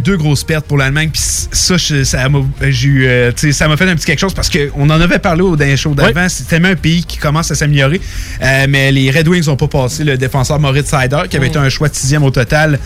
deux 0.00 0.16
grosses 0.16 0.44
pertes 0.44 0.64
pour 0.64 0.78
l'Allemagne. 0.78 1.10
Puis 1.12 1.20
ça, 1.52 1.76
je- 1.76 2.04
ça 2.04 2.26
m'a 2.30 2.38
j'ai 2.70 2.88
eu, 2.88 3.06
euh, 3.06 3.32
ça 3.52 3.68
m'a 3.68 3.76
fait 3.76 3.86
un 3.86 3.94
petit 3.94 4.06
quelque 4.06 4.18
chose 4.18 4.32
parce 4.32 4.48
qu'on 4.48 4.88
en 4.88 4.98
avait 4.98 5.18
parlé 5.18 5.42
au 5.42 5.56
dernier 5.56 5.76
show 5.76 5.92
d'avant. 5.94 6.26
C'est 6.30 6.48
tellement 6.48 6.68
un 6.68 6.74
pays 6.74 7.04
qui 7.04 7.18
commence 7.18 7.50
à 7.50 7.54
s'améliorer. 7.54 8.00
Euh, 8.42 8.64
mais 8.66 8.90
les 8.90 9.10
Red 9.10 9.28
Wings 9.28 9.44
n'ont 9.46 9.56
pas 9.58 9.68
passé 9.68 10.02
le 10.02 10.16
défenseur 10.16 10.58
Moritz 10.58 10.88
Seider, 10.88 11.24
qui 11.28 11.36
avait 11.36 11.48
été 11.48 11.58
un 11.58 11.68
choix 11.68 11.90
de 11.90 11.94
sixième 11.94 12.22
au 12.22 12.30
total 12.30 12.78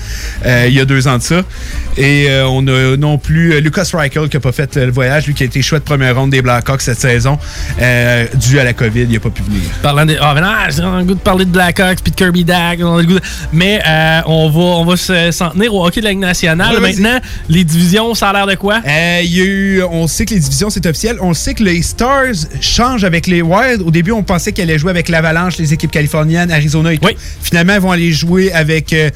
euh, 0.45 0.64
il 0.66 0.74
y 0.74 0.80
a 0.80 0.84
deux 0.84 1.06
ans 1.06 1.19
de 1.19 1.22
ça. 1.22 1.42
Et 1.96 2.26
on 2.48 2.66
a 2.66 2.96
non 2.96 3.17
plus 3.17 3.60
Lucas 3.60 3.88
Reichel 3.92 4.28
qui 4.28 4.37
n'a 4.37 4.40
pas 4.40 4.51
fait 4.51 4.74
le 4.74 4.90
voyage, 4.90 5.28
lui 5.28 5.35
qui 5.35 5.44
a 5.44 5.46
été 5.46 5.62
choix 5.62 5.78
de 5.78 5.85
première 5.85 6.17
ronde 6.17 6.30
des 6.30 6.42
Blackhawks 6.42 6.83
cette 6.83 6.99
saison. 6.99 7.38
Dû 7.78 8.58
à 8.58 8.65
la 8.65 8.72
COVID, 8.72 9.03
il 9.03 9.12
n'a 9.12 9.21
pas 9.21 9.30
pu 9.30 9.42
venir. 9.44 9.60
Parlant 9.85 10.04
de. 10.04 10.17
Ah, 10.21 10.33
mais 10.35 10.40
non, 10.40 10.49
j'ai 10.69 10.83
le 10.83 11.04
goût 11.04 11.15
de 11.15 11.21
parler 11.21 11.44
de 11.44 11.51
Blackhawks 11.51 12.01
puis 12.03 12.10
de 12.10 12.17
Kirby 12.17 12.44
de- 12.44 13.21
Mais 13.53 13.80
on 14.26 14.51
va, 14.51 14.58
on 14.60 14.85
va 14.85 14.96
se- 14.96 15.30
s'en 15.30 15.51
tenir 15.51 15.72
au 15.72 15.87
hockey 15.87 16.01
de 16.01 16.06
la 16.06 16.10
Ligue 16.10 16.19
nationale. 16.19 16.88
Maintenant, 16.96 17.18
les 17.48 17.64
divisions, 17.64 18.14
ça 18.14 18.30
a 18.30 18.32
l'air 18.32 18.46
de 18.46 18.55
quoi? 18.55 18.80
Euh, 18.86 19.20
y 19.24 19.41
a 19.41 19.45
eu, 19.45 19.83
on 19.83 20.06
sait 20.06 20.24
que 20.24 20.34
les 20.34 20.41
divisions, 20.41 20.70
c'est 20.70 20.84
officiel. 20.87 21.16
On 21.20 21.34
sait 21.34 21.55
que 21.55 21.62
les 21.62 21.83
Stars 21.83 22.34
changent 22.60 23.05
avec 23.05 23.27
les 23.27 23.42
Wild. 23.42 23.83
Au 23.83 23.91
début, 23.91 24.12
on 24.12 24.23
pensait 24.23 24.52
qu'elles 24.52 24.69
allaient 24.70 24.79
jouer 24.79 24.91
avec 24.91 25.09
l'Avalanche, 25.09 25.59
les 25.59 25.73
équipes 25.73 25.91
californiennes, 25.91 26.51
Arizona 26.51 26.93
et 26.93 26.98
tout. 26.98 27.09
Finalement, 27.43 27.74
elles 27.74 27.80
vont 27.80 27.93
aller 27.93 28.12
jouer 28.12 28.52
avec... 28.52 28.93
euh, 28.93 29.10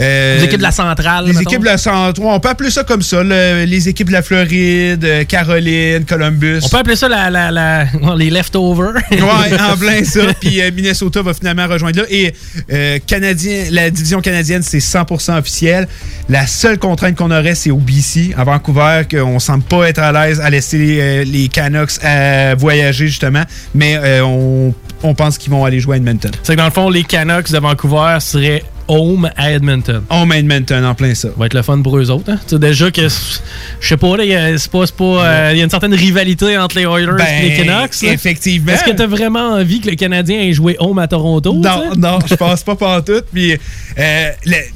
euh, 0.00 0.38
Les 0.38 0.44
équipes 0.44 0.58
de 0.58 0.62
la 0.62 0.70
centrale, 0.72 1.26
Les 1.26 1.32
mettons. 1.32 1.50
équipes 1.50 1.60
de 1.60 1.64
la 1.66 1.78
centrale. 1.78 2.12
On 2.22 2.40
peut 2.40 2.48
appeler 2.48 2.70
ça 2.70 2.84
comme 2.84 3.02
ça. 3.02 3.22
le- 3.22 3.64
les 3.64 3.88
équipes 3.88 4.08
de 4.08 4.12
la 4.12 4.22
Floride, 4.22 5.26
Caroline, 5.28 6.04
Columbus. 6.04 6.60
On 6.64 6.68
peut 6.68 6.78
appeler 6.78 6.96
ça 6.96 7.08
la, 7.08 7.30
la, 7.30 7.50
la- 7.50 7.86
les 8.16 8.30
leftovers. 8.30 8.94
ouais, 9.10 9.60
en 9.60 9.76
plein 9.78 10.02
ça. 10.04 10.20
Puis 10.40 10.60
euh, 10.60 10.70
Minnesota 10.74 11.22
va 11.22 11.34
finalement 11.34 11.66
rejoindre 11.66 12.00
là. 12.00 12.04
Et 12.10 12.32
euh, 12.72 12.98
Canadien, 13.06 13.64
la 13.70 13.90
division 13.90 14.20
canadienne, 14.20 14.62
c'est 14.62 14.78
100% 14.78 15.38
officiel. 15.38 15.88
La 16.28 16.46
seule 16.46 16.78
contrainte 16.78 17.11
qu'on 17.14 17.30
aurait, 17.30 17.54
c'est 17.54 17.70
au 17.70 17.76
BC, 17.76 18.34
à 18.36 18.44
Vancouver, 18.44 19.02
qu'on 19.10 19.38
semble 19.38 19.64
pas 19.64 19.88
être 19.88 19.98
à 19.98 20.12
l'aise 20.12 20.40
à 20.40 20.50
laisser 20.50 20.98
euh, 21.00 21.24
les 21.24 21.48
Canucks 21.48 21.92
euh, 22.04 22.54
voyager, 22.58 23.06
justement. 23.06 23.42
Mais 23.74 23.96
euh, 23.96 24.24
on, 24.24 24.74
on 25.02 25.14
pense 25.14 25.38
qu'ils 25.38 25.50
vont 25.50 25.64
aller 25.64 25.80
jouer 25.80 25.94
à 25.94 25.96
Edmonton. 25.98 26.30
C'est 26.42 26.54
que 26.54 26.58
dans 26.58 26.64
le 26.66 26.70
fond, 26.70 26.88
les 26.90 27.04
Canucks 27.04 27.50
de 27.50 27.58
Vancouver 27.58 28.18
seraient 28.20 28.62
home 28.92 29.30
à 29.36 29.50
Edmonton. 29.52 30.02
Home 30.10 30.32
à 30.32 30.38
Edmonton, 30.38 30.84
en 30.84 30.94
plein 30.94 31.14
ça. 31.14 31.28
Ça 31.28 31.34
va 31.36 31.46
être 31.46 31.54
le 31.54 31.62
fun 31.62 31.80
pour 31.82 31.96
eux 31.98 32.10
autres. 32.10 32.30
Hein? 32.30 32.38
Tu 32.46 32.50
sais, 32.54 32.58
déjà 32.58 32.90
que, 32.90 33.08
je 33.08 33.88
sais 33.88 33.96
pas, 33.96 34.16
là, 34.16 34.24
il 34.24 34.30
y 34.30 34.34
a- 34.34 34.58
c'est 34.58 34.70
pas, 34.70 34.84
pas, 34.86 35.04
euh, 35.04 35.50
il 35.52 35.58
y 35.58 35.60
a 35.60 35.64
une 35.64 35.70
certaine 35.70 35.94
rivalité 35.94 36.58
entre 36.58 36.76
les 36.76 36.82
Oilers 36.84 37.16
Ben, 37.16 37.26
et 37.44 37.48
les 37.48 37.56
Canucks. 37.64 38.02
là. 38.02 38.12
effectivement. 38.12 38.72
Est-ce 38.72 38.84
que 38.84 38.90
tu 38.90 39.02
as 39.02 39.06
vraiment 39.06 39.52
envie 39.54 39.80
que 39.80 39.88
le 39.90 39.96
Canadien 39.96 40.40
ait 40.40 40.52
joué 40.52 40.76
home 40.78 40.98
à 40.98 41.08
Toronto? 41.08 41.54
Non, 41.54 41.60
tu 41.62 41.90
sais? 41.94 41.96
non, 41.98 42.18
je 42.28 42.34
pense 42.36 42.62
pas 42.62 42.76
pantoute. 42.76 43.24
Puis, 43.32 43.52
euh, 43.98 44.28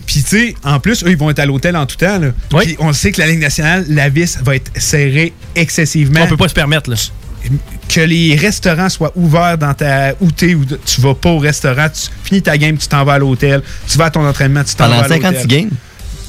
puis 0.06 0.22
tu 0.22 0.28
sais, 0.28 0.55
en 0.64 0.81
plus, 0.81 1.03
eux, 1.05 1.11
ils 1.11 1.17
vont 1.17 1.31
être 1.31 1.39
à 1.41 1.47
l'hôtel 1.47 1.77
en 1.77 1.84
tout 1.87 1.97
temps. 1.97 2.19
Là. 2.19 2.28
Puis 2.61 2.77
on 2.78 2.92
sait 2.92 3.12
que 3.12 3.20
la 3.20 3.27
Ligue 3.27 3.41
nationale, 3.41 3.84
la 3.89 4.09
vis 4.09 4.39
va 4.42 4.56
être 4.56 4.70
serrée 4.77 5.33
excessivement. 5.55 6.20
On 6.22 6.27
peut 6.27 6.37
pas 6.37 6.48
se 6.48 6.55
permettre, 6.55 6.91
là. 6.91 6.97
Que 7.89 8.01
les 8.01 8.34
restaurants 8.34 8.89
soient 8.89 9.12
ouverts 9.15 9.59
dans 9.59 9.73
ta. 9.75 10.12
où 10.20 10.31
t'es, 10.31 10.55
où 10.55 10.65
tu 10.65 11.01
vas 11.01 11.15
pas 11.15 11.31
au 11.31 11.39
restaurant, 11.39 11.89
tu 11.89 12.11
finis 12.25 12.43
ta 12.43 12.59
game, 12.59 12.77
tu 12.77 12.89
t'en 12.89 13.05
vas 13.05 13.15
à 13.15 13.19
l'hôtel, 13.19 13.62
tu 13.89 13.97
vas 13.98 14.06
à 14.06 14.11
ton 14.11 14.27
entraînement, 14.27 14.65
tu 14.65 14.75
t'en 14.75 14.84
Pendant 14.84 14.98
vas 14.98 15.05
à 15.05 15.09
l'hôtel. 15.09 15.23
56 15.23 15.47
games? 15.47 15.70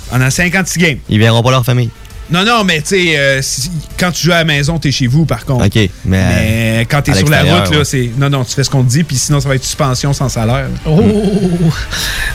Pendant 0.10 0.30
56 0.30 0.80
games. 0.80 1.00
Ils 1.10 1.20
verront 1.20 1.42
pas 1.42 1.52
leur 1.52 1.66
famille. 1.66 1.90
Non, 2.30 2.44
non, 2.44 2.64
mais 2.66 2.82
tu 2.82 2.88
sais, 2.90 3.18
euh, 3.18 3.42
si- 3.42 3.72
quand 3.98 4.12
tu 4.12 4.26
joues 4.26 4.34
à 4.34 4.40
la 4.40 4.44
maison, 4.44 4.78
t'es 4.80 4.92
chez 4.92 5.08
vous, 5.08 5.26
par 5.26 5.46
contre. 5.46 5.66
OK, 5.66 5.76
mais, 5.76 5.90
Mais 6.06 6.88
quand 6.90 7.02
t'es 7.02 7.14
sur 7.14 7.30
la 7.30 7.44
route, 7.44 7.74
là, 7.74 7.86
c'est. 7.86 8.10
Non, 8.18 8.30
non, 8.30 8.44
tu 8.44 8.54
fais 8.54 8.64
ce 8.66 8.70
qu'on 8.70 8.84
te 8.84 8.90
dit, 8.90 9.04
puis 9.04 9.16
sinon, 9.16 9.40
ça 9.40 9.48
va 9.48 9.56
être 9.56 9.64
suspension 9.64 10.12
sans 10.12 10.28
salaire. 10.28 10.68
Oh! 10.86 11.00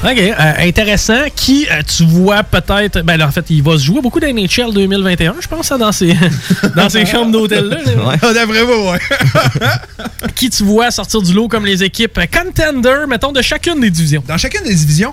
OK, 0.04 0.18
euh, 0.18 0.52
intéressant. 0.60 1.24
Qui 1.36 1.66
euh, 1.70 1.82
tu 1.86 2.04
vois 2.04 2.42
peut-être. 2.42 3.02
Ben 3.02 3.16
là, 3.16 3.26
en 3.28 3.30
fait, 3.32 3.44
il 3.50 3.62
va 3.62 3.72
se 3.78 3.84
jouer 3.84 4.00
beaucoup 4.00 4.18
d'NHL 4.20 4.72
2021, 4.72 5.34
je 5.40 5.46
pense, 5.48 5.66
ça, 5.66 5.76
dans 5.78 5.92
ces, 5.92 6.14
dans 6.76 6.88
ces 6.88 7.04
chambres 7.06 7.30
d'hôtel-là. 7.32 7.76
là. 7.84 8.16
On 8.22 8.28
devrait 8.32 8.64
voir, 8.64 8.94
ouais. 8.94 10.28
Qui 10.34 10.50
tu 10.50 10.64
vois 10.64 10.90
sortir 10.90 11.20
du 11.22 11.32
lot 11.34 11.48
comme 11.48 11.66
les 11.66 11.82
équipes 11.82 12.18
contender, 12.32 13.06
mettons, 13.08 13.32
de 13.32 13.42
chacune 13.42 13.80
des 13.80 13.90
divisions? 13.90 14.22
Dans 14.26 14.38
chacune 14.38 14.64
des 14.64 14.74
divisions. 14.74 15.12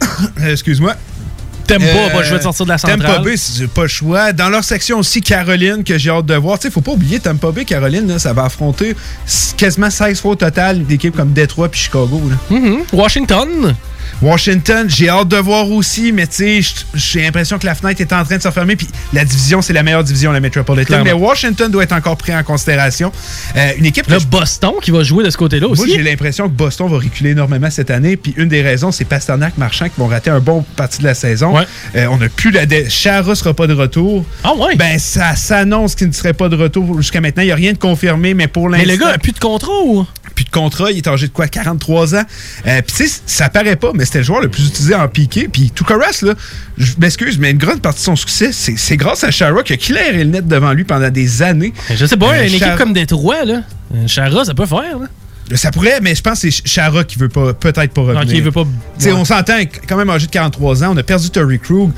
Excuse-moi. 0.46 0.94
T'aimes 1.78 1.82
pas, 2.10 2.10
pas 2.18 2.24
choix 2.24 2.38
de 2.38 2.42
sortir 2.42 2.66
de 2.66 2.70
la 2.70 2.78
centrale. 2.78 3.00
Tampa 3.00 3.18
Bay, 3.20 3.36
c'est 3.36 3.68
pas 3.68 3.82
le 3.82 3.88
choix. 3.88 4.32
Dans 4.32 4.48
leur 4.48 4.64
section 4.64 4.98
aussi, 4.98 5.20
Caroline, 5.20 5.84
que 5.84 5.96
j'ai 5.98 6.10
hâte 6.10 6.26
de 6.26 6.34
voir. 6.34 6.58
Tu 6.58 6.66
sais, 6.68 6.70
faut 6.72 6.80
pas 6.80 6.92
oublier, 6.92 7.20
Tampa 7.20 7.50
Bay, 7.52 7.64
Caroline, 7.64 8.08
là, 8.08 8.18
ça 8.18 8.32
va 8.32 8.44
affronter 8.44 8.94
quasiment 9.56 9.90
16 9.90 10.20
fois 10.20 10.32
au 10.32 10.36
total 10.36 10.84
d'équipes 10.84 11.16
comme 11.16 11.32
Détroit 11.32 11.68
puis 11.68 11.80
Chicago. 11.80 12.20
là. 12.28 12.36
Mhm. 12.58 12.78
Washington. 12.92 13.74
Washington, 14.22 14.86
j'ai 14.88 15.08
hâte 15.08 15.28
de 15.28 15.36
voir 15.36 15.70
aussi, 15.70 16.12
mais 16.12 16.26
tu 16.26 16.62
sais, 16.62 16.84
j'ai 16.94 17.22
l'impression 17.22 17.58
que 17.58 17.66
la 17.66 17.74
fenêtre 17.74 18.00
est 18.00 18.12
en 18.12 18.24
train 18.24 18.36
de 18.36 18.42
se 18.42 18.48
refermer. 18.48 18.76
Puis 18.76 18.88
la 19.12 19.24
division, 19.24 19.62
c'est 19.62 19.72
la 19.72 19.82
meilleure 19.82 20.04
division, 20.04 20.30
la 20.32 20.40
Metropolitan. 20.40 21.02
Mais 21.04 21.12
Washington 21.12 21.70
doit 21.70 21.84
être 21.84 21.92
encore 21.92 22.16
pris 22.16 22.34
en 22.34 22.42
considération. 22.42 23.12
Euh, 23.56 23.70
une 23.78 23.86
équipe. 23.86 24.06
Le 24.08 24.18
Boston 24.20 24.72
qui 24.82 24.90
va 24.90 25.02
jouer 25.02 25.24
de 25.24 25.30
ce 25.30 25.36
côté-là 25.36 25.66
aussi. 25.68 25.82
Moi, 25.86 25.94
j'ai 25.96 26.02
l'impression 26.02 26.44
que 26.48 26.52
Boston 26.54 26.88
va 26.88 26.96
reculer 26.98 27.30
énormément 27.30 27.70
cette 27.70 27.90
année. 27.90 28.16
Puis 28.16 28.34
une 28.36 28.48
des 28.48 28.62
raisons, 28.62 28.92
c'est 28.92 29.04
Pasternak, 29.04 29.56
Marchand 29.58 29.86
qui 29.86 29.98
vont 29.98 30.06
rater 30.08 30.30
un 30.30 30.40
bon 30.40 30.64
partie 30.76 30.98
de 30.98 31.04
la 31.04 31.14
saison. 31.14 31.54
Euh, 31.96 32.06
on 32.10 32.18
n'a 32.18 32.28
plus 32.28 32.50
la. 32.50 32.66
dé- 32.66 32.88
Chara 32.90 33.34
sera 33.34 33.54
pas 33.54 33.66
de 33.66 33.74
retour. 33.74 34.24
Ah 34.44 34.52
ouais? 34.54 34.76
Ben, 34.76 34.98
ça 34.98 35.34
s'annonce 35.36 35.94
qu'il 35.94 36.08
ne 36.08 36.12
serait 36.12 36.32
pas 36.34 36.48
de 36.48 36.56
retour 36.56 37.00
jusqu'à 37.00 37.20
maintenant. 37.20 37.42
Il 37.42 37.46
n'y 37.46 37.52
a 37.52 37.56
rien 37.56 37.72
de 37.72 37.78
confirmé, 37.78 38.34
mais 38.34 38.48
pour 38.48 38.68
Mais 38.68 38.78
l'instant. 38.84 38.92
le 38.92 38.98
gars 38.98 39.14
a 39.14 39.18
plus 39.18 39.32
de 39.32 39.38
contrat 39.38 39.72
ou? 39.84 40.06
Plus 40.34 40.44
de 40.44 40.50
contrat. 40.50 40.90
Il 40.90 40.98
est 40.98 41.08
âgé 41.08 41.26
de 41.28 41.32
quoi? 41.32 41.48
43 41.48 42.14
ans. 42.14 42.22
Euh, 42.66 42.80
Puis, 42.86 42.96
tu 42.96 43.08
sais, 43.08 43.20
ça 43.26 43.48
paraît 43.48 43.76
pas, 43.76 43.92
mais 43.94 44.04
c'était 44.04 44.18
le 44.18 44.24
joueur 44.24 44.40
le 44.40 44.48
plus 44.48 44.66
utilisé 44.66 44.94
en 44.94 45.06
piqué. 45.08 45.48
Puis, 45.48 45.70
tout 45.74 45.84
reste, 45.88 46.22
là, 46.22 46.34
je 46.78 46.92
m'excuse, 46.98 47.38
mais 47.38 47.50
une 47.50 47.58
grande 47.58 47.80
partie 47.82 48.00
de 48.00 48.04
son 48.04 48.16
succès, 48.16 48.50
c'est 48.52 48.96
grâce 48.96 49.24
à 49.24 49.30
Chara 49.30 49.62
qui 49.62 49.72
a 49.72 49.76
clairé 49.76 50.18
le 50.24 50.30
net 50.30 50.46
devant 50.48 50.72
lui 50.72 50.84
pendant 50.84 51.10
des 51.10 51.42
années. 51.42 51.72
Je 51.94 52.06
sais 52.06 52.16
pas, 52.16 52.34
Euh, 52.34 52.44
une 52.44 52.50
Chara- 52.58 52.66
équipe 52.72 52.78
comme 52.78 52.92
Détroit, 52.92 53.44
là. 53.44 53.62
euh, 53.94 54.06
Chara, 54.06 54.44
ça 54.44 54.54
peut 54.54 54.66
faire, 54.66 54.98
là. 54.98 55.06
Ça 55.56 55.72
pourrait, 55.72 55.98
mais 56.00 56.14
je 56.14 56.22
pense 56.22 56.42
que 56.42 56.50
c'est 56.50 56.64
Chara 56.66 57.02
qui 57.02 57.18
veut 57.18 57.28
pas, 57.28 57.52
peut-être 57.52 57.92
pas 57.92 58.02
revenir. 58.02 58.22
Ok, 58.22 58.28
il 58.32 58.40
veut 58.42 58.52
pas- 58.52 58.62
Tu 58.62 59.04
sais, 59.04 59.10
ouais. 59.12 59.18
on 59.18 59.24
s'entend, 59.24 59.58
quand 59.88 59.96
même 59.96 60.08
âgé 60.10 60.26
de 60.26 60.30
43 60.30 60.84
ans, 60.84 60.92
on 60.94 60.96
a 60.96 61.02
perdu 61.02 61.28
Terry 61.28 61.58
Krug. 61.58 61.90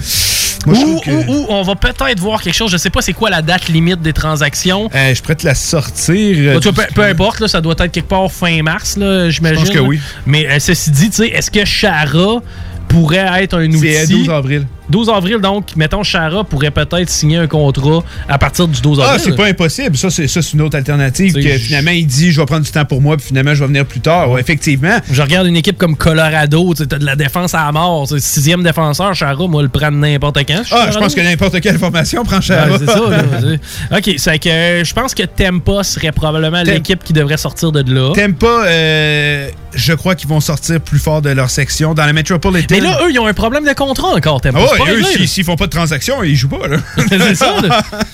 Moi, 0.66 0.78
Ou, 0.78 1.00
que- 1.00 1.10
ou- 1.10 1.32
ou 1.42 1.46
on 1.48 1.62
va 1.62 1.74
peut-être 1.74 2.20
voir 2.20 2.42
quelque 2.42 2.54
chose. 2.54 2.70
Je 2.70 2.76
sais 2.76 2.90
pas 2.90 3.02
c'est 3.02 3.12
quoi 3.12 3.30
la 3.30 3.42
date 3.42 3.68
limite 3.68 4.00
des 4.00 4.12
transactions. 4.12 4.88
Euh, 4.94 5.14
je 5.14 5.20
pourrais 5.22 5.34
te 5.36 5.44
la 5.46 5.54
sortir. 5.54 6.14
euh, 6.38 6.54
Bah, 6.54 6.60
tu 6.60 6.68
vois, 6.70 6.84
peu, 6.86 6.94
peu 6.94 7.02
importe, 7.04 7.40
là, 7.40 7.48
ça 7.48 7.60
doit 7.60 7.74
être 7.78 7.86
quelque 7.92 8.08
part 8.08 8.30
fin 8.30 8.62
mars, 8.62 8.94
j'imagine. 8.96 9.40
Je 9.40 9.50
pense 9.54 9.70
que 9.70 9.78
oui. 9.78 10.00
Mais 10.26 10.46
euh, 10.48 10.58
ceci 10.58 10.90
dit, 10.90 11.10
tu 11.10 11.16
sais, 11.16 11.28
est-ce 11.28 11.50
que 11.50 11.64
Chara 11.64 12.40
pourrait 12.88 13.42
être 13.42 13.58
un 13.58 13.66
outil? 13.68 13.78
C'est 13.78 14.02
euh, 14.02 14.06
12 14.06 14.30
avril. 14.30 14.66
12 14.92 15.08
avril, 15.08 15.38
donc, 15.38 15.74
mettons, 15.74 16.02
Chara 16.02 16.44
pourrait 16.44 16.70
peut-être 16.70 17.08
signer 17.10 17.38
un 17.38 17.46
contrat 17.46 18.04
à 18.28 18.38
partir 18.38 18.68
du 18.68 18.80
12 18.80 19.00
avril. 19.00 19.14
Ah, 19.16 19.18
c'est 19.22 19.34
pas 19.34 19.46
impossible. 19.46 19.96
Ça, 19.96 20.10
c'est 20.10 20.28
ça, 20.28 20.42
c'est 20.42 20.52
une 20.52 20.60
autre 20.60 20.76
alternative. 20.76 21.34
Que 21.34 21.58
finalement, 21.58 21.90
il 21.90 22.06
dit 22.06 22.30
je 22.30 22.40
vais 22.40 22.46
prendre 22.46 22.64
du 22.64 22.70
temps 22.70 22.84
pour 22.84 23.00
moi, 23.00 23.16
puis 23.16 23.26
finalement, 23.26 23.54
je 23.54 23.60
vais 23.60 23.66
venir 23.66 23.86
plus 23.86 24.00
tard. 24.00 24.30
Ouais, 24.30 24.40
effectivement. 24.40 24.98
Je 25.10 25.22
regarde 25.22 25.46
une 25.46 25.56
équipe 25.56 25.78
comme 25.78 25.96
Colorado, 25.96 26.74
tu 26.74 26.86
t'as 26.86 26.98
de 26.98 27.04
la 27.06 27.16
défense 27.16 27.54
à 27.54 27.64
la 27.64 27.72
mort. 27.72 28.06
c'est 28.08 28.20
Sixième 28.20 28.62
défenseur, 28.62 29.14
Chara, 29.14 29.46
moi, 29.46 29.62
le 29.62 29.68
prendre 29.68 29.96
n'importe 29.98 30.38
quand. 30.46 30.62
Ah, 30.70 30.88
je 30.92 30.98
pense 30.98 31.14
que 31.14 31.20
n'importe 31.20 31.60
quelle 31.60 31.78
formation 31.78 32.24
prend. 32.24 32.36
Ouais, 32.36 32.78
c'est 32.78 32.86
ça. 32.86 33.00
là, 33.08 33.98
ok, 33.98 34.14
c'est 34.16 34.38
que 34.38 34.48
euh, 34.48 34.84
je 34.84 34.94
pense 34.94 35.14
que 35.14 35.22
Tempa 35.22 35.82
serait 35.82 36.12
probablement 36.12 36.62
l'équipe 36.62 37.02
qui 37.02 37.12
devrait 37.12 37.36
sortir 37.36 37.72
de 37.72 37.82
là. 37.92 38.12
Pas, 38.38 38.66
euh, 38.66 39.48
je 39.74 39.92
crois 39.92 40.14
qu'ils 40.14 40.28
vont 40.28 40.40
sortir 40.40 40.80
plus 40.80 40.98
fort 40.98 41.22
de 41.22 41.30
leur 41.30 41.50
section. 41.50 41.94
Dans 41.94 42.06
la 42.06 42.12
Metropolitan. 42.12 42.74
Mais 42.74 42.80
là, 42.80 43.00
eux, 43.04 43.10
ils 43.10 43.18
ont 43.18 43.26
un 43.26 43.34
problème 43.34 43.64
de 43.64 43.72
contrat 43.72 44.08
encore, 44.08 44.40
Tempa. 44.40 44.58
Ah 44.60 44.81
ouais, 44.81 44.81
eux, 44.90 45.02
s'ils 45.26 45.44
font 45.44 45.56
pas 45.56 45.66
de 45.66 45.70
transaction, 45.70 46.22
ils 46.22 46.36
jouent 46.36 46.48
pas. 46.48 46.66
là. 46.68 46.76
c'est 47.08 47.34
ça. 47.34 47.56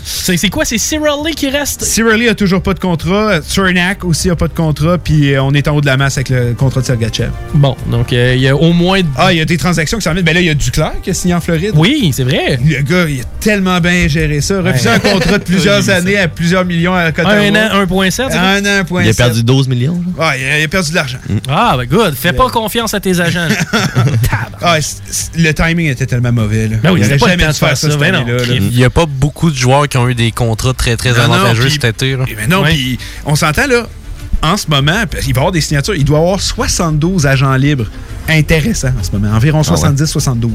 C'est 0.36 0.50
quoi? 0.50 0.64
C'est 0.64 0.78
Cyril 0.78 1.22
Lee 1.26 1.34
qui 1.34 1.48
reste? 1.50 1.82
Cirelli 1.84 2.28
a 2.28 2.34
toujours 2.34 2.62
pas 2.62 2.74
de 2.74 2.78
contrat. 2.78 3.40
Cernak 3.42 4.04
aussi 4.04 4.30
a 4.30 4.36
pas 4.36 4.48
de 4.48 4.52
contrat. 4.54 4.98
Puis 4.98 5.32
euh, 5.34 5.42
on 5.42 5.52
est 5.54 5.66
en 5.68 5.76
haut 5.76 5.80
de 5.80 5.86
la 5.86 5.96
masse 5.96 6.16
avec 6.18 6.28
le 6.30 6.54
contrat 6.54 6.80
de 6.80 6.86
Sergachev. 6.86 7.30
Bon, 7.54 7.76
donc 7.90 8.12
euh, 8.12 8.34
il 8.36 8.42
y 8.42 8.48
a 8.48 8.56
au 8.56 8.72
moins. 8.72 9.00
Ah, 9.16 9.32
il 9.32 9.38
y 9.38 9.40
a 9.40 9.44
des 9.44 9.56
transactions 9.56 9.98
qui 9.98 10.04
s'en 10.04 10.12
viennent. 10.12 10.24
Ben 10.24 10.34
là, 10.34 10.40
il 10.40 10.46
y 10.46 10.50
a 10.50 10.54
Duclair 10.54 10.92
qui 11.02 11.10
a 11.10 11.14
signé 11.14 11.34
en 11.34 11.40
Floride. 11.40 11.72
Oui, 11.74 12.10
c'est 12.14 12.24
vrai. 12.24 12.58
Le 12.64 12.82
gars, 12.82 13.06
il 13.08 13.20
a 13.20 13.24
tellement 13.40 13.80
bien 13.80 14.08
géré 14.08 14.40
ça. 14.40 14.60
Refusé 14.60 14.88
Ouais. 14.88 14.94
un 14.96 14.98
contrat 14.98 15.38
de 15.38 15.44
plusieurs 15.44 15.88
années 15.90 16.16
à 16.18 16.28
plusieurs 16.28 16.64
millions 16.64 16.94
à 16.94 17.08
Ottawa. 17.08 17.30
Un 17.32 17.54
an, 17.54 17.84
1,7. 17.86 18.10
c'est 18.10 18.22
quoi? 18.24 18.32
Un 18.40 18.64
an, 18.64 18.82
1,7. 18.84 19.02
Il 19.04 19.08
a 19.10 19.14
perdu 19.14 19.42
12 19.42 19.68
millions. 19.68 20.02
Ouais, 20.18 20.40
il 20.40 20.44
a, 20.46 20.58
il 20.60 20.64
a 20.64 20.68
perdu 20.68 20.90
de 20.90 20.94
l'argent. 20.94 21.18
Ah, 21.48 21.74
ben 21.76 21.84
good. 21.86 22.14
Fais 22.14 22.32
pas 22.32 22.48
confiance 22.48 22.94
à 22.94 23.00
tes 23.00 23.20
agents. 23.20 23.48
Ah, 24.60 24.80
c- 24.80 24.96
c- 25.10 25.28
le 25.36 25.52
timing 25.52 25.88
était 25.88 26.06
tellement 26.06 26.32
mauvais. 26.32 26.57
Là. 26.66 26.76
Ben 26.82 26.92
oui, 26.92 27.00
il 27.02 27.18
jamais 27.18 27.36
dû 27.36 27.52
faire 27.52 27.76
ça 27.76 27.90
cette 27.90 27.98
ben 27.98 28.12
non. 28.12 28.20
année-là. 28.22 28.42
Il 28.48 28.70
n'y 28.76 28.84
a 28.84 28.90
pas 28.90 29.06
beaucoup 29.06 29.50
de 29.50 29.56
joueurs 29.56 29.86
qui 29.88 29.96
ont 29.98 30.08
eu 30.08 30.14
des 30.14 30.32
contrats 30.32 30.72
très, 30.74 30.96
très 30.96 31.10
Non, 31.12 31.28
non, 31.28 31.34
avantageux 31.34 31.62
puis- 31.64 31.72
cet 31.72 31.84
été. 31.84 32.16
là. 32.16 32.24
Mais 32.36 32.46
non, 32.46 32.64
puis 32.64 32.98
on 33.24 33.36
s'entend 33.36 33.66
là, 33.66 33.86
en 34.42 34.56
ce 34.56 34.66
moment, 34.68 35.04
qu'il 35.06 35.20
va 35.20 35.26
y 35.26 35.42
avoir 35.42 35.52
des 35.52 35.60
signatures, 35.60 35.94
il 35.94 36.04
doit 36.04 36.18
y 36.18 36.22
avoir 36.22 36.40
72 36.40 37.26
agents 37.26 37.54
libres 37.54 37.86
intéressants 38.28 38.92
en 38.98 39.02
ce 39.02 39.10
moment, 39.12 39.34
environ 39.34 39.62
Ah 39.66 39.70
ouais. 39.70 39.76
70-72. 39.76 40.50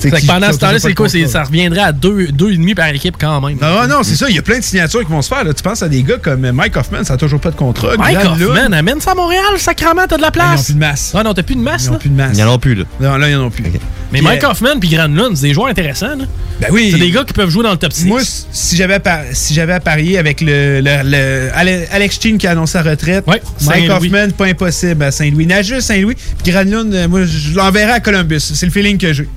Fait 0.00 0.10
que 0.10 0.26
pendant 0.26 0.52
ce 0.52 0.58
temps-là, 0.58 0.78
c'est 0.78 0.94
quoi? 0.94 1.08
Ça 1.08 1.42
reviendrait 1.44 1.80
à 1.80 1.92
2,5 1.92 2.32
deux, 2.32 2.52
et 2.52 2.56
demi 2.56 2.74
par 2.74 2.88
équipe 2.88 3.16
quand 3.20 3.40
même. 3.40 3.58
Non, 3.60 3.86
non, 3.88 4.02
c'est 4.02 4.16
ça. 4.16 4.26
Il 4.28 4.34
y 4.36 4.38
a 4.38 4.42
plein 4.42 4.58
de 4.58 4.64
signatures 4.64 5.00
qui 5.04 5.10
vont 5.10 5.22
se 5.22 5.28
faire. 5.28 5.44
là. 5.44 5.52
Tu 5.52 5.62
penses 5.62 5.82
à 5.82 5.88
des 5.88 6.02
gars 6.02 6.16
comme 6.20 6.50
Mike 6.50 6.76
Hoffman, 6.76 7.04
ça 7.04 7.14
n'a 7.14 7.16
toujours 7.18 7.40
pas 7.40 7.50
de 7.50 7.56
contrat. 7.56 7.96
Mike 7.98 8.22
Lund. 8.24 8.42
Hoffman, 8.42 8.72
amène 8.72 9.00
ça 9.00 9.12
à 9.12 9.14
Montréal, 9.14 9.42
sacrement, 9.58 10.02
t'as 10.08 10.16
de 10.16 10.22
la 10.22 10.28
Ah, 10.28 10.32
Ils 10.34 10.38
n'ont 10.38 10.52
place. 10.54 10.64
plus 10.64 10.74
de 10.74 10.78
masse. 10.78 11.12
Ah 11.14 11.22
non, 11.22 11.34
t'as 11.34 11.42
plus 11.42 11.54
de 11.56 11.60
masse, 11.60 11.84
Ils 11.84 11.86
n'ont 11.88 11.92
là? 11.94 11.98
plus 11.98 12.10
de 12.10 12.14
masse. 12.16 12.38
Ils 12.38 12.44
n'en 12.44 12.54
ont 12.54 12.58
plus, 12.58 12.74
là. 12.74 12.84
Non, 13.00 13.16
là, 13.16 13.28
ils 13.28 13.36
n'en 13.36 13.44
ont 13.44 13.50
plus. 13.50 13.64
Mais 14.12 14.20
Mike 14.22 14.42
Hoffman 14.44 14.78
puis 14.80 14.88
Granlund, 14.88 15.36
c'est 15.36 15.46
des 15.46 15.54
joueurs 15.54 15.68
intéressants. 15.68 16.16
Là. 16.16 16.24
Ben 16.60 16.68
oui. 16.72 16.88
C'est 16.92 16.98
des 16.98 17.10
gars 17.10 17.24
qui 17.24 17.32
peuvent 17.32 17.50
jouer 17.50 17.62
dans 17.62 17.70
le 17.72 17.76
top 17.76 17.92
6. 17.92 18.06
Moi, 18.06 18.20
si 18.24 18.76
j'avais 18.76 19.06
à, 19.06 19.22
si 19.32 19.54
j'avais 19.54 19.72
à 19.74 19.80
parier 19.80 20.18
avec 20.18 20.40
le, 20.40 20.80
le, 20.82 21.48
Alex 21.92 22.18
Chin 22.20 22.36
qui 22.38 22.46
a 22.46 22.52
annoncé 22.52 22.72
sa 22.72 22.82
retraite, 22.82 23.24
Mike 23.26 23.90
Hoffman, 23.90 24.30
pas 24.36 24.46
impossible 24.46 25.02
à 25.04 25.10
Saint-Louis. 25.10 25.46
Nageux, 25.46 25.80
Saint-Louis, 25.80 26.16
puis 26.42 26.52
Granlund, 26.52 26.92
euh, 26.94 27.08
moi, 27.08 27.24
je 27.24 27.54
l'enverrai 27.56 27.92
à 27.92 28.00
Columbus. 28.00 28.40
C'est 28.40 28.66
le 28.66 28.72
feeling 28.72 28.98
que 28.98 29.12
j'ai. 29.12 29.28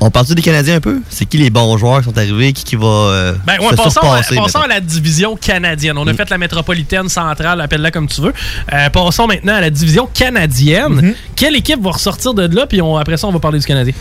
On 0.00 0.05
parle 0.10 0.26
des 0.26 0.42
Canadiens 0.42 0.76
un 0.76 0.80
peu? 0.80 1.00
C'est 1.08 1.24
qui 1.26 1.38
les 1.38 1.50
bons 1.50 1.76
joueurs 1.78 1.98
qui 1.98 2.04
sont 2.04 2.18
arrivés? 2.18 2.52
Qui, 2.52 2.64
qui 2.64 2.76
va 2.76 2.86
euh, 2.86 3.34
ben, 3.46 3.58
ouais, 3.60 3.76
passons, 3.76 4.00
passons 4.00 4.60
à 4.60 4.66
la 4.66 4.80
division 4.80 5.36
canadienne. 5.36 5.96
On 5.98 6.06
a 6.06 6.12
mm. 6.12 6.16
fait 6.16 6.30
la 6.30 6.38
métropolitaine 6.38 7.08
centrale, 7.08 7.60
appelle-la 7.60 7.90
comme 7.90 8.06
tu 8.06 8.20
veux. 8.20 8.32
Euh, 8.72 8.90
passons 8.90 9.26
maintenant 9.26 9.54
à 9.54 9.60
la 9.60 9.70
division 9.70 10.08
canadienne. 10.12 11.00
Mm-hmm. 11.00 11.14
Quelle 11.36 11.54
équipe 11.54 11.82
va 11.82 11.90
ressortir 11.90 12.32
de 12.34 12.54
là? 12.54 12.66
Puis 12.66 12.80
après 12.98 13.16
ça, 13.16 13.26
on 13.28 13.32
va 13.32 13.38
parler 13.38 13.58
du 13.58 13.66
Canadien? 13.66 13.92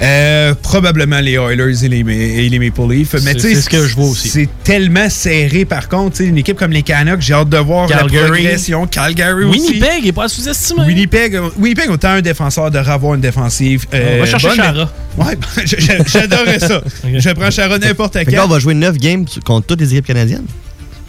Euh, 0.00 0.54
probablement 0.62 1.20
les 1.20 1.32
Oilers 1.32 1.84
et 1.84 1.88
les, 1.88 2.00
et 2.00 2.48
les 2.48 2.58
Maple 2.58 2.92
Leafs. 2.92 3.16
C'est 3.16 3.54
ce 3.54 3.68
que 3.70 3.86
je 3.86 3.94
vois 3.94 4.06
aussi. 4.08 4.28
C'est 4.28 4.48
tellement 4.62 5.08
serré, 5.08 5.64
par 5.64 5.88
contre. 5.88 6.20
Une 6.20 6.38
équipe 6.38 6.58
comme 6.58 6.72
les 6.72 6.82
Canucks, 6.82 7.20
j'ai 7.20 7.34
hâte 7.34 7.48
de 7.48 7.56
voir 7.58 7.88
Calgary. 7.88 8.16
la 8.16 8.26
progression. 8.26 8.86
Calgary 8.86 9.44
aussi. 9.44 9.60
Winnipeg 9.60 10.04
n'est 10.04 10.12
pas 10.12 10.28
sous-estimé. 10.28 10.82
Winnipeg, 10.86 11.38
Winnipeg, 11.58 11.90
autant 11.90 12.08
un 12.10 12.20
défenseur 12.20 12.70
de 12.70 12.78
revoir 12.78 13.14
une 13.14 13.20
défensive. 13.20 13.86
Euh, 13.94 14.16
on 14.16 14.20
va 14.20 14.26
chercher 14.26 14.54
Chara. 14.56 14.90
Ouais, 15.18 15.38
j'adorais 15.64 16.58
ça. 16.60 16.82
Je 17.14 17.30
prends 17.30 17.50
Chara 17.50 17.78
n'importe 17.78 18.18
quel. 18.28 18.40
on 18.40 18.48
va 18.48 18.58
jouer 18.58 18.74
9 18.74 18.96
games 18.98 19.24
contre 19.44 19.66
toutes 19.66 19.80
les 19.80 19.92
équipes 19.92 20.06
canadiennes. 20.06 20.46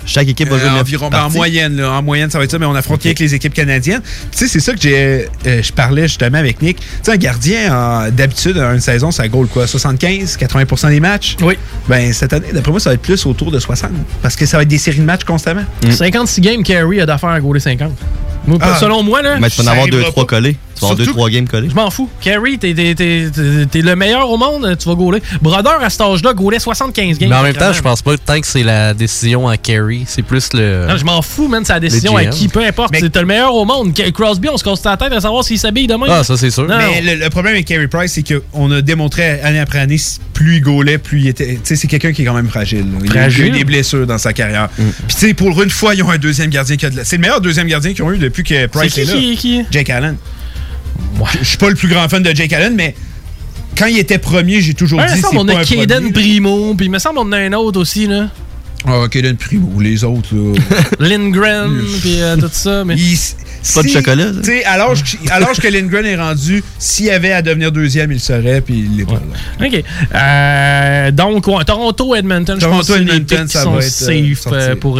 Chaque 0.05 0.27
équipe 0.27 0.49
va 0.49 0.57
jouer 0.57 0.69
euh, 0.69 0.81
environ, 0.81 1.09
ben, 1.09 1.23
en 1.23 1.29
moyenne, 1.29 1.77
là, 1.77 1.91
en 1.91 2.01
moyenne, 2.01 2.29
ça 2.29 2.37
va 2.37 2.43
être 2.43 2.51
ça, 2.51 2.59
mais 2.59 2.65
on 2.65 2.75
affronte 2.75 2.99
okay. 2.99 3.09
avec 3.09 3.19
les 3.19 3.33
équipes 3.35 3.53
canadiennes. 3.53 4.01
Tu 4.31 4.37
sais, 4.37 4.47
c'est 4.47 4.59
ça 4.59 4.73
que 4.73 4.81
j'ai, 4.81 5.27
euh, 5.47 5.61
je 5.61 5.71
parlais 5.71 6.03
justement 6.03 6.37
avec 6.37 6.61
Nick. 6.61 6.77
Tu 6.79 6.85
sais, 7.03 7.11
un 7.11 7.17
gardien, 7.17 8.09
d'habitude, 8.11 8.57
une 8.57 8.79
saison, 8.79 9.11
ça 9.11 9.27
goal 9.27 9.47
quoi? 9.47 9.67
75, 9.67 10.37
80% 10.37 10.89
des 10.89 10.99
matchs? 10.99 11.37
Oui. 11.41 11.57
Ben, 11.87 12.11
cette 12.13 12.33
année, 12.33 12.47
d'après 12.53 12.71
moi, 12.71 12.79
ça 12.79 12.89
va 12.89 12.95
être 12.95 13.01
plus 13.01 13.25
autour 13.25 13.51
de 13.51 13.59
60. 13.59 13.91
Parce 14.21 14.35
que 14.35 14.45
ça 14.45 14.57
va 14.57 14.63
être 14.63 14.69
des 14.69 14.77
séries 14.77 14.99
de 14.99 15.05
matchs 15.05 15.23
constamment. 15.23 15.63
56 15.89 16.39
mm. 16.39 16.43
games, 16.43 16.63
Carey 16.63 16.99
a 16.99 17.05
d'affaire 17.05 17.29
à 17.29 17.39
goaler 17.39 17.59
50. 17.59 17.91
Ah. 18.59 18.77
Selon 18.79 19.03
moi, 19.03 19.21
là. 19.21 19.37
Mais 19.39 19.49
tu 19.49 19.57
peux 19.57 19.63
en 19.63 19.71
avoir 19.71 19.87
2-3 19.87 20.25
collés. 20.25 20.57
Vas 20.83 20.91
avoir 20.91 21.29
2-3 21.29 21.31
games 21.31 21.47
collés. 21.47 21.69
Je 21.69 21.75
m'en 21.75 21.89
fous. 21.89 22.09
Carey, 22.21 22.57
t'es 22.57 22.73
le 22.73 23.95
meilleur 23.95 24.29
au 24.29 24.37
monde, 24.37 24.75
tu 24.77 24.87
vas 24.87 24.95
gauler. 24.95 25.21
Brother, 25.41 25.81
à 25.81 25.89
cet 25.89 26.01
âge-là, 26.01 26.33
gaulait 26.33 26.59
75 26.59 27.17
games. 27.17 27.29
Mais 27.29 27.35
en 27.35 27.43
même 27.43 27.55
temps, 27.55 27.73
je 27.73 27.81
pense 27.81 28.01
pas 28.01 28.17
tant 28.17 28.39
que 28.39 28.47
c'est 28.47 28.63
la 28.63 28.93
décision 28.93 29.47
à 29.47 29.57
Carey. 29.57 30.01
C'est 30.05 30.21
plus 30.21 30.53
le. 30.53 30.87
Non, 30.87 30.97
je 30.97 31.05
m'en 31.05 31.21
fous, 31.21 31.47
man, 31.47 31.63
c'est 31.65 31.73
la 31.73 31.79
décision 31.79 32.15
à 32.17 32.25
qui, 32.25 32.47
peu 32.47 32.65
importe. 32.65 32.93
T'es 32.93 33.19
le 33.19 33.25
meilleur 33.25 33.53
au 33.55 33.65
monde. 33.65 33.93
Crosby, 34.13 34.49
on 34.49 34.57
se 34.57 34.63
casse 34.63 34.83
la 34.83 34.97
tête 34.97 35.13
à 35.13 35.21
savoir 35.21 35.43
s'il 35.43 35.59
s'habille 35.59 35.87
demain. 35.87 36.07
Ah, 36.09 36.23
ça, 36.23 36.37
c'est 36.37 36.51
sûr. 36.51 36.67
Mais 36.67 37.01
le, 37.01 37.29
problème 37.29 37.53
avec 37.53 37.65
Carey 37.65 37.87
Price, 37.87 38.13
c'est 38.13 38.23
qu'on 38.23 38.71
a 38.71 38.81
démontré 38.81 39.41
année 39.41 39.59
après 39.59 39.79
année, 39.79 39.97
plus 40.33 40.57
il 40.57 40.61
gaulait, 40.61 40.97
plus 40.97 41.21
il 41.21 41.27
était. 41.27 41.55
Tu 41.55 41.59
sais, 41.63 41.75
c'est 41.75 41.87
quelqu'un 41.87 42.11
qui 42.11 42.21
est 42.21 42.25
quand 42.25 42.33
même 42.33 42.49
fragile. 42.49 42.85
Il 43.03 43.17
a 43.17 43.27
eu 43.29 43.49
des 43.49 43.63
blessures 43.63 44.05
dans 44.05 44.17
sa 44.17 44.33
carrière. 44.33 44.69
Mm. 44.77 44.83
Puis, 45.07 45.15
tu 45.15 45.27
sais, 45.27 45.33
pour 45.33 45.61
une 45.61 45.69
fois, 45.69 45.95
ils 45.95 46.03
ont 46.03 46.09
un 46.09 46.17
deuxième 46.17 46.49
gardien 46.49 46.77
qui 46.77 46.85
a 46.85 46.89
de 46.89 46.97
la... 46.97 47.05
C'est 47.05 47.17
le 47.17 47.21
meilleur 47.21 47.41
deuxième 47.41 47.67
gardien 47.67 47.93
qu'ils 47.93 48.03
ont 48.03 48.11
eu 48.11 48.17
depuis 48.17 48.43
que 48.43 48.67
Price 48.67 48.97
est, 48.97 49.05
là. 49.05 49.13
Qui, 49.13 49.63
Jake 49.71 49.89
Allen. 49.89 50.17
Je 51.39 51.47
suis 51.47 51.57
pas 51.57 51.69
le 51.69 51.75
plus 51.75 51.87
grand 51.87 52.07
fan 52.09 52.21
de 52.23 52.31
Jake 52.33 52.53
Allen, 52.53 52.75
mais 52.75 52.95
quand 53.77 53.87
il 53.87 53.97
était 53.97 54.17
premier, 54.17 54.61
j'ai 54.61 54.73
toujours 54.73 55.01
dit 55.01 55.21
c'est 55.21 55.37
on 55.37 55.47
a 55.47 55.63
Kaden 55.63 56.11
Primo, 56.11 56.73
puis 56.75 56.87
il 56.87 56.89
me 56.89 56.99
semble 56.99 57.17
qu'on 57.17 57.31
a 57.31 57.37
un 57.39 57.53
autre 57.53 57.79
aussi 57.79 58.07
là. 58.07 58.29
Ah, 58.85 59.05
Kaden 59.09 59.37
Primo, 59.37 59.79
les 59.79 60.03
autres 60.03 60.29
là. 60.35 60.53
Lindgren, 60.99 61.71
puis 62.01 62.21
euh, 62.21 62.35
tout 62.35 62.49
ça, 62.51 62.83
mais 62.83 62.95
pas 63.73 63.83
de 63.83 63.87
chocolat. 63.87 64.25
Tu 64.43 64.43
sais, 64.43 64.65
à 64.65 64.77
l'âge 64.77 65.59
que 65.61 65.67
Lindgren 65.67 66.05
est 66.05 66.17
rendu, 66.17 66.63
s'il 66.77 67.09
avait 67.09 67.31
à 67.31 67.41
devenir 67.41 67.71
deuxième, 67.71 68.11
il 68.11 68.19
serait, 68.19 68.59
puis 68.59 68.85
il 68.89 68.97
l'est 68.97 69.05
pas 69.05 69.13
là. 69.13 69.65
OK. 69.65 69.83
Euh, 70.13 71.11
donc, 71.11 71.45
Toronto, 71.65 72.15
Edmonton, 72.15 72.57
je 72.59 72.65
pense 72.65 72.87
que 72.87 72.93
Edmonton, 72.93 73.47
ça 73.47 73.65
va 73.65 73.77
être 73.77 73.83
safe 73.83 74.47
euh, 74.51 74.75
pour. 74.75 74.99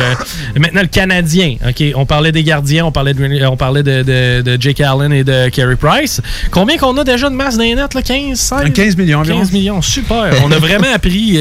maintenant, 0.57 0.81
le 0.81 0.87
Canadien. 0.87 1.57
OK. 1.67 1.83
On 1.95 2.05
parlait 2.05 2.31
des 2.31 2.43
gardiens, 2.43 2.85
on 2.85 2.91
parlait 2.91 3.13
de, 3.13 3.45
on 3.45 3.57
parlait 3.57 3.83
de, 3.83 4.41
de, 4.41 4.57
Jake 4.61 4.79
Allen 4.79 5.11
et 5.11 5.23
de 5.23 5.49
Carey 5.49 5.75
Price. 5.75 6.21
Combien 6.51 6.77
qu'on 6.77 6.95
a 6.97 7.03
déjà 7.03 7.29
de 7.29 7.35
masse 7.35 7.57
d'un 7.57 7.75
net, 7.75 7.93
là? 7.93 8.01
15, 8.01 8.39
16? 8.39 8.73
15 8.73 8.97
millions 8.97 9.19
environ. 9.19 9.39
15 9.39 9.51
millions, 9.51 9.81
super. 9.81 10.33
on 10.43 10.51
a 10.51 10.59
vraiment 10.59 10.91
appris. 10.93 11.37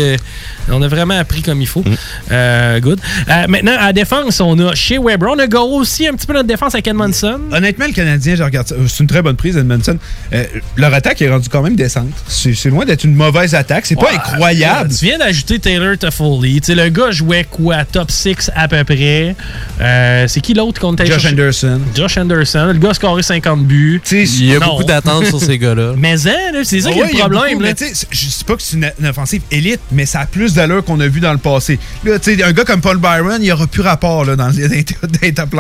On 0.71 0.83
a 0.83 0.89
vraiment 0.89 1.19
appris 1.19 1.43
comme 1.43 1.61
il 1.61 1.67
faut. 1.69 1.83
Mm. 1.83 2.81
good. 2.81 3.01
maintenant, 3.49 3.77
à 3.79 3.87
la 3.87 3.93
défense, 3.93 4.41
on 4.41 4.59
a 4.59 4.75
chez 4.75 4.99
Weber. 4.99 5.31
On 5.33 5.39
a 5.39 5.47
aussi 5.61 6.07
un 6.07 6.15
petit 6.15 6.27
peu 6.27 6.33
notre 6.33 6.49
défense 6.49 6.75
avec 6.75 6.87
Edmonton. 6.87 7.41
Honnêtement, 7.53 7.87
le 7.87 7.93
Canadien, 7.93 8.35
je 8.37 8.43
regarde 8.43 8.69
ça. 8.69 8.75
C'est 8.89 9.01
une 9.01 9.07
très 9.07 9.23
bonne 9.23 9.37
prise, 9.37 9.57
Edmonton. 9.57 9.99
Euh, 10.33 10.45
leur 10.77 10.93
attaque 10.95 11.21
est 11.23 11.31
rendue 11.31 11.49
quand 11.49 11.63
même 11.63 11.77
décente. 11.77 12.09
C'est 12.27 12.71
loin 12.71 12.85
d'être 12.85 13.05
une 13.05 13.15
mauvaise 13.15 13.55
attaque. 13.55 13.87
C'est 13.87 13.97
pas 13.97 14.13
incroyable. 14.13 14.91
tu 14.95 15.07
viens 15.07 15.19
d'ajouter 15.19 15.59
Taylor 15.59 15.97
Toffoli. 15.99 16.61
le 16.69 16.89
gars 16.89 17.11
jouait 17.11 17.47
quoi? 17.49 17.85
Top 17.85 18.11
6 18.11 18.51
à 18.55 18.69
peu 18.69 18.85
près. 18.85 19.35
Euh, 19.81 20.27
c'est 20.29 20.41
qui 20.41 20.55
l'autre 20.55 20.81
qu'on 20.81 20.95
t'a 20.95 21.05
Josh 21.05 21.27
Anderson. 21.27 21.81
Josh 21.95 22.17
Anderson. 22.17 22.71
Le 22.73 22.79
gars 22.79 22.91
a 22.91 22.95
scoré 22.95 23.23
50 23.23 23.65
buts. 23.65 24.01
Il 24.11 24.45
y 24.45 24.55
a 24.55 24.61
beaucoup 24.61 24.85
d'attentes 24.85 25.27
sur 25.27 25.41
ces 25.41 25.59
gars-là. 25.59 25.95
Mais 25.97 26.15
hein, 26.27 26.63
c'est 26.65 26.81
ça 26.81 26.93
qui 26.93 26.99
est 26.99 27.13
le 27.13 27.19
problème. 27.19 27.75
Je 28.11 28.29
sais 28.29 28.45
pas 28.45 28.57
que 28.57 28.63
c'est 28.63 28.77
une, 28.77 29.07
offensive 29.07 29.43
élite, 29.51 29.81
mais 29.91 30.07
ça 30.07 30.21
a 30.21 30.27
plus 30.27 30.52
d'allure 30.55 30.85
qu'on 30.85 31.01
a 31.01 31.09
vu 31.09 31.21
dans 31.21 31.33
le 31.33 31.39
passé. 31.39 31.79
Là, 32.05 32.19
un 32.45 32.53
gars 32.53 32.65
comme 32.65 32.81
Paul 32.81 32.99
Byron, 32.99 33.37
il 33.39 33.45
n'y 33.45 33.53
aura 33.53 33.67
plus 33.67 33.83
rapport 33.83 34.25
là, 34.25 34.37
dans 34.37 34.49
les 34.49 34.85
top. 35.35 35.55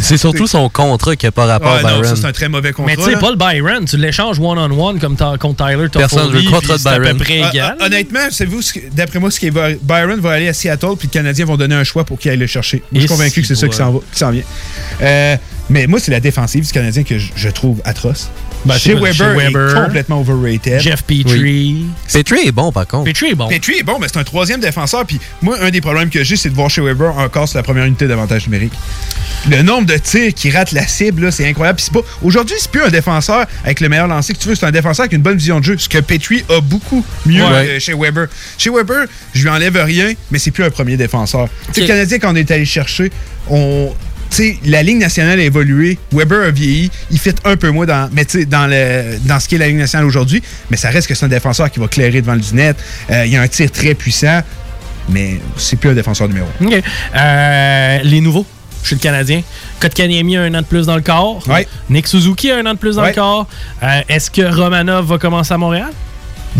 C'est 0.00 0.16
surtout 0.16 0.46
son 0.46 0.68
contrat 0.68 1.16
qui 1.16 1.26
n'a 1.26 1.32
pas 1.32 1.46
rapport 1.46 1.72
à 1.72 1.82
Byron. 1.82 2.16
C'est 2.16 2.24
un 2.24 2.32
très 2.32 2.48
mauvais 2.48 2.72
contrat. 2.72 2.92
Mais 2.96 3.02
tu 3.02 3.10
sais, 3.10 3.18
Paul 3.18 3.36
Byron, 3.36 3.84
tu 3.84 3.96
l'échanges 3.96 4.38
one-on-one 4.38 4.98
comme 4.98 5.16
contre 5.16 5.66
Tyler 5.66 5.88
Toffoli. 5.88 6.08
Personne 6.08 6.32
veut 6.32 6.40
le 6.42 6.50
contrat 6.50 6.78
de 6.78 6.82
Byron. 6.82 7.06
à 7.06 7.10
peu 7.12 7.18
près 7.18 7.38
égal. 7.38 7.76
honnêtement, 7.80 8.30
savez-vous, 8.30 8.60
d'après 8.92 9.18
moi, 9.18 9.30
ce 9.30 9.40
qui 9.40 9.50
va, 9.50 9.70
Byron 9.82 10.20
va 10.20 10.32
aller 10.32 10.48
à 10.48 10.52
Seattle, 10.52 10.96
puis 10.98 11.08
les 11.08 11.18
Canadiens 11.18 11.44
vont 11.44 11.56
donner 11.56 11.74
un 11.74 11.84
choix 11.84 12.04
pour 12.04 12.18
qu'il 12.18 12.30
aille 12.30 12.36
le 12.36 12.46
chercher. 12.46 12.82
Moi, 12.92 13.00
je 13.02 13.06
suis 13.06 13.08
convaincu 13.08 13.40
que 13.42 13.46
c'est 13.46 13.54
ça 13.54 13.68
qui 13.68 13.76
s'en 13.76 14.30
vient. 14.30 14.42
Euh, 15.02 15.36
mais 15.70 15.86
moi, 15.86 15.98
c'est 15.98 16.10
la 16.10 16.20
défensive 16.20 16.66
du 16.66 16.72
Canadien 16.72 17.04
que 17.04 17.18
je, 17.18 17.48
trouve 17.48 17.80
atroce. 17.84 18.30
Ben, 18.64 18.78
chez, 18.78 18.94
Weber, 18.94 19.36
Weber, 19.36 19.70
est 19.70 19.84
complètement 19.84 20.20
overrated. 20.20 20.80
Jeff 20.80 21.02
Petrie. 21.02 21.84
Petrie 22.12 22.48
est 22.48 22.52
bon, 22.52 22.72
par 22.72 22.86
contre. 22.86 23.04
Petrie 23.04 23.30
est 23.30 23.34
bon. 23.34 23.48
Petrie 23.48 23.78
est 23.78 23.82
bon, 23.82 23.98
mais 24.00 24.06
c'est 24.10 24.18
un 24.18 24.24
troisième 24.24 24.60
défenseur. 24.60 25.04
Puis 25.04 25.20
moi, 25.42 25.56
un 25.60 25.70
des 25.70 25.80
problèmes 25.80 26.08
que 26.08 26.24
j'ai, 26.24 26.36
c'est 26.36 26.48
de 26.48 26.54
voir 26.54 26.70
chez 26.70 26.80
Weber 26.80 27.16
encore 27.18 27.48
sur 27.48 27.58
la 27.58 27.62
première 27.62 27.84
unité 27.84 28.06
d'avantage 28.06 28.46
numérique. 28.46 28.72
Le 29.50 29.62
nombre 29.62 29.86
de 29.86 29.96
tirs 29.98 30.32
qui 30.32 30.50
rate 30.50 30.72
la 30.72 30.86
cible, 30.86 31.30
c'est 31.30 31.46
incroyable. 31.46 31.78
Puis 31.78 31.90
pas... 31.92 32.06
Aujourd'hui, 32.22 32.56
c'est 32.58 32.70
plus 32.70 32.82
un 32.82 32.90
défenseur 32.90 33.46
avec 33.64 33.80
le 33.80 33.88
meilleur 33.88 34.08
lancer 34.08 34.32
que 34.32 34.38
tu 34.38 34.48
veux. 34.48 34.54
C'est 34.54 34.66
un 34.66 34.72
défenseur 34.72 35.04
avec 35.04 35.12
une 35.12 35.22
bonne 35.22 35.36
vision 35.36 35.60
de 35.60 35.64
jeu. 35.64 35.76
Ce 35.78 35.88
que 35.88 35.98
Petrie 35.98 36.44
a 36.48 36.60
beaucoup 36.60 37.04
mieux 37.26 37.44
euh, 37.44 37.78
chez 37.78 37.94
Weber. 37.94 38.28
Chez 38.56 38.70
Weber, 38.70 39.06
je 39.34 39.42
lui 39.42 39.50
enlève 39.50 39.76
rien, 39.76 40.12
mais 40.30 40.38
c'est 40.38 40.50
plus 40.50 40.64
un 40.64 40.70
premier 40.70 40.96
défenseur. 40.96 41.48
Okay. 41.70 41.82
Le 41.82 41.86
Canadien, 41.86 42.18
quand 42.18 42.32
on 42.32 42.36
est 42.36 42.50
allé 42.50 42.64
chercher, 42.64 43.10
on 43.50 43.92
la 44.64 44.82
Ligue 44.82 44.98
nationale 44.98 45.40
a 45.40 45.42
évolué. 45.42 45.98
Weber 46.12 46.48
a 46.48 46.50
vieilli. 46.50 46.90
Il 47.10 47.18
fait 47.18 47.36
un 47.44 47.56
peu 47.56 47.70
moins 47.70 47.86
dans, 47.86 48.08
mais 48.12 48.24
dans, 48.46 48.66
le, 48.66 49.18
dans 49.26 49.40
ce 49.40 49.48
qu'est 49.48 49.58
la 49.58 49.68
Ligue 49.68 49.78
nationale 49.78 50.06
aujourd'hui. 50.06 50.42
Mais 50.70 50.76
ça 50.76 50.90
reste 50.90 51.08
que 51.08 51.14
c'est 51.14 51.24
un 51.24 51.28
défenseur 51.28 51.70
qui 51.70 51.80
va 51.80 51.88
clairer 51.88 52.20
devant 52.20 52.34
le 52.34 52.42
net. 52.52 52.76
Euh, 53.10 53.26
il 53.26 53.36
a 53.36 53.42
un 53.42 53.48
tir 53.48 53.70
très 53.70 53.94
puissant, 53.94 54.40
mais 55.08 55.40
c'est 55.56 55.76
plus 55.76 55.90
un 55.90 55.94
défenseur 55.94 56.28
numéro. 56.28 56.48
Euh, 57.16 57.98
les 58.02 58.20
nouveaux 58.20 58.46
chez 58.82 58.96
le 58.96 59.00
Canadien. 59.00 59.42
Kotkaniemi 59.80 60.36
a 60.36 60.42
un 60.42 60.54
an 60.54 60.60
de 60.60 60.66
plus 60.66 60.86
dans 60.86 60.96
le 60.96 61.02
corps. 61.02 61.42
Nick 61.88 62.06
Suzuki 62.06 62.50
a 62.50 62.58
un 62.58 62.66
an 62.66 62.74
de 62.74 62.78
plus 62.78 62.96
dans 62.96 63.04
le 63.04 63.12
corps. 63.12 63.46
Euh, 63.82 64.00
est-ce 64.08 64.30
que 64.30 64.42
Romanov 64.42 65.06
va 65.06 65.18
commencer 65.18 65.54
à 65.54 65.58
Montréal? 65.58 65.90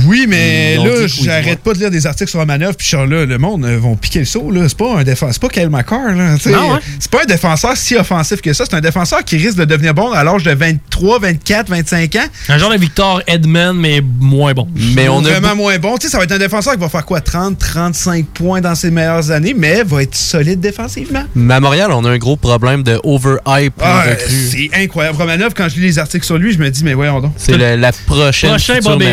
Oui, 0.06 0.26
mais 0.28 0.76
là, 0.76 1.06
j'arrête 1.06 1.60
pas 1.60 1.72
de 1.72 1.78
lire 1.78 1.90
des 1.90 2.06
articles 2.06 2.30
sur 2.30 2.40
Romanov, 2.40 2.74
puis 2.76 2.88
là, 2.92 3.24
le 3.24 3.38
monde 3.38 3.64
euh, 3.64 3.78
vont 3.78 3.96
piquer 3.96 4.20
le 4.20 4.24
saut. 4.24 4.50
Là. 4.50 4.68
C'est 4.68 4.76
pas 4.76 4.98
un 4.98 5.04
défenseur, 5.04 5.32
c'est 5.32 5.42
pas 5.42 5.48
Kyle 5.48 5.70
McCarr. 5.70 6.14
Là, 6.14 6.36
C'est 6.38 7.10
pas 7.10 7.22
un 7.22 7.26
défenseur 7.26 7.76
si 7.76 7.96
offensif 7.96 8.40
que 8.40 8.52
ça. 8.52 8.64
C'est 8.68 8.76
un 8.76 8.80
défenseur 8.80 9.24
qui 9.24 9.36
risque 9.36 9.56
de 9.56 9.64
devenir 9.64 9.94
bon 9.94 10.10
à 10.12 10.24
l'âge 10.24 10.42
de 10.42 10.52
23, 10.52 11.20
24, 11.20 11.68
25 11.68 12.16
ans. 12.16 12.24
Un 12.48 12.58
genre 12.58 12.70
de 12.70 12.78
Victor 12.78 13.22
Edmond, 13.26 13.74
mais 13.74 14.00
moins 14.20 14.52
bon. 14.52 14.68
Mais 14.94 15.08
on 15.08 15.20
Vraiment 15.20 15.56
moins 15.56 15.78
bon. 15.78 15.96
sais, 16.00 16.08
ça 16.08 16.18
va 16.18 16.24
être 16.24 16.32
un 16.32 16.38
défenseur 16.38 16.74
qui 16.74 16.80
va 16.80 16.88
faire 16.88 17.06
quoi? 17.06 17.20
30, 17.20 17.58
35 17.58 18.26
points 18.26 18.60
dans 18.60 18.74
ses 18.74 18.90
meilleures 18.90 19.30
années, 19.30 19.54
mais 19.56 19.82
va 19.84 20.02
être 20.02 20.14
solide 20.14 20.60
défensivement. 20.60 21.24
Mais 21.34 21.54
à 21.54 21.60
Montréal, 21.60 21.90
on 21.92 22.04
a 22.04 22.10
un 22.10 22.18
gros 22.18 22.36
problème 22.36 22.82
de 22.82 23.00
overhype. 23.04 23.74
Ah, 23.80 24.04
c'est 24.28 24.70
incroyable. 24.74 25.16
Romanov, 25.18 25.54
quand 25.54 25.68
je 25.68 25.76
lis 25.76 25.86
les 25.86 25.98
articles 25.98 26.26
sur 26.26 26.38
lui, 26.38 26.52
je 26.52 26.58
me 26.58 26.70
dis, 26.70 26.84
mais 26.84 26.94
voyons 26.94 27.20
donc. 27.20 27.32
C'est 27.36 27.56
la, 27.56 27.92
prochaine. 28.06 28.50
Prochain 28.50 28.78
Bobby 28.82 29.06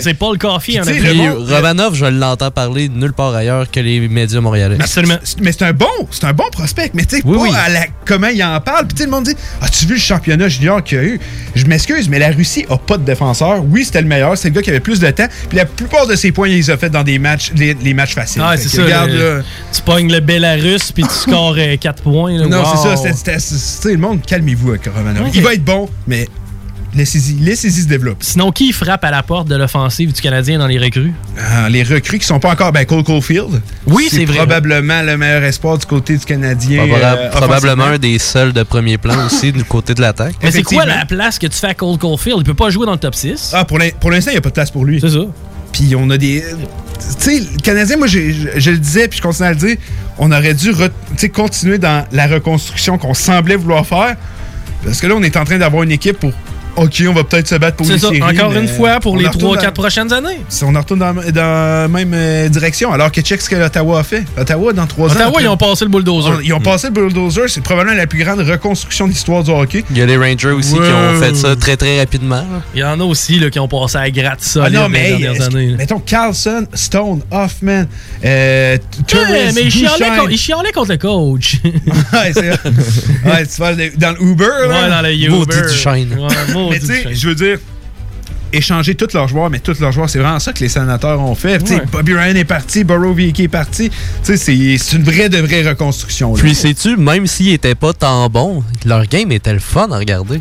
c'est 0.00 0.14
Paul 0.14 0.38
Coffey 0.38 0.80
en 0.80 0.84
Romanov, 0.84 1.94
je 1.94 2.06
l'entends 2.06 2.50
parler 2.50 2.88
nulle 2.88 3.12
part 3.12 3.34
ailleurs 3.34 3.70
que 3.70 3.80
les 3.80 4.08
médias 4.08 4.40
montréalais. 4.40 4.78
Mais 5.40 5.52
c'est 5.52 5.62
un 5.62 5.72
bon, 5.72 5.86
c'est 6.10 6.24
un 6.24 6.32
bon 6.32 6.48
prospect. 6.50 6.90
Mais 6.94 7.04
tu 7.04 7.16
sais, 7.16 7.22
pas 7.22 7.58
à 7.58 7.68
la, 7.68 7.86
comment 8.04 8.28
il 8.28 8.42
en 8.42 8.60
parle. 8.60 8.86
Puis 8.86 9.04
le 9.04 9.10
monde 9.10 9.24
dit 9.24 9.36
As-tu 9.60 9.86
vu 9.86 9.94
le 9.94 10.00
championnat 10.00 10.48
junior 10.48 10.82
qu'il 10.82 10.98
y 10.98 11.00
a 11.00 11.04
eu? 11.04 11.20
Je 11.54 11.64
m'excuse, 11.66 12.08
mais 12.08 12.18
la 12.18 12.30
Russie 12.30 12.64
a 12.68 12.76
pas 12.78 12.98
de 12.98 13.04
défenseur. 13.04 13.62
Oui, 13.64 13.84
c'était 13.84 14.02
le 14.02 14.08
meilleur. 14.08 14.36
C'est 14.36 14.48
le 14.48 14.54
gars 14.54 14.62
qui 14.62 14.70
avait 14.70 14.80
plus 14.80 15.00
de 15.00 15.10
temps. 15.10 15.26
Puis 15.48 15.58
la 15.58 15.66
plupart 15.66 16.06
de 16.06 16.16
ses 16.16 16.32
points, 16.32 16.48
il 16.48 16.56
les 16.56 16.70
a 16.70 16.76
fait 16.76 16.90
dans 16.90 17.02
des 17.02 17.18
matchs, 17.18 17.52
les, 17.54 17.94
matchs 17.94 18.14
faciles. 18.14 18.42
Ah, 18.44 18.56
c'est 18.56 18.68
ça. 18.68 18.82
tu 19.72 19.82
pognes 19.82 20.10
le 20.10 20.20
Belarus 20.20 20.92
puis 20.92 21.04
tu 21.04 21.14
scores 21.14 21.56
4 21.80 22.00
euh, 22.00 22.02
points. 22.02 22.46
non, 22.46 22.64
c'est 22.64 23.40
ça. 23.40 23.88
le 23.88 23.96
monde, 23.96 24.20
calmez-vous 24.26 24.70
avec 24.70 24.86
Romanov. 24.86 25.28
Il 25.34 25.42
va 25.42 25.54
être 25.54 25.64
bon, 25.64 25.88
mais 26.06 26.28
laissez-y 26.94 27.82
se 27.82 27.86
développe. 27.86 28.18
Sinon, 28.20 28.52
qui 28.52 28.72
frappe 28.72 29.04
à 29.04 29.10
la 29.10 29.22
porte 29.22 29.48
de 29.48 29.56
l'offensive 29.56 30.12
du 30.12 30.20
Canadien 30.20 30.58
dans 30.58 30.66
les 30.66 30.78
recrues? 30.78 31.12
Ah, 31.38 31.68
les 31.68 31.82
recrues 31.82 32.18
qui 32.18 32.26
sont 32.26 32.40
pas 32.40 32.50
encore... 32.50 32.72
Ben, 32.72 32.84
Cole 32.84 33.04
Caulfield. 33.04 33.60
Oui, 33.86 34.08
c'est 34.10 34.24
vrai. 34.24 34.38
probablement 34.38 35.02
le 35.02 35.16
meilleur 35.16 35.42
espoir 35.44 35.78
du 35.78 35.86
côté 35.86 36.16
du 36.16 36.24
Canadien. 36.24 36.86
Euh, 36.88 37.30
probablement 37.30 37.84
un 37.84 37.98
des 37.98 38.18
seuls 38.18 38.52
de 38.52 38.62
premier 38.62 38.98
plan 38.98 39.26
aussi 39.26 39.52
du 39.52 39.64
côté 39.64 39.94
de 39.94 40.00
l'attaque. 40.00 40.34
Mais 40.42 40.50
c'est 40.50 40.62
quoi 40.62 40.84
la 40.84 41.04
place 41.04 41.38
que 41.38 41.46
tu 41.46 41.58
fais 41.58 41.68
à 41.68 41.74
Cole 41.74 41.98
Caulfield? 41.98 42.38
Il 42.40 42.44
peut 42.44 42.54
pas 42.54 42.70
jouer 42.70 42.86
dans 42.86 42.92
le 42.92 42.98
top 42.98 43.14
6. 43.14 43.52
Ah, 43.54 43.64
pour 43.64 43.78
l'instant, 43.78 44.30
il 44.30 44.34
n'y 44.34 44.38
a 44.38 44.42
pas 44.42 44.50
de 44.50 44.54
place 44.54 44.70
pour 44.70 44.84
lui. 44.84 45.00
C'est 45.00 45.10
ça. 45.10 45.26
Puis 45.72 45.94
on 45.96 46.10
a 46.10 46.18
des. 46.18 46.44
Tu 47.18 47.24
sais, 47.24 47.40
le 47.40 47.60
Canadien, 47.60 47.96
moi, 47.96 48.06
je, 48.06 48.18
le 48.18 48.78
disais, 48.78 49.08
puis 49.08 49.18
je 49.18 49.22
continue 49.22 49.48
à 49.48 49.50
le 49.50 49.56
dire, 49.56 49.76
on 50.18 50.30
aurait 50.30 50.54
dû 50.54 50.72
continuer 51.32 51.78
dans 51.78 52.06
la 52.12 52.26
reconstruction 52.26 52.98
qu'on 52.98 53.14
semblait 53.14 53.56
vouloir 53.56 53.86
faire. 53.86 54.16
Parce 54.84 55.00
que 55.00 55.06
là, 55.06 55.14
on 55.16 55.22
est 55.22 55.36
en 55.36 55.44
train 55.44 55.58
d'avoir 55.58 55.82
une 55.82 55.92
équipe 55.92 56.18
pour 56.18 56.32
OK, 56.76 57.02
on 57.08 57.12
va 57.12 57.24
peut-être 57.24 57.48
se 57.48 57.54
battre 57.56 57.76
pour 57.76 57.86
les 57.86 57.98
ça, 57.98 58.08
Encore 58.08 58.52
une 58.52 58.68
fois, 58.68 59.00
pour 59.00 59.16
les 59.16 59.26
3-4 59.26 59.72
prochaines 59.72 60.12
années. 60.12 60.40
Si 60.48 60.64
on 60.64 60.72
retourne 60.72 61.00
dans, 61.00 61.12
la 61.12 61.88
même 61.88 62.12
euh, 62.14 62.48
direction, 62.48 62.92
alors 62.92 63.12
que 63.12 63.20
check 63.20 63.40
ce 63.40 63.48
que 63.48 63.56
l'Ottawa 63.56 64.00
a 64.00 64.02
fait. 64.02 64.24
Ottawa, 64.38 64.72
dans 64.72 64.86
3 64.86 65.10
ans. 65.10 65.12
Ottawa, 65.12 65.42
ils 65.42 65.48
ont 65.48 65.56
passé 65.56 65.84
le 65.84 65.90
bulldozer. 65.90 66.40
ils 66.42 66.52
ont 66.52 66.60
passé 66.60 66.88
le 66.88 66.94
bulldozer. 66.94 67.48
C'est 67.48 67.62
probablement 67.62 67.96
la 67.96 68.06
plus 68.06 68.24
grande 68.24 68.40
reconstruction 68.40 69.06
de 69.06 69.12
l'histoire 69.12 69.42
du 69.42 69.50
hockey. 69.50 69.84
Il 69.90 69.98
y 69.98 70.02
a 70.02 70.06
les 70.06 70.16
Rangers 70.16 70.50
aussi 70.50 70.74
qui 70.74 70.80
ont 70.80 71.20
fait 71.20 71.34
ça 71.34 71.56
très, 71.56 71.76
très 71.76 71.98
rapidement. 71.98 72.44
Il 72.74 72.80
y 72.80 72.84
en 72.84 72.98
a 73.00 73.04
aussi 73.04 73.38
là, 73.38 73.50
qui 73.50 73.58
ont 73.58 73.68
passé 73.68 73.98
à 73.98 74.10
gratte 74.10 74.40
ça 74.40 74.64
ah 74.66 74.70
non, 74.70 74.88
mais, 74.88 75.12
les 75.12 75.18
dernières 75.18 75.42
années. 75.46 75.74
Mettons 75.76 75.98
Carlson, 75.98 76.66
Stone, 76.74 77.22
Hoffman, 77.30 77.84
euh, 78.24 78.78
Torres, 79.06 79.52
mais 79.54 79.62
il 79.62 79.70
chialait, 80.38 80.72
contre 80.72 80.92
le 80.92 80.96
coach. 80.98 81.56
ouais, 81.64 82.32
c'est 82.32 82.52
Ouais, 83.60 83.92
dans 83.96 84.12
l'Uber. 84.12 84.44
Ouais, 84.68 84.88
dans 84.88 85.02
le 85.02 85.12
Uber. 85.12 85.44
Ouais, 85.86 86.52
mais 86.70 86.78
tu 86.78 86.86
sais, 86.86 87.14
je 87.14 87.28
veux 87.28 87.34
dire, 87.34 87.58
échanger 88.52 88.94
tous 88.94 89.14
leurs 89.14 89.28
joueurs, 89.28 89.48
mais 89.50 89.60
tous 89.60 89.80
leurs 89.80 89.92
joueurs, 89.92 90.10
c'est 90.10 90.18
vraiment 90.18 90.38
ça 90.38 90.52
que 90.52 90.60
les 90.60 90.68
sénateurs 90.68 91.20
ont 91.20 91.34
fait. 91.34 91.62
Bobby 91.90 92.14
Ryan 92.14 92.34
est 92.34 92.44
parti, 92.44 92.84
Burrow 92.84 93.16
est 93.18 93.48
parti. 93.48 93.90
C'est 94.22 94.92
une 94.92 95.02
vraie 95.02 95.28
de 95.28 95.38
vraie 95.38 95.68
reconstruction. 95.68 96.34
Puis 96.34 96.54
sais-tu, 96.54 96.96
même 96.96 97.26
s'ils 97.26 97.48
n'étaient 97.48 97.74
pas 97.74 97.92
tant 97.92 98.28
bons, 98.28 98.62
leur 98.84 99.06
game 99.06 99.32
était 99.32 99.54
le 99.54 99.58
fun 99.58 99.90
à 99.90 99.98
regarder. 99.98 100.40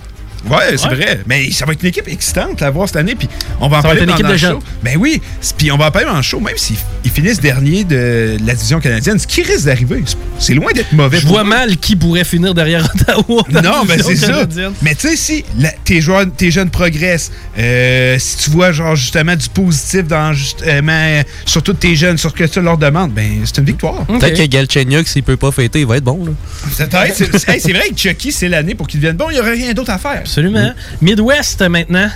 Ouais, 0.50 0.78
c'est 0.78 0.88
vrai. 0.88 1.22
Mais 1.28 1.52
ça 1.52 1.66
va 1.66 1.74
être 1.74 1.82
une 1.82 1.90
équipe 1.90 2.08
excitante 2.08 2.62
à 2.62 2.70
voir 2.70 2.88
cette 2.88 2.98
année. 2.98 3.16
Puis 3.16 3.30
on 3.60 3.68
va 3.68 3.80
en 3.80 3.82
parler 3.82 4.06
dans, 4.06 4.18
le 4.18 4.38
show. 4.38 4.60
Ben 4.84 4.98
oui. 4.98 5.22
Puis 5.58 5.72
on 5.72 5.78
va 5.78 5.88
en 5.88 5.92
parler 5.92 6.08
le 6.14 6.22
show, 6.22 6.40
même 6.40 6.58
s'ils 6.58 6.78
finissent 7.12 7.40
dernier 7.40 7.84
de 7.84 8.38
la 8.44 8.54
division 8.54 8.80
canadienne. 8.80 9.20
Ce 9.20 9.28
qui 9.28 9.44
risque 9.44 9.66
d'arriver, 9.66 10.04
c'est 10.40 10.54
loin 10.54 10.72
d'être 10.74 10.94
mauvais. 10.94 11.20
Je 11.20 11.28
vois 11.28 11.44
mal 11.44 11.78
qui 11.78 11.96
pourrait 11.96 12.24
finir 12.24 12.54
derrière 12.54 12.86
Ottawa. 12.96 13.44
Non, 13.64 13.86
ben 13.86 14.02
c'est 14.04 14.16
ça. 14.16 14.46
Mais 14.82 14.96
tu 14.96 15.10
sais, 15.10 15.16
si 15.16 15.46
tes, 15.86 16.02
joueurs, 16.02 16.26
tes 16.36 16.52
jeunes 16.52 16.70
progressent, 16.70 17.32
euh, 17.58 18.18
si 18.20 18.38
tu 18.38 18.50
vois 18.50 18.72
genre 18.72 18.96
justement 18.96 19.36
du 19.36 19.50
positif 19.50 20.08
dans 20.08 20.34
justement, 20.34 21.22
sur 21.46 21.62
tous 21.62 21.74
tes 21.74 21.96
jeunes, 21.96 22.18
sur 22.18 22.32
ce 22.32 22.36
que 22.36 22.44
tu 22.46 22.62
leur 22.62 22.78
demandes, 22.78 23.12
ben 23.12 23.42
c'est 23.46 23.58
une 23.60 23.66
victoire. 23.66 24.06
Peut-être 24.06 24.38
que 24.38 24.46
Galchenyuk, 24.46 25.08
s'il 25.08 25.24
peut 25.24 25.38
pas 25.38 25.52
fêter, 25.52 25.82
il 25.82 25.86
va 25.86 25.98
être 25.98 26.04
bon. 26.04 26.26
C'est 26.72 26.92
vrai 26.92 27.90
que 27.90 27.98
Chucky, 27.98 28.32
c'est 28.32 28.50
l'année 28.50 28.76
pour 28.76 28.88
qu'il 28.88 29.00
devienne 29.00 29.18
bon. 29.18 29.30
Il 29.30 29.34
n'y 29.34 29.40
aurait 29.40 29.54
rien 29.54 29.74
d'autre 29.74 29.92
à 29.92 29.98
faire. 29.98 30.24
Absolument. 30.32 30.72
Midwest 31.02 31.62
maintenant. 31.68 32.10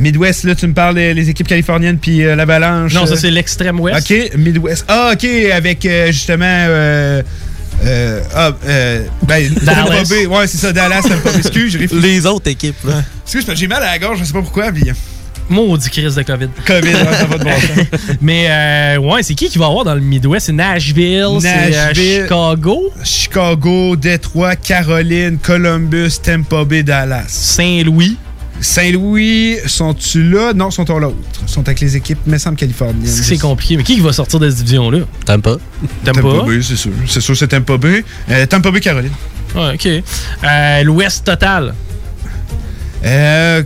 Midwest, 0.00 0.42
là, 0.42 0.56
tu 0.56 0.66
me 0.66 0.74
parles 0.74 0.96
des 0.96 1.30
équipes 1.30 1.46
californiennes 1.46 1.98
puis 1.98 2.24
euh, 2.24 2.34
l'Avalanche. 2.34 2.94
Non, 2.94 3.06
ça, 3.06 3.16
c'est 3.16 3.30
l'extrême 3.30 3.78
ouest. 3.78 4.10
OK, 4.10 4.36
Midwest. 4.36 4.84
Ah, 4.88 5.12
OK, 5.12 5.24
avec 5.24 5.86
euh, 5.86 6.06
justement. 6.08 6.44
Euh, 6.44 7.22
ah, 8.34 8.52
ben, 9.22 9.54
Dallas. 9.62 10.10
Ouais, 10.28 10.46
c'est 10.48 10.58
ça, 10.58 10.72
Dallas, 10.72 11.02
pas 11.22 11.36
excuse, 11.36 11.78
Les 11.92 12.26
autres 12.26 12.50
équipes, 12.50 12.82
là. 12.84 13.04
Excuse, 13.24 13.46
j'ai 13.54 13.68
mal 13.68 13.84
à 13.84 13.92
la 13.92 13.98
gorge, 14.00 14.18
je 14.18 14.24
sais 14.24 14.32
pas 14.32 14.42
pourquoi, 14.42 14.72
puis... 14.72 14.90
Maudit 15.48 15.90
crise 15.90 16.14
de 16.14 16.22
COVID. 16.22 16.48
COVID, 16.66 16.92
ça 16.92 17.24
va 17.26 17.38
de 17.38 17.44
bon 17.44 17.50
Mais 18.20 18.96
ouais, 18.98 19.22
c'est 19.22 19.34
qui 19.34 19.48
qui 19.48 19.58
va 19.58 19.66
avoir 19.66 19.84
dans 19.84 19.94
le 19.94 20.00
Midwest? 20.00 20.46
C'est 20.46 20.52
Nashville, 20.52 21.38
c'est 21.40 21.94
Chicago? 21.94 22.92
Chicago, 23.04 23.96
Détroit, 23.96 24.56
Caroline, 24.56 25.38
Columbus, 25.38 26.18
Tampa 26.22 26.64
Bay, 26.64 26.82
Dallas. 26.82 27.26
Saint-Louis. 27.28 28.16
Saint-Louis, 28.60 29.56
sont-tu 29.66 30.28
là? 30.30 30.52
Non, 30.52 30.70
sont 30.70 30.88
à 30.90 30.98
l'autre? 30.98 31.16
sont 31.46 31.60
avec 31.66 31.80
les 31.80 31.96
équipes, 31.96 32.18
mais 32.26 32.38
semble 32.38 32.56
californiennes. 32.56 33.06
C'est 33.06 33.38
compliqué. 33.38 33.76
Mais 33.76 33.82
qui 33.84 34.00
va 34.00 34.12
sortir 34.12 34.38
de 34.40 34.50
cette 34.50 34.58
division-là? 34.64 35.00
Tampa. 35.24 35.56
Tampa? 36.04 36.20
Tampa 36.20 36.44
Bay, 36.44 36.60
c'est 36.62 36.76
sûr. 36.76 36.90
C'est 37.06 37.20
sûr, 37.20 37.36
c'est 37.36 37.48
Tampa 37.48 37.76
Bay. 37.76 38.04
Euh, 38.30 38.46
Tampa 38.46 38.70
Bay, 38.70 38.80
Caroline. 38.80 39.12
Ouais, 39.54 39.74
OK. 39.74 39.86
Euh, 40.44 40.82
L'Ouest 40.82 41.24
total. 41.24 41.74
Euh, 43.04 43.62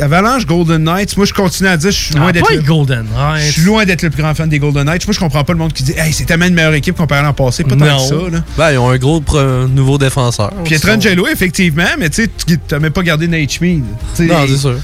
Avalanche, 0.00 0.46
Golden 0.46 0.82
Knights. 0.82 1.16
Moi, 1.16 1.26
je 1.26 1.32
continue 1.32 1.68
à 1.68 1.76
dire, 1.76 1.90
je 1.90 1.96
suis 1.96 2.14
loin 2.14 2.26
ah, 2.28 2.32
d'être. 2.32 2.52
le... 2.52 2.62
Golden 2.62 3.06
Knights. 3.14 3.46
Je 3.46 3.52
suis 3.52 3.62
loin 3.62 3.84
d'être 3.84 4.02
le 4.02 4.10
plus 4.10 4.22
grand 4.22 4.34
fan 4.34 4.48
des 4.48 4.58
Golden 4.58 4.84
Knights. 4.84 5.06
Moi, 5.06 5.14
je 5.14 5.18
comprends 5.18 5.44
pas 5.44 5.52
le 5.52 5.58
monde 5.58 5.72
qui 5.72 5.82
dit, 5.82 5.94
hey, 5.96 6.12
c'est 6.12 6.24
tellement 6.24 6.46
une 6.46 6.54
meilleure 6.54 6.74
équipe 6.74 6.96
comparé 6.96 7.20
à 7.20 7.24
l'an 7.24 7.32
passé. 7.32 7.64
Pas 7.64 7.76
tant 7.76 7.98
que 7.98 8.02
ça, 8.02 8.14
là. 8.30 8.44
Ben, 8.56 8.72
ils 8.72 8.78
ont 8.78 8.90
un 8.90 8.98
gros 8.98 9.22
nouveau 9.68 9.98
défenseur. 9.98 10.50
Pietrangelo, 10.64 11.26
effectivement, 11.28 11.84
mais 11.98 12.10
tu 12.10 12.24
sais, 12.24 12.58
tu 12.68 12.78
même 12.78 12.92
pas 12.92 13.02
gardé 13.02 13.28
Nate 13.28 13.50
Schmid. 13.50 13.84
Non, 14.20 14.46
c'est 14.48 14.56
sûr. 14.56 14.78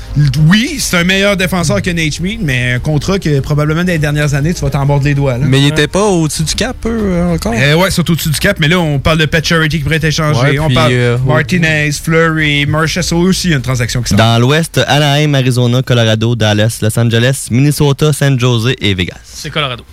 Oui, 0.47 0.77
c'est 0.79 0.99
un 0.99 1.05
meilleur 1.05 1.37
défenseur 1.37 1.83
que 1.83 1.91
Nate 1.91 2.15
Schmid, 2.15 2.41
mais 2.43 2.73
un 2.75 2.79
contrat 2.79 3.19
que 3.19 3.41
probablement 3.41 3.85
dans 3.85 3.93
les 3.93 3.99
dernières 3.99 4.35
années, 4.35 4.55
tu 4.55 4.61
vas 4.63 4.71
t'en 4.71 4.87
mordre 4.87 5.05
les 5.05 5.15
doigts. 5.15 5.39
Là. 5.39 5.47
Mais 5.47 5.61
il 5.61 5.69
était 5.69 5.89
pas 5.89 6.05
au-dessus 6.05 6.45
du 6.45 6.55
cap, 6.55 6.77
eux, 6.87 7.23
encore? 7.33 7.55
Euh, 7.57 7.75
ouais, 7.75 7.91
c'est 7.91 8.09
au-dessus 8.09 8.31
du 8.31 8.39
cap, 8.39 8.59
mais 8.61 8.69
là, 8.69 8.79
on 8.79 8.99
parle 8.99 9.19
de 9.19 9.27
Pet 9.27 9.45
Charity 9.45 9.79
qui 9.79 9.85
pourrait 9.85 9.97
être 9.97 10.05
échangé. 10.05 10.59
on 10.59 10.71
parle 10.71 10.93
euh, 10.93 11.19
Martinez, 11.27 11.91
Fleury, 11.93 12.67
Marchessault 12.67 13.19
aussi, 13.19 13.51
une 13.51 13.61
transaction 13.61 13.82
qui 13.87 14.15
Dans 14.15 14.41
l'Ouest, 14.41 14.81
Anaheim, 14.87 15.35
Arizona, 15.35 15.83
Colorado, 15.83 16.35
Dallas, 16.35 16.79
Los 16.83 16.99
Angeles, 16.99 17.49
Minnesota, 17.51 18.13
San 18.13 18.39
Jose 18.39 18.75
et 18.81 18.95
Vegas. 18.95 19.21
C'est 19.25 19.51
Colorado. 19.51 19.85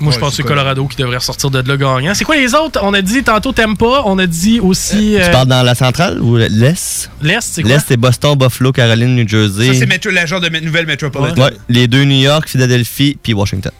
Moi, 0.00 0.12
je 0.12 0.18
pense 0.18 0.30
que 0.30 0.36
c'est 0.36 0.42
Colorado 0.44 0.86
qui 0.86 0.96
devrait 0.96 1.16
ressortir 1.16 1.50
de 1.50 1.60
là 1.60 1.76
gagnant. 1.76 2.14
C'est 2.14 2.24
quoi 2.24 2.36
les 2.36 2.54
autres? 2.54 2.78
On 2.82 2.94
a 2.94 3.02
dit 3.02 3.22
tantôt 3.22 3.52
pas. 3.52 4.02
on 4.04 4.18
a 4.18 4.26
dit 4.26 4.60
aussi... 4.60 5.16
Tu 5.16 5.20
euh, 5.20 5.30
parles 5.30 5.48
dans 5.48 5.62
la 5.62 5.74
centrale 5.74 6.20
ou 6.20 6.36
l'Est? 6.36 7.10
L'Est, 7.20 7.40
c'est 7.54 7.62
quoi? 7.62 7.72
L'Est, 7.72 7.84
c'est 7.88 7.96
Boston, 7.96 8.36
Buffalo, 8.36 8.70
Caroline, 8.72 9.16
New 9.16 9.26
Jersey. 9.26 9.74
Ça, 9.74 9.86
c'est 9.86 10.10
la 10.12 10.26
genre 10.26 10.40
de 10.40 10.48
nouvelle 10.60 10.86
métropolitaine. 10.86 11.42
Ouais. 11.42 11.52
Les 11.68 11.88
deux 11.88 12.04
New 12.04 12.20
York, 12.20 12.48
Philadelphie, 12.48 13.18
puis 13.20 13.34
Washington. 13.34 13.72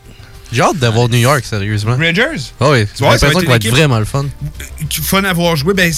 J'ai 0.50 0.62
hâte 0.62 0.78
d'avoir 0.78 1.08
New 1.08 1.18
York, 1.18 1.44
sérieusement. 1.44 1.92
Rangers? 1.92 2.52
Oh 2.60 2.70
oui, 2.72 2.86
j'ai 2.96 3.04
l'impression 3.04 3.38
qu'il 3.38 3.48
va 3.48 3.56
être 3.56 3.68
vraiment 3.68 3.98
le 3.98 4.04
fun. 4.04 4.24
Fun 5.02 5.24
à 5.24 5.32
voir 5.32 5.56
jouer. 5.56 5.74
Ben, 5.74 5.92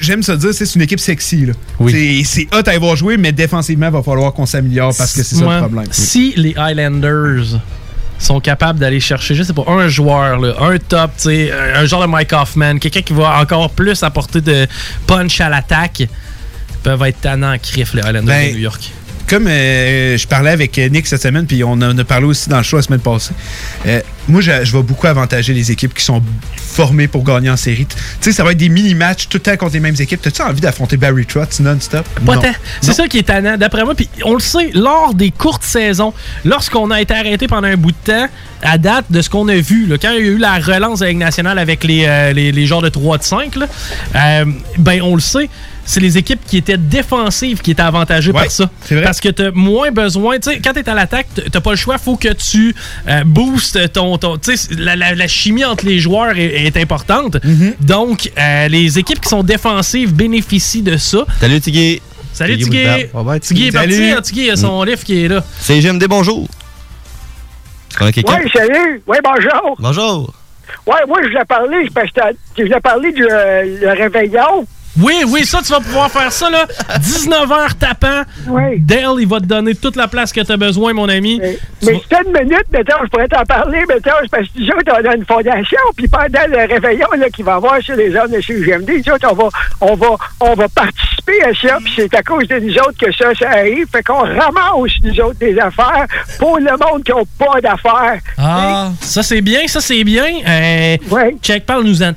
J'aime 0.00 0.22
ça 0.22 0.36
dire, 0.36 0.50
c'est 0.52 0.74
une 0.74 0.82
équipe 0.82 1.00
sexy. 1.00 1.46
Oui. 1.78 2.24
C'est 2.24 2.46
hot 2.54 2.62
à 2.66 2.72
avoir 2.72 2.96
joué, 2.96 3.16
mais 3.16 3.32
défensivement, 3.32 3.86
il 3.86 3.92
va 3.92 4.02
falloir 4.02 4.32
qu'on 4.32 4.46
s'améliore 4.46 4.94
parce 4.96 5.12
que 5.12 5.22
c'est 5.22 5.36
ça 5.36 5.44
le 5.44 5.60
problème. 5.60 5.86
Si 5.90 6.34
les 6.36 6.54
Highlanders 6.56 7.60
sont 8.18 8.40
capables 8.40 8.78
d'aller 8.78 9.00
chercher, 9.00 9.34
je 9.34 9.42
sais 9.42 9.52
pas, 9.52 9.64
un 9.66 9.88
joueur, 9.88 10.38
là, 10.38 10.54
un 10.60 10.78
top, 10.78 11.10
un 11.26 11.84
genre 11.84 12.02
de 12.02 12.06
Mike 12.06 12.32
Hoffman, 12.32 12.78
quelqu'un 12.78 13.02
qui 13.02 13.12
va 13.12 13.40
encore 13.40 13.70
plus 13.70 14.02
apporter 14.02 14.40
de 14.40 14.66
punch 15.06 15.40
à 15.40 15.48
l'attaque, 15.48 16.08
peuvent 16.82 17.02
être 17.02 17.20
tannants 17.20 17.54
en 17.54 17.58
crif, 17.58 17.94
les 17.94 18.02
Highlanders 18.02 18.36
ben, 18.36 18.48
de 18.50 18.54
New 18.54 18.62
York 18.62 18.90
comme 19.28 19.46
euh, 19.46 20.16
je 20.16 20.26
parlais 20.26 20.50
avec 20.50 20.76
Nick 20.76 21.06
cette 21.06 21.22
semaine, 21.22 21.46
puis 21.46 21.64
on 21.64 21.72
en 21.72 21.96
a 21.96 22.04
parlé 22.04 22.26
aussi 22.26 22.48
dans 22.48 22.58
le 22.58 22.62
show 22.62 22.76
la 22.76 22.82
semaine 22.82 23.00
passée, 23.00 23.32
euh, 23.86 24.00
moi, 24.28 24.40
je, 24.40 24.64
je, 24.64 24.72
vais 24.74 24.82
beaucoup 24.82 25.06
avantager 25.06 25.52
les 25.52 25.70
équipes 25.70 25.92
qui 25.92 26.04
sont 26.04 26.22
formées 26.56 27.08
pour 27.08 27.24
gagner 27.24 27.50
en 27.50 27.56
série. 27.56 27.86
Tu 27.86 27.96
sais, 28.20 28.32
ça 28.32 28.42
va 28.42 28.52
être 28.52 28.58
des 28.58 28.70
mini-matchs 28.70 29.28
tout 29.28 29.36
le 29.36 29.42
temps 29.42 29.56
contre 29.56 29.74
les 29.74 29.80
mêmes 29.80 29.96
équipes. 29.98 30.20
T'as-tu 30.22 30.42
envie 30.42 30.60
d'affronter 30.60 30.96
Barry 30.96 31.26
Trotz 31.26 31.60
non-stop? 31.60 32.06
Tant. 32.24 32.40
C'est 32.80 32.94
ça 32.94 33.06
qui 33.06 33.18
est 33.18 33.24
tannant, 33.24 33.56
d'après 33.58 33.84
moi. 33.84 33.94
Puis 33.94 34.08
on 34.24 34.34
le 34.34 34.40
sait, 34.40 34.70
lors 34.72 35.14
des 35.14 35.30
courtes 35.30 35.62
saisons, 35.62 36.14
lorsqu'on 36.44 36.90
a 36.90 37.00
été 37.00 37.14
arrêté 37.14 37.46
pendant 37.48 37.68
un 37.68 37.76
bout 37.76 37.92
de 37.92 38.12
temps, 38.12 38.28
à 38.62 38.78
date 38.78 39.04
de 39.10 39.20
ce 39.20 39.28
qu'on 39.28 39.46
a 39.48 39.56
vu, 39.56 39.86
là, 39.86 39.98
quand 39.98 40.10
il 40.12 40.24
y 40.24 40.28
a 40.28 40.32
eu 40.32 40.38
la 40.38 40.58
relance 40.58 41.02
avec 41.02 41.18
Nationale 41.18 41.58
avec 41.58 41.84
les, 41.84 42.06
euh, 42.06 42.32
les, 42.32 42.50
les, 42.50 42.66
genres 42.66 42.80
de 42.80 42.88
3 42.88 43.18
de 43.18 43.22
5, 43.22 43.56
là, 43.56 44.44
ben 44.78 45.02
on 45.02 45.14
le 45.14 45.20
sait 45.20 45.50
c'est 45.86 46.00
les 46.00 46.18
équipes 46.18 46.40
qui 46.46 46.56
étaient 46.56 46.76
défensives 46.76 47.60
qui 47.60 47.72
étaient 47.72 47.82
avantagées 47.82 48.32
par 48.32 48.50
ça. 48.50 48.70
Parce 49.02 49.20
que 49.20 49.28
tu 49.28 49.42
as 49.42 49.50
moins 49.50 49.90
besoin. 49.90 50.38
Tu 50.38 50.50
sais, 50.50 50.60
quand 50.60 50.72
tu 50.72 50.80
es 50.80 50.88
à 50.88 50.94
l'attaque, 50.94 51.26
tu 51.34 51.60
pas 51.60 51.70
le 51.70 51.76
choix. 51.76 51.98
faut 51.98 52.16
que 52.16 52.32
tu 52.32 52.74
euh, 53.08 53.24
boostes 53.24 53.92
ton. 53.92 54.18
ton 54.18 54.38
la, 54.78 54.96
la, 54.96 55.28
chimie 55.28 55.64
entre 55.64 55.86
les 55.86 55.98
joueurs 55.98 56.36
est, 56.36 56.76
importante. 56.76 57.36
Mm-hmm. 57.36 57.74
Donc, 57.80 58.30
euh, 58.38 58.68
les 58.68 58.98
équipes 58.98 59.20
qui 59.20 59.28
sont 59.28 59.42
défensives 59.42 60.14
bénéficient 60.14 60.82
de 60.82 60.96
ça. 60.96 61.24
Salut, 61.40 61.60
Tigui. 61.60 62.00
Salut, 62.32 62.58
Tigui. 62.58 62.86
Tigui 63.40 63.66
est 63.68 63.72
parti. 63.72 64.10
Hein, 64.10 64.20
Tigui 64.22 64.50
a 64.50 64.56
son 64.56 64.82
livre 64.82 65.04
qui 65.04 65.24
est 65.24 65.28
là. 65.28 65.44
C'est 65.60 65.78
GMD, 65.80 66.06
bonjour. 66.08 66.48
Oui, 68.00 68.12
salut. 68.52 69.02
Oui, 69.06 69.18
bonjour. 69.22 69.76
Bonjour. 69.78 70.34
Oui, 70.86 70.96
moi, 71.06 71.18
je 71.22 71.28
voulais 71.28 71.44
parler, 71.44 71.88
parce 71.94 72.10
que 72.10 72.20
je 72.58 72.62
voulais 72.64 72.80
parler 72.80 73.12
du 73.12 73.24
euh, 73.24 73.94
réveillon. 73.96 74.66
Oui, 75.00 75.14
oui, 75.26 75.44
ça, 75.44 75.60
tu 75.64 75.72
vas 75.72 75.80
pouvoir 75.80 76.10
faire 76.10 76.30
ça, 76.32 76.50
là. 76.50 76.66
19h 76.98 77.78
tapant. 77.78 78.22
Oui. 78.48 78.78
Dale, 78.78 79.16
il 79.18 79.26
va 79.26 79.40
te 79.40 79.46
donner 79.46 79.74
toute 79.74 79.96
la 79.96 80.08
place 80.08 80.32
que 80.32 80.40
tu 80.40 80.52
as 80.52 80.56
besoin, 80.56 80.92
mon 80.92 81.08
ami. 81.08 81.40
Mais, 81.42 81.58
mais 81.82 81.92
une 81.92 82.32
minute, 82.32 82.66
mettons, 82.70 82.96
je 83.04 83.08
pourrais 83.08 83.28
t'en 83.28 83.44
parler, 83.44 83.84
mettons, 83.88 84.10
parce 84.30 84.46
que 84.48 84.62
autres, 84.62 84.92
on 85.04 85.10
a 85.10 85.16
une 85.16 85.24
fondation, 85.24 85.80
puis 85.96 86.08
pendant 86.08 86.46
le 86.48 86.72
réveillon 86.72 87.08
là, 87.16 87.28
qui 87.30 87.42
va 87.42 87.54
avoir 87.54 87.80
sur 87.82 87.96
les 87.96 88.14
hommes 88.16 88.30
de 88.30 88.40
chez 88.40 88.54
GMD, 88.60 88.90
nous 89.04 89.12
autres, 89.12 89.28
on 89.30 89.34
va, 89.34 89.48
on 89.80 89.94
va, 89.94 90.16
on 90.40 90.54
va 90.54 90.68
participer 90.68 91.42
à 91.42 91.54
ça, 91.54 91.78
puis 91.82 91.92
c'est 91.96 92.14
à 92.14 92.22
cause 92.22 92.46
de 92.48 92.58
nous 92.60 92.74
autres 92.78 92.98
que 92.98 93.12
ça, 93.12 93.34
ça 93.38 93.50
arrive. 93.50 93.86
Fait 93.90 94.02
qu'on 94.02 94.20
ramasse, 94.20 94.92
nous 95.02 95.20
autres, 95.20 95.38
des 95.38 95.58
affaires 95.58 96.06
pour 96.38 96.58
le 96.58 96.70
monde 96.70 97.02
qui 97.04 97.12
n'a 97.12 97.22
pas 97.38 97.60
d'affaires. 97.60 98.20
Ah, 98.38 98.90
ça, 99.00 99.22
c'est 99.22 99.40
bien, 99.40 99.66
ça, 99.66 99.80
c'est 99.80 100.04
bien. 100.04 100.26
Euh, 100.46 100.96
oui. 101.10 101.36
Check, 101.42 101.66
parle-nous-en 101.66 102.12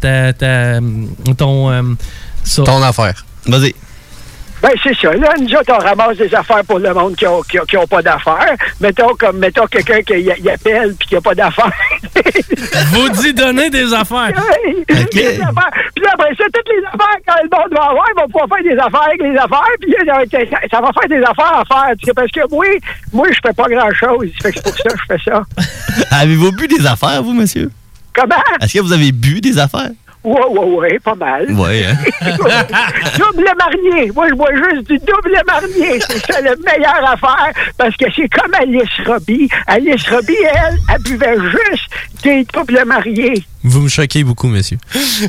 ta, 0.00 0.32
ta, 0.32 0.78
ton... 1.36 1.70
Euh, 1.70 1.82
ça. 2.44 2.62
Ton 2.62 2.82
affaire. 2.82 3.24
Vas-y. 3.46 3.74
Ben, 4.62 4.70
c'est 4.82 4.96
ça. 4.96 5.12
Là, 5.12 5.34
nous 5.38 5.54
autres, 5.54 5.72
on 5.72 5.78
ramasse 5.78 6.16
des 6.16 6.34
affaires 6.34 6.64
pour 6.64 6.78
le 6.78 6.92
monde 6.94 7.14
qui 7.14 7.24
n'a 7.24 7.64
qui 7.68 7.76
a 7.76 7.86
pas 7.86 8.02
d'affaires. 8.02 8.56
Mettons 8.80 9.14
comme, 9.14 9.38
mettons 9.38 9.66
quelqu'un 9.66 10.00
qui 10.02 10.20
y, 10.20 10.50
appelle 10.50 10.94
puis 10.94 11.08
qui 11.08 11.14
n'a 11.14 11.20
pas 11.20 11.34
d'affaires. 11.34 11.70
Vous 12.92 13.08
dit 13.10 13.34
donner 13.34 13.68
des 13.68 13.92
affaires. 13.92 14.32
Oui, 14.34 14.84
OK. 14.90 15.12
des 15.12 15.40
affaires. 15.40 15.70
Puis 15.94 16.04
là, 16.04 16.10
après 16.14 16.34
ça, 16.36 16.44
toutes 16.52 16.68
les 16.68 16.84
affaires, 16.86 17.18
quand 17.26 17.34
le 17.42 17.48
monde 17.54 17.78
va 17.78 17.84
avoir, 17.90 18.06
il 18.08 18.20
va 18.20 18.24
pouvoir 18.24 18.48
faire 18.48 18.74
des 18.74 18.80
affaires 18.80 19.06
avec 19.06 19.22
les 19.22 19.36
affaires. 19.36 19.76
Puis 19.80 19.90
là, 19.90 20.24
ça, 20.32 20.58
ça 20.70 20.80
va 20.80 20.90
faire 20.92 21.08
des 21.08 21.24
affaires 21.24 21.60
à 21.60 21.64
faire. 21.64 21.94
Tu 21.98 22.06
sais, 22.06 22.14
parce 22.14 22.30
que 22.30 22.40
moi, 22.50 22.66
moi, 23.12 23.26
je 23.30 23.38
fais 23.46 23.54
pas 23.54 23.68
grand-chose. 23.68 24.30
Fait 24.42 24.52
que 24.52 24.56
c'est 24.56 24.64
pour 24.64 24.76
ça 24.76 24.88
que 24.88 24.98
je 24.98 25.14
fais 25.14 25.30
ça. 25.30 25.42
Avez-vous 26.18 26.52
bu 26.52 26.66
des 26.66 26.86
affaires, 26.86 27.22
vous, 27.22 27.34
monsieur? 27.34 27.70
Est-ce 28.60 28.74
que 28.74 28.80
vous 28.80 28.92
avez 28.92 29.12
bu 29.12 29.40
des 29.40 29.58
affaires? 29.58 29.90
Ouais, 30.26 30.44
ouais, 30.50 30.64
ouais, 30.74 30.98
pas 30.98 31.14
mal. 31.14 31.46
Oui, 31.50 31.84
hein? 31.84 31.96
double 33.16 33.48
marnier. 33.56 34.10
Moi, 34.12 34.26
je 34.28 34.34
vois 34.34 34.50
juste 34.54 34.88
du 34.90 34.98
double 34.98 35.40
marnier. 35.46 36.00
C'est 36.00 36.32
ça 36.32 36.40
la 36.40 36.54
meilleure 36.56 37.10
affaire 37.12 37.52
parce 37.78 37.96
que 37.96 38.06
c'est 38.14 38.28
comme 38.28 38.52
Alice 38.60 38.88
Robbie. 39.06 39.48
Alice 39.68 40.08
Robbie, 40.10 40.34
elle, 40.42 40.76
elle 40.92 41.02
buvait 41.02 41.36
juste 41.36 41.88
des 42.24 42.44
doubles 42.52 42.82
mariés. 42.84 43.44
Vous 43.62 43.80
me 43.82 43.88
choquez 43.88 44.24
beaucoup, 44.24 44.48
monsieur. 44.48 44.78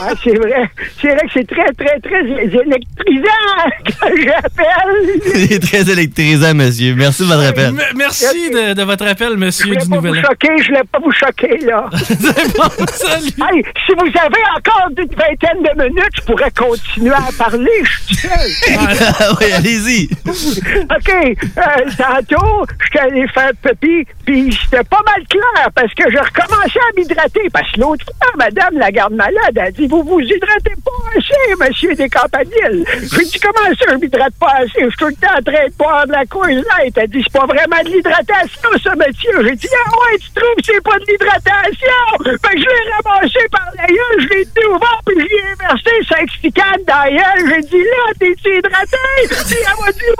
Ah, 0.00 0.12
c'est 0.22 0.36
vrai. 0.36 0.70
C'est 1.02 1.08
vrai 1.08 1.20
que 1.26 1.32
c'est 1.34 1.46
très, 1.48 1.72
très, 1.72 1.98
très 1.98 2.20
électrisant 2.20 3.64
quand 4.00 4.08
j'appelle. 4.16 5.20
C'est 5.48 5.58
très 5.58 5.90
électrisant, 5.90 6.54
monsieur. 6.54 6.94
Merci 6.94 7.22
de 7.22 7.26
votre 7.26 7.44
appel. 7.48 7.66
M- 7.70 7.80
merci 7.96 8.50
de, 8.50 8.74
de 8.74 8.82
votre 8.84 9.06
appel, 9.08 9.30
Je 9.32 9.36
monsieur 9.36 9.64
voulais 9.66 9.78
du 9.80 9.88
pas 9.88 9.96
vous 9.96 10.06
Nouvel 10.06 10.24
An. 10.24 10.28
choquer, 10.28 10.62
je 10.62 10.68
voulais 10.68 10.84
pas 10.90 10.98
vous 11.00 11.10
choquer, 11.10 11.58
là. 11.66 11.90
C'est 11.92 12.56
bon, 12.56 12.86
salut. 12.92 13.26
Hey, 13.52 13.64
si 13.86 13.92
vous 13.98 14.07
avez 14.16 14.42
encore 14.56 14.88
une 14.96 15.14
vingtaine 15.14 15.62
de 15.62 15.82
minutes, 15.82 16.14
je 16.14 16.22
pourrais 16.22 16.50
continuer 16.50 17.14
à 17.14 17.28
parler. 17.36 17.82
Je 17.82 18.14
suis 18.14 18.16
seul. 18.16 18.50
oui, 19.40 19.52
allez-y. 19.52 20.08
OK, 20.24 21.12
euh, 21.12 21.90
tantôt, 21.96 22.66
j'étais 22.84 22.98
allé 22.98 23.26
faire 23.28 23.50
pipi, 23.62 24.06
puis 24.24 24.58
c'était 24.64 24.84
pas 24.84 25.00
mal 25.04 25.26
clair 25.28 25.68
parce 25.74 25.92
que 25.94 26.10
je 26.10 26.18
recommençais 26.18 26.78
à 26.78 26.92
m'hydrater. 26.96 27.48
Parce 27.52 27.70
que 27.72 27.80
l'autre 27.80 28.04
fois, 28.04 28.30
madame 28.36 28.78
la 28.78 28.90
garde 28.90 29.14
malade 29.14 29.58
a 29.58 29.70
dit 29.70 29.86
Vous 29.86 30.02
vous 30.02 30.20
hydratez 30.20 30.74
pas 30.84 31.18
assez, 31.18 31.68
monsieur 31.68 31.94
des 31.94 32.08
campaniles. 32.08 32.84
J'ai 33.00 33.24
dit 33.24 33.40
Comment 33.40 33.74
ça, 33.74 33.84
je 33.90 33.96
m'hydrate 33.96 34.34
pas 34.38 34.52
assez? 34.58 34.80
Je 34.80 34.88
suis 34.88 34.98
tout 34.98 35.06
le 35.06 35.14
temps 35.14 35.38
en 35.38 35.42
train 35.42 35.66
de 35.66 35.72
boire 35.78 36.06
de 36.06 36.12
la 36.12 36.26
Coors 36.26 36.46
Light. 36.46 36.96
Elle 36.96 37.08
dit 37.08 37.22
C'est 37.22 37.38
pas 37.38 37.46
vraiment 37.46 37.82
de 37.84 37.90
l'hydratation, 37.90 38.70
ça, 38.82 38.94
monsieur. 38.96 39.44
J'ai 39.44 39.56
dit 39.56 39.68
Ah 39.86 39.90
ouais, 39.90 40.18
tu 40.18 40.30
trouves 40.30 40.54
que 40.56 40.64
c'est 40.64 40.82
pas 40.82 40.98
de 40.98 41.04
l'hydratation 41.08 41.98
que 42.24 42.58
je 42.58 42.64
l'ai 42.64 42.92
ramassé 43.02 43.40
par 43.50 43.68
la 43.76 43.86
gueule, 43.98 44.20
je 44.20 44.28
l'ai 44.34 44.44
déouvert, 44.56 45.00
puis 45.06 45.16
je 45.16 45.20
lui 45.22 45.28
ai 45.36 45.54
versé 45.58 45.90
5 46.08 46.30
sticanes 46.38 46.84
dans 46.86 47.02
la 47.04 47.10
gueule. 47.10 47.42
J'ai 47.54 47.62
dit 47.68 47.82
Là, 47.84 48.12
t'es-tu 48.18 48.58
hydraté? 48.58 49.04
Puis 49.28 49.56
elle 49.60 49.78
m'a 49.84 49.92
dit 49.92 50.10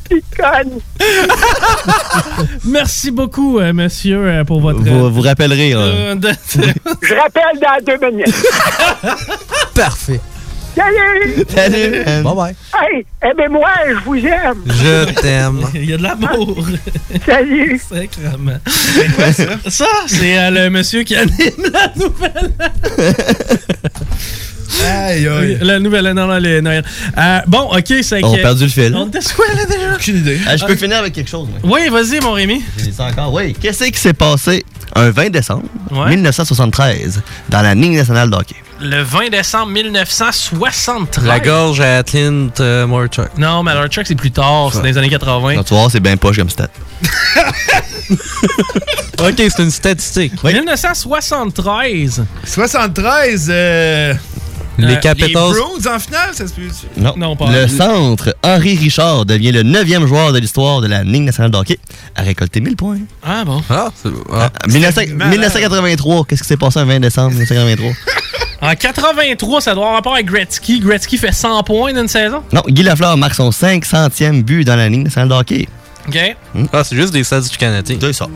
Petite 0.08 0.36
conne. 0.36 0.80
Merci 2.64 3.10
beaucoup, 3.10 3.58
euh, 3.58 3.72
monsieur, 3.72 4.18
euh, 4.26 4.44
pour 4.44 4.60
votre... 4.60 4.80
Vous, 4.80 5.10
vous 5.10 5.20
rappellerez. 5.20 5.72
euh, 5.74 6.14
de- 6.14 6.28
Je 7.02 7.14
rappelle 7.14 7.58
dans 7.60 7.78
deux 7.84 8.10
minutes. 8.10 8.34
Parfait. 9.74 10.20
Salut! 10.80 11.44
Salut. 11.54 12.04
man. 12.06 12.22
Bye 12.22 12.34
bye. 12.34 12.54
Hey, 12.74 13.06
aimez-moi, 13.22 13.68
je 13.88 14.04
vous 14.04 14.16
aime. 14.16 14.62
Je 14.66 15.12
t'aime. 15.20 15.60
Il 15.74 15.90
y 15.90 15.92
a 15.92 15.96
de 15.98 16.02
l'amour. 16.02 16.56
Salut! 17.26 17.78
Sacrement. 17.86 18.58
C'est 18.66 19.14
quoi 19.14 19.32
ça? 19.32 19.44
Ça, 19.68 19.86
c'est 20.06 20.38
euh, 20.38 20.50
le 20.50 20.70
monsieur 20.70 21.02
qui 21.02 21.16
anime 21.16 21.70
la 21.72 21.92
nouvelle. 21.96 22.52
Aïe, 24.86 25.26
aïe. 25.28 25.58
La 25.60 25.78
nouvelle, 25.78 26.12
non, 26.14 26.26
non, 26.26 26.38
les 26.38 26.62
Noël. 26.62 26.84
Euh, 27.18 27.38
bon, 27.48 27.68
ok, 27.76 27.92
c'est 28.02 28.24
On 28.24 28.32
a 28.32 28.38
perdu 28.38 28.64
le 28.64 28.70
fil. 28.70 28.94
On 28.96 29.08
était 29.08 29.20
sur 29.20 29.36
quoi, 29.36 29.44
là, 29.54 29.66
déjà? 29.66 29.94
Aucune 29.94 30.16
idée. 30.18 30.38
Ah, 30.46 30.56
je 30.56 30.64
peux 30.64 30.76
finir 30.76 30.98
avec 30.98 31.12
quelque 31.12 31.28
chose. 31.28 31.48
moi. 31.62 31.78
Oui, 31.78 31.88
vas-y, 31.90 32.20
mon 32.20 32.32
Rémi. 32.32 32.62
J'ai 32.78 33.02
encore. 33.02 33.32
Oui. 33.34 33.52
Qu'est-ce 33.60 33.84
qui 33.84 33.98
s'est 34.00 34.14
passé 34.14 34.64
un 34.94 35.10
20 35.10 35.30
décembre 35.30 35.64
Ouais. 35.90 36.10
1973 36.10 37.20
dans 37.50 37.62
la 37.62 37.74
Ligue 37.74 37.96
nationale 37.96 38.30
de 38.30 38.36
hockey? 38.36 38.54
Le 38.80 39.02
20 39.02 39.28
décembre 39.30 39.72
1973. 39.72 41.24
La 41.24 41.38
gorge 41.38 41.80
à 41.80 42.02
Clint 42.02 42.48
euh, 42.60 42.86
Morchuk. 42.86 43.36
Non, 43.36 43.62
mais 43.62 43.72
alors, 43.72 43.88
Chuck, 43.88 44.06
c'est 44.06 44.14
plus 44.14 44.30
tard, 44.30 44.70
c'est 44.72 44.78
dans 44.78 44.84
les 44.84 44.96
années 44.96 45.10
80. 45.10 45.56
Quand 45.56 45.64
tu 45.64 45.74
voir, 45.74 45.90
c'est 45.90 46.00
bien 46.00 46.16
poche 46.16 46.36
comme 46.36 46.48
stat. 46.48 46.68
Ok, 49.20 49.34
c'est 49.36 49.62
une 49.62 49.70
statistique. 49.70 50.32
Oui. 50.42 50.54
1973. 50.54 52.24
73, 52.44 53.48
euh, 53.50 54.14
Les 54.80 54.86
Euh, 54.86 54.94
les 54.96 55.00
Capitals. 55.00 55.32
Bruins 55.32 55.94
en 55.94 55.98
finale, 55.98 56.30
ça 56.32 56.46
se 56.46 56.52
peut 56.52 56.62
Non. 56.96 57.14
Non, 57.16 57.36
pas 57.36 57.50
Le 57.50 57.66
centre 57.68 58.34
Henri 58.42 58.76
Richard 58.76 59.26
devient 59.26 59.52
le 59.52 59.62
neuvième 59.62 60.06
joueur 60.06 60.32
de 60.32 60.38
l'histoire 60.38 60.80
de 60.80 60.86
la 60.86 61.02
Ligue 61.02 61.22
nationale 61.22 61.50
de 61.50 61.56
hockey 61.56 61.78
à 62.16 62.22
récolter 62.22 62.60
1000 62.60 62.76
points. 62.76 62.98
Ah 63.22 63.44
bon. 63.44 63.62
Ah, 63.70 63.88
c'est- 64.02 64.08
ah. 64.32 64.50
Ah, 64.62 64.66
1900 64.68 65.02
malade. 65.16 65.30
1983, 65.32 66.24
qu'est-ce 66.26 66.42
qui 66.42 66.48
s'est 66.48 66.56
passé 66.56 66.78
un 66.80 66.84
20 66.84 67.00
décembre 67.00 67.30
1983? 67.30 67.92
En 68.62 68.74
83, 68.74 69.62
ça 69.62 69.72
doit 69.72 69.84
avoir 69.84 69.96
rapport 69.96 70.12
avec 70.12 70.26
Gretzky. 70.26 70.80
Gretzky 70.80 71.16
fait 71.16 71.32
100 71.32 71.62
points 71.62 71.94
dans 71.94 72.02
une 72.02 72.08
saison? 72.08 72.42
non, 72.52 72.60
Guy 72.68 72.82
Lafleur 72.82 73.16
marque 73.16 73.34
son 73.34 73.48
500e 73.50 74.42
but 74.42 74.64
dans 74.64 74.76
la 74.76 74.86
Ligue 74.90 75.04
nationale 75.04 75.30
de 75.30 75.34
hockey. 75.34 75.66
OK. 76.10 76.66
Ah, 76.72 76.82
c'est 76.84 76.96
juste 76.96 77.12
des 77.12 77.24
stats 77.24 77.40
du 77.40 77.56
Canadien. 77.56 77.96
C'est 78.00 78.12
ça. 78.12 78.26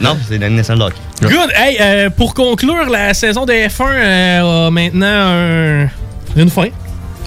Non, 0.00 0.16
c'est 0.28 0.38
la 0.38 0.48
de 0.76 0.82
hockey. 0.82 0.96
Good. 1.22 1.50
Hey, 1.54 1.76
euh, 1.80 2.10
pour 2.10 2.34
conclure, 2.34 2.88
la 2.90 3.14
saison 3.14 3.44
de 3.46 3.52
F1 3.52 3.84
euh, 3.88 4.66
a 4.66 4.70
maintenant 4.70 5.06
un- 5.06 5.88
une 6.36 6.50
fin. 6.50 6.66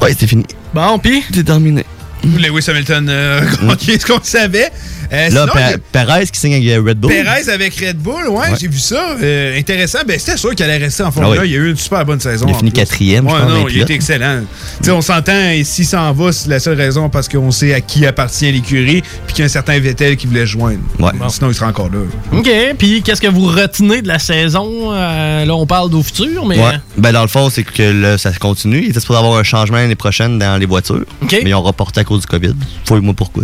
Ouais, 0.01 0.13
c'est 0.17 0.27
fini. 0.27 0.45
Bon, 0.73 0.99
pis. 0.99 1.23
C'est 1.33 1.43
terminé. 1.45 1.85
Lewis 2.23 2.65
Hamilton 2.69 3.07
euh, 3.09 3.41
gagné 3.61 3.99
ce 3.99 4.05
qu'on 4.05 4.19
savait. 4.21 4.71
Euh, 5.11 5.29
Là, 5.29 5.45
sinon, 5.47 5.77
Perez 5.91 6.25
qui 6.27 6.39
signe 6.39 6.53
avec 6.55 6.67
euh, 6.67 6.83
Red 6.87 6.97
Bull. 6.99 7.11
Perez 7.11 7.49
avec 7.51 7.75
Red 7.75 7.97
Bull, 7.97 8.27
ouais, 8.27 8.35
Ouais. 8.37 8.47
j'ai 8.59 8.67
vu 8.67 8.79
ça. 8.79 9.15
Euh, 9.21 9.57
intéressant. 9.59 9.99
Ben, 10.07 10.17
c'était 10.19 10.37
sûr 10.37 10.53
qu'elle 10.55 10.69
allait 10.69 10.85
rester 10.85 11.03
en 11.03 11.11
Formule 11.11 11.33
Ah 11.37 11.41
1. 11.41 11.43
oui. 11.43 11.49
Il 11.51 11.55
a 11.55 11.59
eu 11.59 11.69
une 11.71 11.77
super 11.77 12.05
bonne 12.05 12.19
saison. 12.19 12.45
Il 12.49 12.53
a 12.55 12.57
fini 12.57 12.71
quatrième, 12.71 13.27
je 13.29 13.33
Ouais, 13.33 13.39
pense, 13.41 13.49
non, 13.49 13.67
il 13.69 13.81
était 13.81 13.93
excellent. 13.93 14.41
Tu 14.79 14.85
sais, 14.85 14.91
on 14.91 15.01
s'entend, 15.01 15.49
et 15.51 15.63
s'il 15.63 15.85
s'en 15.85 16.11
va, 16.13 16.31
c'est 16.31 16.49
la 16.49 16.59
seule 16.59 16.77
raison 16.77 17.09
parce 17.09 17.27
qu'on 17.29 17.51
sait 17.51 17.73
à 17.73 17.81
qui 17.81 18.05
appartient 18.05 18.51
l'écurie, 18.51 19.01
puis 19.25 19.35
qu'il 19.35 19.39
y 19.39 19.41
a 19.43 19.45
un 19.45 19.49
certain 19.49 19.79
Vettel 19.79 20.17
qui 20.17 20.27
voulait 20.27 20.41
se 20.41 20.51
joindre. 20.51 20.79
Ouais. 20.99 21.11
Sinon, 21.29 21.49
il 21.49 21.55
sera 21.55 21.67
encore 21.67 21.89
là. 21.89 21.99
OK. 22.37 22.49
Puis, 22.77 23.01
qu'est-ce 23.01 23.21
que 23.21 23.27
vous 23.27 23.45
retenez 23.47 24.01
de 24.01 24.07
la 24.07 24.19
saison? 24.19 24.91
Euh, 24.91 25.45
là, 25.45 25.55
on 25.55 25.65
parle 25.65 25.89
d'au 25.89 26.03
futur, 26.03 26.45
mais. 26.45 26.57
Ouais. 26.59 26.73
Ben, 26.97 27.11
dans 27.11 27.21
le 27.21 27.27
fond, 27.27 27.49
c'est 27.49 27.63
que 27.63 27.83
là, 27.83 28.17
ça 28.17 28.31
continue. 28.33 28.79
Il 28.83 28.89
était 28.89 28.99
supposé 28.99 29.19
avoir 29.19 29.37
un 29.37 29.43
changement 29.43 29.77
l'année 29.77 29.95
prochaine 29.95 30.39
dans 30.39 30.57
les 30.59 30.65
voitures. 30.65 31.05
OK. 31.21 31.31
Mais 31.43 31.49
ils 31.49 31.53
ont 31.55 31.61
reporté 31.61 32.01
à 32.01 32.03
cause 32.03 32.21
du 32.21 32.27
COVID. 32.27 32.53
Fouille-moi 32.85 33.13
pourquoi. 33.15 33.43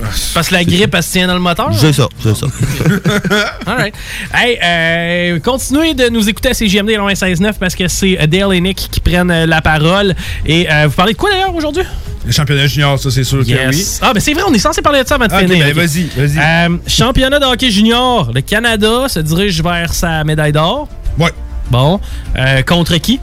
Parce 0.34 0.48
que 0.48 0.54
la 0.54 0.64
grippe, 0.64 0.94
elle 0.94 1.02
se 1.02 1.12
tient 1.12 1.26
dans 1.26 1.34
le 1.34 1.40
moteur? 1.40 1.70
C'est 1.74 1.92
ça, 1.92 2.08
c'est 2.22 2.34
ça. 2.36 2.46
All 3.66 3.76
right. 3.76 3.94
Hey, 4.34 4.58
euh, 4.62 5.38
continuez 5.40 5.94
de 5.94 6.08
nous 6.08 6.28
écouter 6.28 6.50
à 6.50 6.54
CGMD 6.54 6.90
96.9 6.90 7.54
parce 7.58 7.74
que 7.74 7.86
c'est 7.88 8.20
euh, 8.20 8.26
Dale 8.26 8.54
et 8.54 8.60
Nick 8.60 8.88
qui 8.90 9.00
prennent 9.00 9.30
euh, 9.30 9.46
la 9.46 9.60
parole. 9.60 10.14
Et 10.46 10.70
euh, 10.70 10.86
vous 10.86 10.94
parlez 10.94 11.12
de 11.12 11.18
quoi 11.18 11.30
d'ailleurs 11.30 11.54
aujourd'hui? 11.54 11.84
Le 12.26 12.32
championnat 12.32 12.66
junior, 12.66 12.98
ça, 12.98 13.10
c'est 13.10 13.24
sûr 13.24 13.38
que 13.40 13.44
oui. 13.44 13.52
Yes. 13.52 13.98
Ah, 14.02 14.12
ben 14.12 14.20
c'est 14.20 14.34
vrai, 14.34 14.42
on 14.46 14.52
est 14.52 14.58
censé 14.58 14.82
parler 14.82 15.02
de 15.02 15.08
ça 15.08 15.14
avant 15.14 15.26
de 15.26 15.32
Ok, 15.32 15.40
finir. 15.40 15.64
ben, 15.66 15.72
vas-y, 15.74 16.06
vas-y. 16.16 16.38
Euh, 16.38 16.76
championnat 16.86 17.38
de 17.38 17.44
hockey 17.46 17.70
junior. 17.70 18.30
Le 18.34 18.40
Canada 18.42 19.08
se 19.08 19.20
dirige 19.20 19.62
vers 19.62 19.92
sa 19.94 20.22
médaille 20.24 20.52
d'or. 20.52 20.88
Ouais. 21.18 21.32
Bon. 21.70 21.98
Euh, 22.36 22.62
contre 22.62 22.96
qui? 22.98 23.20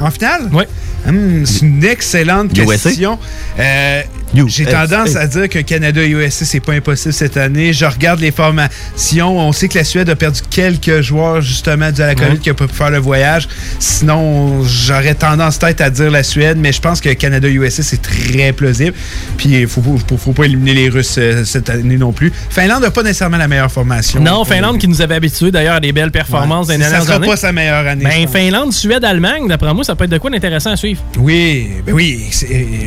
En 0.00 0.10
finale? 0.10 0.48
Ouais. 0.52 0.66
Hum, 1.06 1.44
c'est 1.44 1.60
une 1.66 1.84
excellente 1.84 2.52
question. 2.52 3.18
Euh, 3.58 4.02
J'ai 4.46 4.66
tendance 4.66 5.16
à 5.16 5.26
dire 5.26 5.48
que 5.48 5.60
Canada 5.60 6.02
et 6.02 6.08
USC, 6.08 6.44
c'est 6.44 6.60
pas 6.60 6.72
impossible 6.72 7.14
cette 7.14 7.36
année. 7.36 7.72
Je 7.72 7.84
regarde 7.84 8.20
les 8.20 8.30
formations. 8.30 9.38
On 9.38 9.52
sait 9.52 9.68
que 9.68 9.78
la 9.78 9.84
Suède 9.84 10.08
a 10.10 10.16
perdu 10.16 10.40
quelques 10.50 11.00
joueurs, 11.00 11.40
justement, 11.40 11.90
dû 11.90 12.02
à 12.02 12.06
la 12.06 12.14
COVID, 12.14 12.38
qui 12.38 12.48
n'ont 12.48 12.54
pas 12.54 12.66
pu 12.66 12.74
faire 12.74 12.90
le 12.90 12.98
voyage. 12.98 13.48
Sinon, 13.78 14.62
j'aurais 14.64 15.14
tendance 15.14 15.58
peut-être 15.58 15.80
à 15.80 15.90
dire 15.90 16.10
la 16.10 16.22
Suède, 16.22 16.58
mais 16.58 16.72
je 16.72 16.80
pense 16.80 17.00
que 17.00 17.10
Canada 17.10 17.48
et 17.48 17.52
USC, 17.52 17.82
c'est 17.82 18.02
très 18.02 18.52
plausible. 18.52 18.94
Puis, 19.36 19.50
il 19.50 19.66
faut, 19.66 19.82
faut, 19.82 20.32
pas 20.32 20.44
éliminer 20.44 20.74
les 20.74 20.88
Russes 20.88 21.16
euh, 21.18 21.44
cette 21.44 21.70
année 21.70 21.96
non 21.96 22.12
plus. 22.12 22.32
Finlande 22.50 22.82
n'a 22.82 22.90
pas 22.90 23.02
nécessairement 23.02 23.36
la 23.36 23.48
meilleure 23.48 23.70
formation. 23.70 24.20
Non, 24.20 24.44
Finlande 24.44 24.78
qui 24.78 24.88
nous 24.88 25.00
avait 25.00 25.14
habitués 25.14 25.50
d'ailleurs 25.50 25.76
à 25.76 25.80
des 25.80 25.92
belles 25.92 26.10
performances 26.10 26.68
ouais. 26.68 26.74
des 26.74 26.82
dernières 26.82 27.04
sera 27.04 27.20
pas 27.20 27.36
sa 27.36 27.52
meilleure 27.52 27.86
année. 27.86 28.04
Ben, 28.04 28.28
Finlande, 28.28 28.72
Suède, 28.72 29.04
Allemagne, 29.04 29.46
d'après 29.48 29.72
moi, 29.74 29.84
ça 29.84 29.94
peut 29.94 30.04
être 30.04 30.10
de 30.10 30.18
quoi 30.18 30.30
d'intéressant 30.30 30.70
à 30.70 30.76
suivre. 30.76 31.02
Oui, 31.18 31.70
ben 31.86 31.94
oui. 31.94 32.26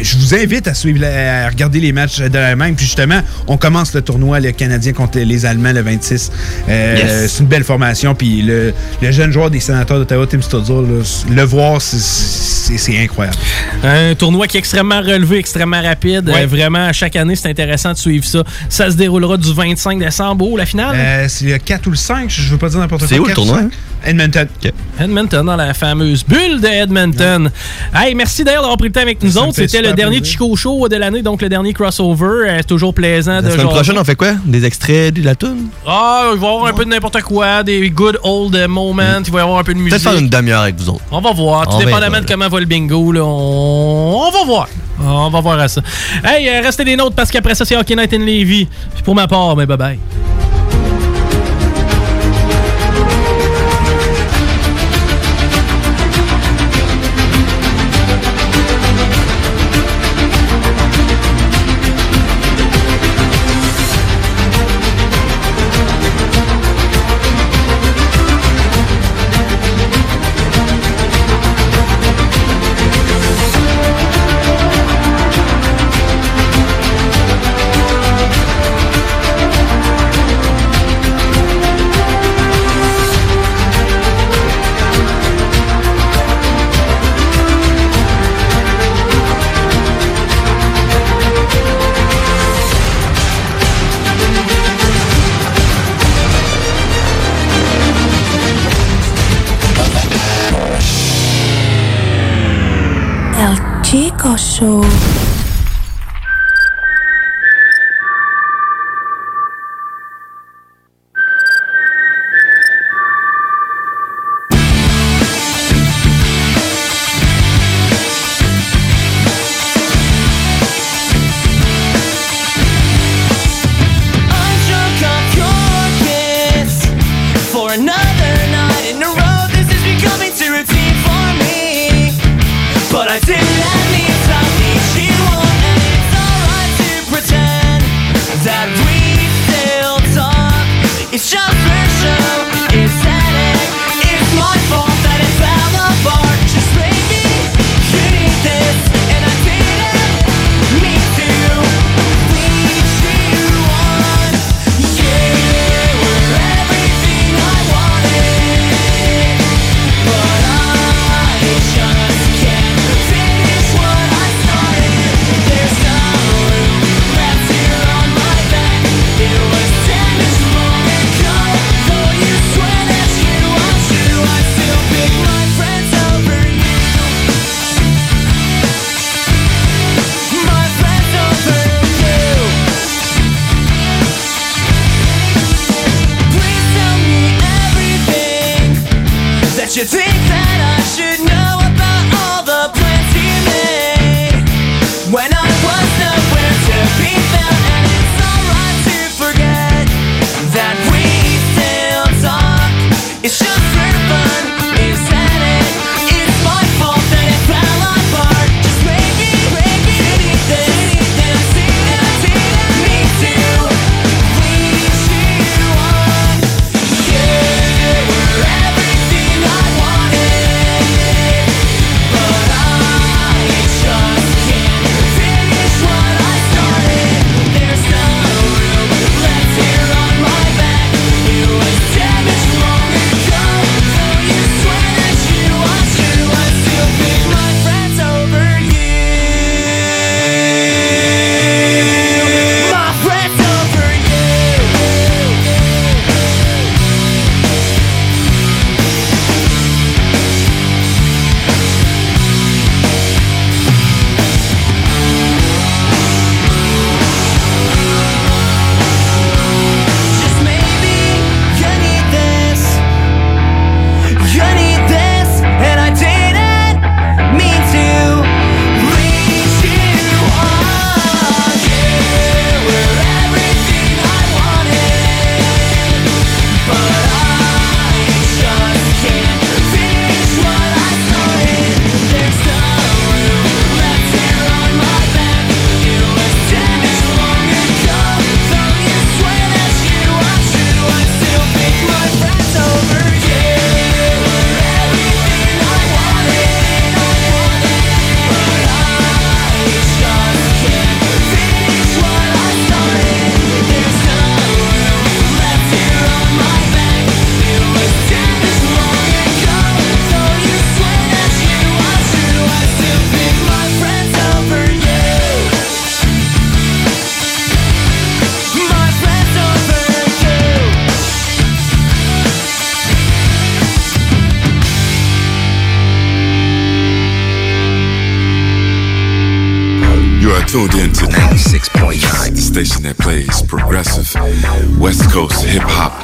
Je 0.02 0.18
vous 0.18 0.36
invite 0.36 0.68
à 0.68 0.74
suivre, 0.74 1.00
à 1.46 1.50
regarder 1.50 1.80
les 1.80 1.92
matchs 1.92 2.20
de 2.20 2.38
l'Allemagne. 2.38 2.76
Puis 2.76 2.86
justement, 2.86 3.22
on 3.48 3.58
commence 3.58 3.94
le 3.94 4.02
tournoi, 4.02 4.40
le 4.40 4.52
Canadien 4.52 4.94
contre 4.94 5.20
les 5.20 5.46
Allemands 5.46 5.74
le 5.74 5.82
26. 5.82 6.32
Euh, 6.68 7.28
c'est 7.28 7.42
une 7.42 7.48
belle 7.48 7.64
formation. 7.64 8.16
Puis 8.16 8.42
le, 8.42 8.74
jeune 9.02 9.32
joueur 9.32 9.50
des 9.50 9.60
sénateurs 9.60 10.00
d'Ottawa, 10.00 10.28
Tim 10.28 10.42
Stutzel, 10.42 10.86
le 11.30 11.44
voir, 11.44 11.82
c'est 11.82 12.98
incroyable. 12.98 13.38
Un 13.84 14.16
tournoi 14.16 14.48
qui 14.48 14.58
est 14.58 14.60
extrêmement 14.60 15.02
relevé, 15.02 15.38
extrêmement 15.38 15.82
rapide. 15.82 16.30
Euh, 16.30 16.46
vraiment, 16.48 16.92
chaque 16.94 17.16
année, 17.16 17.36
c'est 17.36 17.50
intéressant 17.50 17.94
de 17.94 17.98
suivre 17.98 18.26
ça. 18.26 18.44
Ça 18.70 18.92
se 18.92 18.96
déroulera 18.96 19.38
du 19.38 19.54
25 19.54 20.00
décembre 20.00 20.46
au 20.46 20.58
la 20.58 20.66
finale? 20.66 20.96
Euh, 20.96 21.26
c'est 21.28 21.46
le 21.46 21.58
4 21.58 21.88
ou 21.88 21.92
le 21.92 21.96
5, 21.96 22.30
je 22.30 22.52
veux 22.52 22.58
pas 22.58 22.70
dire 22.70 22.80
n'importe 22.80 23.02
quoi. 23.02 23.10
C'est 23.10 23.20
où 23.20 23.26
le 23.26 23.34
tournoi? 23.34 23.62
Edmonton. 24.06 24.48
Edmonton, 25.00 25.46
dans 25.46 25.56
la 25.56 25.74
fameuse 25.74 26.24
bulle 26.24 26.62
de 26.62 26.68
Edmonton. 26.68 27.52
Hey, 27.94 28.16
merci 28.16 28.44
d'ailleurs 28.44 28.62
d'avoir 28.62 28.78
pris 28.78 28.88
le 28.88 28.94
temps 28.94 29.02
avec 29.02 29.22
nous 29.22 29.38
autres. 29.38 29.56
C'était 29.56 29.82
le 29.82 29.94
dernier 29.94 30.24
Chico 30.24 30.56
Show 30.56 30.88
de 30.88 30.96
l'année, 30.96 31.22
donc 31.28 31.42
le 31.42 31.50
dernier 31.50 31.74
crossover. 31.74 32.56
C'est 32.58 32.68
toujours 32.68 32.94
plaisant 32.94 33.34
la 33.34 33.42
de 33.42 33.50
semaine 33.52 33.68
prochaine, 33.68 33.98
on 33.98 34.04
fait 34.06 34.16
quoi? 34.16 34.34
Des 34.46 34.64
extraits 34.64 35.14
de 35.14 35.26
la 35.26 35.36
tune? 35.36 35.68
Ah, 35.86 36.30
il 36.34 36.40
va 36.40 36.48
y 36.48 36.50
avoir 36.50 36.66
un 36.68 36.74
peu 36.74 36.86
de 36.86 36.90
n'importe 36.90 37.22
quoi, 37.22 37.64
des 37.64 37.90
good 37.90 38.18
old 38.24 38.56
moments, 38.70 39.22
il 39.26 39.32
va 39.34 39.40
y 39.40 39.42
avoir 39.42 39.60
un 39.60 39.64
peu 39.64 39.74
de 39.74 39.80
musique. 39.80 39.92
Peut-être 39.92 40.10
faire 40.10 40.20
une 40.20 40.30
demi-heure 40.30 40.62
avec 40.62 40.78
vous 40.78 40.90
autres. 40.90 41.04
On 41.12 41.20
va 41.20 41.34
voir, 41.34 41.68
tout 41.68 41.84
dépendamment 41.84 42.22
de 42.22 42.26
comment 42.26 42.48
va 42.48 42.60
le 42.62 42.66
bingo, 42.66 43.12
là, 43.12 43.26
on... 43.26 44.32
va 44.32 44.46
voir. 44.46 44.70
On 45.02 45.30
va 45.30 45.42
voir 45.42 45.60
à 45.60 45.68
ça. 45.68 45.82
Hey, 46.24 46.48
euh, 46.48 46.62
restez 46.62 46.86
des 46.86 46.96
notes 46.96 47.14
parce 47.14 47.30
qu'après 47.30 47.56
ça, 47.56 47.66
c'est 47.66 47.76
Hockey 47.76 47.96
Night 47.96 48.14
in 48.14 48.20
Levy. 48.20 48.68
Puis 48.94 49.04
pour 49.04 49.14
ma 49.14 49.28
part, 49.28 49.56
mais 49.56 49.66
ben, 49.66 49.76
bye 49.76 49.98
bye. 49.98 50.37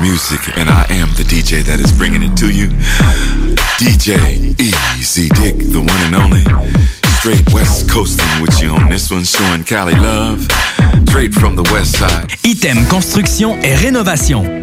Music, 0.03 0.57
and 0.57 0.69
I 0.69 0.85
am 0.89 1.07
the 1.15 1.23
DJ 1.23 1.63
that 1.63 1.79
is 1.79 1.91
bringing 1.97 2.23
it 2.23 2.35
to 2.37 2.51
you. 2.51 2.67
DJ 3.79 4.53
Easy 4.59 5.29
Dick, 5.29 5.57
the 5.57 5.79
one 5.79 6.01
and 6.03 6.15
only. 6.15 6.43
Straight 7.19 7.53
West 7.53 7.89
Coasting 7.89 8.41
with 8.41 8.61
you 8.61 8.69
on 8.71 8.89
this 8.89 9.09
one, 9.09 9.23
showing 9.23 9.63
Cali 9.63 9.95
love. 9.95 10.45
Straight 11.07 11.33
from 11.33 11.55
the 11.55 11.63
West 11.71 11.97
Side. 11.97 12.33
Item 12.45 12.85
Construction 12.87 13.57
et 13.63 13.75
Rénovation. 13.75 14.62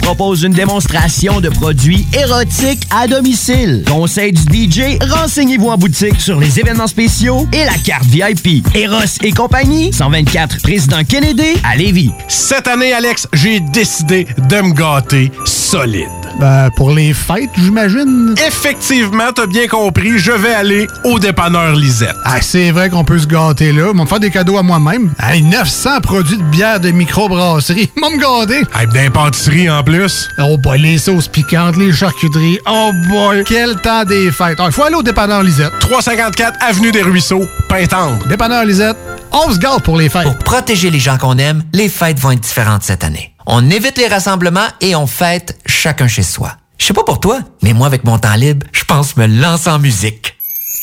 propose 0.01 0.43
une 0.43 0.53
démonstration 0.53 1.41
de 1.41 1.49
produits 1.49 2.07
érotiques 2.13 2.87
à 2.91 3.07
domicile. 3.07 3.83
Conseil 3.87 4.33
du 4.33 4.69
DJ, 4.69 4.97
renseignez-vous 5.01 5.69
en 5.69 5.77
boutique 5.77 6.19
sur 6.19 6.39
les 6.39 6.59
événements 6.59 6.87
spéciaux 6.87 7.47
et 7.53 7.65
la 7.65 7.77
carte 7.83 8.05
VIP. 8.05 8.65
Eros 8.75 9.17
et 9.21 9.31
compagnie, 9.31 9.93
124 9.93 10.61
Président 10.61 11.03
Kennedy 11.03 11.53
à 11.63 11.75
Lévis. 11.75 12.11
Cette 12.27 12.67
année, 12.67 12.93
Alex, 12.93 13.27
j'ai 13.33 13.59
décidé 13.59 14.27
de 14.49 14.61
me 14.61 14.73
gâter 14.73 15.31
solide. 15.45 16.20
Ben, 16.39 16.69
pour 16.75 16.91
les 16.91 17.13
fêtes, 17.13 17.49
j'imagine. 17.57 18.33
Effectivement, 18.47 19.31
t'as 19.35 19.45
bien 19.45 19.67
compris, 19.67 20.17
je 20.17 20.31
vais 20.31 20.53
aller 20.53 20.87
au 21.03 21.19
dépanneur 21.19 21.75
Lisette. 21.75 22.15
Ah, 22.25 22.41
c'est 22.41 22.71
vrai 22.71 22.89
qu'on 22.89 23.03
peut 23.03 23.19
se 23.19 23.27
gâter 23.27 23.71
là. 23.71 23.93
M'en 23.93 24.05
faire 24.05 24.19
des 24.19 24.31
cadeaux 24.31 24.57
à 24.57 24.63
moi-même. 24.63 25.11
Hey, 25.21 25.41
900 25.43 26.01
produits 26.01 26.37
de 26.37 26.43
bière 26.43 26.79
de 26.79 26.91
microbrasserie. 26.91 27.91
M'en 27.97 28.09
me 28.09 28.17
gâter. 28.17 28.63
Hey, 28.75 28.87
d'impantisserie 28.87 29.69
en 29.69 29.83
plus. 29.83 30.27
Oh 30.39 30.57
boy, 30.57 30.79
les 30.79 30.97
sauces 30.97 31.27
piquantes, 31.27 31.77
les 31.77 31.91
charcuteries. 31.93 32.59
Oh 32.67 32.91
boy, 33.09 33.43
quel 33.45 33.75
temps 33.77 34.03
des 34.05 34.31
fêtes. 34.31 34.57
Il 34.65 34.71
faut 34.71 34.83
aller 34.83 34.95
au 34.95 35.03
dépanneur 35.03 35.43
Lisette. 35.43 35.73
354 35.79 36.57
Avenue 36.61 36.91
des 36.91 37.01
Ruisseaux, 37.01 37.45
Pintendre. 37.69 38.25
Dépanneur 38.27 38.65
Lisette, 38.65 38.97
on 39.31 39.51
se 39.51 39.57
gâte 39.59 39.83
pour 39.83 39.97
les 39.97 40.09
fêtes. 40.09 40.23
Pour 40.23 40.37
protéger 40.37 40.89
les 40.89 40.99
gens 40.99 41.17
qu'on 41.17 41.37
aime, 41.37 41.63
les 41.73 41.89
fêtes 41.89 42.19
vont 42.19 42.31
être 42.31 42.39
différentes 42.41 42.83
cette 42.83 43.03
année. 43.03 43.30
On 43.45 43.69
évite 43.69 43.97
les 43.97 44.07
rassemblements 44.07 44.67
et 44.81 44.95
on 44.95 45.07
fête 45.07 45.57
chacun 45.65 46.07
chez 46.07 46.23
soi. 46.23 46.51
Je 46.77 46.85
sais 46.85 46.93
pas 46.93 47.03
pour 47.03 47.19
toi, 47.19 47.39
mais 47.61 47.73
moi, 47.73 47.87
avec 47.87 48.03
mon 48.03 48.17
temps 48.17 48.33
libre, 48.35 48.65
je 48.71 48.83
pense 48.83 49.15
me 49.17 49.27
lancer 49.27 49.69
en 49.69 49.79
musique. 49.79 50.37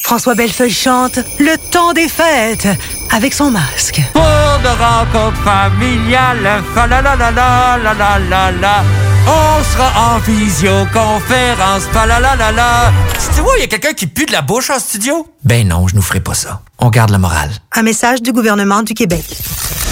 François 0.04 0.34
Bellefeuille 0.34 0.72
chante 0.72 1.18
Le 1.38 1.56
temps 1.70 1.92
des 1.92 2.08
fêtes 2.08 2.68
avec 3.12 3.34
son 3.34 3.50
masque. 3.50 4.00
Pour 4.12 4.22
de 4.22 4.68
rencontres 4.68 5.42
familiales, 5.42 6.62
fa 6.74 6.86
la 6.86 7.02
la 7.02 7.14
la 7.14 7.30
la 7.30 7.78
la 7.82 7.94
la 7.94 8.18
la 8.18 8.52
la. 8.52 8.84
On 9.26 9.62
sera 9.62 10.14
en 10.14 10.18
visioconférence, 10.20 11.82
fa 11.92 12.06
la 12.06 12.20
la 12.20 12.36
la 12.36 12.52
la. 12.52 12.92
Tu 13.34 13.42
vois, 13.42 13.52
il 13.58 13.60
y 13.60 13.64
a 13.64 13.66
quelqu'un 13.66 13.92
qui 13.92 14.06
pue 14.06 14.24
de 14.24 14.32
la 14.32 14.40
bouche 14.40 14.70
en 14.70 14.78
studio? 14.78 15.26
Ben 15.48 15.66
non, 15.66 15.88
je 15.88 15.94
nous 15.96 16.02
ferai 16.02 16.20
pas 16.20 16.34
ça. 16.34 16.60
On 16.78 16.90
garde 16.90 17.08
la 17.08 17.16
morale. 17.16 17.48
Un 17.72 17.82
message 17.82 18.20
du 18.20 18.32
gouvernement 18.32 18.82
du 18.82 18.92
Québec. 18.92 19.24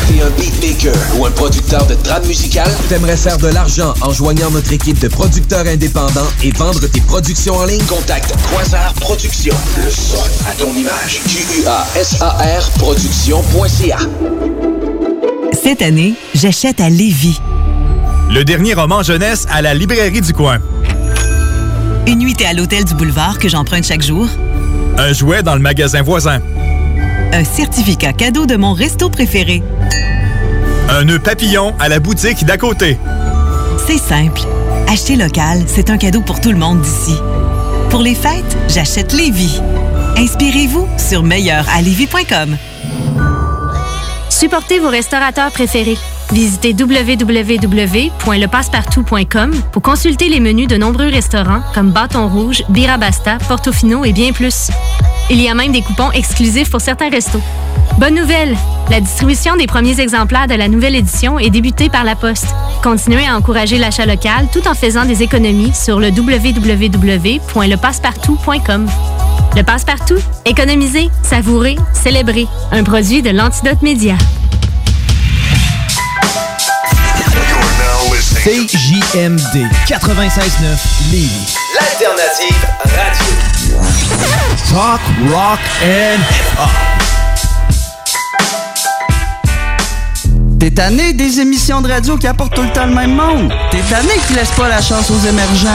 T'es 0.06 0.20
un 0.20 0.28
beatmaker 0.38 0.94
ou 1.16 1.24
un 1.24 1.30
producteur 1.30 1.86
de 1.86 1.94
trame 1.94 2.26
musicale? 2.26 2.70
T'aimerais 2.90 3.16
faire 3.16 3.38
de 3.38 3.46
l'argent 3.48 3.94
en 4.02 4.12
joignant 4.12 4.50
notre 4.50 4.70
équipe 4.74 4.98
de 4.98 5.08
producteurs 5.08 5.66
indépendants 5.66 6.28
et 6.42 6.50
vendre 6.50 6.86
tes 6.86 7.00
productions 7.00 7.56
en 7.56 7.64
ligne? 7.64 7.82
Contacte 7.86 8.34
Quasar 8.54 8.92
Productions. 9.00 9.56
Le 9.82 9.90
son 9.90 10.22
à 10.46 10.52
ton 10.58 10.74
image. 10.74 11.22
Q-U-A-S-A-R 11.26 12.70
Productions.ca 12.72 13.98
Cette 15.54 15.80
année, 15.80 16.16
j'achète 16.34 16.82
à 16.82 16.90
Lévis. 16.90 17.40
Le 18.28 18.44
dernier 18.44 18.74
roman 18.74 19.02
jeunesse 19.02 19.46
à 19.50 19.62
la 19.62 19.72
librairie 19.72 20.20
du 20.20 20.34
coin. 20.34 20.58
Une 22.06 22.18
nuitée 22.18 22.44
à 22.44 22.52
l'hôtel 22.52 22.84
du 22.84 22.92
boulevard 22.92 23.38
que 23.38 23.48
j'emprunte 23.48 23.84
chaque 23.84 24.02
jour. 24.02 24.28
Un 24.98 25.12
jouet 25.12 25.42
dans 25.42 25.54
le 25.54 25.60
magasin 25.60 26.02
voisin. 26.02 26.40
Un 27.32 27.44
certificat 27.44 28.12
cadeau 28.14 28.46
de 28.46 28.56
mon 28.56 28.72
resto 28.72 29.10
préféré. 29.10 29.62
Un 30.88 31.04
nœud 31.04 31.18
papillon 31.18 31.74
à 31.78 31.88
la 31.88 32.00
boutique 32.00 32.44
d'à 32.46 32.56
côté. 32.56 32.98
C'est 33.86 33.98
simple. 33.98 34.40
Acheter 34.88 35.16
local, 35.16 35.64
c'est 35.66 35.90
un 35.90 35.98
cadeau 35.98 36.22
pour 36.22 36.40
tout 36.40 36.50
le 36.50 36.56
monde 36.56 36.80
d'ici. 36.80 37.16
Pour 37.90 38.00
les 38.00 38.14
fêtes, 38.14 38.56
j'achète 38.68 39.12
Lévis. 39.12 39.60
Inspirez-vous 40.16 40.88
sur 40.96 41.22
meilleuralevis.com. 41.22 42.56
Supportez 44.30 44.78
vos 44.78 44.88
restaurateurs 44.88 45.50
préférés. 45.50 45.98
Visitez 46.32 46.74
www.lepassepartout.com 46.74 49.50
pour 49.72 49.82
consulter 49.82 50.28
les 50.28 50.38
menus 50.40 50.68
de 50.68 50.76
nombreux 50.76 51.08
restaurants 51.08 51.62
comme 51.74 51.90
Bâton 51.90 52.28
Rouge, 52.28 52.62
Birabasta, 52.68 53.38
Portofino 53.48 54.04
et 54.04 54.12
bien 54.12 54.32
plus. 54.32 54.70
Il 55.30 55.40
y 55.40 55.48
a 55.48 55.54
même 55.54 55.72
des 55.72 55.80
coupons 55.82 56.12
exclusifs 56.12 56.70
pour 56.70 56.80
certains 56.80 57.10
restos. 57.10 57.42
Bonne 57.98 58.14
nouvelle! 58.14 58.56
La 58.90 59.00
distribution 59.00 59.56
des 59.56 59.66
premiers 59.66 59.98
exemplaires 60.00 60.46
de 60.46 60.54
la 60.54 60.68
nouvelle 60.68 60.94
édition 60.94 61.38
est 61.38 61.50
débutée 61.50 61.88
par 61.88 62.04
la 62.04 62.14
Poste. 62.14 62.46
Continuez 62.82 63.26
à 63.26 63.36
encourager 63.36 63.78
l'achat 63.78 64.06
local 64.06 64.46
tout 64.52 64.68
en 64.68 64.74
faisant 64.74 65.04
des 65.04 65.22
économies 65.22 65.74
sur 65.74 65.98
le 65.98 66.10
www.lepassepartout.com. 66.10 68.86
Le 69.56 69.62
Passe-Partout, 69.62 70.18
économiser, 70.44 71.08
savourer, 71.22 71.76
célébrer. 71.94 72.46
Un 72.70 72.84
produit 72.84 73.22
de 73.22 73.30
l'Antidote 73.30 73.82
Média. 73.82 74.16
CJMD 78.46 79.66
96.9 79.88 81.10
Lévis. 81.10 81.56
L'alternative 81.74 82.64
radio. 82.84 83.34
Talk, 84.70 85.00
rock 85.32 85.58
and 85.82 86.20
hip-hop. 86.30 86.70
T'es 90.60 90.70
tanné 90.70 91.12
des 91.12 91.40
émissions 91.40 91.80
de 91.80 91.90
radio 91.90 92.16
qui 92.16 92.28
apportent 92.28 92.54
tout 92.54 92.62
le 92.62 92.70
temps 92.70 92.86
le 92.86 92.94
même 92.94 93.16
monde? 93.16 93.52
T'es 93.72 93.80
tanné 93.90 94.12
qui 94.28 94.34
laisse 94.34 94.52
pas 94.52 94.68
la 94.68 94.80
chance 94.80 95.10
aux 95.10 95.26
émergents? 95.26 95.68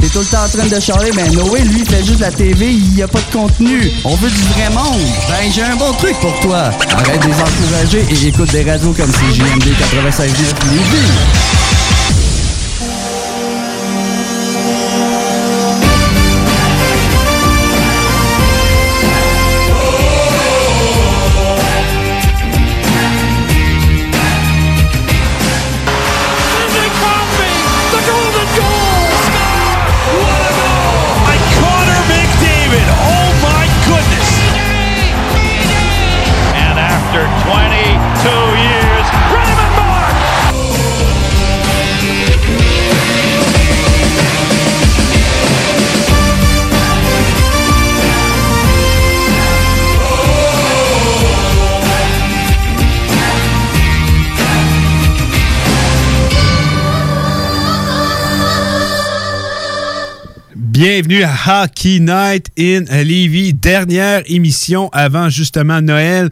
T'es 0.00 0.08
tout 0.08 0.18
le 0.18 0.24
temps 0.24 0.46
en 0.46 0.48
train 0.48 0.66
de 0.66 0.80
charler, 0.80 1.12
ben 1.12 1.32
Noé, 1.32 1.60
lui, 1.60 1.82
il 1.82 1.86
fait 1.88 2.04
juste 2.04 2.18
la 2.18 2.32
TV, 2.32 2.72
il 2.72 2.96
y 2.96 3.04
a 3.04 3.06
pas 3.06 3.20
de 3.20 3.32
contenu. 3.32 3.88
On 4.04 4.16
veut 4.16 4.30
du 4.30 4.42
vrai 4.42 4.68
monde. 4.70 5.00
Ben, 5.28 5.48
j'ai 5.54 5.62
un 5.62 5.76
bon 5.76 5.92
truc 5.92 6.18
pour 6.18 6.36
toi. 6.40 6.72
Arrête 6.90 7.22
de 7.22 7.28
les 7.28 7.34
encourager 7.34 8.04
et 8.10 8.26
écoute 8.26 8.50
des 8.50 8.68
radios 8.68 8.92
comme 8.94 9.12
CJMD 9.12 9.62
96.9 9.62 10.26
Lévis. 10.72 11.85
Bienvenue 60.88 61.24
à 61.24 61.64
Hockey 61.64 61.98
Night 61.98 62.46
in 62.56 62.84
Levy, 63.02 63.52
dernière 63.52 64.22
émission 64.26 64.88
avant 64.92 65.28
justement 65.28 65.80
Noël. 65.80 66.30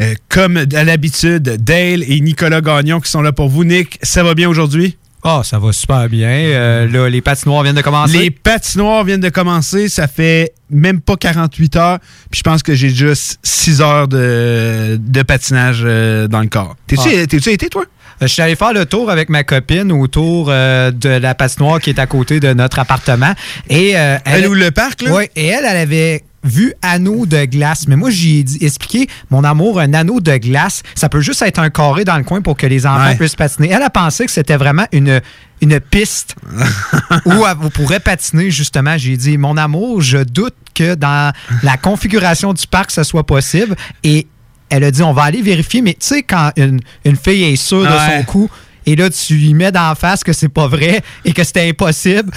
Euh, 0.00 0.14
comme 0.28 0.56
à 0.56 0.82
l'habitude, 0.82 1.44
Dale 1.60 2.02
et 2.02 2.18
Nicolas 2.20 2.60
Gagnon 2.60 2.98
qui 2.98 3.08
sont 3.08 3.22
là 3.22 3.30
pour 3.30 3.48
vous. 3.48 3.62
Nick, 3.62 4.00
ça 4.02 4.24
va 4.24 4.34
bien 4.34 4.48
aujourd'hui? 4.48 4.98
Ah, 5.22 5.42
ça 5.44 5.60
va 5.60 5.72
super 5.72 6.08
bien. 6.08 6.30
Euh, 6.30 6.88
là, 6.88 7.08
les 7.08 7.20
patinoires 7.20 7.62
viennent 7.62 7.76
de 7.76 7.80
commencer. 7.80 8.18
Les 8.18 8.32
patinoires 8.32 9.04
viennent 9.04 9.20
de 9.20 9.28
commencer. 9.28 9.88
Ça 9.88 10.08
fait 10.08 10.52
même 10.68 11.00
pas 11.00 11.14
48 11.16 11.76
heures. 11.76 11.98
Puis 12.28 12.38
je 12.38 12.42
pense 12.42 12.64
que 12.64 12.74
j'ai 12.74 12.90
juste 12.90 13.38
6 13.44 13.82
heures 13.82 14.08
de, 14.08 14.98
de 15.00 15.22
patinage 15.22 15.82
euh, 15.84 16.26
dans 16.26 16.40
le 16.40 16.48
corps. 16.48 16.74
T'es-tu 16.88 17.08
Ah. 17.08 17.52
été, 17.52 17.68
toi? 17.68 17.84
Euh, 18.20 18.26
Je 18.26 18.32
suis 18.32 18.42
allé 18.42 18.56
faire 18.56 18.72
le 18.72 18.86
tour 18.86 19.10
avec 19.10 19.28
ma 19.28 19.44
copine 19.44 19.92
autour 19.92 20.46
euh, 20.50 20.90
de 20.90 21.08
la 21.08 21.34
patinoire 21.34 21.80
qui 21.80 21.90
est 21.90 21.98
à 21.98 22.06
côté 22.06 22.40
de 22.40 22.52
notre 22.52 22.78
appartement. 22.78 23.32
Et, 23.68 23.96
euh, 23.96 24.18
Elle 24.24 24.46
ou 24.48 24.54
le 24.54 24.70
parc, 24.70 25.02
là? 25.02 25.10
Oui, 25.14 25.24
et 25.36 25.46
elle, 25.46 25.64
elle 25.64 25.76
avait 25.76 26.24
vu 26.44 26.74
anneau 26.82 27.24
de 27.24 27.44
glace. 27.44 27.84
Mais 27.86 27.94
moi, 27.94 28.10
j'ai 28.10 28.44
expliqué, 28.60 29.08
mon 29.30 29.44
amour, 29.44 29.78
un 29.78 29.94
anneau 29.94 30.20
de 30.20 30.36
glace, 30.38 30.82
ça 30.96 31.08
peut 31.08 31.20
juste 31.20 31.40
être 31.42 31.60
un 31.60 31.70
carré 31.70 32.04
dans 32.04 32.16
le 32.18 32.24
coin 32.24 32.40
pour 32.40 32.56
que 32.56 32.66
les 32.66 32.84
enfants 32.84 33.06
Ouais. 33.10 33.14
puissent 33.16 33.36
patiner. 33.36 33.70
Elle 33.70 33.82
a 33.82 33.90
pensé 33.90 34.26
que 34.26 34.32
c'était 34.32 34.56
vraiment 34.56 34.86
une, 34.90 35.20
une 35.60 35.78
piste 35.78 36.34
où 37.26 37.44
vous 37.60 37.70
pourrez 37.70 38.00
patiner, 38.00 38.50
justement. 38.50 38.98
J'ai 38.98 39.16
dit, 39.16 39.38
mon 39.38 39.56
amour, 39.56 40.00
je 40.00 40.18
doute 40.18 40.54
que 40.74 40.94
dans 40.96 41.32
la 41.62 41.76
configuration 41.76 42.52
du 42.54 42.66
parc, 42.66 42.90
ce 42.90 43.04
soit 43.04 43.24
possible. 43.24 43.76
Et 44.02 44.26
elle 44.72 44.84
a 44.84 44.90
dit, 44.90 45.02
on 45.02 45.12
va 45.12 45.24
aller 45.24 45.42
vérifier. 45.42 45.82
Mais 45.82 45.92
tu 45.92 46.06
sais, 46.06 46.22
quand 46.22 46.50
une, 46.56 46.80
une 47.04 47.16
fille 47.16 47.44
est 47.44 47.56
sûre 47.56 47.82
de 47.82 47.88
son 47.88 48.22
coup, 48.24 48.50
et 48.86 48.96
là, 48.96 49.10
tu 49.10 49.34
lui 49.34 49.54
mets 49.54 49.70
d'en 49.70 49.94
face 49.94 50.24
que 50.24 50.32
c'est 50.32 50.48
pas 50.48 50.66
vrai 50.66 51.02
et 51.24 51.32
que 51.32 51.44
c'était 51.44 51.68
impossible, 51.68 52.32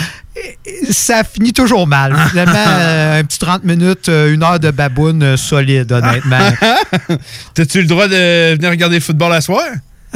ça 0.92 1.24
finit 1.24 1.54
toujours 1.54 1.88
mal. 1.88 2.16
Finalement, 2.30 2.54
euh, 2.56 3.20
un 3.22 3.24
petit 3.24 3.40
30 3.40 3.64
minutes, 3.64 4.10
euh, 4.10 4.34
une 4.34 4.44
heure 4.44 4.60
de 4.60 4.70
baboune 4.70 5.24
euh, 5.24 5.38
solide, 5.38 5.92
honnêtement. 5.92 6.50
T'as-tu 7.54 7.82
le 7.82 7.88
droit 7.88 8.08
de 8.08 8.56
venir 8.56 8.70
regarder 8.70 8.98
le 8.98 9.02
football 9.02 9.34
à 9.34 9.42
soir? 9.42 9.64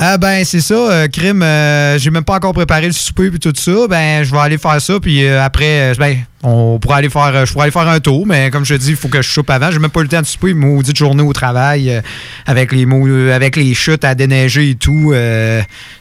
Ah 0.01 0.17
ben 0.17 0.45
c'est 0.45 0.61
ça, 0.61 0.75
euh, 0.75 1.07
crime, 1.09 1.43
euh, 1.43 1.99
j'ai 1.99 2.09
même 2.09 2.23
pas 2.23 2.35
encore 2.35 2.53
préparé 2.53 2.87
le 2.87 2.93
souper 2.93 3.25
et 3.25 3.37
tout 3.37 3.51
ça, 3.53 3.85
ben 3.89 4.23
je 4.23 4.31
vais 4.31 4.37
aller 4.37 4.57
faire 4.57 4.79
ça 4.79 4.97
puis 4.97 5.25
euh, 5.25 5.43
après 5.43 5.91
euh, 5.91 5.93
ben 5.99 6.19
on 6.41 6.79
pourra 6.79 6.97
aller 6.97 7.09
faire 7.09 7.45
je 7.45 7.51
pourrais 7.51 7.63
aller 7.63 7.73
faire 7.73 7.87
un 7.89 7.99
tour 7.99 8.25
mais 8.25 8.49
comme 8.49 8.63
je 8.63 8.75
te 8.75 8.79
dis, 8.79 8.91
il 8.91 8.95
faut 8.95 9.09
que 9.09 9.21
je 9.21 9.29
soupe 9.29 9.49
avant, 9.49 9.71
j'ai 9.71 9.79
même 9.79 9.89
pas 9.89 10.01
le 10.01 10.07
temps 10.07 10.21
de 10.21 10.25
souper, 10.25 10.53
maudite 10.53 10.95
journée 10.95 11.21
au 11.21 11.33
travail 11.33 12.01
avec 12.45 12.71
les 12.71 12.87
avec 13.33 13.57
les 13.57 13.73
chutes 13.73 14.05
à 14.05 14.15
déneiger 14.15 14.69
et 14.69 14.75
tout, 14.75 15.13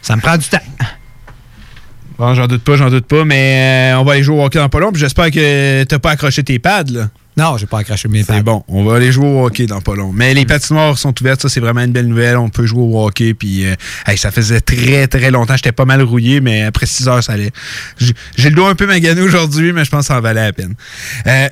ça 0.00 0.14
me 0.14 0.20
prend 0.20 0.36
du 0.36 0.46
temps. 0.46 0.58
Bon, 2.18 2.34
j'en 2.34 2.46
doute 2.46 2.62
pas, 2.62 2.76
j'en 2.76 2.90
doute 2.90 3.06
pas, 3.06 3.24
mais 3.24 3.92
on 3.96 4.04
va 4.04 4.12
aller 4.12 4.22
jouer 4.22 4.36
au 4.36 4.44
hockey 4.44 4.58
dans 4.58 4.68
pas 4.68 4.80
long. 4.80 4.90
puis 4.90 5.00
J'espère 5.00 5.30
que 5.30 5.84
t'as 5.84 5.98
pas 6.00 6.10
accroché 6.10 6.42
tes 6.42 6.58
pads, 6.58 6.90
là. 6.90 7.08
Non, 7.38 7.56
j'ai 7.56 7.66
pas 7.66 7.78
accroché 7.78 8.08
mes 8.08 8.24
pads. 8.24 8.34
C'est 8.34 8.42
bon, 8.42 8.64
on 8.66 8.84
va 8.84 8.96
aller 8.96 9.12
jouer 9.12 9.26
au 9.28 9.46
hockey 9.46 9.66
dans 9.66 9.80
pas 9.80 9.94
long. 9.94 10.12
Mais 10.12 10.34
les 10.34 10.44
patinoires 10.44 10.98
sont 10.98 11.14
ouvertes, 11.20 11.40
ça 11.40 11.48
c'est 11.48 11.60
vraiment 11.60 11.82
une 11.82 11.92
belle 11.92 12.08
nouvelle. 12.08 12.36
On 12.36 12.48
peut 12.48 12.66
jouer 12.66 12.82
au 12.82 13.06
hockey, 13.06 13.32
puis 13.32 13.64
euh, 13.64 13.76
hey, 14.08 14.18
ça 14.18 14.32
faisait 14.32 14.60
très 14.60 15.06
très 15.06 15.30
longtemps. 15.30 15.54
J'étais 15.54 15.70
pas 15.70 15.84
mal 15.84 16.02
rouillé, 16.02 16.40
mais 16.40 16.64
après 16.64 16.86
6 16.86 17.06
heures, 17.06 17.22
ça 17.22 17.34
allait. 17.34 17.52
J'ai 17.96 18.12
j'ai 18.36 18.50
le 18.50 18.56
dos 18.56 18.66
un 18.66 18.74
peu 18.74 18.88
magané 18.88 19.20
aujourd'hui, 19.20 19.72
mais 19.72 19.84
je 19.84 19.90
pense 19.90 20.00
que 20.00 20.06
ça 20.06 20.18
en 20.18 20.20
valait 20.20 20.46
la 20.46 20.52
peine. 20.52 20.74
Euh, 21.28 21.48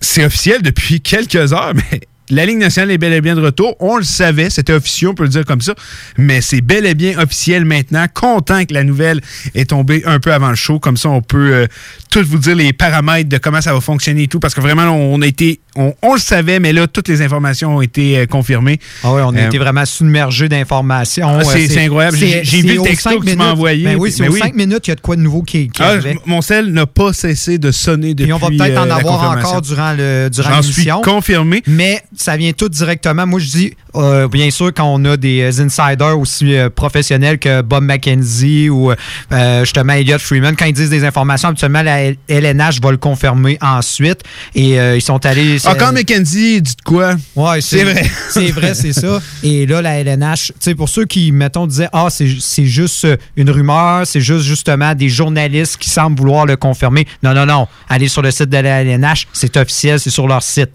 c'est 0.00 0.24
officiel 0.24 0.62
depuis 0.62 1.00
quelques 1.02 1.52
heures, 1.52 1.72
mais 1.74 2.02
la 2.30 2.46
Ligue 2.46 2.58
nationale 2.58 2.90
est 2.90 2.98
bel 2.98 3.12
et 3.12 3.20
bien 3.20 3.34
de 3.34 3.40
retour. 3.40 3.76
On 3.80 3.96
le 3.96 4.04
savait, 4.04 4.50
c'était 4.50 4.72
officiel, 4.72 5.10
on 5.10 5.14
peut 5.14 5.24
le 5.24 5.28
dire 5.28 5.44
comme 5.44 5.60
ça, 5.60 5.74
mais 6.18 6.40
c'est 6.40 6.60
bel 6.60 6.86
et 6.86 6.94
bien 6.94 7.18
officiel 7.18 7.64
maintenant. 7.64 8.06
Content 8.12 8.64
que 8.64 8.74
la 8.74 8.84
nouvelle 8.84 9.20
est 9.54 9.70
tombée 9.70 10.02
un 10.06 10.20
peu 10.20 10.32
avant 10.32 10.50
le 10.50 10.56
show, 10.56 10.78
comme 10.78 10.96
ça 10.96 11.08
on 11.08 11.22
peut 11.22 11.52
euh, 11.52 11.66
tout 12.10 12.24
vous 12.24 12.38
dire 12.38 12.56
les 12.56 12.72
paramètres 12.72 13.28
de 13.28 13.38
comment 13.38 13.60
ça 13.60 13.72
va 13.72 13.80
fonctionner 13.80 14.24
et 14.24 14.28
tout, 14.28 14.40
parce 14.40 14.54
que 14.54 14.60
vraiment 14.60 14.90
on 14.90 15.20
a 15.22 15.26
été, 15.26 15.60
on, 15.76 15.94
on 16.02 16.14
le 16.14 16.20
savait, 16.20 16.58
mais 16.60 16.72
là 16.72 16.86
toutes 16.86 17.08
les 17.08 17.22
informations 17.22 17.76
ont 17.76 17.80
été 17.80 18.18
euh, 18.18 18.26
confirmées. 18.26 18.78
Ah 19.04 19.12
oui, 19.12 19.22
on 19.24 19.34
a 19.34 19.40
Euh, 19.40 19.46
été 19.46 19.58
vraiment 19.58 19.84
submergé 19.84 20.48
d'informations. 20.48 21.26
Ah, 21.40 21.44
c'est- 21.44 21.64
Euh, 21.64 21.66
c'est 21.68 21.84
incroyable. 21.84 22.16
J'ai- 22.16 22.42
vu 22.42 22.74
le 22.76 22.82
texto 22.82 23.10
cinq 23.10 23.20
que 23.20 23.30
tu 23.30 23.36
m'as 23.36 23.52
envoyé. 23.52 23.84
Ben 23.84 23.96
oui, 23.98 24.10
c'est 24.10 24.22
Mais 24.22 24.28
aux 24.28 24.32
oui. 24.32 24.40
5 24.40 24.54
minutes, 24.54 24.86
il 24.86 24.90
y 24.90 24.92
a 24.92 24.94
de 24.96 25.00
quoi 25.00 25.16
de 25.16 25.20
nouveau 25.20 25.42
qui, 25.42 25.68
qui 25.68 25.82
Ah, 25.82 25.88
arrivait. 25.90 26.16
mon 26.26 26.40
sel 26.42 26.72
n'a 26.72 26.86
pas 26.86 27.12
cessé 27.12 27.58
de 27.58 27.70
sonner 27.70 28.14
depuis 28.14 28.24
Puis 28.24 28.32
on 28.32 28.38
va 28.38 28.48
peut-être 28.48 28.78
en 28.78 28.90
avoir 28.90 29.30
encore 29.36 29.62
durant 29.62 29.92
le 29.96 30.28
durant 30.30 30.62
suis 30.62 30.88
confirmé. 31.04 31.62
Mais 31.66 32.02
ça 32.16 32.36
vient 32.36 32.52
tout 32.52 32.68
directement. 32.68 33.26
Moi, 33.26 33.40
je 33.40 33.46
dis, 33.48 33.72
euh, 33.94 34.28
bien 34.28 34.50
sûr, 34.50 34.72
quand 34.74 34.84
on 34.92 35.04
a 35.04 35.16
des 35.16 35.60
insiders 35.60 36.18
aussi 36.18 36.54
euh, 36.54 36.70
professionnels 36.70 37.38
que 37.38 37.62
Bob 37.62 37.84
McKenzie 37.84 38.68
ou 38.68 38.90
euh, 38.92 39.60
justement 39.64 39.92
Elliot 39.94 40.18
Freeman, 40.18 40.54
quand 40.56 40.66
ils 40.66 40.72
disent 40.72 40.90
des 40.90 41.04
informations, 41.04 41.48
habituellement, 41.50 41.82
la 41.82 42.12
LNH 42.28 42.80
va 42.80 42.90
le 42.90 42.96
confirmer 42.96 43.58
ensuite. 43.60 44.20
Et 44.54 44.76
ils 44.76 45.02
sont 45.02 45.24
allés. 45.26 45.58
Encore 45.66 45.92
McKenzie, 45.92 46.62
dit 46.62 46.76
de 46.76 46.82
quoi? 46.82 47.16
Ouais, 47.34 47.60
C'est 47.60 47.84
vrai. 47.84 48.04
C'est 48.30 48.50
vrai, 48.50 48.74
c'est 48.74 48.92
ça. 48.92 49.20
Et 49.42 49.66
là, 49.66 49.80
la 49.82 50.00
LNH, 50.00 50.46
tu 50.48 50.52
sais, 50.60 50.74
pour 50.74 50.88
ceux 50.88 51.04
qui, 51.04 51.32
mettons, 51.32 51.66
disaient, 51.66 51.88
ah, 51.92 52.08
c'est 52.10 52.28
c'est 52.40 52.66
juste 52.66 53.04
euh, 53.04 53.16
une 53.36 53.50
rumeur, 53.50 54.06
c'est 54.06 54.20
juste 54.20 54.44
justement 54.44 54.94
des 54.94 55.08
journalistes 55.08 55.78
qui 55.78 55.88
semblent 55.88 56.18
vouloir 56.18 56.44
le 56.46 56.56
confirmer. 56.56 57.06
Non, 57.22 57.32
non, 57.34 57.46
non. 57.46 57.66
Allez 57.88 58.08
sur 58.08 58.22
le 58.22 58.30
site 58.30 58.50
de 58.50 58.58
la 58.58 58.82
LNH, 58.82 59.26
c'est 59.32 59.56
officiel, 59.56 59.98
c'est 59.98 60.10
sur 60.10 60.26
leur 60.28 60.42
site. 60.42 60.70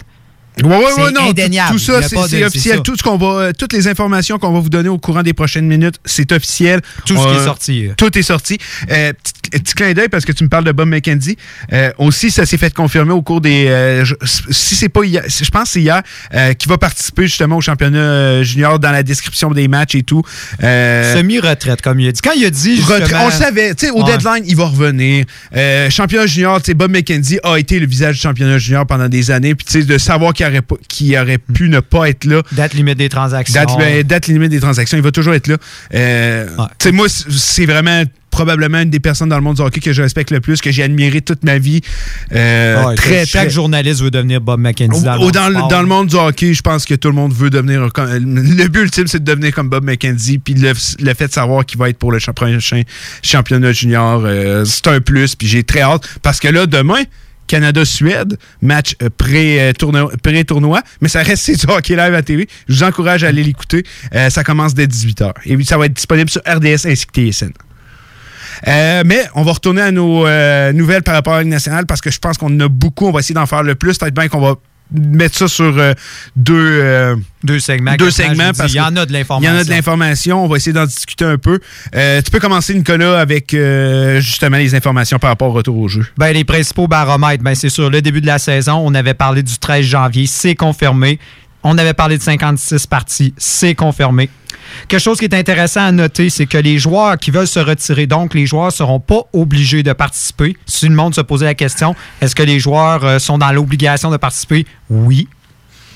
Ouais, 0.63 0.77
C'est 0.95 1.01
ouais, 1.01 1.11
non. 1.11 1.21
tout- 1.21 1.29
indéniable. 1.29 1.71
Tout, 1.73 1.79
ça, 1.79 2.01
c'est 2.01 2.43
officiel. 2.45 2.75
ça. 2.77 2.81
Tout 2.81 2.95
ce 2.95 3.03
qu'on 3.03 3.17
va, 3.17 3.27
euh, 3.27 3.51
toutes 3.57 3.73
les 3.73 3.87
informations 3.87 4.37
qu'on 4.39 4.51
va 4.53 4.59
vous 4.59 4.69
donner 4.69 4.89
au 4.89 4.97
courant 4.97 5.23
des 5.23 5.33
prochaines 5.33 5.65
minutes, 5.67 5.95
c'est 6.05 6.31
officiel. 6.31 6.81
Tout 7.05 7.15
ce 7.15 7.21
qui 7.21 7.27
Euh, 7.27 7.41
est 7.41 7.45
sorti. 7.45 7.87
Tout 7.97 8.17
est 8.17 8.21
sorti. 8.23 8.57
Euh, 8.91 9.13
petit, 9.13 9.59
petit 9.61 9.73
clin 9.73 9.93
d'œil 9.93 10.09
parce 10.09 10.25
que 10.25 10.31
tu 10.31 10.43
me 10.43 10.49
parles 10.49 10.63
de 10.65 10.71
Bob 10.71 10.87
McKenzie. 10.87 11.37
Euh, 11.73 11.91
aussi, 11.97 12.31
ça 12.31 12.45
s'est 12.45 12.57
fait 12.57 12.73
confirmer 12.73 13.11
au 13.13 13.21
cours 13.21 13.41
des. 13.41 13.67
euh, 13.67 14.05
je- 14.05 14.15
si 14.51 14.75
c'est 14.75 14.89
pas 14.89 15.03
hier, 15.03 15.23
je 15.27 15.49
pense 15.49 15.63
que 15.63 15.69
c'est 15.69 15.81
hier, 15.81 16.01
euh, 16.33 16.53
qui 16.53 16.67
va 16.67 16.77
participer 16.77 17.23
justement 17.23 17.57
au 17.57 17.61
championnat 17.61 17.97
euh, 17.99 18.43
junior 18.43 18.79
dans 18.79 18.91
la 18.91 19.03
description 19.03 19.51
des 19.51 19.67
matchs 19.67 19.95
et 19.95 20.03
tout. 20.03 20.21
Euh, 20.63 21.15
Semi-retraite, 21.17 21.81
comme 21.81 21.99
il 21.99 22.07
a 22.07 22.11
dit. 22.11 22.21
Quand 22.21 22.31
il 22.35 22.45
a 22.45 22.49
dit. 22.49 22.79
Retraite. 22.81 22.99
justement- 23.01 23.23
On 23.23 23.25
le 23.27 23.31
savait, 23.31 23.75
tu 23.75 23.85
sais, 23.87 23.91
au 23.91 24.03
Ouais. 24.03 24.11
deadline, 24.11 24.43
il 24.47 24.55
va 24.55 24.65
revenir. 24.65 25.25
Euh, 25.55 25.89
championnat 25.89 26.27
junior, 26.27 26.59
tu 26.61 26.67
sais, 26.67 26.73
Bob 26.73 26.91
McKenzie 26.91 27.39
a 27.43 27.57
été 27.57 27.79
le 27.79 27.87
visage 27.87 28.15
du 28.15 28.21
championnat 28.21 28.57
junior 28.57 28.85
pendant 28.85 29.07
des 29.09 29.31
années. 29.31 29.55
Puis, 29.55 29.65
tu 29.65 29.79
sais, 29.79 29.85
de 29.85 29.97
savoir 29.97 30.33
qu'il 30.33 30.45
aurait, 30.51 30.61
qu'il 30.87 31.17
aurait 31.17 31.37
pu 31.37 31.69
ne 31.69 31.79
pas 31.79 32.09
être 32.09 32.25
là. 32.25 32.41
Date 32.51 32.73
limite 32.73 32.97
des 32.97 33.09
transactions. 33.09 33.53
Date, 33.61 33.77
ben, 33.77 34.03
date 34.03 34.27
limite 34.27 34.49
des 34.51 34.59
transactions, 34.59 34.97
il 34.97 35.03
va 35.03 35.11
toujours 35.11 35.33
être 35.33 35.47
là. 35.47 35.57
Euh, 35.93 36.47
moi, 36.93 37.07
c'est 37.09 37.65
vraiment 37.65 38.03
probablement 38.29 38.79
une 38.79 38.89
des 38.89 39.01
personnes 39.01 39.27
dans 39.27 39.35
le 39.35 39.41
monde 39.41 39.57
du 39.57 39.61
hockey 39.61 39.81
que 39.81 39.91
je 39.91 40.01
respecte 40.01 40.31
le 40.31 40.39
plus, 40.39 40.61
que 40.61 40.71
j'ai 40.71 40.83
admiré 40.83 41.19
toute 41.21 41.43
ma 41.43 41.57
vie. 41.57 41.81
Euh, 42.33 42.85
Ouais, 42.85 42.95
très, 42.95 43.25
chaque 43.25 43.41
très- 43.43 43.49
journaliste 43.49 44.01
veut 44.01 44.09
devenir 44.09 44.39
Bob 44.39 44.59
McKenzie. 44.61 45.05
au- 45.19 45.31
dans, 45.31 45.49
le, 45.49 45.67
dans 45.69 45.81
le 45.81 45.87
monde 45.87 46.07
du 46.07 46.15
hockey, 46.15 46.53
je 46.53 46.61
pense 46.61 46.85
que 46.85 46.95
tout 46.95 47.09
le 47.09 47.13
monde 47.13 47.33
veut 47.33 47.49
devenir. 47.49 47.91
comme- 47.93 48.09
Le 48.09 48.67
but 48.69 48.83
ultime, 48.83 49.07
c'est 49.07 49.19
de 49.21 49.25
devenir 49.29 49.53
comme 49.53 49.67
Bob 49.69 49.83
McKenzie. 49.83 50.37
Puis 50.39 50.53
le, 50.53 50.71
le 50.99 51.13
fait 51.13 51.27
de 51.27 51.33
savoir 51.33 51.65
qu'il 51.65 51.77
va 51.77 51.89
être 51.89 51.97
pour 51.97 52.13
le 52.13 52.19
cha- 52.19 52.31
prochain 52.31 52.83
championnat 53.21 53.73
junior, 53.73 54.21
euh, 54.25 54.63
c'est 54.65 54.87
un 54.87 55.01
plus. 55.01 55.35
Puis 55.35 55.47
j'ai 55.49 55.63
très 55.63 55.81
hâte. 55.81 56.03
Parce 56.21 56.39
que 56.39 56.47
là, 56.47 56.65
demain, 56.67 57.03
Canada-Suède, 57.47 58.37
match 58.61 58.95
euh, 59.01 59.09
pré-tournoi, 59.15 60.11
pré-tournoi, 60.23 60.81
mais 61.01 61.09
ça 61.09 61.23
reste 61.23 61.43
c'est 61.43 61.65
du 61.65 61.71
hockey 61.71 61.95
live 61.95 62.13
à 62.13 62.21
TV. 62.21 62.47
Je 62.67 62.75
vous 62.75 62.83
encourage 62.83 63.23
à 63.23 63.27
aller 63.27 63.43
l'écouter. 63.43 63.83
Euh, 64.13 64.29
ça 64.29 64.43
commence 64.43 64.73
dès 64.73 64.87
18h. 64.87 65.33
Et 65.45 65.63
ça 65.63 65.77
va 65.77 65.85
être 65.85 65.93
disponible 65.93 66.29
sur 66.29 66.41
RDS 66.47 66.87
ainsi 66.87 67.05
que 67.05 67.11
TSN. 67.13 67.51
Euh, 68.67 69.03
mais 69.05 69.23
on 69.35 69.43
va 69.43 69.53
retourner 69.53 69.81
à 69.81 69.91
nos 69.91 70.25
euh, 70.25 70.71
nouvelles 70.73 71.03
par 71.03 71.15
rapport 71.15 71.33
à 71.33 71.39
la 71.39 71.45
nationale 71.45 71.85
parce 71.85 72.01
que 72.01 72.11
je 72.11 72.19
pense 72.19 72.37
qu'on 72.37 72.55
en 72.55 72.59
a 72.59 72.67
beaucoup. 72.67 73.07
On 73.07 73.11
va 73.11 73.19
essayer 73.19 73.35
d'en 73.35 73.45
faire 73.45 73.63
le 73.63 73.75
plus. 73.75 73.97
Peut-être 73.97 74.13
bien 74.13 74.27
qu'on 74.27 74.41
va 74.41 74.55
mettre 74.91 75.37
ça 75.37 75.47
sur 75.47 75.77
euh, 75.77 75.93
deux, 76.35 76.79
euh, 76.81 77.15
deux 77.43 77.59
segments. 77.59 77.95
Deux 77.95 78.11
segments 78.11 78.51
parce 78.55 78.71
il 78.73 78.77
y 78.77 78.81
en 78.81 78.95
a 78.95 79.05
de 79.05 79.11
Il 79.11 79.15
y 79.15 79.17
l'information. 79.19 79.55
en 79.55 79.59
a 79.59 79.63
de 79.63 79.69
l'information. 79.69 80.43
On 80.43 80.47
va 80.47 80.57
essayer 80.57 80.73
d'en 80.73 80.85
discuter 80.85 81.25
un 81.25 81.37
peu. 81.37 81.59
Euh, 81.95 82.21
tu 82.21 82.31
peux 82.31 82.39
commencer, 82.39 82.73
Nicolas, 82.73 83.19
avec 83.19 83.55
justement 84.19 84.57
les 84.57 84.75
informations 84.75 85.19
par 85.19 85.29
rapport 85.29 85.49
au 85.49 85.53
retour 85.53 85.77
au 85.77 85.87
jeu. 85.87 86.05
Ben, 86.17 86.31
les 86.33 86.43
principaux 86.43 86.87
baromètres, 86.87 87.43
ben, 87.43 87.55
c'est 87.55 87.69
sûr, 87.69 87.89
le 87.89 88.01
début 88.01 88.21
de 88.21 88.27
la 88.27 88.39
saison, 88.39 88.81
on 88.83 88.93
avait 88.93 89.13
parlé 89.13 89.43
du 89.43 89.57
13 89.57 89.85
janvier, 89.85 90.27
c'est 90.27 90.55
confirmé. 90.55 91.19
On 91.63 91.77
avait 91.77 91.93
parlé 91.93 92.17
de 92.17 92.23
56 92.23 92.87
parties, 92.87 93.33
c'est 93.37 93.75
confirmé. 93.75 94.29
Quelque 94.87 95.01
chose 95.01 95.19
qui 95.19 95.25
est 95.25 95.33
intéressant 95.33 95.81
à 95.81 95.91
noter, 95.91 96.29
c'est 96.29 96.45
que 96.45 96.57
les 96.57 96.77
joueurs 96.77 97.17
qui 97.17 97.31
veulent 97.31 97.47
se 97.47 97.59
retirer, 97.59 98.07
donc 98.07 98.33
les 98.33 98.45
joueurs 98.45 98.67
ne 98.67 98.71
seront 98.71 98.99
pas 98.99 99.21
obligés 99.33 99.83
de 99.83 99.93
participer. 99.93 100.55
Si 100.65 100.87
le 100.87 100.95
monde 100.95 101.15
se 101.15 101.21
posait 101.21 101.45
la 101.45 101.55
question, 101.55 101.95
est-ce 102.21 102.35
que 102.35 102.43
les 102.43 102.59
joueurs 102.59 103.03
euh, 103.05 103.19
sont 103.19 103.37
dans 103.37 103.51
l'obligation 103.51 104.09
de 104.09 104.17
participer? 104.17 104.65
Oui. 104.89 105.27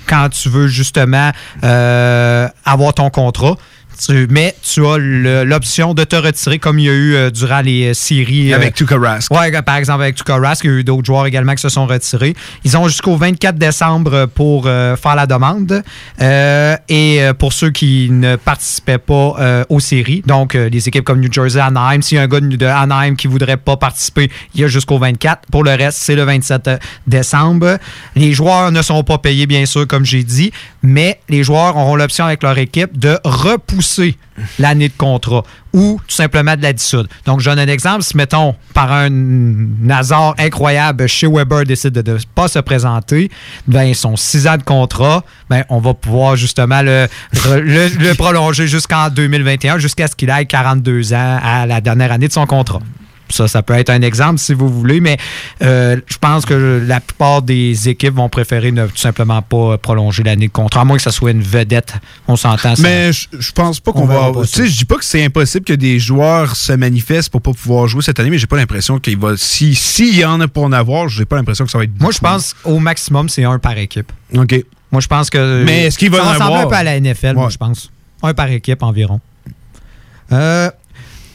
Quand 0.07 0.29
tu 0.29 0.49
veux 0.49 0.67
justement 0.67 1.31
euh, 1.63 2.47
avoir 2.63 2.93
ton 2.93 3.09
contrat. 3.09 3.57
Tu- 4.03 4.27
mais 4.29 4.55
tu 4.61 4.85
as 4.85 4.97
l'option 4.97 5.93
de 5.93 6.03
te 6.03 6.15
retirer 6.15 6.59
comme 6.59 6.79
il 6.79 6.85
y 6.85 6.89
a 6.89 6.93
eu 6.93 7.15
euh, 7.15 7.29
durant 7.31 7.61
les 7.61 7.87
euh, 7.89 7.93
séries. 7.93 8.51
euh, 8.51 8.55
Avec 8.57 8.73
Tuukka 8.75 8.97
Rask. 8.97 9.31
Ouais, 9.31 9.51
par 9.61 9.77
exemple 9.77 10.01
avec 10.03 10.15
Tuukka 10.15 10.37
Rask, 10.37 10.63
il 10.65 10.69
y 10.71 10.73
a 10.73 10.77
eu 10.77 10.83
d'autres 10.83 11.05
joueurs 11.05 11.25
également 11.25 11.53
qui 11.55 11.61
se 11.61 11.69
sont 11.69 11.85
retirés. 11.85 12.35
Ils 12.63 12.75
ont 12.77 12.87
jusqu'au 12.87 13.15
24 13.15 13.55
décembre 13.57 14.25
pour 14.33 14.63
euh, 14.67 14.95
faire 14.95 15.15
la 15.15 15.25
demande. 15.27 15.81
Et 16.89 17.21
pour 17.39 17.53
ceux 17.53 17.69
qui 17.71 18.09
ne 18.11 18.35
participaient 18.35 18.97
pas 18.97 19.65
aux 19.69 19.79
séries, 19.79 20.21
donc 20.25 20.53
les 20.53 20.87
équipes 20.87 21.03
comme 21.03 21.19
New 21.19 21.31
Jersey, 21.31 21.59
Anaheim, 21.59 22.01
s'il 22.01 22.17
y 22.17 22.19
a 22.19 22.23
un 22.23 22.27
gars 22.27 22.39
de 22.39 22.55
de 22.55 22.65
Anaheim 22.65 23.15
qui 23.15 23.27
voudrait 23.27 23.57
pas 23.57 23.77
participer, 23.77 24.29
il 24.53 24.61
y 24.61 24.63
a 24.63 24.67
jusqu'au 24.67 24.97
24. 24.97 25.43
Pour 25.51 25.63
le 25.63 25.71
reste, 25.71 25.97
c'est 26.01 26.15
le 26.15 26.23
27 26.23 26.69
décembre. 27.07 27.77
Les 28.15 28.33
joueurs 28.33 28.71
ne 28.71 28.81
sont 28.81 29.03
pas 29.03 29.17
payés, 29.17 29.45
bien 29.47 29.65
sûr, 29.65 29.87
comme 29.87 30.05
j'ai 30.05 30.23
dit, 30.23 30.51
mais 30.83 31.19
les 31.29 31.43
joueurs 31.43 31.75
auront 31.77 31.95
l'option 31.95 32.25
avec 32.25 32.43
leur 32.43 32.57
équipe 32.57 32.97
de 32.97 33.17
repousser 33.23 33.84
l'année 34.59 34.89
de 34.89 34.93
contrat 34.97 35.43
ou 35.73 35.99
tout 36.07 36.15
simplement 36.15 36.55
de 36.55 36.61
la 36.61 36.73
dissoudre. 36.73 37.09
Donc, 37.25 37.41
je 37.41 37.49
donne 37.49 37.59
un 37.59 37.67
exemple. 37.67 38.03
Si, 38.03 38.15
mettons, 38.15 38.55
par 38.73 38.91
un 38.91 39.89
hasard 39.89 40.35
incroyable, 40.37 41.07
chez 41.07 41.27
Weber 41.27 41.65
décide 41.65 41.93
de 41.93 42.13
ne 42.13 42.17
pas 42.33 42.47
se 42.47 42.59
présenter, 42.59 43.29
ben, 43.67 43.93
son 43.93 44.15
six 44.15 44.47
ans 44.47 44.57
de 44.57 44.63
contrat, 44.63 45.23
ben, 45.49 45.63
on 45.69 45.79
va 45.79 45.93
pouvoir 45.93 46.35
justement 46.35 46.81
le, 46.81 47.07
le, 47.33 48.13
prolonger 48.13 48.67
jusqu'en 48.67 49.09
2021, 49.09 49.79
jusqu'à 49.79 50.07
ce 50.07 50.15
qu'il 50.15 50.29
ait 50.29 50.45
42 50.45 51.13
ans 51.13 51.39
à 51.43 51.65
la 51.65 51.81
dernière 51.81 52.11
année 52.11 52.27
de 52.27 52.33
son 52.33 52.45
contrat. 52.45 52.79
Ça, 53.29 53.47
ça 53.47 53.63
peut 53.63 53.73
être 53.73 53.89
un 53.89 54.01
exemple 54.01 54.39
si 54.39 54.53
vous 54.53 54.69
voulez, 54.69 54.99
mais 55.01 55.17
euh, 55.63 55.97
je 56.07 56.17
pense 56.17 56.45
que 56.45 56.83
la 56.87 56.99
plupart 56.99 57.41
des 57.41 57.89
équipes 57.89 58.15
vont 58.15 58.29
préférer 58.29 58.71
ne 58.71 58.85
tout 58.87 58.97
simplement 58.97 59.41
pas 59.41 59.77
prolonger 59.77 60.21
l'année 60.23 60.47
de 60.47 60.51
contrat, 60.51 60.81
à 60.81 60.85
moins 60.85 60.97
que 60.97 61.03
ça 61.03 61.11
soit 61.11 61.31
une 61.31 61.41
vedette. 61.41 61.93
On 62.27 62.35
s'entend. 62.35 62.75
ça- 62.75 62.83
Mais 62.83 63.11
je 63.13 63.27
je 63.39 63.51
pense 63.51 63.79
pas 63.79 63.91
qu'on 63.91 64.03
On 64.09 64.31
va. 64.31 64.41
Tu 64.43 64.47
sais, 64.47 64.67
je 64.67 64.77
dis 64.77 64.85
pas 64.85 64.95
que 64.97 65.05
c'est 65.05 65.23
impossible 65.23 65.65
que 65.65 65.73
des 65.73 65.99
joueurs 65.99 66.55
se 66.55 66.73
manifestent 66.73 67.29
pour 67.29 67.41
pas 67.41 67.53
pouvoir 67.53 67.87
jouer 67.87 68.01
cette 68.03 68.19
année, 68.19 68.29
mais 68.29 68.37
j'ai 68.37 68.47
pas 68.47 68.57
l'impression 68.57 68.99
qu'il 68.99 69.17
va. 69.17 69.35
Si 69.37 69.73
s'il 69.75 70.15
y 70.17 70.23
en 70.25 70.39
a 70.41 70.47
pour 70.47 70.63
en 70.65 70.71
avoir, 70.71 71.09
j'ai 71.09 71.25
pas 71.25 71.35
l'impression 71.35 71.65
que 71.65 71.71
ça 71.71 71.77
va 71.77 71.83
être. 71.85 71.99
Moi, 71.99 72.11
je 72.11 72.19
pense 72.19 72.55
au 72.63 72.79
maximum, 72.79 73.27
c'est 73.29 73.43
un 73.43 73.57
par 73.59 73.77
équipe. 73.77 74.11
OK. 74.35 74.55
Moi, 74.91 75.01
je 75.01 75.07
pense 75.07 75.29
que. 75.29 75.63
Mais 75.65 75.85
est-ce 75.85 75.97
qu'il 75.97 76.09
va 76.11 76.17
ça 76.19 76.23
en 76.23 76.27
ressemble 76.33 76.43
avoir? 76.43 76.61
un 76.61 76.67
peu 76.67 76.75
à 76.75 76.83
la 76.83 76.99
NFL, 76.99 77.33
moi, 77.33 77.49
je 77.49 77.57
pense. 77.57 77.91
Un 78.23 78.33
par 78.33 78.49
équipe 78.49 78.81
environ. 78.83 79.19
Euh, 80.31 80.69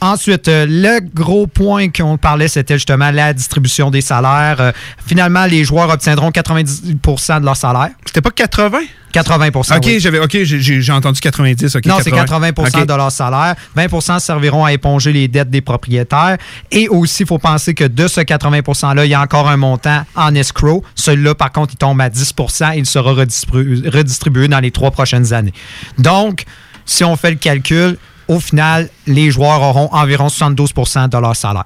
Ensuite, 0.01 0.48
euh, 0.48 0.66
le 0.68 1.01
gros 1.14 1.46
point 1.46 1.88
qu'on 1.90 2.16
parlait, 2.16 2.48
c'était 2.48 2.74
justement 2.74 3.11
la 3.11 3.32
distribution 3.34 3.90
des 3.90 4.01
salaires. 4.01 4.57
Euh, 4.61 4.72
finalement, 5.07 5.44
les 5.44 5.62
joueurs 5.64 5.90
obtiendront 5.90 6.30
90% 6.30 7.40
de 7.40 7.44
leur 7.44 7.57
salaire. 7.57 7.90
C'était 8.07 8.22
pas 8.22 8.30
80? 8.30 8.78
80 9.12 9.48
Ok, 9.76 9.82
oui. 9.86 9.98
j'avais, 10.01 10.20
ok, 10.20 10.38
j'ai- 10.44 10.92
entendu 10.92 11.20
90. 11.20 11.74
ok, 11.74 11.84
non, 11.86 11.96
c'est 12.03 12.12
80 12.12 12.51
Ok. 12.57 12.86
de 12.86 12.94
leur 12.94 13.11
salaire. 13.11 13.57
20% 13.76 14.20
serviront 14.20 14.64
à 14.64 14.72
éponger 14.72 15.12
les 15.12 15.26
dettes 15.28 15.51
des 15.51 15.61
propriétaires. 15.61 16.38
Et 16.70 16.88
aussi, 16.88 17.24
il 17.24 17.26
faut 17.26 17.38
penser 17.38 17.74
que 17.74 17.84
de 17.84 18.07
ce 18.07 18.20
80 18.20 18.62
%-là, 18.62 19.05
il 19.05 19.11
y 19.11 19.14
a 19.14 19.20
encore 19.20 19.48
un 19.48 19.57
montant 19.57 20.05
en 20.14 20.34
escrow. 20.36 20.84
Celui-là, 20.94 21.34
par 21.34 21.51
contre, 21.51 21.74
il 21.74 21.76
tombe 21.76 22.01
à 22.01 22.09
10 22.09 22.32
et 22.74 22.78
il 22.78 22.86
sera 22.86 23.12
redistribu- 23.12 23.88
redistribué 23.90 24.46
dans 24.48 24.61
les 24.61 24.70
trois 24.70 24.92
prochaines 24.92 25.32
années. 25.32 25.53
Donc, 25.98 26.44
si 26.86 27.03
on 27.05 27.16
fait 27.16 27.30
le 27.30 27.36
calcul, 27.36 27.96
au 28.31 28.39
final, 28.39 28.89
les 29.09 29.33
joueurs 29.33 29.61
auront 29.61 29.89
environ 29.93 30.28
72% 30.28 31.09
de 31.09 31.18
leur 31.18 31.35
salaire 31.35 31.64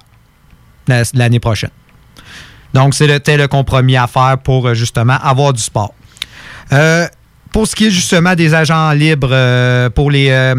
la- 0.87 1.03
l'année 1.13 1.39
prochaine. 1.39 1.69
Donc, 2.73 2.95
c'est 2.95 3.05
le, 3.07 3.47
compromis 3.47 3.95
à 3.95 4.07
faire 4.07 4.39
pour 4.43 4.67
euh, 4.67 4.73
justement 4.73 5.17
avoir 5.21 5.53
du 5.53 5.61
sport. 5.61 5.93
Euh, 6.73 7.07
pour 7.53 7.67
ce 7.67 7.75
qui 7.75 7.85
est 7.85 7.91
justement 7.91 8.33
des 8.33 8.55
agents 8.55 8.91
libres 8.93 9.29
euh, 9.31 9.91
pour 9.91 10.09
les, 10.09 10.55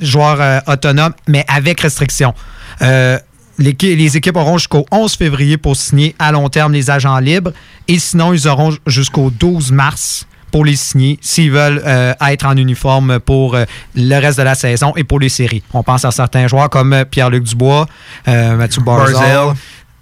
joueurs 0.00 0.62
autonomes, 0.68 1.14
mais 1.26 1.44
avec 1.48 1.80
restriction. 1.80 2.32
Les 2.80 4.16
équipes 4.16 4.36
auront 4.36 4.56
jusqu'au 4.56 4.86
11 4.92 5.16
février 5.16 5.56
pour 5.58 5.74
signer 5.74 6.14
à 6.20 6.30
long 6.30 6.48
terme 6.48 6.72
les 6.72 6.90
agents 6.90 7.18
libres 7.18 7.50
et 7.88 7.98
sinon, 7.98 8.32
ils 8.32 8.46
auront 8.46 8.72
jusqu'au 8.86 9.30
12 9.30 9.72
mars 9.72 10.27
pour 10.50 10.64
les 10.64 10.76
signer 10.76 11.18
s'ils 11.20 11.50
veulent 11.50 11.82
euh, 11.84 12.14
être 12.28 12.46
en 12.46 12.56
uniforme 12.56 13.20
pour 13.20 13.54
euh, 13.54 13.64
le 13.94 14.18
reste 14.18 14.38
de 14.38 14.42
la 14.42 14.54
saison 14.54 14.92
et 14.96 15.04
pour 15.04 15.20
les 15.20 15.28
séries. 15.28 15.62
On 15.72 15.82
pense 15.82 16.04
à 16.04 16.10
certains 16.10 16.46
joueurs 16.46 16.70
comme 16.70 16.92
euh, 16.92 17.04
Pierre-Luc 17.04 17.44
Dubois, 17.44 17.86
Mathieu 18.26 18.82
Barzal. 18.82 19.54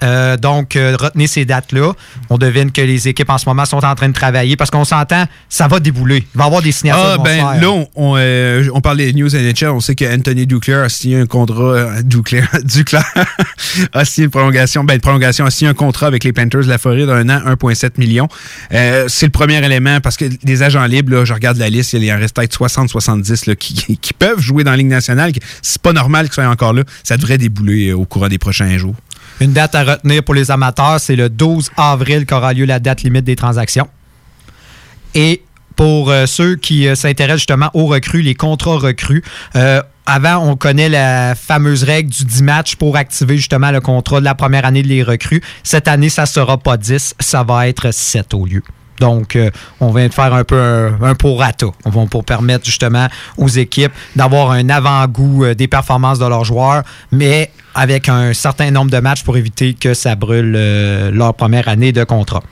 Euh, 0.03 0.37
donc, 0.37 0.77
euh, 0.77 0.97
retenez 0.99 1.27
ces 1.27 1.45
dates-là. 1.45 1.93
On 2.31 2.39
devine 2.39 2.71
que 2.71 2.81
les 2.83 3.09
équipes 3.09 3.31
en 3.31 3.39
ce 3.39 3.49
moment 3.49 3.65
sont 3.65 3.85
en 3.85 3.95
train 3.95 4.09
de 4.09 4.15
travailler 4.15 4.57
parce 4.57 4.71
qu'on 4.71 4.85
s'entend, 4.85 5.25
ça 5.49 5.69
va 5.69 5.81
débouler. 5.81 6.27
Il 6.35 6.39
va 6.39 6.45
y 6.45 6.47
avoir 6.47 6.63
des 6.63 6.73
signatures. 6.73 7.17
Ah, 7.19 7.23
ben 7.23 7.39
faire. 7.39 7.61
là, 7.61 7.71
on, 7.71 7.89
on, 7.95 8.15
euh, 8.17 8.69
on 8.75 8.81
parlait 8.81 9.13
des 9.13 9.21
news 9.21 9.29
NHL. 9.29 9.71
On 9.71 9.81
sait 9.81 9.95
qu'Anthony 9.95 10.47
Duclair 10.47 10.83
a 10.85 10.89
signé 10.89 11.21
un 11.21 11.27
contrat. 11.27 12.03
Duclair, 12.03 12.49
Duclair 12.65 13.05
a 13.93 14.05
signé 14.05 14.27
une 14.27 14.31
prolongation. 14.31 14.85
Ben, 14.85 14.95
une 14.95 15.01
prolongation 15.01 15.47
a 15.47 15.51
signé 15.51 15.71
un 15.71 15.75
contrat 15.75 16.07
avec 16.07 16.25
les 16.25 16.33
Panthers 16.33 16.63
de 16.63 16.69
la 16.69 16.79
Floride 16.79 17.07
d'un 17.07 17.29
an, 17.29 17.41
1,7 17.47 17.93
million. 17.99 18.29
C'est 18.71 19.27
le 19.27 19.31
premier 19.31 19.65
élément 19.65 20.01
parce 20.01 20.17
que 20.17 20.27
les 20.45 20.63
agents 20.63 20.85
libres, 20.85 21.13
là, 21.13 21.25
je 21.25 21.33
regarde 21.33 21.57
la 21.57 21.71
liste, 21.71 21.93
il 21.95 22.05
y 22.05 22.13
en 22.13 22.19
reste 22.19 22.37
peut-être 22.37 22.57
60-70 22.57 23.49
là, 23.49 23.55
qui, 23.57 23.97
qui 23.97 24.13
peuvent 24.13 24.41
jouer 24.41 24.65
dans 24.65 24.73
la 24.73 24.77
Ligue 24.77 24.87
nationale. 24.89 25.33
C'est 25.63 25.81
pas 25.81 25.93
normal 25.93 26.27
qu'ils 26.27 26.35
soient 26.35 26.49
encore 26.49 26.73
là. 26.73 26.83
Ça 27.03 27.17
devrait 27.17 27.39
débouler 27.39 27.93
au 27.93 28.05
courant 28.05 28.29
des 28.29 28.39
prochains 28.39 28.77
jours. 28.77 28.95
Une 29.41 29.53
date 29.53 29.74
à 29.74 29.84
retenir 29.84 30.22
pour 30.22 30.34
les 30.34 30.51
amateurs, 30.51 30.99
c'est 30.99 31.16
le 31.16 31.28
12 31.28 31.70
avril 31.76 32.24
qu'aura 32.24 32.55
lieu 32.55 32.64
la 32.64 32.78
date 32.78 33.03
limite 33.03 33.24
des 33.24 33.37
transactions. 33.37 33.89
Et 35.14 35.43
pour 35.76 36.11
euh, 36.11 36.24
ceux 36.26 36.57
qui 36.57 36.89
euh, 36.89 36.95
s'intéressent 36.95 37.41
justement 37.41 37.70
aux 37.74 37.87
recrues, 37.87 38.22
les 38.22 38.34
contrats 38.34 38.78
recrues, 38.78 39.22
euh, 39.55 39.82
avant, 40.07 40.37
on 40.39 40.57
connaît 40.57 40.89
la 40.89 41.34
fameuse 41.34 41.84
règle 41.84 42.11
du 42.11 42.24
10 42.24 42.43
matchs 42.43 42.76
pour 42.76 42.97
activer 42.97 43.37
justement 43.37 43.70
le 43.70 43.80
contrat 43.80 44.20
de 44.20 44.24
la 44.24 44.34
première 44.34 44.64
année 44.64 44.82
de 44.82 44.89
les 44.89 45.03
recrues. 45.03 45.43
Cette 45.62 45.87
année, 45.87 46.09
ça 46.09 46.24
sera 46.24 46.57
pas 46.57 46.76
10, 46.76 47.16
ça 47.18 47.43
va 47.43 47.68
être 47.68 47.93
7 47.93 48.32
au 48.32 48.47
lieu. 48.47 48.62
Donc, 49.01 49.37
on 49.78 49.93
vient 49.93 50.09
de 50.09 50.14
faire 50.14 50.32
un 50.32 50.45
peu 50.45 50.59
un, 50.59 51.03
un 51.03 51.14
prorata. 51.14 51.66
On 51.84 51.91
va 51.91 52.07
pour 52.07 52.24
permettre 52.24 52.64
justement 52.64 53.09
aux 53.37 53.49
équipes 53.49 53.93
d'avoir 54.14 54.53
un 54.53 54.70
avant-goût 54.70 55.53
des 55.55 55.68
performances 55.68 56.18
de 56.18 56.24
leurs 56.24 56.45
joueurs, 56.47 56.82
mais 57.12 57.51
avec 57.77 58.09
un 58.09 58.33
certain 58.33 58.70
nombre 58.70 58.91
de 58.91 58.99
matchs 58.99 59.22
pour 59.22 59.37
éviter 59.37 59.74
que 59.74 59.93
ça 59.93 60.16
brûle 60.16 60.55
euh, 60.57 61.11
leur 61.11 61.35
première 61.35 61.68
année 61.68 61.93
de 61.93 62.03
contrat. 62.05 62.43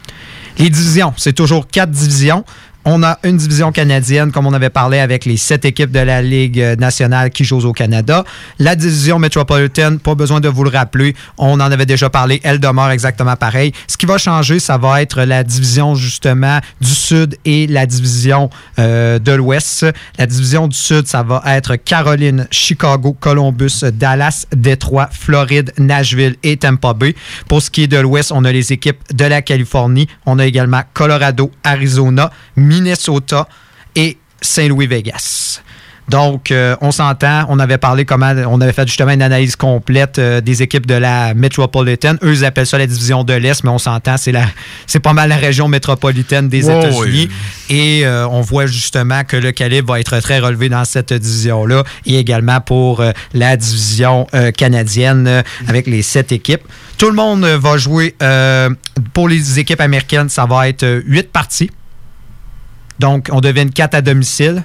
Les 0.59 0.69
divisions, 0.69 1.15
c'est 1.17 1.33
toujours 1.33 1.67
quatre 1.67 1.91
divisions. 1.91 2.45
On 2.87 3.03
a 3.03 3.19
une 3.25 3.39
division 3.39 3.73
canadienne, 3.73 4.31
comme 4.31 4.47
on 4.47 4.53
avait 4.53 4.69
parlé 4.69 4.99
avec 4.99 5.25
les 5.25 5.39
sept 5.39 5.65
équipes 5.65 5.91
de 5.91 6.01
la 6.01 6.21
Ligue 6.21 6.61
euh, 6.61 6.77
nationale 6.77 7.31
qui 7.31 7.43
jouent 7.45 7.65
au 7.65 7.73
Canada. 7.73 8.25
La 8.59 8.77
division 8.77 9.19
métropolitaine, 9.19 9.99
pas 9.99 10.15
besoin 10.15 10.41
de 10.41 10.49
vous 10.49 10.65
le 10.65 10.71
rappeler, 10.71 11.17
on 11.39 11.55
en 11.55 11.61
avait 11.61 11.87
déjà 11.87 12.11
parlé, 12.11 12.43
elle 12.45 12.61
demeure 12.61 12.91
exactement 12.91 13.37
pareil. 13.37 13.73
Ce 13.87 13.97
qui 13.97 14.05
va 14.05 14.19
changer, 14.19 14.59
ça 14.59 14.77
va 14.77 15.01
être 15.01 15.23
la 15.23 15.45
division 15.45 15.95
justement 15.95 16.61
du 16.83 16.91
Sud 16.91 17.39
et 17.47 17.67
la 17.67 17.87
division 17.87 18.51
euh, 18.79 19.19
de 19.19 19.33
l'Ouest. 19.33 19.87
La 20.19 20.27
division 20.27 20.69
du 20.69 20.77
Sud, 20.77 21.07
ça 21.07 21.23
va 21.23 21.43
être 21.47 21.77
Caroline, 21.77 22.47
Chicago, 22.51 23.17
Columbus, 23.19 23.85
Dallas, 23.95 24.45
Détroit, 24.55 25.09
Floride, 25.11 25.73
Nashville 25.79 26.37
et 26.43 26.59
Tampa 26.59 26.93
Bay. 26.93 27.15
Pour 27.49 27.63
ce 27.63 27.71
qui 27.71 27.85
est 27.85 27.89
de 27.89 27.97
l'Ouest, 27.97 28.31
on 28.31 28.45
a 28.45 28.53
les 28.53 28.75
équipes 28.75 29.01
de 29.15 29.25
la 29.25 29.41
Californie. 29.41 30.07
On 30.27 30.39
a 30.39 30.45
également 30.45 30.83
Colorado, 30.93 31.51
Arizona, 31.63 32.31
et 33.97 34.19
Saint-Louis-Vegas. 34.41 35.61
Donc, 36.09 36.51
euh, 36.51 36.77
on 36.81 36.91
s'entend. 36.91 37.47
On 37.49 37.59
avait 37.59 37.79
parlé 37.79 38.05
comment 38.05 38.33
on 38.47 38.61
avait 38.61 38.73
fait 38.73 38.87
justement 38.87 39.13
une 39.13 39.23
analyse 39.23 39.57
complète 39.57 40.19
euh, 40.19 40.41
des 40.41 40.63
équipes 40.63 40.87
de 40.87 40.95
la 40.95 41.33
Metropolitan. 41.35 42.15
Eux, 42.23 42.35
ils 42.35 42.45
appellent 42.45 42.67
ça 42.67 42.77
la 42.77 42.87
division 42.87 43.25
de 43.25 43.33
l'Est, 43.33 43.65
mais 43.65 43.71
on 43.71 43.79
s'entend, 43.79 44.17
c'est 44.17 44.33
la, 44.33 44.45
c'est 44.87 45.01
pas 45.01 45.15
mal 45.15 45.31
la 45.31 45.37
région 45.37 45.67
métropolitaine 45.67 46.49
des 46.49 46.71
États-Unis. 46.71 47.31
Et 47.71 48.05
euh, 48.05 48.29
on 48.29 48.43
voit 48.43 48.67
justement 48.67 49.25
que 49.25 49.37
le 49.37 49.53
calibre 49.53 49.93
va 49.93 50.01
être 50.01 50.19
très 50.21 50.41
relevé 50.41 50.69
dans 50.69 50.85
cette 50.85 51.13
division-là 51.13 51.85
et 52.05 52.19
également 52.19 52.61
pour 52.61 53.03
la 53.33 53.57
division 53.57 54.27
canadienne 54.57 55.43
avec 55.67 55.87
les 55.87 56.03
sept 56.03 56.33
équipes. 56.33 56.63
Tout 56.99 57.09
le 57.09 57.15
monde 57.15 57.45
va 57.45 57.77
jouer 57.79 58.15
pour 59.13 59.29
les 59.29 59.59
équipes 59.59 59.81
américaines, 59.81 60.29
ça 60.29 60.45
va 60.45 60.69
être 60.69 61.03
huit 61.07 61.31
parties. 61.31 61.71
Donc, 62.99 63.29
on 63.33 63.41
devine 63.41 63.71
quatre 63.71 63.95
à 63.95 64.03
domicile 64.03 64.63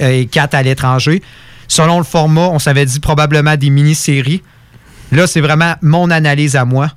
euh, 0.00 0.08
et 0.10 0.26
quatre 0.26 0.54
à 0.54 0.62
l'étranger. 0.62 1.22
Selon 1.68 1.98
le 1.98 2.04
format, 2.04 2.48
on 2.48 2.58
s'avait 2.58 2.86
dit 2.86 3.00
probablement 3.00 3.56
des 3.56 3.70
mini-séries. 3.70 4.42
Là, 5.12 5.26
c'est 5.26 5.40
vraiment 5.40 5.74
mon 5.82 6.10
analyse 6.10 6.56
à 6.56 6.64
moi. 6.64 6.90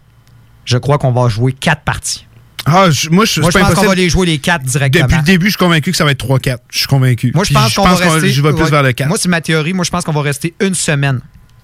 Je 0.66 0.78
crois 0.78 0.98
qu'on 0.98 1.12
va 1.12 1.28
jouer 1.30 1.54
quatre 1.54 1.82
parties. 1.82 2.26
Ah, 2.66 2.90
je- 2.92 3.10
moi, 3.10 3.26
je, 3.26 3.42
Moi, 3.42 3.50
je 3.52 3.58
pense 3.60 3.74
qu'on 3.74 3.88
va 3.88 3.96
les 3.96 4.10
jouer 4.10 4.28
les 4.28 4.38
quatre 4.38 4.64
directement. 4.64 5.06
Depuis 5.06 5.18
le 5.18 5.24
début, 5.24 5.46
je 5.48 5.52
suis 5.52 5.58
convaincu 5.58 5.92
que 5.92 5.98
ça 5.98 6.06
va 6.06 6.12
être 6.12 6.24
3-4. 6.24 6.58
Je 6.70 6.78
suis 6.80 6.88
convaincu. 6.88 7.32
Moi, 7.34 7.44
je 7.44 7.54
pense 7.54 7.74
qu'on 7.74 7.84
va 7.84 7.96
rester. 7.96 8.30
Je 8.30 8.42
vais 8.42 8.54
plus 8.54 8.64
ouais. 8.64 8.70
vers 8.70 8.84
le 8.84 8.92
4. 8.92 9.08
Moi, 9.08 9.18
c'est 9.20 9.30
ma 9.30 9.42
théorie. 9.42 9.74
Moi, 9.74 9.86
je 9.86 9.90
pense 9.90 10.04
qu'on 10.04 10.12
va 10.12 10.22
rester 10.22 10.54
une 10.60 10.76
semaine. 10.76 11.20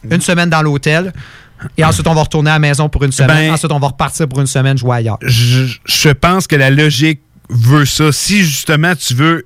Une 0.09 0.21
semaine 0.21 0.49
dans 0.49 0.61
l'hôtel. 0.61 1.13
Et 1.77 1.85
ensuite, 1.85 2.07
on 2.07 2.13
va 2.13 2.21
retourner 2.21 2.49
à 2.49 2.53
la 2.53 2.59
maison 2.59 2.89
pour 2.89 3.03
une 3.03 3.11
semaine. 3.11 3.47
Ben- 3.47 3.53
ensuite, 3.53 3.71
on 3.71 3.79
va 3.79 3.87
repartir 3.87 4.27
pour 4.27 4.39
une 4.41 4.47
semaine 4.47 4.77
jouer 4.77 4.97
ailleurs. 4.97 5.17
je, 5.21 5.65
je 5.85 6.09
pense 6.09 6.47
que 6.47 6.55
la 6.55 6.69
logique 6.69 7.21
veut 7.49 7.85
ça. 7.85 8.11
Si 8.11 8.43
justement 8.43 8.95
tu 8.95 9.13
veux 9.13 9.45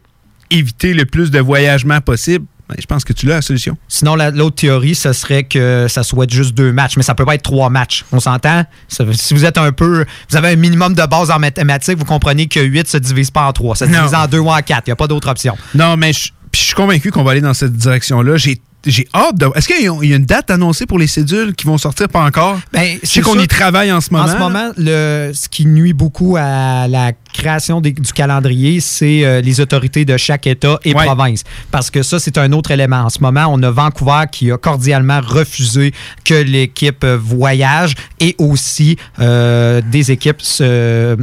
éviter 0.51 0.93
le 0.93 1.05
plus 1.05 1.31
de 1.31 1.39
voyagement 1.39 2.01
possible, 2.01 2.45
je 2.77 2.85
pense 2.85 3.03
que 3.03 3.13
tu 3.13 3.25
l'as 3.25 3.35
la 3.35 3.41
solution. 3.41 3.77
Sinon, 3.87 4.15
l'autre 4.15 4.57
théorie, 4.57 4.93
ce 4.93 5.11
serait 5.11 5.43
que 5.43 5.87
ça 5.89 6.03
soit 6.03 6.29
juste 6.29 6.53
deux 6.53 6.71
matchs, 6.71 6.97
mais 6.97 7.03
ça 7.03 7.15
peut 7.15 7.25
pas 7.25 7.33
être 7.35 7.41
trois 7.43 7.69
matchs. 7.69 8.05
On 8.11 8.19
s'entend? 8.19 8.63
Si 8.87 9.33
vous 9.33 9.45
êtes 9.45 9.57
un 9.57 9.71
peu. 9.71 10.05
Vous 10.29 10.37
avez 10.37 10.49
un 10.49 10.55
minimum 10.55 10.93
de 10.93 11.05
base 11.05 11.31
en 11.31 11.39
mathématiques, 11.39 11.97
vous 11.97 12.05
comprenez 12.05 12.47
que 12.47 12.59
8 12.59 12.87
se 12.87 12.97
divise 12.97 13.31
pas 13.31 13.47
en 13.47 13.53
trois. 13.53 13.75
Ça 13.75 13.87
se 13.87 13.91
divise 13.91 14.13
en 14.13 14.27
deux 14.27 14.39
ou 14.39 14.49
en 14.49 14.61
quatre. 14.61 14.87
Il 14.87 14.89
n'y 14.89 14.93
a 14.93 14.97
pas 14.97 15.07
d'autre 15.07 15.29
option. 15.29 15.57
Non, 15.73 15.97
mais 15.97 16.13
je, 16.13 16.31
je 16.53 16.59
suis 16.59 16.75
convaincu 16.75 17.09
qu'on 17.11 17.23
va 17.23 17.31
aller 17.31 17.41
dans 17.41 17.55
cette 17.55 17.73
direction-là. 17.73 18.37
J'ai 18.37 18.61
j'ai 18.85 19.07
hâte 19.13 19.37
de. 19.37 19.47
Est-ce 19.55 19.67
qu'il 19.67 19.83
y 19.83 20.13
a 20.13 20.15
une 20.15 20.25
date 20.25 20.51
annoncée 20.51 20.85
pour 20.85 20.99
les 20.99 21.07
cédules 21.07 21.53
qui 21.53 21.65
vont 21.65 21.77
sortir? 21.77 22.07
Pas 22.07 22.23
encore? 22.23 22.59
Ben, 22.71 22.97
je 23.03 23.07
sais 23.07 23.21
qu'on 23.21 23.37
y 23.37 23.47
travaille 23.47 23.91
en 23.91 23.99
ce 23.99 24.11
moment. 24.11 24.25
En 24.25 24.27
ce 24.27 24.37
moment, 24.37 24.71
le, 24.77 25.31
ce 25.33 25.49
qui 25.49 25.65
nuit 25.65 25.93
beaucoup 25.93 26.37
à 26.39 26.87
la 26.87 27.11
création 27.33 27.81
du 27.81 27.93
calendrier, 27.93 28.79
c'est 28.79 29.25
euh, 29.25 29.41
les 29.41 29.59
autorités 29.59 30.05
de 30.05 30.15
chaque 30.17 30.47
État 30.47 30.79
et 30.85 30.93
province. 30.93 31.43
Parce 31.71 31.91
que 31.91 32.03
ça, 32.03 32.19
c'est 32.19 32.37
un 32.37 32.51
autre 32.53 32.71
élément. 32.71 33.01
En 33.01 33.09
ce 33.09 33.19
moment, 33.19 33.47
on 33.49 33.61
a 33.63 33.71
Vancouver 33.71 34.23
qui 34.31 34.51
a 34.51 34.57
cordialement 34.57 35.19
refusé 35.21 35.93
que 36.23 36.35
l'équipe 36.35 37.05
voyage 37.05 37.95
et 38.19 38.35
aussi 38.37 38.97
euh, 39.19 39.81
des 39.91 40.11
équipes 40.11 40.41
se 40.41 41.17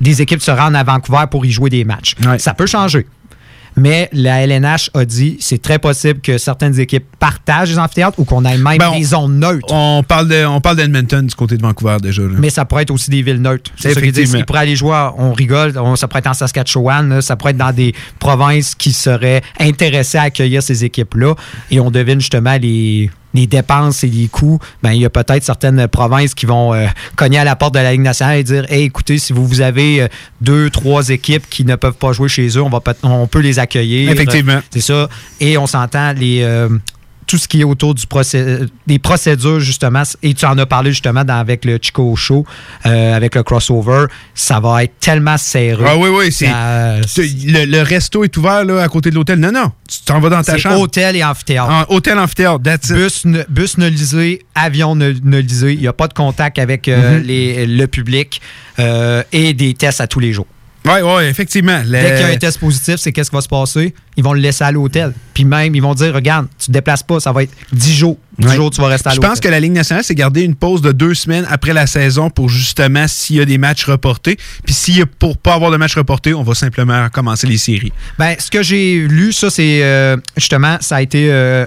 des 0.00 0.22
équipes 0.22 0.40
se 0.40 0.50
rendent 0.50 0.76
à 0.76 0.82
Vancouver 0.82 1.24
pour 1.30 1.44
y 1.44 1.50
jouer 1.50 1.68
des 1.68 1.84
matchs. 1.84 2.14
Ça 2.38 2.54
peut 2.54 2.66
changer. 2.66 3.06
Mais 3.76 4.08
la 4.12 4.42
LNH 4.46 4.90
a 4.94 5.04
dit 5.04 5.36
c'est 5.40 5.60
très 5.62 5.78
possible 5.78 6.20
que 6.20 6.38
certaines 6.38 6.78
équipes 6.80 7.04
partagent 7.18 7.70
les 7.70 7.78
amphithéâtres 7.78 8.18
ou 8.18 8.24
qu'on 8.24 8.44
ait 8.44 8.56
même 8.58 8.78
Ben, 8.78 8.92
des 8.92 9.04
zones 9.04 9.38
neutres. 9.38 9.66
On 9.70 10.02
parle 10.06 10.28
de, 10.28 10.44
on 10.44 10.60
parle 10.60 10.76
d'Edmonton 10.76 11.22
du 11.26 11.34
côté 11.34 11.56
de 11.56 11.62
Vancouver 11.62 11.96
déjà. 12.02 12.22
là. 12.22 12.28
Mais 12.38 12.50
ça 12.50 12.64
pourrait 12.64 12.82
être 12.82 12.90
aussi 12.90 13.10
des 13.10 13.22
villes 13.22 13.40
neutres. 13.40 13.70
C'est 13.76 13.94
ça 13.94 14.00
qu'ils 14.00 14.12
disent. 14.12 14.34
Ils 14.36 14.44
pourraient 14.44 14.60
aller 14.60 14.76
jouer, 14.76 15.08
on 15.18 15.32
rigole, 15.32 15.72
on- 15.78 15.96
ça 15.96 16.08
pourrait 16.08 16.20
être 16.20 16.26
en 16.28 16.34
Saskatchewan, 16.34 17.08
là, 17.08 17.20
ça 17.22 17.36
pourrait 17.36 17.50
être 17.52 17.56
dans 17.58 17.72
des 17.72 17.94
provinces 18.18 18.74
qui 18.74 18.92
seraient 18.92 19.42
intéressées 19.58 20.18
à 20.18 20.22
accueillir 20.22 20.62
ces 20.62 20.84
équipes-là. 20.84 21.34
Et 21.70 21.80
on 21.80 21.90
devine 21.90 22.20
justement 22.20 22.56
les, 22.60 23.10
les 23.34 23.46
dépenses 23.46 24.04
et 24.04 24.08
les 24.08 24.28
coûts. 24.28 24.58
Ben, 24.82 24.92
il 24.92 25.00
y 25.00 25.04
a 25.04 25.10
peut-être 25.10 25.44
certaines 25.44 25.86
provinces 25.88 26.34
qui 26.34 26.46
vont 26.46 26.74
euh, 26.74 26.86
cogner 27.16 27.38
à 27.38 27.44
la 27.44 27.56
porte 27.56 27.74
de 27.74 27.78
la 27.80 27.92
Ligue 27.92 28.00
nationale 28.02 28.38
et 28.38 28.44
dire 28.44 28.64
Hey, 28.70 28.84
écoutez, 28.84 29.18
si 29.18 29.32
vous, 29.32 29.46
vous 29.46 29.60
avez 29.60 30.02
euh, 30.02 30.08
deux, 30.40 30.70
trois 30.70 31.08
équipes 31.10 31.48
qui 31.48 31.64
ne 31.64 31.76
peuvent 31.76 31.94
pas 31.94 32.12
jouer 32.12 32.28
chez 32.28 32.48
eux, 32.48 32.62
on, 32.62 32.68
va 32.70 32.80
peut- 32.80 32.94
on 33.02 33.26
peut 33.26 33.40
les 33.40 33.58
accueillir. 33.58 34.10
Effectivement. 34.10 34.60
C'est 34.70 34.80
ça. 34.80 35.08
Et 35.40 35.56
on 35.58 35.66
s'entend 35.66 36.12
les. 36.12 36.42
euh, 36.42 36.68
tout 37.30 37.38
ce 37.38 37.46
qui 37.46 37.60
est 37.60 37.64
autour 37.64 37.94
du 37.94 38.06
procé- 38.06 38.66
des 38.88 38.98
procédures, 38.98 39.60
justement, 39.60 40.02
et 40.20 40.34
tu 40.34 40.44
en 40.44 40.58
as 40.58 40.66
parlé 40.66 40.90
justement 40.90 41.22
dans- 41.22 41.38
avec 41.38 41.64
le 41.64 41.78
Chico 41.80 42.16
Show, 42.16 42.44
euh, 42.86 43.14
avec 43.14 43.36
le 43.36 43.44
crossover, 43.44 44.06
ça 44.34 44.58
va 44.58 44.82
être 44.82 44.98
tellement 44.98 45.36
serré. 45.38 45.84
Ah 45.86 45.96
oui, 45.96 46.08
oui, 46.12 46.32
c'est. 46.32 46.48
Le, 46.48 47.66
le 47.66 47.82
resto 47.82 48.24
est 48.24 48.36
ouvert 48.36 48.64
là, 48.64 48.82
à 48.82 48.88
côté 48.88 49.10
de 49.10 49.14
l'hôtel. 49.14 49.38
Non, 49.38 49.52
non. 49.52 49.70
Tu 49.88 50.00
t'en 50.04 50.18
vas 50.18 50.28
dans 50.28 50.42
ta 50.42 50.58
chambre. 50.58 50.80
hôtel 50.80 51.14
et 51.16 51.22
amphithéâtre. 51.24 51.70
En- 51.70 51.94
hôtel 51.94 52.18
amphithéâtre, 52.18 52.62
that's 52.62 52.88
it. 52.90 52.96
Bus, 52.96 53.24
ne- 53.26 53.44
bus 53.48 53.78
nolisé, 53.78 54.42
avion 54.56 54.96
no- 54.96 55.12
nolisé. 55.22 55.74
Il 55.74 55.80
n'y 55.80 55.86
a 55.88 55.92
pas 55.92 56.08
de 56.08 56.14
contact 56.14 56.58
avec 56.58 56.88
euh, 56.88 57.18
Mhm. 57.20 57.24
les- 57.26 57.66
le 57.66 57.86
public 57.86 58.40
euh, 58.80 59.22
et 59.32 59.52
des 59.54 59.74
tests 59.74 60.00
à 60.00 60.06
tous 60.08 60.18
les 60.20 60.32
jours. 60.32 60.46
Oui, 60.86 60.92
oui, 61.02 61.24
effectivement. 61.24 61.82
Le- 61.84 61.90
Dès 61.90 62.10
qu'il 62.12 62.20
y 62.20 62.30
a 62.30 62.32
un 62.32 62.36
test 62.36 62.58
positif, 62.58 62.96
c'est 62.96 63.12
qu'est-ce 63.12 63.28
qui 63.30 63.36
va 63.36 63.42
se 63.42 63.48
passer? 63.48 63.94
Ils 64.16 64.24
vont 64.24 64.32
le 64.32 64.40
laisser 64.40 64.64
à 64.64 64.72
l'hôtel. 64.72 65.12
Puis 65.34 65.44
même, 65.44 65.74
ils 65.74 65.82
vont 65.82 65.94
dire, 65.94 66.14
regarde, 66.14 66.46
tu 66.58 66.66
te 66.68 66.72
déplaces 66.72 67.02
pas, 67.02 67.20
ça 67.20 67.32
va 67.32 67.42
être 67.42 67.52
10 67.72 67.94
jours. 67.94 68.18
10 68.38 68.46
Ouais. 68.48 68.56
jours, 68.56 68.70
tu 68.70 68.80
vas 68.80 68.86
rester 68.88 69.08
à 69.08 69.10
Je 69.12 69.16
l'hôtel. 69.16 69.30
pense 69.30 69.40
que 69.40 69.48
la 69.48 69.60
Ligue 69.60 69.72
nationale 69.72 70.02
s'est 70.02 70.14
gardé 70.14 70.40
une 70.42 70.54
pause 70.54 70.80
de 70.80 70.92
deux 70.92 71.12
semaines 71.14 71.46
après 71.50 71.74
la 71.74 71.86
saison 71.86 72.30
pour 72.30 72.48
justement 72.48 73.06
s'il 73.08 73.36
y 73.36 73.40
a 73.40 73.44
des 73.44 73.58
matchs 73.58 73.84
reportés. 73.84 74.38
Puis 74.64 74.72
s'il 74.74 74.98
y 74.98 75.02
a 75.02 75.06
pour 75.06 75.36
pas 75.36 75.52
avoir 75.54 75.70
de 75.70 75.76
matchs 75.76 75.96
reportés, 75.96 76.32
on 76.32 76.42
va 76.42 76.54
simplement 76.54 77.08
commencer 77.10 77.46
les 77.46 77.58
séries. 77.58 77.92
Ben, 78.18 78.34
ce 78.38 78.50
que 78.50 78.62
j'ai 78.62 79.06
lu, 79.06 79.32
ça, 79.34 79.50
c'est 79.50 79.80
euh, 79.82 80.16
justement, 80.36 80.78
ça 80.80 80.96
a 80.96 81.02
été. 81.02 81.30
euh, 81.30 81.66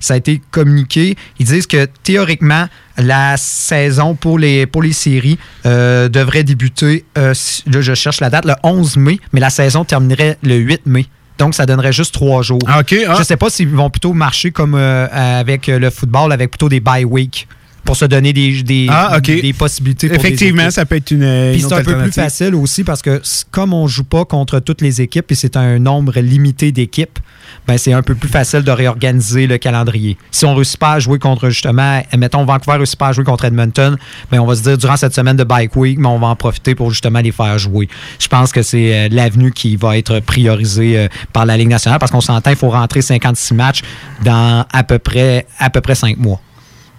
ça 0.00 0.14
a 0.14 0.16
été 0.16 0.40
communiqué. 0.50 1.16
Ils 1.38 1.46
disent 1.46 1.66
que 1.66 1.86
théoriquement, 2.02 2.66
la 2.96 3.36
saison 3.36 4.14
pour 4.14 4.38
les, 4.38 4.66
pour 4.66 4.82
les 4.82 4.92
séries 4.92 5.38
euh, 5.64 6.08
devrait 6.08 6.44
débuter, 6.44 7.04
euh, 7.18 7.34
là 7.66 7.80
je 7.80 7.94
cherche 7.94 8.20
la 8.20 8.30
date, 8.30 8.44
le 8.44 8.54
11 8.62 8.96
mai, 8.96 9.18
mais 9.32 9.40
la 9.40 9.50
saison 9.50 9.84
terminerait 9.84 10.38
le 10.42 10.56
8 10.56 10.86
mai. 10.86 11.06
Donc, 11.38 11.54
ça 11.54 11.66
donnerait 11.66 11.92
juste 11.92 12.14
trois 12.14 12.42
jours. 12.42 12.60
Ah, 12.66 12.80
ah. 12.80 13.14
Je 13.18 13.22
sais 13.22 13.36
pas 13.36 13.50
s'ils 13.50 13.68
vont 13.68 13.90
plutôt 13.90 14.14
marcher 14.14 14.50
comme 14.52 14.74
euh, 14.74 15.06
avec 15.12 15.66
le 15.66 15.90
football, 15.90 16.32
avec 16.32 16.50
plutôt 16.50 16.70
des 16.70 16.80
bye 16.80 17.04
week 17.04 17.46
pour 17.86 17.96
se 17.96 18.04
donner 18.04 18.32
des, 18.32 18.62
des, 18.62 18.86
Ah, 18.90 19.18
des 19.20 19.52
possibilités 19.52 20.08
pour 20.08 20.16
Effectivement, 20.18 20.70
ça 20.70 20.84
peut 20.84 20.96
être 20.96 21.10
une, 21.10 21.22
une 21.22 21.52
Puis 21.52 21.62
c'est 21.62 21.72
un 21.72 21.82
peu 21.82 21.96
plus 21.96 22.12
facile 22.12 22.54
aussi 22.54 22.84
parce 22.84 23.00
que 23.00 23.22
comme 23.50 23.72
on 23.72 23.86
joue 23.86 24.04
pas 24.04 24.24
contre 24.26 24.60
toutes 24.60 24.82
les 24.82 25.00
équipes 25.00 25.30
et 25.32 25.34
c'est 25.34 25.56
un 25.56 25.78
nombre 25.78 26.20
limité 26.20 26.72
d'équipes, 26.72 27.18
ben 27.66 27.78
c'est 27.78 27.92
un 27.92 28.02
peu 28.02 28.14
plus 28.14 28.28
facile 28.28 28.62
de 28.62 28.70
réorganiser 28.70 29.46
le 29.46 29.58
calendrier. 29.58 30.16
Si 30.30 30.44
on 30.44 30.54
réussit 30.54 30.78
pas 30.78 30.92
à 30.92 30.98
jouer 30.98 31.18
contre 31.18 31.48
justement, 31.48 32.02
mettons 32.16 32.44
Vancouver 32.44 32.78
réussit 32.78 32.98
pas 32.98 33.08
à 33.08 33.12
jouer 33.12 33.24
contre 33.24 33.44
Edmonton, 33.44 33.96
ben 34.30 34.40
on 34.40 34.46
va 34.46 34.56
se 34.56 34.62
dire 34.62 34.76
durant 34.76 34.96
cette 34.96 35.14
semaine 35.14 35.36
de 35.36 35.44
bike 35.44 35.74
week, 35.76 35.98
mais 35.98 36.08
on 36.08 36.18
va 36.18 36.26
en 36.28 36.36
profiter 36.36 36.74
pour 36.74 36.90
justement 36.90 37.20
les 37.20 37.32
faire 37.32 37.58
jouer. 37.58 37.88
Je 38.18 38.28
pense 38.28 38.52
que 38.52 38.62
c'est 38.62 38.94
euh, 38.94 39.08
l'avenue 39.10 39.52
qui 39.52 39.76
va 39.76 39.96
être 39.96 40.20
priorisée 40.20 40.98
euh, 40.98 41.08
par 41.32 41.46
la 41.46 41.56
Ligue 41.56 41.68
nationale 41.68 41.98
parce 41.98 42.10
qu'on 42.10 42.20
s'entend 42.20 42.50
il 42.50 42.56
faut 42.56 42.70
rentrer 42.70 43.02
56 43.02 43.54
matchs 43.54 43.82
dans 44.24 44.64
à 44.72 44.82
peu 44.82 44.98
près 44.98 45.46
à 45.58 45.70
peu 45.70 45.80
près 45.80 45.94
5 45.94 46.16
mois. 46.18 46.40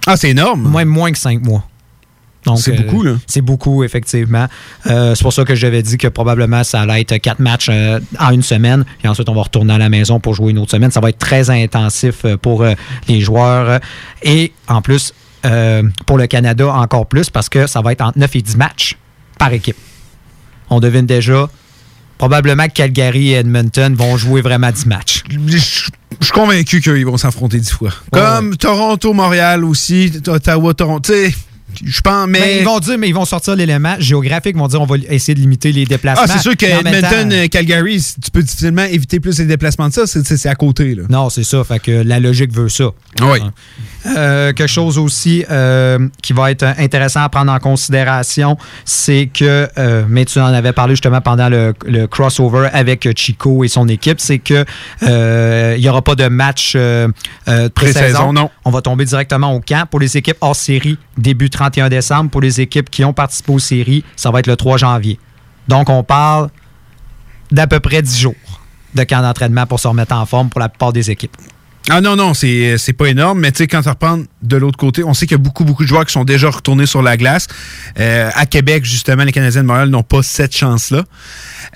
Ah, 0.08 0.18
c'est 0.18 0.30
énorme. 0.30 0.72
Même 0.74 0.88
moins 0.88 1.12
que 1.12 1.18
5 1.20 1.44
mois. 1.44 1.64
C'est 2.56 2.72
euh, 2.72 2.82
beaucoup, 2.82 3.04
là. 3.04 3.16
C'est 3.28 3.42
beaucoup, 3.42 3.84
effectivement. 3.84 4.48
Euh, 4.88 5.14
c'est 5.16 5.24
pour 5.24 5.34
ça 5.34 5.44
que 5.44 5.54
j'avais 5.54 5.82
dit 5.84 5.98
que 5.98 6.08
probablement 6.08 6.64
ça 6.64 6.82
allait 6.82 7.02
être 7.02 7.18
quatre 7.18 7.40
matchs 7.40 7.68
euh, 7.70 8.00
en 8.20 8.32
une 8.32 8.42
semaine. 8.42 8.86
Et 9.04 9.08
ensuite, 9.08 9.28
on 9.28 9.36
va 9.36 9.42
retourner 9.42 9.74
à 9.74 9.78
la 9.78 9.90
maison 9.90 10.22
pour 10.22 10.34
jouer 10.34 10.52
une 10.52 10.60
autre 10.60 10.72
semaine. 10.72 10.92
Ça 10.92 11.02
va 11.02 11.10
être 11.10 11.20
très 11.20 11.50
intensif 11.50 12.26
pour 12.42 12.66
les 13.10 13.20
joueurs. 13.20 13.82
Et 14.24 14.54
en 14.70 14.82
plus, 14.82 15.14
pour 16.06 16.18
le 16.18 16.28
Canada, 16.28 16.68
encore 16.74 17.08
plus, 17.08 17.30
parce 17.30 17.50
que 17.50 17.68
ça 17.68 17.82
va 17.82 17.92
être 17.92 18.02
entre 18.02 18.18
9 18.18 18.36
et 18.36 18.42
10 18.42 18.58
matchs 18.58 18.98
par 19.38 19.52
équipe. 19.52 19.78
On 20.70 20.80
devine 20.80 21.06
déjà. 21.06 21.50
Probablement 22.18 22.68
que 22.68 22.74
Calgary 22.74 23.30
et 23.30 23.36
Edmonton 23.36 23.94
vont 23.96 24.18
jouer 24.18 24.42
vraiment 24.42 24.72
10 24.72 24.86
matchs. 24.88 25.24
Je 25.30 25.58
suis 25.58 25.92
convaincu 26.34 26.82
qu'ils 26.82 27.06
vont 27.06 27.18
s'affronter 27.18 27.60
dix 27.60 27.72
fois. 27.72 27.92
Comme 28.12 28.58
Toronto, 28.58 29.14
Montréal 29.14 29.64
aussi, 29.64 30.12
Ottawa, 30.28 30.74
Toronto. 30.74 31.14
Je 31.84 32.02
pense, 32.02 32.28
mais. 32.28 32.40
Mais 32.40 32.58
ils 32.60 32.66
vont 32.66 32.80
dire, 32.80 32.98
mais 32.98 33.10
ils 33.10 33.14
vont 33.16 33.26
sortir 33.26 33.56
l'élément 33.56 33.96
géographique, 34.00 34.54
ils 34.56 34.60
vont 34.60 34.68
dire 34.68 34.82
on 34.82 34.86
va 34.86 34.96
essayer 35.10 35.36
de 35.36 35.40
limiter 35.40 35.72
les 35.72 35.86
déplacements. 35.86 36.26
Ah, 36.28 36.32
c'est 36.32 36.42
sûr 36.42 36.56
que 36.56 36.66
Edmonton, 36.66 37.30
temps- 37.30 37.36
euh, 37.36 37.48
Calgary, 37.48 38.04
tu 38.24 38.32
peux 38.32 38.42
difficilement 38.42 38.84
éviter 38.84 39.20
plus 39.20 39.38
les 39.40 39.46
déplacements 39.46 39.88
de 39.90 39.94
ça. 39.94 40.08
C'est- 40.08 40.46
à 40.48 40.56
côté. 40.56 40.96
Là. 40.96 41.04
Non, 41.10 41.30
c'est 41.30 41.44
ça. 41.44 41.64
Fait 41.64 41.80
que 41.80 41.92
la 41.92 42.20
logique 42.20 42.54
veut 42.54 42.70
ça. 42.70 42.86
Oui. 43.22 43.40
Euh, 44.16 44.54
quelque 44.54 44.68
chose 44.70 44.98
aussi 44.98 45.44
euh, 45.52 46.08
qui 46.22 46.32
va 46.34 46.52
être 46.52 46.64
intéressant 46.78 47.22
à 47.22 47.30
prendre 47.30 47.52
en 47.52 47.60
considération, 47.60 48.58
c'est 48.86 49.30
que, 49.34 49.68
euh, 49.78 50.06
mais 50.08 50.24
tu 50.26 50.40
en 50.40 50.46
avais 50.46 50.72
parlé 50.72 50.94
justement 50.94 51.20
pendant 51.20 51.50
le, 51.50 51.74
le 51.86 52.08
crossover 52.08 52.70
avec 52.72 53.10
Chico 53.18 53.64
et 53.66 53.68
son 53.68 53.88
équipe, 53.90 54.20
c'est 54.22 54.40
que 54.40 54.64
il 55.02 55.82
n'y 55.82 55.90
aura 55.90 56.02
pas 56.02 56.16
de 56.16 56.28
match 56.28 56.78
Pré-saison, 57.76 58.34
non. 58.34 58.50
On 58.66 58.72
va 58.72 58.82
tomber 58.82 59.06
directement 59.06 59.54
au 59.54 59.60
camp. 59.60 59.86
Pour 59.90 60.00
les 60.00 60.18
équipes 60.18 60.38
hors 60.42 60.56
série, 60.56 60.98
début 61.18 61.50
31 61.70 61.90
décembre. 61.90 62.30
Pour 62.30 62.42
les 62.42 62.62
équipes 62.62 62.90
qui 62.90 63.04
ont 63.04 63.14
participé 63.14 63.52
aux 63.52 63.60
séries, 63.60 64.04
ça 64.16 64.32
va 64.32 64.40
être 64.40 64.48
le 64.48 64.56
3 64.56 64.78
janvier. 64.78 65.20
Donc, 65.68 65.90
on 65.90 66.04
parle 66.04 66.50
d'à 67.52 67.68
peu 67.68 67.80
près 67.80 68.02
10 68.02 68.20
jours 68.20 68.36
de 68.96 69.04
camp 69.04 69.22
d'entraînement 69.22 69.66
pour 69.66 69.80
se 69.80 69.88
remettre 69.88 70.16
en 70.16 70.26
forme 70.26 70.50
pour 70.50 70.60
la 70.60 70.70
plupart 70.70 70.94
des 70.94 71.12
équipes. 71.12 71.36
Ah 71.90 72.02
non, 72.02 72.16
non, 72.18 72.34
c'est 72.34 72.78
c'est 72.78 72.94
pas 72.94 73.06
énorme, 73.08 73.40
mais 73.40 73.52
tu 73.52 73.60
sais, 73.60 73.68
quand 73.68 73.82
tu 73.82 73.90
reprends 73.90 74.20
de 74.42 74.58
l'autre 74.58 74.78
côté, 74.78 75.04
on 75.06 75.14
sait 75.14 75.26
qu'il 75.26 75.38
y 75.38 75.40
a 75.40 75.44
beaucoup, 75.44 75.64
beaucoup 75.64 75.84
de 75.84 75.88
joueurs 75.88 76.06
qui 76.06 76.12
sont 76.12 76.26
déjà 76.26 76.50
retournés 76.50 76.86
sur 76.86 77.02
la 77.02 77.16
glace. 77.16 77.48
Euh, 78.00 78.30
à 78.34 78.46
Québec, 78.46 78.84
justement, 78.84 79.24
les 79.24 79.32
Canadiens 79.32 79.62
de 79.62 79.68
Montréal 79.68 79.90
n'ont 79.90 80.04
pas 80.04 80.22
cette 80.22 80.56
chance-là. 80.56 81.04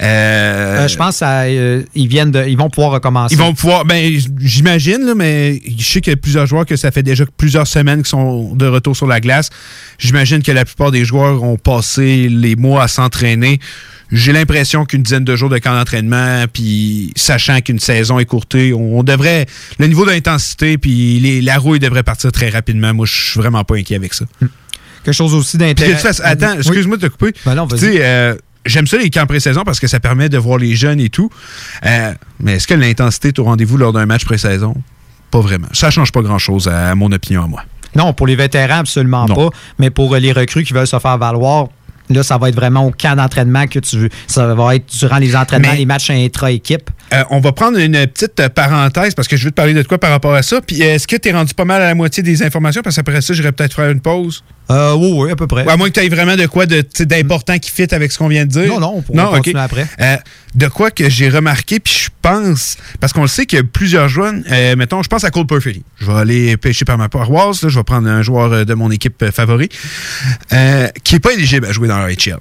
Euh, 0.01 0.62
Euh, 0.82 0.88
je 0.88 0.97
pense 0.97 1.20
qu'ils 1.20 2.07
viennent 2.07 2.32
de, 2.32 2.45
ils 2.45 2.57
vont 2.57 2.70
pouvoir 2.70 2.91
recommencer. 2.93 3.36
Ils 3.36 3.38
vont 3.38 3.53
pouvoir, 3.53 3.86
ben 3.86 4.20
j'imagine, 4.39 5.14
mais 5.16 5.62
je 5.78 5.84
sais 5.84 6.01
qu'il 6.01 6.12
y 6.12 6.14
a 6.14 6.18
plusieurs 6.18 6.45
joueurs 6.45 6.66
que 6.66 6.76
ça 6.76 6.91
fait 6.91 7.03
déjà 7.03 7.26
plusieurs 7.38 7.68
semaines 7.68 8.03
qui 8.03 8.09
sont 8.09 8.55
de 8.55 8.66
retour 8.68 8.95
sur 8.95 9.07
la 9.07 9.20
glace. 9.20 9.49
J'imagine 9.97 10.41
que 10.43 10.51
la 10.51 10.66
plupart 10.66 10.91
des 10.91 11.05
joueurs 11.05 11.43
ont 11.43 11.57
passé 11.57 12.28
les 12.30 12.55
mois 12.55 12.84
à 12.84 12.88
s'entraîner. 12.88 13.59
J'ai 14.12 14.34
l'impression 14.34 14.84
qu'une 14.86 15.03
dizaine 15.03 15.24
de 15.24 15.36
jours 15.36 15.49
de 15.49 15.57
camp 15.57 15.74
d'entraînement, 15.74 16.43
puis 16.51 17.14
sachant 17.16 17.62
qu'une 17.62 17.80
saison 17.80 18.20
est 18.20 18.26
courtée, 18.26 18.74
on 18.74 19.03
devrait. 19.03 19.45
Le 19.80 19.88
niveau 19.88 20.05
d'intensité, 20.05 20.78
puis 20.78 21.20
les- 21.20 21.41
la 21.41 21.57
rouille 21.57 21.80
devrait 21.80 22.03
partir 22.03 22.32
très 22.32 22.49
rapidement. 22.49 22.93
Moi, 22.93 23.05
je 23.05 23.32
suis 23.32 23.39
vraiment 23.39 23.64
pas 23.64 23.76
inquiet 23.76 23.95
avec 23.95 24.14
ça. 24.14 24.26
Quelque 25.03 25.14
chose 25.16 25.34
aussi 25.34 25.57
d'intéressant. 25.57 26.09
attends, 26.24 26.53
excuse-moi 26.57 26.97
de 26.97 27.07
te 27.07 27.12
couper. 27.12 27.34
Ben 27.45 27.55
non, 27.55 27.66
vas-y. 27.66 27.99
euh, 28.01 28.36
j'aime 28.66 28.86
ça 28.86 28.97
les 28.97 29.09
camps 29.09 29.26
pré-saison 29.26 29.64
parce 29.66 29.80
que 29.80 29.88
ça 29.88 29.99
permet 29.99 30.28
de 30.30 30.38
voir 30.38 30.57
les 30.57 30.76
jeunes 30.76 30.99
et 30.99 31.09
tout. 31.09 31.30
Euh, 31.86 32.14
mais 32.39 32.55
est-ce 32.55 32.68
que 32.68 32.74
l'intensité 32.74 33.30
est 33.30 33.39
au 33.39 33.45
rendez-vous 33.45 33.78
lors 33.78 33.93
d'un 33.93 34.05
match 34.05 34.26
pré-saison? 34.26 34.76
Pas 35.32 35.39
vraiment. 35.39 35.68
Ça 35.72 35.89
change 35.89 36.12
pas 36.12 36.22
grand-chose 36.22 36.68
à 36.68 36.93
mon 36.95 37.12
opinion 37.14 37.43
à 37.43 37.47
moi. 37.47 37.64
Non, 37.95 38.14
pour 38.14 38.28
les 38.28 38.36
vétérans, 38.36 38.80
absolument 38.80 39.26
Non. 39.28 39.36
pas. 39.36 39.49
Mais 39.80 39.89
pour 39.89 40.16
les 40.16 40.32
recrues 40.34 40.64
qui 40.64 40.74
veulent 40.74 40.86
se 40.88 40.99
faire 40.99 41.18
valoir, 41.18 41.68
là, 42.10 42.24
ça 42.24 42.38
va 42.38 42.49
être 42.49 42.56
vraiment 42.56 42.86
au 42.86 42.91
camp 42.91 43.16
d'entraînement 43.16 43.68
que 43.68 43.80
tu 43.80 43.97
veux. 43.97 44.10
Ça 44.28 44.54
va 44.54 44.76
être 44.76 44.86
durant 44.97 45.18
les 45.18 45.36
entraînements, 45.36 45.72
Mais- 45.72 45.78
les 45.78 45.86
matchs 45.86 46.10
intra-équipe. 46.10 46.89
Euh, 47.14 47.24
on 47.30 47.39
va 47.39 47.52
prendre 47.52 47.78
une 47.78 48.08
petite 48.08 48.47
parenthèse 48.49 49.14
parce 49.16 49.28
que 49.28 49.36
je 49.36 49.43
veux 49.45 49.52
te 49.52 49.56
parler 49.56 49.74
de 49.74 49.84
quoi 49.84 49.97
par 49.97 50.12
rapport 50.12 50.34
à 50.34 50.41
ça. 50.43 50.62
Puis 50.62 50.82
est-ce 50.82 51.08
que 51.08 51.18
tu 51.18 51.30
es 51.30 51.34
rendu 51.34 51.54
pas 51.54 51.66
mal 51.66 51.82
à 51.82 51.88
la 51.88 51.95
moitié 51.95 52.24
des 52.24 52.41
informations? 52.43 52.82
Parce 52.82 52.95
qu'après 52.95 53.22
ça, 53.22 53.34
j'irais 53.34 53.52
peut-être 53.52 53.74
faire 53.76 53.89
une 53.89 53.99
pause. 54.02 54.43
Euh, 54.72 54.93
oui, 54.93 55.11
oui, 55.13 55.32
à 55.32 55.36
peu 55.36 55.47
près. 55.47 55.67
à 55.67 55.78
moins 55.78 55.89
que 55.89 55.99
tu 55.99 56.05
aies 56.05 56.09
vraiment 56.09 56.36
de 56.36 56.45
quoi 56.45 56.65
de, 56.65 56.84
d'important 57.01 57.59
qui 57.59 57.72
fit 57.72 57.93
avec 57.93 58.11
ce 58.11 58.17
qu'on 58.17 58.28
vient 58.28 58.45
de 58.45 58.51
dire. 58.51 58.67
Non, 58.67 58.80
non, 58.80 58.93
on 58.97 59.01
pourra 59.01 59.26
continuer 59.38 59.59
après. 59.59 59.88
Euh, 59.99 60.17
de 60.55 60.67
quoi 60.67 60.91
que 60.91 61.09
j'ai 61.09 61.30
remarqué, 61.30 61.80
puis 61.80 61.93
je 62.05 62.09
pense, 62.22 62.78
parce 62.99 63.13
qu'on 63.13 63.22
le 63.22 63.28
sait 63.28 63.45
qu'il 63.45 63.57
y 63.57 63.61
a 63.61 63.63
plusieurs 63.65 64.07
joueurs, 64.07 64.34
euh, 64.51 64.76
mettons, 64.76 65.03
je 65.03 65.09
pense 65.09 65.24
à 65.24 65.32
Cole 65.32 65.47
Perfetti. 65.47 65.84
Je 65.99 66.05
vais 66.05 66.13
aller 66.13 66.57
pêcher 66.57 66.86
par 66.86 66.97
ma 66.97 67.09
paroisse, 67.09 67.63
là, 67.63 67.69
je 67.69 67.78
vais 67.78 67.84
prendre 67.84 68.07
un 68.07 68.22
joueur 68.22 68.65
de 68.65 68.74
mon 68.74 68.91
équipe 68.91 69.30
favori, 69.32 69.69
qui 69.69 71.13
n'est 71.13 71.19
pas 71.19 71.34
éligible 71.34 71.65
à 71.67 71.72
jouer 71.72 71.88
dans 71.88 71.97
la 71.97 72.09
HL. 72.09 72.38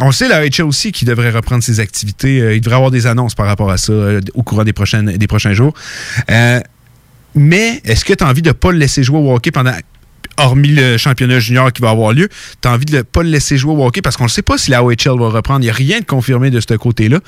On 0.00 0.12
sait, 0.12 0.28
la 0.28 0.46
HL 0.46 0.64
aussi, 0.64 0.92
qui 0.92 1.04
devrait 1.04 1.30
reprendre 1.30 1.62
ses 1.62 1.80
activités. 1.80 2.54
il 2.54 2.60
devrait 2.60 2.76
avoir 2.76 2.90
des 2.90 3.06
annonces 3.06 3.34
par 3.34 3.46
rapport 3.46 3.70
à 3.70 3.78
ça 3.78 3.92
au 4.34 4.42
courant 4.42 4.64
des, 4.64 4.74
prochaines, 4.74 5.16
des 5.16 5.26
prochains 5.26 5.52
jours. 5.52 5.74
mais 7.34 7.80
est-ce 7.84 8.04
que 8.04 8.14
tu 8.14 8.24
as 8.24 8.28
envie 8.28 8.42
de 8.42 8.48
ne 8.48 8.52
pas 8.52 8.72
le 8.72 8.78
laisser 8.78 9.02
jouer 9.02 9.18
au 9.18 9.34
hockey 9.34 9.50
pendant 9.50 9.72
hormis 10.38 10.68
le 10.68 10.96
championnat 10.96 11.38
junior 11.38 11.72
qui 11.72 11.82
va 11.82 11.90
avoir 11.90 12.12
lieu, 12.12 12.28
tu 12.60 12.68
as 12.68 12.72
envie 12.72 12.84
de 12.84 12.96
ne 12.96 13.02
pas 13.02 13.22
le 13.22 13.30
laisser 13.30 13.56
jouer 13.56 13.74
au 13.74 13.86
hockey 13.86 14.02
parce 14.02 14.16
qu'on 14.16 14.24
ne 14.24 14.28
sait 14.28 14.42
pas 14.42 14.58
si 14.58 14.70
la 14.70 14.82
OHL 14.84 15.18
va 15.18 15.28
reprendre. 15.28 15.60
Il 15.60 15.64
n'y 15.64 15.70
a 15.70 15.74
rien 15.74 16.00
de 16.00 16.04
confirmé 16.04 16.50
de 16.50 16.60
ce 16.60 16.74
côté-là. 16.74 17.20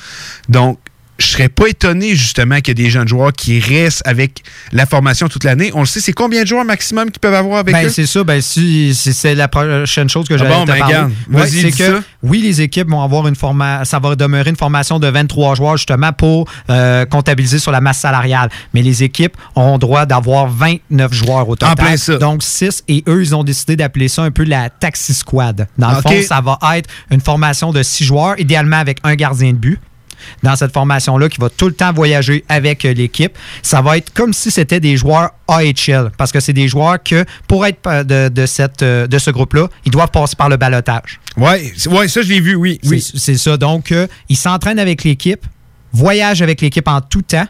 Donc, 0.48 0.78
je 1.18 1.26
serais 1.26 1.48
pas 1.48 1.66
étonné 1.66 2.14
justement 2.14 2.56
qu'il 2.56 2.68
y 2.68 2.70
ait 2.70 2.84
des 2.84 2.90
jeunes 2.90 3.08
joueurs 3.08 3.32
qui 3.32 3.58
restent 3.58 4.06
avec 4.06 4.42
la 4.72 4.86
formation 4.86 5.28
toute 5.28 5.42
l'année. 5.44 5.72
On 5.74 5.80
le 5.80 5.86
sait, 5.86 6.00
c'est 6.00 6.12
combien 6.12 6.42
de 6.42 6.46
joueurs 6.46 6.64
maximum 6.64 7.10
qu'ils 7.10 7.18
peuvent 7.18 7.34
avoir 7.34 7.58
avec 7.58 7.74
ben, 7.74 7.86
eux? 7.86 7.90
C'est 7.90 8.06
ça, 8.06 8.22
ben, 8.22 8.40
si, 8.40 8.94
c'est 8.94 9.34
la 9.34 9.48
prochaine 9.48 10.08
chose 10.08 10.28
que 10.28 10.34
ah 10.34 10.36
j'allais 10.38 10.54
bon, 10.54 10.64
te 10.64 10.70
ben, 11.28 11.46
c'est 11.46 11.72
que 11.72 12.00
oui, 12.22 12.40
les 12.40 12.62
équipes 12.62 12.88
vont 12.88 13.02
avoir 13.02 13.26
une 13.26 13.34
formation, 13.34 13.84
ça 13.84 13.98
va 13.98 14.14
demeurer 14.14 14.50
une 14.50 14.56
formation 14.56 15.00
de 15.00 15.08
23 15.08 15.56
joueurs 15.56 15.76
justement 15.76 16.12
pour 16.12 16.48
euh, 16.70 17.04
comptabiliser 17.04 17.58
sur 17.58 17.72
la 17.72 17.80
masse 17.80 17.98
salariale. 17.98 18.48
Mais 18.72 18.82
les 18.82 19.02
équipes 19.02 19.36
auront 19.56 19.78
droit 19.78 20.06
d'avoir 20.06 20.46
29 20.46 21.12
joueurs 21.12 21.48
au 21.48 21.56
total. 21.56 21.96
Donc 22.20 22.44
6 22.44 22.84
et 22.86 23.02
eux, 23.08 23.22
ils 23.22 23.34
ont 23.34 23.42
décidé 23.42 23.74
d'appeler 23.74 24.06
ça 24.06 24.22
un 24.22 24.30
peu 24.30 24.44
la 24.44 24.70
taxi 24.70 25.14
squad. 25.14 25.66
Dans 25.78 25.90
le 25.90 26.00
fond, 26.00 26.22
ça 26.22 26.40
va 26.40 26.58
être 26.76 26.88
une 27.10 27.20
formation 27.20 27.72
de 27.72 27.82
6 27.82 28.04
joueurs, 28.04 28.38
idéalement 28.38 28.76
avec 28.76 28.98
un 29.02 29.16
gardien 29.16 29.52
de 29.52 29.58
but 29.58 29.80
dans 30.42 30.56
cette 30.56 30.72
formation-là 30.72 31.28
qui 31.28 31.40
va 31.40 31.48
tout 31.50 31.66
le 31.66 31.74
temps 31.74 31.92
voyager 31.92 32.44
avec 32.48 32.84
euh, 32.84 32.92
l'équipe. 32.92 33.36
Ça 33.62 33.80
va 33.80 33.96
être 33.98 34.12
comme 34.12 34.32
si 34.32 34.50
c'était 34.50 34.80
des 34.80 34.96
joueurs 34.96 35.30
AHL 35.48 36.10
parce 36.16 36.32
que 36.32 36.40
c'est 36.40 36.52
des 36.52 36.68
joueurs 36.68 37.02
que 37.02 37.24
pour 37.46 37.66
être 37.66 38.02
de, 38.04 38.46
cette, 38.46 38.82
euh, 38.82 39.06
de 39.06 39.18
ce 39.18 39.30
groupe-là, 39.30 39.68
ils 39.84 39.92
doivent 39.92 40.10
passer 40.10 40.36
par 40.36 40.48
le 40.48 40.56
balotage. 40.56 41.20
Oui, 41.36 41.72
ouais, 41.90 42.08
ça 42.08 42.22
je 42.22 42.28
l'ai 42.28 42.40
vu, 42.40 42.54
oui. 42.54 42.80
Oui, 42.84 43.00
c'est 43.00 43.36
ça. 43.36 43.56
Donc, 43.56 43.92
euh, 43.92 44.06
ils 44.28 44.36
s'entraînent 44.36 44.78
avec 44.78 45.04
l'équipe, 45.04 45.44
voyagent 45.92 46.42
avec 46.42 46.60
l'équipe 46.60 46.86
en 46.88 47.00
tout 47.00 47.22
temps 47.22 47.46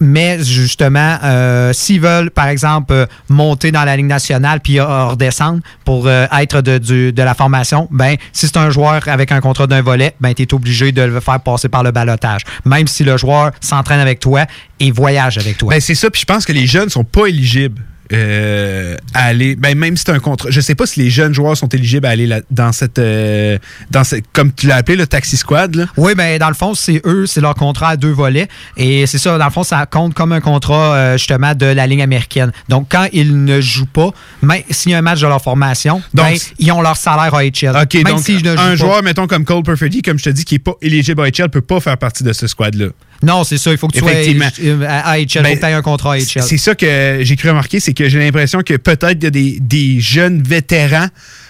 mais 0.00 0.42
justement, 0.42 1.18
euh, 1.24 1.72
s'ils 1.72 2.00
veulent, 2.00 2.30
par 2.30 2.48
exemple, 2.48 2.92
euh, 2.92 3.06
monter 3.28 3.72
dans 3.72 3.84
la 3.84 3.96
Ligue 3.96 4.06
nationale 4.06 4.60
puis 4.60 4.80
redescendre 4.80 5.60
pour 5.84 6.06
euh, 6.06 6.26
être 6.38 6.60
de, 6.60 6.78
de, 7.10 7.22
la 7.22 7.34
formation, 7.34 7.88
ben 7.90 8.16
si 8.32 8.46
c'est 8.46 8.56
un 8.56 8.70
joueur 8.70 9.08
avec 9.08 9.32
un 9.32 9.40
contrat 9.40 9.66
d'un 9.66 9.82
volet, 9.82 10.14
ben 10.20 10.34
tu 10.34 10.42
es 10.42 10.54
obligé 10.54 10.92
de 10.92 11.02
le 11.02 11.20
faire 11.20 11.40
passer 11.40 11.68
par 11.68 11.82
le 11.82 11.90
balotage. 11.90 12.42
Même 12.64 12.86
si 12.86 13.04
le 13.04 13.16
joueur 13.16 13.52
s'entraîne 13.60 14.00
avec 14.00 14.20
toi 14.20 14.44
et 14.80 14.90
voyage 14.90 15.38
avec 15.38 15.58
toi. 15.58 15.70
Ben 15.70 15.80
c'est 15.80 15.94
ça, 15.94 16.10
puis 16.10 16.20
je 16.20 16.26
pense 16.26 16.44
que 16.44 16.52
les 16.52 16.66
jeunes 16.66 16.88
sont 16.88 17.04
pas 17.04 17.26
éligibles 17.26 17.82
euh, 18.12 18.96
aller, 19.14 19.56
ben 19.56 19.76
même 19.76 19.96
si 19.96 20.04
c'est 20.06 20.12
un 20.12 20.18
contrat, 20.18 20.48
je 20.50 20.60
sais 20.60 20.74
pas 20.74 20.86
si 20.86 21.00
les 21.00 21.10
jeunes 21.10 21.34
joueurs 21.34 21.56
sont 21.56 21.68
éligibles 21.68 22.06
à 22.06 22.10
aller 22.10 22.28
dans 22.50 22.72
cette, 22.72 22.98
euh, 22.98 23.58
dans 23.90 24.04
cette, 24.04 24.24
comme 24.32 24.52
tu 24.52 24.66
l'as 24.66 24.76
appelé 24.76 24.96
le 24.96 25.06
taxi 25.06 25.36
squad. 25.36 25.74
Là. 25.74 25.86
Oui, 25.96 26.14
ben 26.14 26.38
dans 26.38 26.48
le 26.48 26.54
fond 26.54 26.74
c'est 26.74 27.00
eux, 27.04 27.26
c'est 27.26 27.40
leur 27.40 27.54
contrat 27.54 27.90
à 27.90 27.96
deux 27.96 28.12
volets 28.12 28.48
et 28.76 29.06
c'est 29.06 29.18
ça. 29.18 29.38
Dans 29.38 29.44
le 29.44 29.50
fond, 29.50 29.64
ça 29.64 29.84
compte 29.86 30.14
comme 30.14 30.32
un 30.32 30.40
contrat 30.40 30.94
euh, 30.94 31.12
justement 31.16 31.54
de 31.54 31.66
la 31.66 31.86
ligne 31.86 32.02
américaine. 32.02 32.52
Donc 32.68 32.88
quand 32.90 33.08
ils 33.12 33.44
ne 33.44 33.60
jouent 33.60 33.86
pas, 33.86 34.10
même 34.42 34.62
s'il 34.70 34.92
y 34.92 34.94
a 34.94 34.98
un 34.98 35.02
match 35.02 35.20
de 35.20 35.26
leur 35.26 35.42
formation, 35.42 36.02
ben, 36.14 36.34
ils 36.58 36.70
ont 36.72 36.82
leur 36.82 36.96
salaire 36.96 37.34
à 37.34 37.42
HL. 37.42 37.76
Ok, 37.82 38.02
donc 38.04 38.28
un 38.58 38.76
joueur, 38.76 39.02
mettons 39.02 39.26
comme 39.26 39.44
Cole 39.44 39.62
Perfetti, 39.62 40.02
comme 40.02 40.18
je 40.18 40.24
te 40.24 40.30
dis, 40.30 40.44
qui 40.44 40.56
est 40.56 40.60
pas 40.60 40.74
éligible 40.80 41.22
à 41.22 41.28
HL, 41.28 41.48
peut 41.48 41.60
pas 41.60 41.80
faire 41.80 41.98
partie 41.98 42.24
de 42.24 42.32
ce 42.32 42.46
squad 42.46 42.74
là. 42.74 42.86
Non, 43.22 43.44
c'est 43.44 43.58
ça. 43.58 43.72
Il 43.72 43.78
faut 43.78 43.88
que 43.88 43.94
tu 43.94 44.00
sois 44.00 44.10
à 44.10 44.14
faut 44.14 44.32
ben, 44.34 44.50
que 44.50 45.24
tu 45.24 45.38
aies 45.38 45.72
un 45.72 45.82
contrat 45.82 46.14
à 46.14 46.18
HL. 46.18 46.42
C'est 46.42 46.58
ça 46.58 46.74
que 46.74 47.18
j'ai 47.22 47.36
cru 47.36 47.48
remarquer, 47.48 47.80
c'est 47.80 47.94
que 47.96 48.08
j'ai 48.08 48.18
l'impression 48.18 48.62
que 48.62 48.74
peut-être 48.74 49.18
des, 49.18 49.58
des 49.60 50.00
jeunes 50.00 50.42
vétérans 50.42 51.08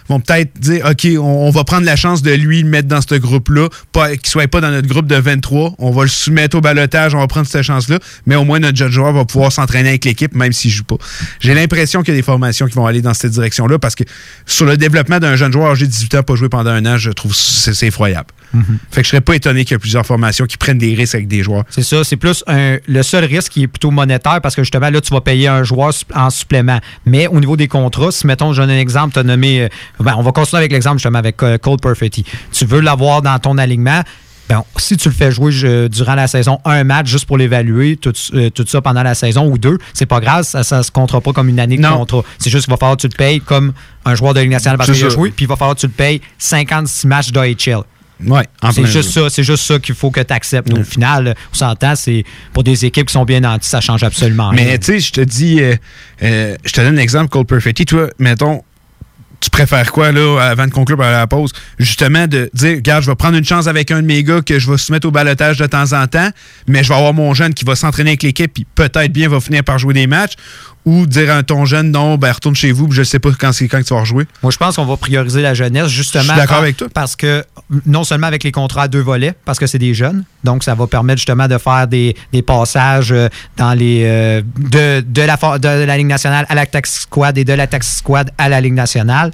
vont 0.08 0.20
peut-être 0.20 0.58
dire 0.58 0.86
OK, 0.86 1.06
on, 1.18 1.50
va 1.50 1.64
prendre 1.64 1.84
la 1.84 1.96
chance 1.96 2.22
de 2.22 2.30
lui 2.32 2.62
le 2.62 2.68
mettre 2.68 2.88
dans 2.88 3.00
ce 3.00 3.14
groupe-là, 3.16 3.68
qu'il 3.92 4.02
ne 4.12 4.16
soit 4.24 4.48
pas 4.48 4.60
dans 4.60 4.70
notre 4.70 4.88
groupe 4.88 5.06
de 5.06 5.16
23. 5.16 5.74
On 5.78 5.90
va 5.90 6.02
le 6.02 6.08
soumettre 6.08 6.56
au 6.56 6.60
balotage, 6.60 7.14
on 7.14 7.18
va 7.18 7.26
prendre 7.26 7.46
cette 7.46 7.62
chance-là, 7.62 7.98
mais 8.26 8.36
au 8.36 8.44
moins 8.44 8.58
notre 8.58 8.76
jeune 8.76 8.90
joueur 8.90 9.12
va 9.12 9.24
pouvoir 9.24 9.52
s'entraîner 9.52 9.90
avec 9.90 10.04
l'équipe, 10.04 10.34
même 10.34 10.52
s'il 10.52 10.70
ne 10.70 10.76
joue 10.76 10.84
pas. 10.84 10.96
J'ai 11.40 11.54
l'impression 11.54 12.02
qu'il 12.02 12.14
y 12.14 12.16
a 12.16 12.20
des 12.20 12.24
formations 12.24 12.66
qui 12.66 12.74
vont 12.74 12.86
aller 12.86 13.02
dans 13.02 13.14
cette 13.14 13.32
direction-là 13.32 13.78
parce 13.78 13.94
que 13.94 14.04
sur 14.46 14.66
le 14.66 14.76
développement 14.76 15.18
d'un 15.18 15.36
jeune 15.36 15.52
joueur 15.52 15.72
âgé 15.72 15.86
de 15.86 15.90
18 15.90 16.14
ans, 16.16 16.22
pas 16.22 16.36
jouer 16.36 16.48
pendant 16.48 16.70
un 16.70 16.86
an, 16.86 16.96
je 16.96 17.10
trouve 17.10 17.34
c'est 17.34 17.86
effroyable. 17.86 18.28
Mm-hmm. 18.54 18.62
Fait 18.90 19.00
que 19.00 19.04
je 19.04 19.10
serais 19.10 19.20
pas 19.20 19.34
étonné 19.34 19.64
qu'il 19.64 19.72
y 19.72 19.76
ait 19.76 19.78
plusieurs 19.78 20.06
formations 20.06 20.46
qui 20.46 20.56
prennent 20.56 20.78
des 20.78 20.94
risques 20.94 21.14
avec 21.14 21.28
des 21.28 21.42
joueurs. 21.42 21.64
C'est 21.68 21.82
ça, 21.82 22.04
c'est 22.04 22.16
plus 22.16 22.44
le 22.48 23.02
seul 23.02 23.24
risque 23.24 23.52
qui 23.52 23.62
est 23.62 23.68
plutôt 23.68 23.90
monétaire 23.90 24.40
parce 24.42 24.54
que 24.54 24.62
justement 24.62 24.90
là, 24.90 25.00
tu 25.00 25.12
vas 25.12 25.20
payer 25.20 25.48
un 25.48 25.62
joueur 25.62 25.92
en 26.14 26.30
supplément. 26.30 26.78
Mais 27.04 27.26
au 27.26 27.40
niveau 27.40 27.56
des 27.56 27.68
contrats, 27.68 28.10
si 28.10 28.26
mettons, 28.26 28.52
je 28.52 28.62
donne 28.62 28.70
un 28.70 28.78
exemple, 28.78 29.14
tu 29.14 29.18
as 29.20 29.22
nommé 29.22 29.62
euh, 29.62 29.68
ben, 30.00 30.14
on 30.16 30.22
va 30.22 30.32
continuer 30.32 30.58
avec 30.58 30.72
l'exemple 30.72 30.98
justement 30.98 31.18
avec 31.18 31.42
euh, 31.42 31.58
Cole 31.58 31.78
Perfetti. 31.80 32.24
Tu 32.52 32.64
veux 32.64 32.80
l'avoir 32.80 33.22
dans 33.22 33.38
ton 33.38 33.58
alignement. 33.58 34.02
Ben, 34.48 34.62
si 34.76 34.96
tu 34.96 35.08
le 35.08 35.14
fais 35.14 35.32
jouer 35.32 35.50
durant 35.88 36.14
la 36.14 36.28
saison 36.28 36.60
un 36.64 36.84
match 36.84 37.08
juste 37.08 37.26
pour 37.26 37.36
l'évaluer, 37.36 37.96
tout, 37.96 38.12
euh, 38.34 38.48
ça 38.66 38.80
pendant 38.80 39.02
la 39.02 39.16
saison 39.16 39.50
ou 39.50 39.58
deux, 39.58 39.78
c'est 39.92 40.06
pas 40.06 40.20
grave, 40.20 40.44
ça 40.44 40.60
ne 40.78 40.82
se 40.82 40.90
comptera 40.92 41.20
pas 41.20 41.32
comme 41.32 41.48
une 41.48 41.58
année 41.58 41.76
de 41.76 41.86
contrat. 41.86 42.22
C'est 42.38 42.50
juste 42.50 42.66
qu'il 42.66 42.72
va 42.72 42.76
falloir 42.76 42.96
que 42.96 43.02
tu 43.02 43.08
le 43.08 43.16
payes 43.16 43.40
comme 43.40 43.72
un 44.04 44.14
joueur 44.14 44.34
de 44.34 44.40
Ligue 44.40 44.50
nationale 44.50 44.78
parce 44.78 44.92
qu'il 44.92 45.04
a 45.04 45.08
joué, 45.08 45.30
puis 45.30 45.46
il 45.46 45.48
va 45.48 45.56
falloir 45.56 45.74
que 45.74 45.80
tu 45.80 45.86
le 45.86 45.92
payes 45.92 46.20
56 46.38 47.06
matchs 47.08 47.32
d'AHL. 47.32 47.82
C'est 48.72 48.86
juste 48.86 49.10
ça, 49.10 49.28
c'est 49.28 49.44
juste 49.44 49.64
ça 49.64 49.78
qu'il 49.78 49.94
faut 49.94 50.10
que 50.10 50.20
tu 50.20 50.32
acceptes. 50.32 50.72
Au 50.72 50.84
final, 50.84 51.34
on 51.52 51.54
s'entend, 51.54 51.94
c'est 51.96 52.24
pour 52.52 52.64
des 52.64 52.84
équipes 52.84 53.06
qui 53.06 53.12
sont 53.12 53.24
bien 53.24 53.40
nanties, 53.40 53.68
ça 53.68 53.80
change 53.80 54.02
absolument 54.02 54.50
rien. 54.50 54.64
Mais 54.64 54.78
tu 54.78 54.86
sais, 54.86 55.00
je 55.00 55.12
te 55.12 55.20
dis, 55.20 55.60
je 56.20 56.72
te 56.72 56.80
donne 56.80 56.98
un 56.98 57.02
exemple, 57.02 57.28
Cole 57.28 57.44
Perfetti. 57.44 57.84
Toi, 57.84 58.08
mettons, 58.18 58.62
tu 59.38 59.50
préfères 59.50 59.92
quoi, 59.92 60.12
là, 60.12 60.38
avant 60.40 60.66
de 60.66 60.72
conclure 60.72 60.96
par 60.96 61.12
la 61.12 61.26
pause? 61.26 61.52
Justement, 61.78 62.26
de 62.26 62.50
dire, 62.54 62.76
regarde, 62.76 63.04
je 63.04 63.10
vais 63.10 63.16
prendre 63.16 63.36
une 63.36 63.44
chance 63.44 63.66
avec 63.66 63.90
un 63.90 64.00
de 64.00 64.06
mes 64.06 64.24
gars 64.24 64.40
que 64.40 64.58
je 64.58 64.70
vais 64.70 64.78
soumettre 64.78 65.06
au 65.06 65.10
balotage 65.10 65.58
de 65.58 65.66
temps 65.66 65.92
en 65.92 66.06
temps, 66.06 66.30
mais 66.66 66.82
je 66.82 66.88
vais 66.88 66.94
avoir 66.94 67.12
mon 67.12 67.34
jeune 67.34 67.52
qui 67.52 67.66
va 67.66 67.76
s'entraîner 67.76 68.10
avec 68.10 68.22
l'équipe, 68.22 68.52
puis 68.52 68.66
peut-être 68.74 69.12
bien 69.12 69.28
va 69.28 69.38
finir 69.40 69.62
par 69.62 69.78
jouer 69.78 69.92
des 69.92 70.06
matchs 70.06 70.32
ou 70.86 71.04
dire 71.06 71.34
à 71.34 71.42
ton 71.42 71.64
jeune 71.64 71.90
non, 71.90 72.16
ben 72.16 72.30
retourne 72.30 72.54
chez 72.54 72.70
vous, 72.70 72.90
je 72.92 73.00
ne 73.00 73.04
sais 73.04 73.18
pas 73.18 73.30
quand, 73.38 73.50
quand 73.50 73.82
tu 73.82 73.92
vas 73.92 74.00
rejouer? 74.00 74.26
Moi, 74.42 74.52
je 74.52 74.56
pense 74.56 74.76
qu'on 74.76 74.86
va 74.86 74.96
prioriser 74.96 75.42
la 75.42 75.52
jeunesse, 75.52 75.88
justement. 75.88 76.22
Je 76.22 76.28
suis 76.28 76.38
d'accord 76.38 76.58
avec 76.58 76.76
toi. 76.76 76.86
Parce 76.94 77.16
que 77.16 77.44
non 77.84 78.04
seulement 78.04 78.28
avec 78.28 78.44
les 78.44 78.52
contrats 78.52 78.82
à 78.82 78.88
deux 78.88 79.00
volets, 79.00 79.34
parce 79.44 79.58
que 79.58 79.66
c'est 79.66 79.80
des 79.80 79.94
jeunes, 79.94 80.24
donc 80.44 80.62
ça 80.62 80.76
va 80.76 80.86
permettre 80.86 81.18
justement 81.18 81.48
de 81.48 81.58
faire 81.58 81.88
des, 81.88 82.14
passages 82.46 83.10
euh, 83.10 83.28
dans 83.56 83.74
les 83.74 84.04
euh, 84.04 84.42
de, 84.58 85.00
de, 85.00 85.22
la, 85.22 85.36
de 85.58 85.84
la 85.84 85.96
Ligue 85.96 86.06
nationale 86.06 86.46
à 86.48 86.54
la 86.54 86.66
Taxi 86.66 87.00
Squad 87.00 87.36
et 87.36 87.44
de 87.44 87.52
la 87.52 87.66
Taxi 87.66 87.96
Squad 87.96 88.30
à 88.38 88.48
la 88.48 88.60
Ligue 88.60 88.74
nationale. 88.74 89.32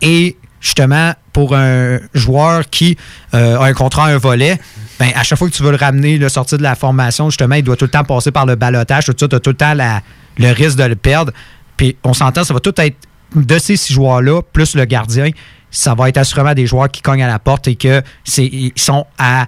Et 0.00 0.36
justement, 0.64 1.12
pour 1.32 1.54
un 1.54 2.00
joueur 2.14 2.68
qui 2.70 2.96
euh, 3.34 3.58
a 3.58 3.66
un 3.66 3.74
contrat 3.74 4.06
un 4.06 4.16
volet, 4.16 4.58
ben, 4.98 5.10
à 5.14 5.22
chaque 5.22 5.38
fois 5.38 5.48
que 5.48 5.54
tu 5.54 5.62
veux 5.62 5.70
le 5.70 5.76
ramener, 5.76 6.16
le 6.16 6.28
sortir 6.28 6.58
de 6.58 6.62
la 6.62 6.74
formation, 6.74 7.28
justement, 7.28 7.54
il 7.54 7.62
doit 7.62 7.76
tout 7.76 7.84
le 7.84 7.90
temps 7.90 8.02
passer 8.02 8.32
par 8.32 8.46
le 8.46 8.56
balotage. 8.56 9.04
Tout 9.04 9.14
ça, 9.16 9.28
tu 9.28 9.36
as 9.36 9.40
tout 9.40 9.50
le 9.50 9.56
temps 9.56 9.74
la 9.74 10.00
le 10.36 10.50
risque 10.50 10.78
de 10.78 10.84
le 10.84 10.96
perdre. 10.96 11.32
Puis 11.76 11.96
on 12.02 12.14
s'entend, 12.14 12.42
ça 12.42 12.54
va 12.54 12.60
tout 12.60 12.74
être 12.78 12.96
de 13.36 13.58
ces 13.58 13.76
six 13.76 13.92
joueurs-là, 13.92 14.42
plus 14.42 14.74
le 14.74 14.84
gardien, 14.84 15.30
ça 15.70 15.94
va 15.94 16.08
être 16.08 16.16
assurément 16.16 16.54
des 16.54 16.66
joueurs 16.66 16.90
qui 16.90 17.02
cognent 17.02 17.22
à 17.22 17.28
la 17.28 17.38
porte 17.38 17.68
et 17.68 17.76
que 17.76 18.02
c'est 18.24 18.46
ils 18.46 18.72
sont 18.76 19.06
à 19.18 19.46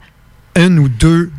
un 0.55 0.77
ou 0.77 0.89
deux 0.89 1.31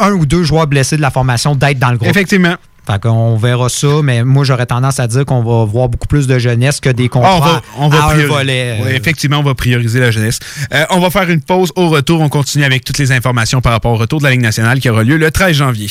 un 0.00 0.12
ou 0.12 0.26
deux 0.26 0.42
joueurs 0.42 0.66
blessés 0.66 0.96
de 0.96 1.02
la 1.02 1.10
formation 1.10 1.54
d'être 1.54 1.78
dans 1.78 1.90
le 1.90 1.98
groupe. 1.98 2.10
Effectivement. 2.10 2.56
Fait 2.88 2.98
qu'on 3.02 3.36
verra 3.36 3.68
ça, 3.68 4.00
mais 4.02 4.24
moi 4.24 4.44
j'aurais 4.44 4.64
tendance 4.64 4.98
à 4.98 5.06
dire 5.06 5.26
qu'on 5.26 5.42
va 5.42 5.66
voir 5.66 5.90
beaucoup 5.90 6.06
plus 6.06 6.26
de 6.26 6.38
jeunesse 6.38 6.80
que 6.80 6.88
des 6.88 7.04
ah, 7.04 7.08
contrats 7.08 7.62
on 7.76 7.88
va, 7.88 7.98
on 8.06 8.14
va 8.24 8.92
effectivement, 8.94 9.40
on 9.40 9.42
va 9.42 9.54
prioriser 9.54 10.00
la 10.00 10.10
jeunesse. 10.10 10.38
Euh, 10.72 10.86
on 10.88 10.98
va 10.98 11.10
faire 11.10 11.28
une 11.28 11.42
pause 11.42 11.70
au 11.76 11.90
retour. 11.90 12.22
On 12.22 12.30
continue 12.30 12.64
avec 12.64 12.84
toutes 12.84 12.96
les 12.96 13.12
informations 13.12 13.60
par 13.60 13.72
rapport 13.72 13.92
au 13.92 13.96
retour 13.96 14.20
de 14.20 14.24
la 14.24 14.30
Ligue 14.30 14.40
nationale 14.40 14.80
qui 14.80 14.88
aura 14.88 15.02
lieu 15.02 15.18
le 15.18 15.30
13 15.30 15.56
janvier. 15.56 15.90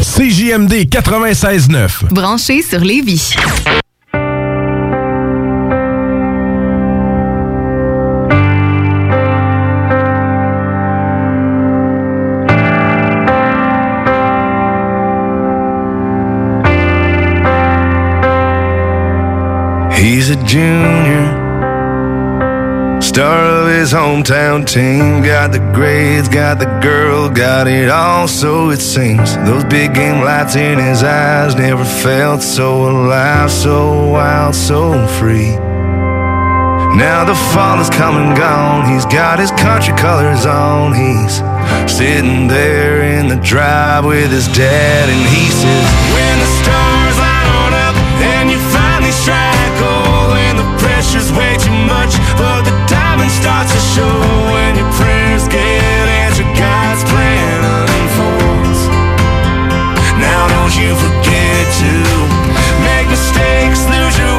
CJMD 0.00 0.88
96.9. 0.88 2.12
Branché 2.12 2.62
sur 2.62 2.80
Lévis. 2.80 3.34
He's 19.92 20.30
a 20.30 20.36
star 23.18 23.44
of 23.62 23.66
his 23.66 23.92
hometown 23.92 24.64
team. 24.64 25.24
Got 25.24 25.50
the 25.50 25.58
grades, 25.74 26.28
got 26.28 26.60
the 26.60 26.70
girl, 26.80 27.28
got 27.28 27.66
it 27.66 27.88
all, 27.90 28.28
so 28.28 28.70
it 28.70 28.78
seems. 28.78 29.34
Those 29.38 29.64
big 29.64 29.92
game 29.92 30.22
lights 30.22 30.54
in 30.54 30.78
his 30.78 31.02
eyes 31.02 31.56
never 31.56 31.84
felt 31.84 32.42
so 32.42 32.88
alive, 32.88 33.50
so 33.50 34.10
wild, 34.10 34.54
so 34.54 35.04
free. 35.18 35.50
Now 36.94 37.24
the 37.24 37.34
fall 37.52 37.80
is 37.80 37.90
come 37.90 38.16
and 38.22 38.38
gone. 38.38 38.88
He's 38.88 39.06
got 39.06 39.40
his 39.40 39.50
country 39.50 39.94
colors 39.96 40.46
on. 40.46 40.94
He's 40.94 41.42
sitting 41.90 42.46
there 42.46 43.02
in 43.02 43.26
the 43.26 43.40
drive 43.42 44.04
with 44.04 44.30
his 44.30 44.46
dad, 44.46 45.08
and 45.08 45.24
he 45.34 45.50
says, 45.50 45.86
When 46.14 46.38
the 46.38 46.50
stars 46.62 46.87
starts 53.48 53.72
to 53.72 53.80
show 53.80 54.16
when 54.52 54.76
your 54.76 54.90
prayers 55.00 55.48
get 55.48 56.04
answered, 56.20 56.52
God's 56.52 57.02
plan 57.08 57.58
unfolds. 57.80 58.80
Now 60.20 60.42
don't 60.52 60.74
you 60.76 60.92
forget 60.92 61.64
to 61.80 61.92
make 62.84 63.08
mistakes, 63.08 63.88
lose 63.88 64.18
your 64.20 64.37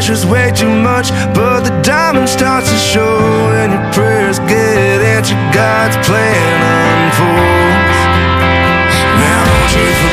pressure's 0.00 0.24
way 0.24 0.50
too 0.50 0.74
much, 0.80 1.10
but 1.34 1.60
the 1.60 1.82
diamond 1.82 2.26
starts 2.26 2.70
to 2.70 2.78
show, 2.78 3.18
and 3.60 3.70
your 3.70 3.92
prayers 3.92 4.38
get 4.38 5.02
answered, 5.02 5.36
God's 5.52 5.94
plan 6.08 7.04
unfolds. 7.04 8.00
Now 9.20 9.44
don't 9.44 10.09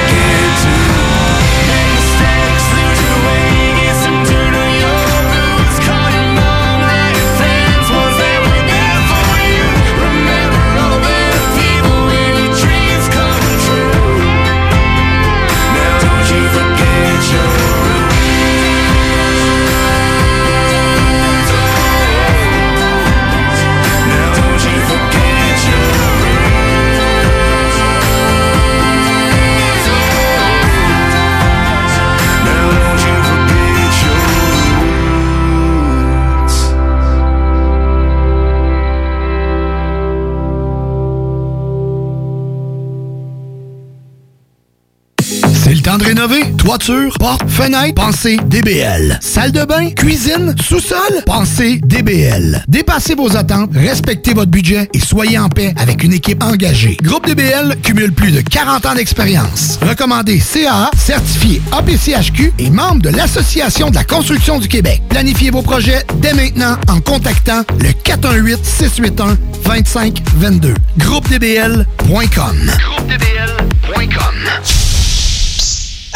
Toiture, 46.88 47.12
porte, 47.20 47.50
fenêtre, 47.50 47.96
pensez 47.96 48.38
DBL. 48.46 49.20
Salle 49.22 49.52
de 49.52 49.66
bain, 49.66 49.90
cuisine, 49.90 50.56
sous-sol, 50.62 51.22
pensez 51.26 51.82
DBL. 51.84 52.64
Dépassez 52.70 53.14
vos 53.14 53.36
attentes, 53.36 53.72
respectez 53.76 54.34
votre 54.34 54.52
budget 54.52 54.88
et 54.94 55.00
soyez 55.00 55.38
en 55.38 55.50
paix 55.50 55.74
avec 55.76 56.06
une 56.06 56.14
équipe 56.14 56.42
engagée. 56.42 56.96
Groupe 57.02 57.28
DBL 57.28 57.76
cumule 57.84 58.14
plus 58.14 58.32
de 58.32 58.40
40 58.40 58.86
ans 58.86 58.96
d'expérience. 58.96 59.78
Recommandé 59.82 60.40
CAA, 60.40 60.90
certifié 60.98 61.62
APCHQ 61.74 62.54
et 62.58 62.70
membre 62.70 63.02
de 63.02 63.10
l'Association 63.10 63.90
de 63.90 63.96
la 63.96 64.06
construction 64.06 64.58
du 64.58 64.70
Québec. 64.70 65.02
Planifiez 65.10 65.52
vos 65.52 65.64
projets 65.64 66.06
dès 66.22 66.34
maintenant 66.34 66.78
en 66.88 67.02
contactant 67.02 67.64
le 67.82 67.90
418-681-2522. 67.90 70.74
GroupeDBL.com. 70.98 72.72
GroupeDBL.com. 72.80 74.36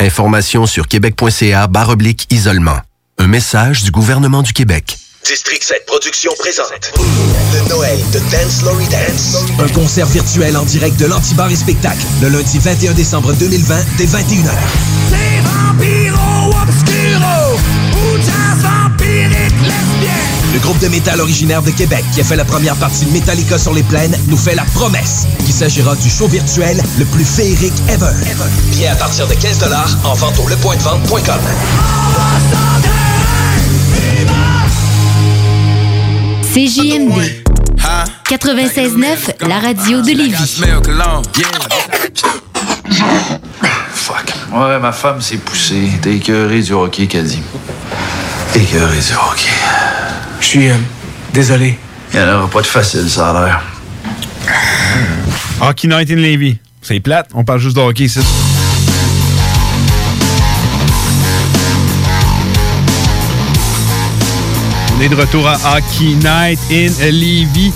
Information 0.00 0.64
sur 0.64 0.88
québec.ca 0.88 1.68
oblique 1.88 2.26
isolement. 2.30 2.78
Un 3.18 3.26
message 3.26 3.82
du 3.82 3.90
gouvernement 3.90 4.40
du 4.40 4.54
Québec. 4.54 4.96
District 5.26 5.62
7 5.62 5.84
Productions 5.86 6.32
présente 6.38 6.90
le 7.52 7.68
Noël 7.68 7.98
de 8.14 8.18
Dance 8.30 8.62
Lory 8.62 8.86
Dance. 8.86 9.36
Un 9.58 9.68
concert 9.68 10.06
virtuel 10.06 10.56
en 10.56 10.64
direct 10.64 10.98
de 10.98 11.04
l'Antibar 11.04 11.50
et 11.50 11.56
Spectacle 11.56 12.00
le 12.22 12.30
lundi 12.30 12.58
21 12.58 12.94
décembre 12.94 13.34
2020 13.34 13.76
dès 13.98 14.06
21h. 14.06 14.50
C'est 15.10 15.40
Vampiro 15.42 16.48
Obscuro 16.62 16.99
Le 20.52 20.58
groupe 20.58 20.78
de 20.80 20.88
métal 20.88 21.20
originaire 21.20 21.62
de 21.62 21.70
Québec 21.70 22.04
qui 22.12 22.20
a 22.20 22.24
fait 22.24 22.36
la 22.36 22.44
première 22.44 22.74
partie 22.76 23.04
de 23.04 23.12
Metallica 23.12 23.58
sur 23.58 23.72
les 23.72 23.84
plaines 23.84 24.16
nous 24.26 24.36
fait 24.36 24.54
la 24.54 24.64
promesse 24.64 25.26
qu'il 25.44 25.54
s'agira 25.54 25.94
du 25.94 26.10
show 26.10 26.26
virtuel 26.26 26.82
le 26.98 27.04
plus 27.04 27.24
féerique 27.24 27.72
ever. 27.88 28.10
Billets 28.70 28.88
à 28.88 28.96
partir 28.96 29.28
de 29.28 29.34
15 29.34 29.58
en 30.04 30.14
vente 30.14 30.38
au 30.38 30.48
lepointdevente.com. 30.48 31.40
CJMD 36.52 37.44
96.9, 38.28 39.46
la 39.48 39.60
radio 39.60 40.02
de 40.02 40.10
Lévis. 40.10 40.60
Fuck. 43.92 44.34
Ouais, 44.52 44.78
ma 44.80 44.92
femme 44.92 45.20
s'est 45.20 45.36
poussée. 45.36 45.90
T'es 46.02 46.16
écœuré 46.16 46.60
du 46.60 46.72
hockey, 46.72 47.06
dit. 47.06 47.42
Écœuré 48.54 48.98
du 48.98 49.12
hockey. 49.14 49.99
Je 50.40 50.46
suis 50.46 50.68
euh, 50.70 50.74
désolé. 51.32 51.78
Il 52.12 52.18
n'y 52.20 52.26
en 52.26 52.38
aura 52.38 52.48
pas 52.50 52.60
de 52.62 52.66
facile, 52.66 53.08
ça 53.08 53.30
a 53.30 53.44
l'air. 53.44 53.62
Hockey 55.60 55.88
Night 55.88 56.10
in 56.10 56.16
Levy. 56.16 56.58
C'est 56.82 57.00
plate, 57.00 57.28
on 57.34 57.44
parle 57.44 57.60
juste 57.60 57.76
de 57.76 57.80
hockey 57.82 58.04
ici. 58.04 58.20
On 64.96 65.00
est 65.02 65.08
de 65.08 65.14
retour 65.14 65.46
à 65.48 65.56
Hockey 65.76 66.14
Night 66.22 66.58
in 66.70 66.90
Levy. 67.10 67.72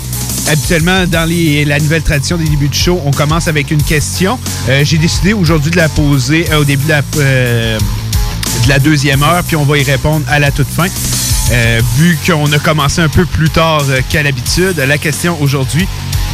Habituellement, 0.47 1.05
dans 1.07 1.27
les- 1.27 1.65
la 1.65 1.79
nouvelle 1.79 2.03
tradition 2.03 2.37
des 2.37 2.43
débuts 2.45 2.67
de 2.67 2.73
show, 2.75 3.01
on 3.03 3.11
commence 3.11 3.47
avec 3.47 3.71
une 3.71 3.81
question. 3.81 4.37
Euh, 4.69 4.81
J'ai 4.83 4.97
décidé 4.99 5.33
aujourd'hui 5.33 5.71
de 5.71 5.77
la 5.77 5.89
poser 5.89 6.45
euh, 6.51 6.59
au 6.59 6.63
début 6.63 6.83
de 6.85 6.89
la, 6.89 7.01
euh, 7.17 7.79
de 8.63 8.69
la 8.69 8.77
deuxième 8.77 9.23
heure, 9.23 9.41
puis 9.43 9.55
on 9.55 9.63
va 9.63 9.77
y 9.79 9.83
répondre 9.83 10.23
à 10.29 10.37
la 10.39 10.51
toute 10.51 10.67
fin. 10.67 10.85
Euh, 11.51 11.79
vu 11.95 12.17
qu'on 12.25 12.51
a 12.51 12.57
commencé 12.57 13.01
un 13.01 13.09
peu 13.09 13.25
plus 13.25 13.49
tard 13.49 13.83
euh, 13.89 14.01
qu'à 14.09 14.23
l'habitude, 14.23 14.77
la 14.77 14.97
question 14.97 15.37
aujourd'hui, 15.39 15.87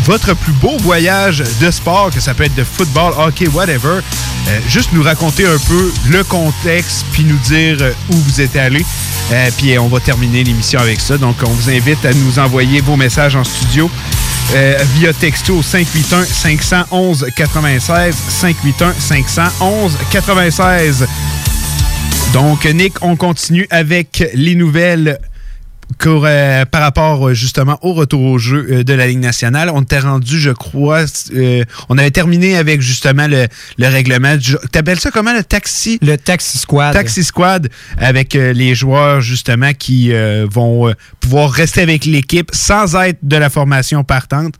votre 0.05 0.33
plus 0.33 0.53
beau 0.53 0.77
voyage 0.77 1.43
de 1.59 1.69
sport, 1.69 2.11
que 2.11 2.21
ça 2.21 2.33
peut 2.33 2.45
être 2.45 2.55
de 2.55 2.63
football, 2.63 3.13
hockey, 3.17 3.47
whatever, 3.49 3.99
euh, 4.47 4.59
juste 4.69 4.93
nous 4.93 5.03
raconter 5.03 5.45
un 5.45 5.57
peu 5.67 5.91
le 6.09 6.23
contexte, 6.23 7.05
puis 7.11 7.25
nous 7.25 7.37
dire 7.39 7.77
où 8.09 8.15
vous 8.15 8.41
êtes 8.41 8.55
allé. 8.55 8.85
Puis 9.57 9.77
on 9.79 9.87
va 9.87 10.01
terminer 10.01 10.43
l'émission 10.43 10.79
avec 10.79 10.99
ça. 10.99 11.17
Donc, 11.17 11.37
on 11.45 11.49
vous 11.49 11.69
invite 11.69 12.03
à 12.03 12.13
nous 12.13 12.37
envoyer 12.37 12.81
vos 12.81 12.97
messages 12.97 13.37
en 13.37 13.45
studio 13.45 13.89
via 14.95 15.13
texto 15.13 15.59
au 15.59 15.63
581 15.63 16.25
511 16.25 17.27
96 17.33 18.13
581 18.13 18.93
511 18.99 19.97
96. 20.11 21.07
Donc, 22.33 22.65
Nick, 22.65 22.93
on 23.03 23.15
continue 23.15 23.67
avec 23.69 24.23
les 24.33 24.55
nouvelles 24.55 25.19
euh, 26.05 26.63
par 26.65 26.81
rapport 26.81 27.27
euh, 27.27 27.33
justement 27.33 27.77
au 27.81 27.91
retour 27.93 28.21
au 28.21 28.37
jeu 28.37 28.65
euh, 28.71 28.83
de 28.85 28.93
la 28.93 29.05
Ligue 29.07 29.19
nationale. 29.19 29.69
On 29.73 29.81
était 29.81 29.99
rendu, 29.99 30.39
je 30.39 30.51
crois, 30.51 31.03
euh, 31.35 31.65
on 31.89 31.97
avait 31.97 32.11
terminé 32.11 32.55
avec 32.55 32.81
justement 32.81 33.27
le, 33.27 33.47
le 33.77 33.87
règlement. 33.87 34.37
du- 34.37 34.55
T'appelles 34.71 35.01
ça 35.01 35.11
comment 35.11 35.33
le 35.33 35.43
taxi? 35.43 35.99
Le 36.01 36.15
taxi 36.15 36.57
squad. 36.57 36.93
Taxi 36.93 37.25
squad 37.25 37.69
avec 37.97 38.35
euh, 38.37 38.53
les 38.53 38.73
joueurs 38.73 39.19
justement 39.19 39.73
qui 39.73 40.13
vont 40.49 40.93
pouvoir 41.19 41.51
rester 41.51 41.81
avec 41.81 42.05
l'équipe 42.05 42.49
sans 42.53 42.95
être 42.95 43.19
de 43.21 43.35
la 43.35 43.49
formation 43.49 44.05
partante. 44.05 44.55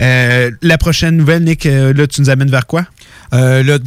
Euh, 0.00 0.50
la 0.60 0.76
prochaine 0.78 1.16
nouvelle, 1.16 1.44
Nick, 1.44 1.64
là, 1.64 2.06
tu 2.08 2.20
nous 2.20 2.30
amènes 2.30 2.50
vers 2.50 2.66
quoi? 2.66 2.84
Euh, 3.32 3.62
le, 3.64 3.78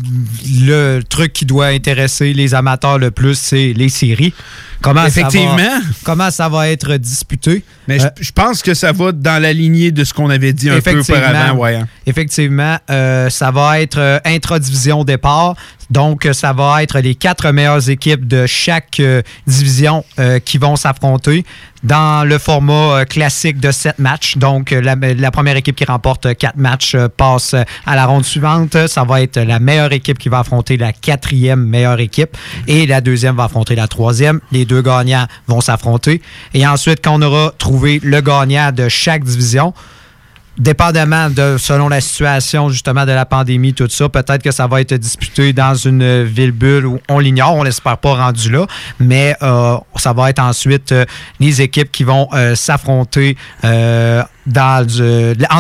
le 0.60 1.02
truc 1.08 1.32
qui 1.34 1.46
doit 1.46 1.68
intéresser 1.68 2.34
les 2.34 2.54
amateurs 2.54 2.98
le 2.98 3.12
plus, 3.12 3.36
c'est 3.38 3.74
les 3.74 3.90
séries. 3.90 4.34
Comment 4.82 5.06
Effectivement. 5.06 5.58
Ça 5.58 5.80
va, 5.80 5.86
comment 6.04 6.32
ça 6.32 6.50
va 6.50 6.70
être 6.70 6.98
disputé? 6.98 7.64
Mais 7.88 7.98
je- 8.00 8.24
je 8.24 8.32
pense 8.32 8.62
que 8.62 8.74
ça 8.74 8.92
va 8.92 9.12
dans 9.12 9.42
la 9.42 9.54
lignée 9.54 9.92
de 9.92 10.04
ce 10.04 10.14
qu'on 10.14 10.30
avait 10.30 10.54
dit 10.54 10.70
un 10.70 10.76
peu 10.76 10.80
auparavant. 11.16 11.60
Ouais. 11.60 11.76
hein. 11.76 11.88
Effectivement, 12.06 12.78
euh, 12.90 13.30
ça 13.30 13.50
va 13.52 13.80
être 13.82 13.98
euh, 14.00 14.20
intra-division 14.26 15.00
au 15.00 15.06
départ. 15.06 15.56
Donc, 15.90 16.26
euh, 16.26 16.34
ça 16.34 16.54
va 16.54 16.84
être 16.84 17.00
les 17.00 17.16
quatre 17.16 17.52
meilleures 17.52 17.90
équipes 17.90 18.28
de 18.28 18.46
chaque 18.46 19.00
euh, 19.00 19.22
division 19.46 20.04
euh, 20.20 20.40
qui 20.40 20.58
vont 20.58 20.76
s'affronter 20.76 21.46
dans 21.84 22.28
le 22.28 22.38
format 22.38 23.06
classique 23.06 23.60
de 23.60 23.72
sept 23.72 24.00
matchs. 24.00 24.38
Donc, 24.38 24.72
la, 24.72 24.96
la 24.96 25.32
première 25.32 25.56
équipe 25.56 25.76
qui 25.76 25.86
remporte 25.86 26.36
quatre 26.36 26.58
matchs 26.58 26.98
passe 27.16 27.56
à 27.86 27.96
la 27.96 28.06
ronde 28.08 28.26
suivante. 28.26 28.88
Ça 28.88 29.04
va 29.04 29.22
être 29.22 29.40
la 29.40 29.60
meilleure 29.60 29.94
équipe 29.94 30.18
qui 30.18 30.28
va 30.28 30.40
affronter 30.40 30.76
la 30.76 30.92
quatrième 30.92 31.64
meilleure 31.64 32.00
équipe 32.00 32.36
et 32.68 32.88
la 32.88 33.00
deuxième 33.00 33.36
va 33.36 33.44
affronter 33.44 33.76
la 33.76 33.88
troisième. 33.88 34.40
Les 34.52 34.66
deux 34.66 34.82
gagnants 34.82 35.28
vont 35.48 35.62
s'affronter. 35.62 36.22
Et 36.56 36.66
ensuite, 36.66 37.00
quand 37.04 37.20
on 37.20 37.22
aura 37.22 37.54
trouvé 37.58 38.00
le 38.04 38.22
gagnant 38.22 38.72
de 38.72 38.90
chaque 38.90 39.24
division, 39.24 39.74
dépendamment 40.58 41.30
de 41.30 41.58
selon 41.58 41.90
la 41.90 42.02
situation 42.02 42.70
justement 42.70 43.06
de 43.06 43.12
la 43.12 43.26
pandémie 43.26 43.74
tout 43.74 43.88
ça 43.90 44.10
peut-être 44.10 44.42
que 44.44 44.52
ça 44.52 44.68
va 44.68 44.82
être 44.82 44.94
disputé 44.96 45.54
dans 45.54 45.76
une 45.76 46.24
ville 46.24 46.52
bulle 46.52 46.86
où 46.86 47.00
on 47.10 47.20
l'ignore 47.20 47.56
on 47.56 47.64
l'espère 47.64 47.98
pas 47.98 48.16
rendu 48.16 48.50
là 48.52 48.66
mais 49.00 49.36
euh, 49.42 49.78
ça 49.96 50.14
va 50.14 50.30
être 50.30 50.40
ensuite 50.40 50.92
euh, 50.92 51.06
les 51.40 51.62
équipes 51.62 51.92
qui 51.92 52.04
vont 52.04 52.28
euh, 52.34 52.56
s'affronter 52.56 53.38
en 53.64 54.24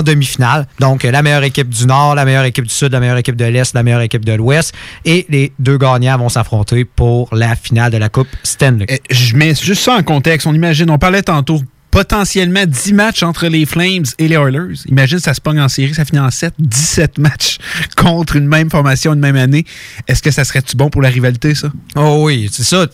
demi-finale. 0.04 0.68
Donc, 0.80 1.04
la 1.04 1.22
meilleure 1.22 1.44
équipe 1.44 1.70
du 1.70 1.86
Nord, 1.86 2.16
la 2.16 2.26
meilleure 2.26 2.46
équipe 2.46 2.66
du 2.66 2.74
Sud, 2.74 2.92
la 2.92 3.00
meilleure 3.00 3.18
équipe 3.18 3.36
de 3.36 3.46
l'Est, 3.46 3.74
la 3.74 3.84
meilleure 3.84 4.02
équipe 4.02 4.26
de 4.26 4.34
l'Ouest. 4.34 4.74
Et 5.06 5.26
les 5.30 5.52
deux 5.60 5.78
gagnants 5.78 6.18
vont 6.18 6.30
s'affronter 6.30 6.86
pour 6.86 7.30
la 7.36 7.56
finale 7.56 7.92
de 7.92 7.98
la 7.98 8.10
Coupe 8.10 8.30
Stanley. 8.44 8.86
Je 9.10 9.36
mets 9.36 9.56
juste 9.56 9.84
ça 9.84 9.94
en 9.94 10.04
contexte. 10.04 10.48
On 10.48 10.54
imagine, 10.54 10.90
on 10.90 10.98
parlait 10.98 11.24
tantôt 11.24 11.62
potentiellement 11.92 12.66
10 12.66 12.94
matchs 12.94 13.24
entre 13.24 13.48
les 13.48 13.66
Flames 13.66 14.04
et 14.20 14.28
les 14.28 14.36
Oilers. 14.36 14.76
Imagine, 14.88 15.20
ça 15.20 15.34
se 15.34 15.42
pogne 15.42 15.60
en 15.60 15.70
série, 15.70 15.94
ça 15.94 16.06
finit 16.06 16.20
en 16.20 16.30
7, 16.32 16.54
17 16.60 17.18
matchs 17.20 17.58
contre 17.96 18.36
une 18.36 18.48
même 18.48 18.70
formation, 18.70 19.14
une 19.14 19.20
même 19.20 19.36
année. 19.38 19.66
Est-ce 20.08 20.22
que 20.22 20.32
ça 20.32 20.44
serait-tu 20.44 20.76
bon 20.76 20.90
pour 20.90 21.02
la 21.02 21.10
rivalité, 21.10 21.56
ça? 21.56 21.70
Oh 21.96 22.24
oui, 22.26 22.50
c'est 22.52 22.64
ça. 22.64 22.86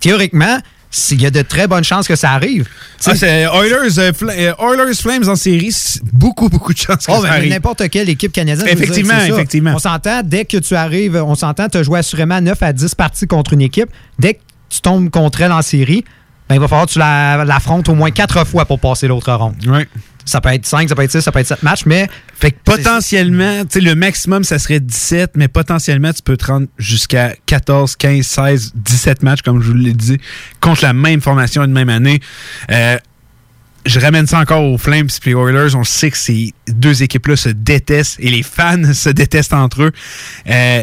Théoriquement, 0.00 0.58
il 1.10 1.22
y 1.22 1.26
a 1.26 1.30
de 1.30 1.40
très 1.40 1.66
bonnes 1.66 1.84
chances 1.84 2.06
que 2.06 2.16
ça 2.16 2.32
arrive. 2.32 2.68
Ah, 3.06 3.14
c'est 3.16 3.44
Oilers, 3.44 3.98
euh, 3.98 4.12
euh, 4.22 4.52
Oilers 4.58 4.94
Flames 4.94 5.26
en 5.28 5.36
série, 5.36 5.74
beaucoup, 6.12 6.50
beaucoup 6.50 6.74
de 6.74 6.78
chances 6.78 7.06
que 7.06 7.12
Oh, 7.12 7.22
ça 7.22 7.32
arrive. 7.32 7.50
n'importe 7.50 7.88
quelle 7.88 8.10
équipe 8.10 8.32
canadienne. 8.32 8.68
Effectivement, 8.68 9.18
ça. 9.18 9.28
effectivement. 9.28 9.72
On 9.74 9.78
s'entend, 9.78 10.20
dès 10.22 10.44
que 10.44 10.58
tu 10.58 10.74
arrives, 10.74 11.16
on 11.16 11.34
s'entend, 11.34 11.68
tu 11.70 11.78
as 11.78 11.82
joué 11.82 12.00
assurément 12.00 12.40
9 12.40 12.62
à 12.62 12.72
10 12.74 12.94
parties 12.94 13.26
contre 13.26 13.54
une 13.54 13.62
équipe. 13.62 13.88
Dès 14.18 14.34
que 14.34 14.40
tu 14.68 14.80
tombes 14.82 15.08
contre 15.08 15.40
elle 15.40 15.52
en 15.52 15.62
série, 15.62 16.04
ben, 16.52 16.56
il 16.56 16.60
va 16.60 16.68
falloir 16.68 16.86
que 16.86 16.92
tu 16.92 16.98
la- 16.98 17.44
l'affrontes 17.44 17.88
au 17.88 17.94
moins 17.94 18.10
4 18.10 18.44
fois 18.46 18.64
pour 18.66 18.78
passer 18.78 19.08
l'autre 19.08 19.32
ronde. 19.32 19.54
Ça 20.24 20.40
peut 20.40 20.50
être 20.50 20.66
5, 20.66 20.88
ça 20.88 20.94
peut 20.94 21.02
être 21.02 21.10
6, 21.10 21.20
ça 21.22 21.32
peut 21.32 21.40
être 21.40 21.46
7 21.48 21.62
matchs, 21.62 21.84
mais. 21.86 22.08
Fait 22.38 22.50
que 22.52 22.56
potentiellement, 22.64 23.62
tu 23.62 23.68
sais, 23.70 23.80
le 23.80 23.94
maximum, 23.94 24.44
ça 24.44 24.58
serait 24.58 24.78
17, 24.78 25.32
mais 25.34 25.48
potentiellement, 25.48 26.12
tu 26.12 26.22
peux 26.22 26.36
te 26.36 26.46
rendre 26.46 26.66
jusqu'à 26.78 27.34
14, 27.46 27.96
15, 27.96 28.24
16, 28.24 28.72
17 28.74 29.22
matchs, 29.22 29.42
comme 29.42 29.60
je 29.62 29.68
vous 29.68 29.74
l'ai 29.76 29.94
dit, 29.94 30.18
contre 30.60 30.84
la 30.84 30.92
même 30.92 31.20
formation 31.20 31.64
une 31.64 31.72
même 31.72 31.88
année. 31.88 32.20
Euh, 32.70 32.98
je 33.84 33.98
ramène 33.98 34.28
ça 34.28 34.38
encore 34.38 34.62
aux 34.62 34.78
Flames 34.78 35.08
et 35.24 35.28
les 35.28 35.32
Oilers. 35.34 35.74
On 35.74 35.82
sait 35.82 36.10
que 36.12 36.18
ces 36.18 36.54
deux 36.68 37.02
équipes-là 37.02 37.34
se 37.34 37.48
détestent 37.48 38.16
et 38.20 38.30
les 38.30 38.42
fans 38.44 38.80
se 38.94 39.08
détestent 39.08 39.54
entre 39.54 39.82
eux. 39.84 39.92
Euh, 40.48 40.82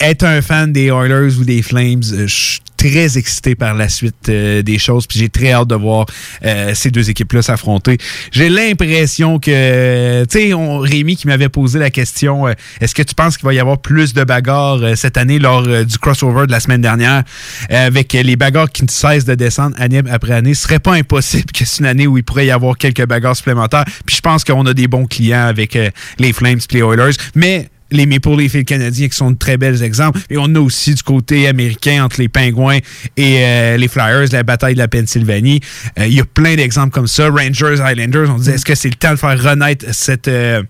être 0.00 0.24
un 0.24 0.42
fan 0.42 0.70
des 0.72 0.86
Oilers 0.88 1.38
ou 1.38 1.44
des 1.44 1.62
Flames, 1.62 2.02
euh, 2.12 2.26
je 2.26 2.34
suis 2.34 2.60
très 2.90 3.16
excité 3.16 3.54
par 3.54 3.74
la 3.74 3.88
suite 3.88 4.28
euh, 4.28 4.62
des 4.62 4.78
choses. 4.78 5.06
Puis 5.06 5.18
j'ai 5.18 5.28
très 5.28 5.52
hâte 5.52 5.68
de 5.68 5.74
voir 5.74 6.06
euh, 6.44 6.72
ces 6.74 6.90
deux 6.90 7.08
équipes-là 7.08 7.42
s'affronter. 7.42 7.98
J'ai 8.30 8.48
l'impression 8.48 9.38
que, 9.38 10.24
tu 10.24 10.38
sais, 10.38 10.52
Rémi 10.54 11.16
qui 11.16 11.26
m'avait 11.26 11.48
posé 11.48 11.78
la 11.78 11.90
question, 11.90 12.46
euh, 12.46 12.52
est-ce 12.80 12.94
que 12.94 13.02
tu 13.02 13.14
penses 13.14 13.36
qu'il 13.36 13.46
va 13.46 13.54
y 13.54 13.58
avoir 13.58 13.78
plus 13.78 14.12
de 14.12 14.22
bagarres 14.24 14.82
euh, 14.82 14.94
cette 14.96 15.16
année 15.16 15.38
lors 15.38 15.62
du 15.62 15.98
crossover 15.98 16.46
de 16.46 16.52
la 16.52 16.60
semaine 16.60 16.80
dernière, 16.80 17.22
avec 17.70 18.12
les 18.12 18.36
bagarres 18.36 18.70
qui 18.70 18.84
ne 18.84 18.90
cessent 18.90 19.24
de 19.24 19.34
descendre 19.34 19.74
année 19.78 20.02
après 20.10 20.34
année? 20.34 20.54
Ce 20.54 20.62
serait 20.62 20.78
pas 20.78 20.94
impossible 20.94 21.52
que 21.52 21.64
c'est 21.64 21.80
une 21.80 21.86
année 21.86 22.06
où 22.06 22.18
il 22.18 22.24
pourrait 22.24 22.46
y 22.46 22.50
avoir 22.50 22.76
quelques 22.76 23.06
bagarres 23.06 23.36
supplémentaires. 23.36 23.84
Puis 24.06 24.16
je 24.16 24.20
pense 24.20 24.44
qu'on 24.44 24.66
a 24.66 24.74
des 24.74 24.88
bons 24.88 25.06
clients 25.06 25.46
avec 25.46 25.78
les 26.18 26.32
Flames 26.32 26.58
et 26.58 26.74
les 26.74 26.80
Oilers. 26.80 27.16
Mais 27.34 27.68
les 27.90 28.06
Maple 28.06 28.36
Leafs 28.36 28.54
et 28.54 28.58
le 28.58 28.64
Canadien 28.64 29.08
qui 29.08 29.16
sont 29.16 29.30
de 29.30 29.38
très 29.38 29.56
bels 29.56 29.82
exemples. 29.82 30.20
Et 30.30 30.36
on 30.38 30.52
a 30.54 30.60
aussi 30.60 30.94
du 30.94 31.02
côté 31.02 31.46
américain 31.46 32.04
entre 32.04 32.20
les 32.20 32.28
Pingouins 32.28 32.78
et 33.16 33.44
euh, 33.44 33.76
les 33.76 33.88
Flyers, 33.88 34.26
la 34.32 34.42
bataille 34.42 34.74
de 34.74 34.78
la 34.80 34.88
Pennsylvanie. 34.88 35.60
Euh, 35.98 36.06
Il 36.06 36.14
y 36.14 36.20
a 36.20 36.24
plein 36.24 36.56
d'exemples 36.56 36.92
comme 36.92 37.06
ça. 37.06 37.28
Rangers, 37.28 37.80
Highlanders, 37.80 38.30
on 38.30 38.38
disait, 38.38 38.54
est-ce 38.54 38.64
que 38.64 38.74
c'est 38.74 38.88
le 38.88 38.94
temps 38.96 39.12
de 39.12 39.16
faire 39.16 39.40
renaître 39.42 39.86
cette... 39.92 40.28
euh, 40.28 40.62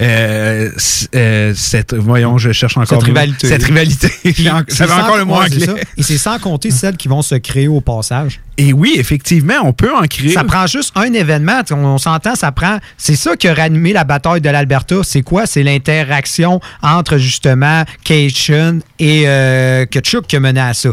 euh, 0.00 0.70
euh, 1.14 1.52
cette 1.54 1.94
voyons 1.94 2.38
je 2.38 2.52
cherche 2.52 2.76
encore 2.76 2.88
Cette 2.88 3.00
le 3.02 3.06
rivalité. 3.06 3.48
cette 3.48 3.62
rivalité 3.62 4.08
ça 4.24 4.64
c'est 4.68 4.86
va 4.86 5.04
encore 5.04 5.16
le 5.16 5.24
mot 5.24 5.38
ouais, 5.38 5.44
anglais. 5.46 5.84
Et 5.96 6.02
c'est 6.02 6.18
sans 6.18 6.38
compter 6.38 6.70
celles 6.70 6.96
qui 6.96 7.08
vont 7.08 7.22
se 7.22 7.36
créer 7.36 7.68
au 7.68 7.80
passage. 7.80 8.40
et 8.58 8.72
oui 8.72 8.94
effectivement 8.98 9.54
on 9.62 9.72
peut 9.72 9.94
en 9.94 10.02
créer 10.06 10.32
Ça 10.32 10.44
prend 10.44 10.66
juste 10.66 10.92
un 10.96 11.12
événement. 11.12 11.60
On, 11.70 11.76
on 11.76 11.98
s'entend, 11.98 12.34
ça 12.34 12.52
prend. 12.52 12.78
C'est 12.96 13.16
ça 13.16 13.36
qui 13.36 13.48
a 13.48 13.54
ranimé 13.54 13.92
la 13.92 14.04
bataille 14.04 14.40
de 14.40 14.50
l'Alberta. 14.50 14.96
C'est 15.02 15.22
quoi? 15.22 15.46
C'est 15.46 15.62
l'interaction 15.62 16.60
entre 16.82 17.18
justement 17.18 17.84
Cation 18.04 18.80
et 18.98 19.24
euh, 19.26 19.86
Kachuk 19.86 20.26
qui 20.26 20.36
a 20.36 20.40
mené 20.40 20.60
à 20.60 20.74
ça. 20.74 20.90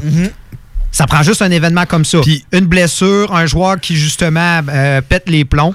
Ça 0.92 1.06
prend 1.08 1.24
juste 1.24 1.42
un 1.42 1.52
événement 1.52 1.86
comme 1.86 2.04
ça. 2.06 2.20
Une 2.52 2.66
blessure, 2.66 3.34
un 3.34 3.46
joueur 3.46 3.80
qui 3.80 3.96
justement 3.96 4.60
euh, 4.70 5.02
pète 5.02 5.24
les 5.28 5.46
plombs. 5.46 5.74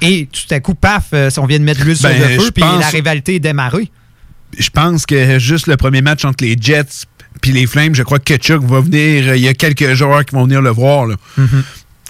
Et 0.00 0.28
tout 0.30 0.52
à 0.54 0.60
coup, 0.60 0.74
paf, 0.74 1.04
euh, 1.14 1.30
on 1.38 1.46
vient 1.46 1.58
de 1.58 1.64
mettre 1.64 1.82
l'huile 1.84 1.96
Ben, 2.02 2.16
sur 2.16 2.28
le 2.28 2.34
feu, 2.40 2.50
puis 2.52 2.64
la 2.80 2.88
rivalité 2.88 3.36
est 3.36 3.40
démarrée. 3.40 3.90
je 4.58 4.68
pense 4.70 5.06
que 5.06 5.38
juste 5.38 5.66
le 5.66 5.76
premier 5.76 6.02
match 6.02 6.24
entre 6.24 6.44
les 6.44 6.56
Jets 6.60 7.06
puis 7.40 7.52
les 7.52 7.66
Flames, 7.66 7.94
je 7.94 8.02
crois 8.02 8.18
que 8.18 8.24
Ketchuk 8.24 8.62
va 8.62 8.80
venir. 8.80 9.28
euh, 9.28 9.36
Il 9.36 9.42
y 9.42 9.48
a 9.48 9.54
quelques 9.54 9.92
joueurs 9.94 10.24
qui 10.24 10.34
vont 10.34 10.44
venir 10.44 10.62
le 10.62 10.70
voir. 10.70 11.04
Là. 11.06 11.16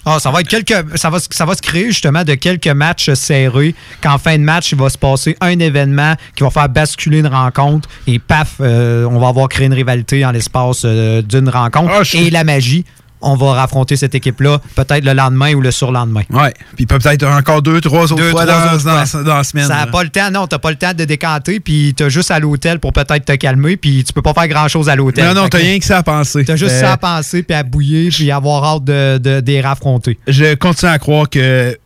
Ah, 0.05 0.19
ça 0.19 0.29
va 0.29 0.41
être 0.41 0.47
quelques. 0.47 0.71
Ça 0.97 1.09
va, 1.09 1.17
se- 1.19 1.27
ça 1.31 1.45
va 1.45 1.55
se 1.55 1.61
créer 1.63 1.87
justement 1.87 2.23
de 2.23 2.35
quelques 2.35 2.67
matchs 2.67 3.11
serrés. 3.15 3.73
Qu'en 4.01 4.19
fin 4.19 4.37
de 4.37 4.43
match, 4.43 4.71
il 4.71 4.77
va 4.77 4.87
se 4.89 4.97
passer 4.99 5.35
un 5.41 5.57
événement 5.59 6.13
qui 6.35 6.43
va 6.43 6.51
faire 6.51 6.69
basculer 6.69 7.19
une 7.19 7.27
rencontre. 7.27 7.89
Et 8.05 8.19
paf, 8.19 8.57
euh, 8.61 9.05
on 9.05 9.17
va 9.19 9.29
avoir 9.29 9.49
créé 9.49 9.65
une 9.65 9.73
rivalité 9.73 10.23
en 10.23 10.31
l'espace 10.31 10.83
euh, 10.85 11.23
d'une 11.23 11.49
rencontre. 11.49 11.91
Et 12.13 12.29
la 12.29 12.43
magie, 12.43 12.85
on 13.25 13.35
va 13.35 13.53
raffronter 13.53 13.95
cette 13.97 14.15
équipe-là 14.15 14.61
peut-être 14.75 15.03
le 15.03 15.13
lendemain 15.13 15.53
ou 15.53 15.61
le 15.61 15.71
surlendemain. 15.71 16.21
Ouais. 16.29 16.53
Puis 16.77 16.85
peut-être 16.85 17.25
encore 17.27 17.61
deux, 17.61 17.81
trois 17.81 18.03
autres 18.03 18.15
Deux, 18.15 18.29
fois 18.31 18.45
trois 18.45 18.59
dans, 18.67 18.73
autres 18.75 18.85
dans- 18.85 19.05
fois. 19.05 19.23
dans 19.23 19.35
la 19.37 19.43
semaine. 19.43 19.67
Ça 19.67 19.75
n'a 19.75 19.87
pas 19.87 20.03
le 20.03 20.09
temps, 20.09 20.31
non, 20.31 20.47
t'as 20.47 20.59
pas 20.59 20.69
le 20.69 20.77
temps 20.77 20.93
de 20.93 21.03
décanter, 21.05 21.59
puis 21.59 21.93
t'as 21.97 22.07
juste 22.09 22.31
à 22.31 22.39
l'hôtel 22.39 22.79
pour 22.79 22.93
peut-être 22.93 23.25
te 23.25 23.33
calmer, 23.35 23.75
puis 23.77 24.03
tu 24.03 24.13
peux 24.13 24.21
pas 24.21 24.33
faire 24.33 24.47
grand-chose 24.47 24.87
à 24.89 24.95
l'hôtel. 24.95 25.25
Non, 25.25 25.33
non, 25.33 25.49
t'as 25.49 25.57
rien 25.57 25.77
que 25.79 25.85
ça 25.85 25.97
à 25.97 26.03
penser. 26.03 26.45
T'as 26.45 26.55
juste 26.55 26.71
Euh, 26.75 26.81
ça 26.81 26.93
à 26.93 26.97
penser, 26.97 27.43
puis 27.43 27.55
à 27.55 27.63
bouiller, 27.63 28.09
puis 28.09 28.31
avoir 28.31 28.63
hâte 28.63 28.83
de, 28.85 29.17
de, 29.17 29.41
de 29.41 29.51
les 29.51 29.61
raffronter. 29.61 30.17
Je 30.27 30.53
continue 30.55 30.91
à 30.91 30.99
croire 30.99 31.29
que 31.29 31.77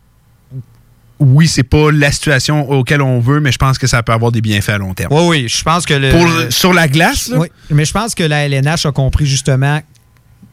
oui, 1.18 1.48
c'est 1.48 1.62
pas 1.64 1.90
la 1.92 2.10
situation 2.12 2.70
auquel 2.70 3.02
on 3.02 3.20
veut, 3.20 3.40
mais 3.40 3.52
je 3.52 3.58
pense 3.58 3.76
que 3.78 3.86
ça 3.86 4.02
peut 4.02 4.12
avoir 4.12 4.32
des 4.32 4.40
bienfaits 4.40 4.70
à 4.70 4.78
long 4.78 4.94
terme. 4.94 5.12
Oui, 5.12 5.22
oui, 5.28 5.46
je 5.48 5.62
pense 5.62 5.84
que 5.84 5.92
le. 5.92 6.10
Pour- 6.10 6.28
sur 6.52 6.72
la 6.72 6.88
glace, 6.88 7.28
là? 7.28 7.38
Oui, 7.38 7.48
mais 7.70 7.84
je 7.84 7.92
pense 7.92 8.14
que 8.14 8.22
la 8.22 8.46
LNH 8.46 8.86
a 8.86 8.92
compris 8.92 9.26
justement 9.26 9.80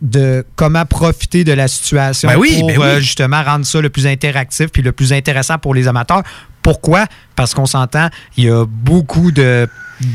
de 0.02 0.46
comment 0.56 0.86
profiter 0.86 1.44
de 1.44 1.54
la 1.54 1.68
situation 1.68 2.30
Ben 2.30 2.38
oui, 2.38 2.60
pour 2.60 2.68
ben 2.68 2.78
oui. 2.78 2.86
euh, 2.86 3.00
justement 3.00 3.42
rendre 3.44 3.66
ça 3.66 3.82
le 3.82 3.90
plus 3.90 4.06
interactif 4.08 4.68
puis 4.68 4.82
le 4.82 4.92
plus 4.92 5.12
intéressant 5.14 5.58
pour 5.58 5.74
les 5.74 5.88
amateurs. 5.88 6.24
Pourquoi? 6.62 7.06
Parce 7.36 7.54
qu'on 7.54 7.66
s'entend, 7.66 8.10
il 8.36 8.44
y 8.46 8.50
a 8.50 8.66
beaucoup 8.68 9.32
de, 9.32 9.68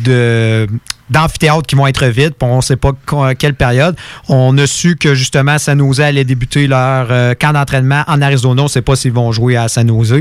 de 0.05 0.67
d'amphithéâtres 1.11 1.67
qui 1.67 1.75
vont 1.75 1.87
être 1.87 2.07
vides, 2.07 2.33
on 2.41 2.57
ne 2.57 2.63
sait 2.63 2.77
pas 2.77 2.93
à 3.27 3.35
quelle 3.35 3.55
période. 3.55 3.97
On 4.29 4.57
a 4.57 4.67
su 4.67 4.97
que 4.97 5.15
justement 5.15 5.59
San 5.59 5.79
Jose 5.79 6.01
allait 6.01 6.25
débuter 6.25 6.67
leur 6.67 7.09
euh, 7.11 7.35
camp 7.35 7.53
d'entraînement 7.53 8.03
en 8.07 8.23
Arizona. 8.23 8.63
On 8.63 8.65
ne 8.65 8.71
sait 8.71 8.81
pas 8.83 8.97
s'ils 8.97 9.13
vont 9.13 9.31
jouer 9.31 9.57
à 9.57 9.69
San 9.69 9.87
Jose. 9.89 10.13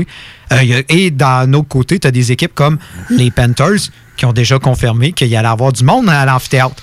Euh, 0.52 0.82
et 0.90 1.10
d'un 1.10 1.50
autre 1.54 1.68
côté, 1.68 1.98
tu 1.98 2.06
as 2.06 2.10
des 2.10 2.30
équipes 2.32 2.54
comme 2.54 2.78
les 3.08 3.30
Panthers 3.30 3.88
qui 4.18 4.26
ont 4.26 4.34
déjà 4.34 4.58
confirmé 4.58 5.12
qu'il 5.12 5.28
y 5.28 5.36
allait 5.36 5.48
avoir 5.48 5.72
du 5.72 5.82
monde 5.84 6.10
à 6.10 6.26
l'amphithéâtre. 6.26 6.82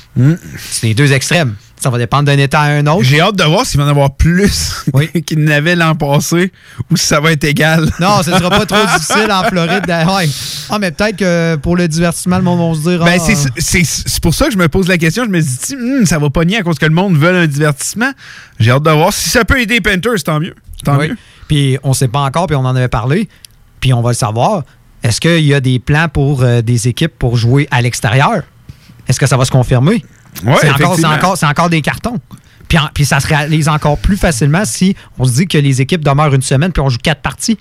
C'est 0.58 0.88
les 0.88 0.94
deux 0.96 1.14
extrêmes. 1.14 1.56
Ça 1.82 1.90
va 1.90 1.98
dépendre 1.98 2.26
d'un 2.26 2.38
état 2.38 2.60
à 2.60 2.68
un 2.72 2.86
autre. 2.88 3.04
J'ai 3.04 3.22
hâte 3.22 3.38
de 3.38 3.44
voir 3.46 3.66
s'il 3.66 3.80
va 3.80 3.86
en 3.86 3.90
avoir 3.90 4.12
plus 4.16 4.84
qu'il 5.26 5.40
n'avait 5.46 5.76
l'an 5.78 5.96
passé 5.96 6.52
ou 6.92 6.98
si 6.98 7.06
ça 7.06 7.20
va 7.22 7.32
être 7.32 7.44
égal. 7.46 7.90
Non, 8.00 8.22
ce 8.22 8.32
ne 8.32 8.38
sera 8.38 8.50
pas 8.50 8.66
trop 8.66 8.86
difficile 8.98 9.32
en 9.32 9.44
Floride. 9.46 9.86
de- 9.86 10.16
ouais. 10.16 10.30
Ah, 10.70 10.78
mais 10.80 10.92
peut-être 10.92 11.16
que 11.16 11.56
pour 11.56 11.78
le 11.78 11.88
divertissement, 11.88 12.38
le 12.38 12.44
monde 12.44 12.60
va 12.76 12.76
se 12.84 12.90
dire. 12.90 13.04
Ben, 13.04 13.18
ah, 13.20 13.34
c'est- 13.58 14.20
pour 14.22 14.34
ça 14.34 14.48
que 14.48 14.52
je 14.52 14.58
me 14.58 14.68
pose 14.68 14.88
la 14.90 14.98
question. 14.98 15.24
Je 15.24 15.30
me 15.30 15.40
dis, 15.40 15.76
Hum, 15.76 16.06
ça 16.06 16.20
va 16.20 16.30
pas 16.30 16.44
nier 16.44 16.58
à 16.58 16.64
cause 16.64 16.78
que 16.78 16.86
le 16.86 16.94
monde 16.94 17.16
veut 17.18 17.34
un 17.36 17.48
divertissement. 17.48 18.12
J'ai 18.60 18.72
hâte 18.72 18.84
de 18.84 18.92
voir. 18.92 19.14
Si 19.14 19.30
ça 19.30 19.46
peut 19.46 19.60
aider 19.62 19.76
les 19.76 19.82
Panthers, 19.82 20.22
tant 20.24 20.40
mieux. 20.40 20.56
Tant 20.84 20.98
Oui. 20.98 21.10
mieux. 21.10 21.18
Puis 21.48 21.78
on 21.84 21.90
ne 21.90 21.94
sait 21.94 22.08
pas 22.10 22.20
encore, 22.20 22.48
puis 22.48 22.56
on 22.58 22.66
en 22.66 22.76
avait 22.76 22.88
parlé, 22.90 23.30
puis 23.80 23.94
on 23.94 24.02
va 24.02 24.10
le 24.10 24.16
savoir. 24.16 24.64
Est-ce 25.02 25.22
qu'il 25.22 25.46
y 25.46 25.54
a 25.54 25.62
des 25.62 25.80
plans 25.80 26.10
pour 26.10 26.44
euh, 26.44 26.62
des 26.62 26.90
équipes 26.90 27.14
pour 27.18 27.38
jouer 27.38 27.68
à 27.72 27.82
l'extérieur? 27.82 28.44
Est-ce 29.08 29.20
que 29.20 29.26
ça 29.26 29.38
va 29.38 29.46
se 29.46 29.52
confirmer? 29.52 30.04
Ouais, 30.46 30.56
c'est, 30.62 30.70
encore, 30.72 30.98
encore, 31.06 31.38
c'est 31.38 31.46
encore 31.46 31.70
des 31.70 31.82
cartons. 31.82 32.18
Puis, 32.68 32.78
en- 32.78 32.90
puis 32.94 33.04
ça 33.06 33.20
se 33.20 33.28
réalise 33.28 33.68
encore 33.68 33.98
plus 33.98 34.18
facilement 34.18 34.64
si 34.66 34.96
on 35.18 35.26
se 35.26 35.34
dit 35.34 35.48
que 35.48 35.58
les 35.58 35.82
équipes 35.82 36.04
demeurent 36.06 36.34
une 36.34 36.42
semaine 36.42 36.72
puis 36.72 36.82
on 36.82 36.90
joue 36.90 36.98
quatre 37.02 37.22
parties. 37.22 37.58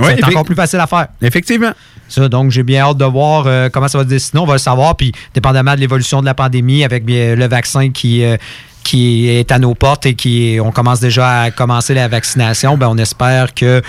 Ouais, 0.00 0.16
c'est 0.18 0.24
encore 0.24 0.44
plus 0.44 0.54
facile 0.54 0.80
à 0.80 0.86
faire. 0.86 1.06
Effectivement. 1.22 1.70
Ça, 2.08 2.28
donc 2.28 2.50
j'ai 2.50 2.62
bien 2.62 2.82
hâte 2.82 2.96
de 2.98 3.04
voir 3.04 3.44
euh, 3.46 3.68
comment 3.70 3.88
ça 3.88 3.98
va 3.98 4.04
se 4.04 4.08
dessiner. 4.08 4.40
On 4.40 4.46
va 4.46 4.54
le 4.54 4.58
savoir, 4.58 4.96
puis 4.96 5.12
dépendamment 5.34 5.74
de 5.74 5.80
l'évolution 5.80 6.20
de 6.20 6.26
la 6.26 6.34
pandémie, 6.34 6.82
avec 6.84 7.04
bien, 7.04 7.34
le 7.36 7.46
vaccin 7.46 7.90
qui, 7.90 8.24
euh, 8.24 8.36
qui 8.82 9.28
est 9.28 9.52
à 9.52 9.58
nos 9.58 9.74
portes 9.74 10.06
et 10.06 10.14
qui 10.14 10.58
on 10.62 10.72
commence 10.72 11.00
déjà 11.00 11.42
à 11.42 11.50
commencer 11.50 11.94
la 11.94 12.08
vaccination, 12.08 12.76
ben, 12.76 12.88
on 12.88 12.96
espère 12.98 13.54
que 13.54 13.82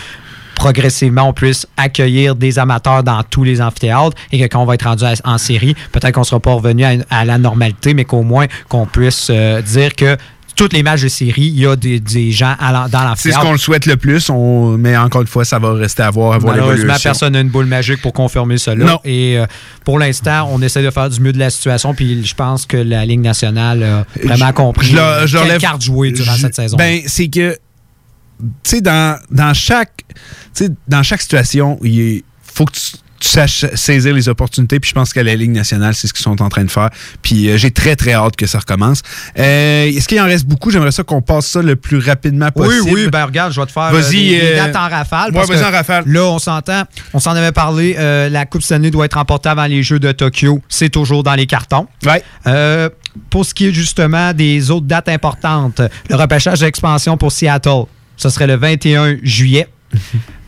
progressivement, 0.60 1.24
on 1.30 1.34
puisse 1.34 1.66
accueillir 1.78 2.36
des 2.36 2.60
amateurs 2.60 3.02
dans 3.04 3.24
tous 3.24 3.44
les 3.44 3.62
amphithéâtres 3.62 4.16
et 4.32 4.40
que 4.40 4.46
quand 4.46 4.62
on 4.62 4.66
va 4.66 4.76
être 4.76 4.84
rendu 4.86 5.06
à- 5.06 5.14
en 5.24 5.38
série, 5.38 5.74
peut-être 5.92 6.14
qu'on 6.14 6.22
ne 6.22 6.26
sera 6.26 6.40
pas 6.40 6.54
revenu 6.54 6.84
à, 6.84 6.92
à 7.10 7.26
la 7.26 7.38
normalité, 7.38 7.94
mais 7.94 8.06
qu'au 8.06 8.22
moins 8.24 8.46
qu'on 8.68 8.86
puisse 8.86 9.28
euh, 9.32 9.62
dire 9.62 9.96
que 9.96 10.18
toutes 10.56 10.74
les 10.74 10.84
matchs 10.84 11.04
de 11.04 11.08
série, 11.08 11.44
il 11.44 11.58
y 11.60 11.66
a 11.66 11.78
des, 11.78 12.02
des 12.02 12.32
gens 12.34 12.54
l'en- 12.60 12.90
dans 12.90 12.90
C'est 12.90 12.90
ce 12.90 13.04
l'amphithéâtre. 13.06 13.42
qu'on 13.46 13.52
le 13.54 13.58
souhaite 13.58 13.86
le 13.86 13.96
plus, 13.96 14.30
on- 14.30 14.78
mais 14.78 14.98
encore 14.98 15.22
une 15.22 15.28
fois, 15.28 15.46
ça 15.46 15.58
va 15.58 15.72
rester 15.74 16.04
à 16.04 16.10
voir, 16.12 16.34
à 16.34 16.38
voir 16.38 16.54
Malheureusement, 16.56 16.96
personne 17.02 17.32
n'a 17.32 17.40
une 17.40 17.48
boule 17.48 17.66
magique 17.66 18.02
pour 18.02 18.12
confirmer 18.12 18.58
cela. 18.58 18.84
Non. 18.84 19.00
Et 19.06 19.38
euh, 19.40 19.46
pour 19.86 19.98
l'instant, 20.00 20.50
on 20.52 20.62
essaie 20.62 20.84
de 20.84 20.92
faire 20.92 21.10
du 21.10 21.22
mieux 21.22 21.32
de 21.32 21.40
la 21.40 21.50
situation. 21.50 21.94
Puis 21.94 22.26
je 22.26 22.36
pense 22.36 22.66
que 22.66 22.76
la 22.76 23.06
Ligue 23.06 23.22
nationale 23.22 23.82
a 23.84 24.06
vraiment 24.22 24.48
Je- 24.48 24.54
compris 24.54 24.88
je 24.88 25.38
quelle 25.38 25.48
lève- 25.48 25.62
carte 25.62 25.82
jouer 25.82 26.12
durant 26.12 26.36
cette 26.36 26.56
saison. 26.56 26.76
Ben, 26.76 27.00
c'est 27.06 27.30
que, 27.30 27.56
sais, 28.64 28.82
dans, 28.82 29.20
dans 29.32 29.54
chaque, 29.54 30.04
tu 30.56 30.66
sais, 30.66 30.70
dans 30.88 31.04
chaque 31.04 31.22
situation, 31.22 31.80
il 31.84 32.24
faut 32.42 32.66
que 32.66 32.74
tu, 32.74 32.82
tu 33.20 33.28
saches 33.28 33.66
saisir 33.76 34.14
les 34.14 34.30
opportunités. 34.30 34.80
Puis 34.80 34.90
je 34.92 34.96
pense 34.96 35.12
qu'à 35.12 35.24
la 35.24 35.36
Ligue 35.36 35.52
nationale, 35.52 35.94
c'est 35.94 36.08
ce 36.08 36.14
qu'ils 36.14 36.24
sont 36.24 36.42
en 36.42 36.48
train 36.48 36.64
de 36.64 36.72
faire. 36.72 36.90
Puis 37.22 37.50
euh, 37.50 37.58
j'ai 37.58 37.70
très, 37.70 37.98
très 37.98 38.14
hâte 38.14 38.38
que 38.38 38.46
ça 38.46 38.60
recommence. 38.60 39.02
Euh, 39.38 39.88
Est-ce 39.88 40.08
qu'il 40.08 40.22
en 40.22 40.26
reste 40.26 40.46
beaucoup? 40.46 40.72
J'aimerais 40.72 40.94
ça 40.94 41.04
qu'on 41.04 41.22
passe 41.22 41.48
ça 41.48 41.62
le 41.62 41.76
plus 41.76 41.98
rapidement 42.00 42.48
oui, 42.56 42.66
possible. 42.66 42.92
oui, 42.94 43.08
ben 43.12 43.26
regarde, 43.26 43.52
je 43.52 43.60
vais 43.60 43.66
te 43.68 43.74
faire 43.74 43.92
Vas-y, 43.92 44.36
euh, 44.36 44.40
des, 44.40 44.42
euh, 44.42 44.56
dates 44.56 44.76
en 44.78 44.88
rafale. 44.88 45.36
ouais, 45.36 45.46
vas-y 45.46 45.66
en 45.66 45.72
rafale. 45.72 46.04
Là, 46.08 46.24
on 46.28 46.40
s'entend, 46.40 46.84
on 47.14 47.20
s'en 47.20 47.32
avait 47.32 47.52
parlé, 47.52 47.98
euh, 48.00 48.30
la 48.30 48.46
Coupe 48.46 48.62
Stanley 48.62 48.90
doit 48.90 49.04
être 49.06 49.16
remportée 49.18 49.50
avant 49.50 49.66
les 49.66 49.84
Jeux 49.84 50.00
de 50.00 50.14
Tokyo. 50.14 50.62
C'est 50.70 50.90
toujours 50.90 51.24
dans 51.24 51.36
les 51.36 51.46
cartons. 51.46 51.88
Ouais. 52.06 52.24
Pour 53.30 53.46
ce 53.46 53.54
qui 53.54 53.68
est 53.68 53.74
justement 53.74 54.32
des 54.34 54.72
autres 54.72 54.86
dates 54.86 55.10
importantes, 55.10 55.82
le 56.10 56.16
repêchage 56.16 56.62
d'expansion 56.62 57.18
pour 57.18 57.34
Seattle, 57.34 57.84
ce 58.20 58.30
serait 58.30 58.46
le 58.46 58.56
21 58.56 59.18
juillet. 59.24 59.68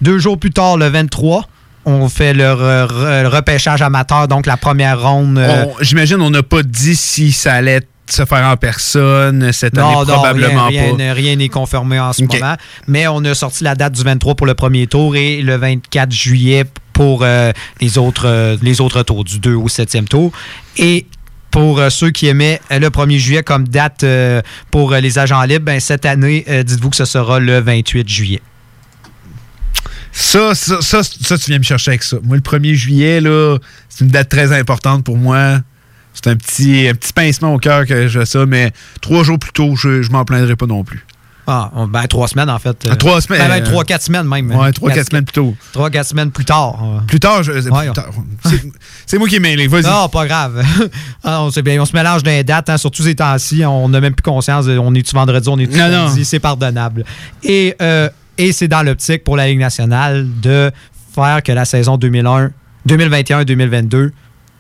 Deux 0.02 0.20
jours 0.20 0.38
plus 0.38 0.52
tard, 0.52 0.78
le 0.78 0.88
23, 0.88 1.48
on 1.86 2.08
fait 2.10 2.34
le, 2.36 2.44
re- 2.44 2.86
re- 2.88 3.22
le 3.24 3.28
repêchage 3.28 3.82
amateur, 3.82 4.28
donc 4.28 4.46
la 4.46 4.58
première 4.58 5.02
ronde. 5.02 5.40
euh, 5.40 5.66
J'imagine 5.82 6.22
on 6.22 6.30
n'a 6.30 6.44
pas 6.44 6.62
dit 6.62 6.96
si 6.96 7.32
ça 7.32 7.54
allait 7.56 7.82
se 8.10 8.26
faire 8.26 8.46
en 8.46 8.58
personne 8.58 9.52
cette 9.54 9.78
année, 9.78 9.88
non, 9.94 10.00
non, 10.06 10.14
probablement 10.16 10.68
rien, 10.68 10.96
pas. 10.98 11.14
rien- 11.14 11.36
n'est 11.38 11.50
confirmé 11.50 11.98
en 12.00 12.12
ce 12.14 12.22
moment. 12.40 12.56
Mais 12.88 13.08
on 13.08 13.24
a 13.24 13.34
sorti 13.34 13.64
la 13.64 13.74
date 13.74 13.94
du 13.94 14.04
23 14.04 14.36
pour 14.36 14.46
le 14.46 14.54
premier 14.54 14.86
tour 14.86 15.16
et 15.16 15.42
le 15.42 15.56
24 15.56 16.12
juillet 16.12 16.66
pour 16.94 17.22
euh, 17.24 17.52
les, 17.80 17.98
autres, 17.98 18.28
euh, 18.28 18.58
les 18.62 18.82
autres 18.82 19.02
tours, 19.04 19.24
du 19.24 19.40
2 19.40 19.54
au 19.56 19.68
7e 19.70 20.06
tour. 20.06 20.32
Et 20.78 21.06
pour 21.52 21.80
euh, 21.80 21.90
ceux 21.90 22.10
qui 22.10 22.28
aimaient 22.28 22.60
euh, 22.72 22.80
le 22.80 22.90
1er 22.90 23.18
juillet 23.18 23.44
comme 23.44 23.68
date 23.68 24.04
euh, 24.04 24.42
pour 24.72 24.94
les 24.94 25.20
agents 25.20 25.44
libres, 25.44 25.66
ben, 25.66 25.80
cette 25.80 26.06
année, 26.06 26.46
dites-vous 26.66 26.90
que 26.90 26.96
ce 26.96 27.06
sera 27.06 27.40
le 27.40 27.60
28 27.60 28.08
juillet. 28.08 28.42
Ça, 30.14 30.56
ça, 30.56 30.82
ça, 30.82 31.38
tu 31.38 31.52
viens 31.52 31.60
me 31.60 31.64
chercher 31.64 31.92
avec 31.92 32.04
ça. 32.04 32.18
Moi, 32.24 32.36
le 32.36 32.42
1er 32.42 32.74
juillet, 32.74 33.22
c'est 33.90 34.04
une 34.04 34.12
date 34.12 34.30
très 34.30 34.58
importante 34.58 35.04
pour 35.04 35.18
moi. 35.18 35.60
C'est 36.14 36.28
un 36.28 36.36
petit, 36.36 36.88
un 36.90 36.94
petit 36.94 37.14
pincement 37.14 37.54
au 37.54 37.58
cœur 37.58 37.86
que 37.86 38.08
je 38.08 38.20
fais 38.20 38.26
ça, 38.26 38.46
mais 38.46 38.72
trois 39.02 39.24
jours 39.24 39.40
plus 39.40 39.54
tôt, 39.54 39.76
je, 39.76 40.02
je 40.02 40.12
m'en 40.12 40.26
plaindrai 40.26 40.58
pas 40.58 40.66
non 40.66 40.84
plus. 40.84 41.06
Ah, 41.54 41.70
on- 41.76 41.88
ben, 41.88 42.08
trois 42.08 42.28
semaines, 42.30 42.50
en 42.50 42.60
fait. 42.60 42.88
Ah, 42.90 42.96
trois 42.96 43.20
semaines, 43.20 43.42
Ben, 43.42 43.50
ben, 43.50 43.62
euh, 43.62 43.66
trois, 43.66 43.84
quatre 43.84 44.04
semaines 44.04 44.26
même. 44.26 44.52
Ouais, 44.56 44.72
trois, 44.72 44.90
quatre 44.92 45.10
semaines 45.10 45.26
plus 45.26 45.34
tôt. 45.34 45.54
Trois, 45.74 45.90
quatre 45.90 46.08
semaines 46.08 46.32
plus 46.32 46.46
tard. 46.46 46.80
Plus 47.08 47.20
tard, 47.20 47.44
je, 47.44 47.52
Ouais. 47.52 47.90
C'est- 49.06 49.18
moi 49.18 49.28
qui 49.28 49.36
ai 49.36 49.40
mêlé, 49.40 49.68
vas-y. 49.68 49.84
Non, 49.84 50.08
pas 50.08 50.26
grave. 50.28 50.64
Ah, 51.24 51.42
on, 51.44 51.52
sait 51.52 51.62
bien, 51.62 51.82
on 51.82 51.86
se 51.86 51.94
mélange 51.94 52.24
dans 52.24 52.32
les 52.32 52.44
dates, 52.44 52.70
hein, 52.70 52.78
surtout 52.78 53.04
ces 53.04 53.16
temps-ci. 53.16 53.64
On 53.66 53.90
n'a 53.90 54.00
même 54.00 54.14
plus 54.16 54.24
conscience. 54.24 54.66
de- 54.66 54.78
On 54.78 54.94
est-tu 54.96 55.14
vendredi, 55.14 55.50
on 55.50 55.60
est-tu 55.60 55.78
samedi, 56.08 56.26
c'est 56.26 56.40
pardonnable. 56.40 57.04
Et, 57.44 57.76
euh, 57.82 58.10
et 58.38 58.52
c'est 58.54 58.68
dans 58.68 58.82
l'optique 58.82 59.24
pour 59.24 59.36
la 59.38 59.48
Ligue 59.48 59.60
nationale 59.60 60.28
de 60.42 60.72
faire 61.14 61.44
que 61.44 61.52
la 61.52 61.66
saison 61.66 61.98
2001, 61.98 62.52
2021-2022 62.88 64.12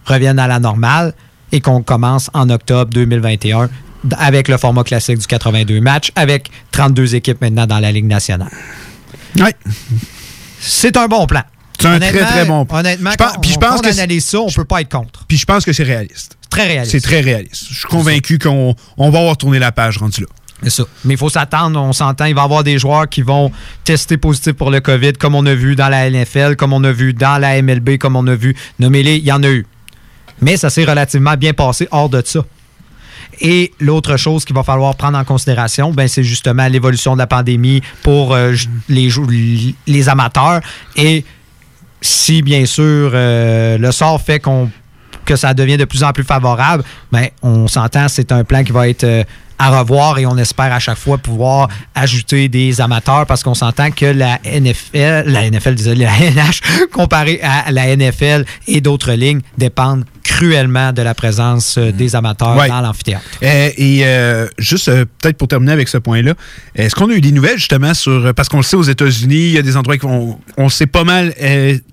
revienne 0.05 0.39
à 0.39 0.47
la 0.47 0.59
normale 0.59 1.13
et 1.51 1.61
qu'on 1.61 1.81
commence 1.81 2.29
en 2.33 2.49
octobre 2.49 2.91
2021 2.93 3.65
d- 3.67 3.71
avec 4.17 4.47
le 4.47 4.57
format 4.57 4.83
classique 4.83 5.17
du 5.19 5.27
82 5.27 5.79
matchs, 5.81 6.11
avec 6.15 6.49
32 6.71 7.15
équipes 7.15 7.41
maintenant 7.41 7.67
dans 7.67 7.79
la 7.79 7.91
Ligue 7.91 8.05
nationale. 8.05 8.51
Ouais. 9.37 9.55
C'est 10.59 10.97
un 10.97 11.07
bon 11.07 11.25
plan. 11.27 11.41
C'est 11.79 11.87
un 11.87 11.99
très, 11.99 12.11
très 12.19 12.45
bon 12.45 12.65
plan. 12.65 12.79
Honnêtement, 12.79 13.11
quand 13.17 13.39
puis 13.41 13.51
je 13.51 13.55
on- 13.57 13.59
pense 13.59 13.79
on 13.79 13.81
que 13.83 13.89
analyse 13.89 14.25
ça, 14.25 14.39
on 14.39 14.49
peut 14.51 14.65
pas 14.65 14.81
être 14.81 14.91
contre. 14.91 15.25
Puis 15.27 15.37
je 15.37 15.45
pense 15.45 15.65
que 15.65 15.73
c'est 15.73 15.83
réaliste. 15.83 16.37
Très 16.49 16.67
réaliste. 16.67 16.91
C'est 16.91 17.01
très 17.01 17.21
réaliste. 17.21 17.65
Je 17.71 17.79
suis 17.79 17.87
convaincu 17.87 18.37
qu'on 18.37 18.75
on 18.97 19.09
va 19.09 19.19
avoir 19.19 19.37
tourné 19.37 19.57
la 19.57 19.71
page 19.71 19.97
rendu 19.97 20.21
là. 20.21 20.27
C'est 20.63 20.69
ça. 20.69 20.83
Mais 21.05 21.15
il 21.15 21.17
faut 21.17 21.29
s'attendre, 21.29 21.81
on 21.81 21.91
s'entend, 21.91 22.25
il 22.25 22.35
va 22.35 22.41
y 22.41 22.43
avoir 22.43 22.63
des 22.63 22.77
joueurs 22.77 23.09
qui 23.09 23.23
vont 23.23 23.51
tester 23.83 24.17
positif 24.17 24.53
pour 24.53 24.69
le 24.69 24.79
COVID, 24.79 25.13
comme 25.13 25.33
on 25.33 25.43
a 25.47 25.55
vu 25.55 25.75
dans 25.75 25.89
la 25.89 26.07
NFL, 26.07 26.55
comme 26.55 26.71
on 26.73 26.83
a 26.83 26.91
vu 26.91 27.13
dans 27.15 27.39
la 27.39 27.59
MLB, 27.63 27.97
comme 27.97 28.15
on 28.15 28.27
a 28.27 28.35
vu. 28.35 28.55
Nommez-les, 28.77 29.15
il 29.17 29.23
y 29.23 29.31
en 29.31 29.41
a 29.41 29.49
eu. 29.49 29.65
Mais 30.39 30.57
ça 30.57 30.69
s'est 30.69 30.83
relativement 30.85 31.35
bien 31.35 31.53
passé 31.53 31.87
hors 31.89 32.09
de 32.09 32.21
ça. 32.23 32.41
Et 33.41 33.73
l'autre 33.79 34.17
chose 34.17 34.45
qu'il 34.45 34.55
va 34.55 34.63
falloir 34.63 34.95
prendre 34.95 35.17
en 35.17 35.23
considération, 35.23 35.91
ben, 35.91 36.07
c'est 36.07 36.23
justement 36.23 36.67
l'évolution 36.67 37.13
de 37.13 37.17
la 37.17 37.27
pandémie 37.27 37.81
pour 38.03 38.33
euh, 38.33 38.53
les, 38.87 39.09
les 39.87 40.09
amateurs. 40.09 40.61
Et 40.95 41.25
si, 42.01 42.43
bien 42.43 42.65
sûr, 42.65 43.11
euh, 43.13 43.77
le 43.77 43.91
sort 43.91 44.21
fait 44.21 44.39
qu'on 44.39 44.69
que 45.25 45.35
ça 45.35 45.53
devient 45.53 45.77
de 45.77 45.85
plus 45.85 46.03
en 46.03 46.11
plus 46.13 46.23
favorable, 46.23 46.83
ben, 47.11 47.27
on 47.41 47.67
s'entend, 47.67 48.07
c'est 48.07 48.31
un 48.31 48.43
plan 48.43 48.63
qui 48.63 48.71
va 48.71 48.89
être 48.89 49.03
euh, 49.03 49.23
à 49.61 49.79
revoir 49.79 50.17
et 50.17 50.25
on 50.25 50.37
espère 50.37 50.73
à 50.73 50.79
chaque 50.79 50.97
fois 50.97 51.19
pouvoir 51.19 51.69
ajouter 51.93 52.49
des 52.49 52.81
amateurs 52.81 53.27
parce 53.27 53.43
qu'on 53.43 53.53
s'entend 53.53 53.91
que 53.91 54.07
la 54.07 54.39
NFL, 54.43 55.25
la 55.27 55.49
NFL, 55.49 55.75
désolé, 55.75 56.05
la 56.05 56.17
NH, 56.31 56.61
comparé 56.91 57.39
à 57.43 57.71
la 57.71 57.95
NFL 57.95 58.43
et 58.67 58.81
d'autres 58.81 59.11
lignes, 59.11 59.41
dépendent 59.59 60.03
cruellement 60.23 60.93
de 60.93 61.01
la 61.01 61.13
présence 61.13 61.77
euh, 61.77 61.91
des 61.91 62.15
amateurs 62.15 62.55
Ouais. 62.55 62.67
dans 62.69 62.81
l'amphithéâtre. 62.81 63.23
Euh, 63.43 63.69
et 63.77 64.01
euh, 64.05 64.47
juste 64.57 64.87
euh, 64.87 65.05
peut-être 65.19 65.37
pour 65.37 65.47
terminer 65.47 65.71
avec 65.71 65.87
ce 65.87 65.97
point-là, 65.97 66.33
est-ce 66.75 66.95
qu'on 66.95 67.09
a 67.09 67.13
eu 67.13 67.21
des 67.21 67.31
nouvelles 67.31 67.57
justement 67.57 67.93
sur 67.93 68.33
parce 68.33 68.47
qu'on 68.49 68.57
le 68.57 68.63
sait 68.63 68.75
aux 68.75 68.83
États-Unis, 68.83 69.35
il 69.35 69.51
y 69.51 69.57
a 69.57 69.61
des 69.61 69.77
endroits 69.77 69.97
qui 69.97 70.05
vont 70.05 70.39
on 70.57 70.69
sait 70.69 70.87
pas 70.87 71.03
mal 71.03 71.33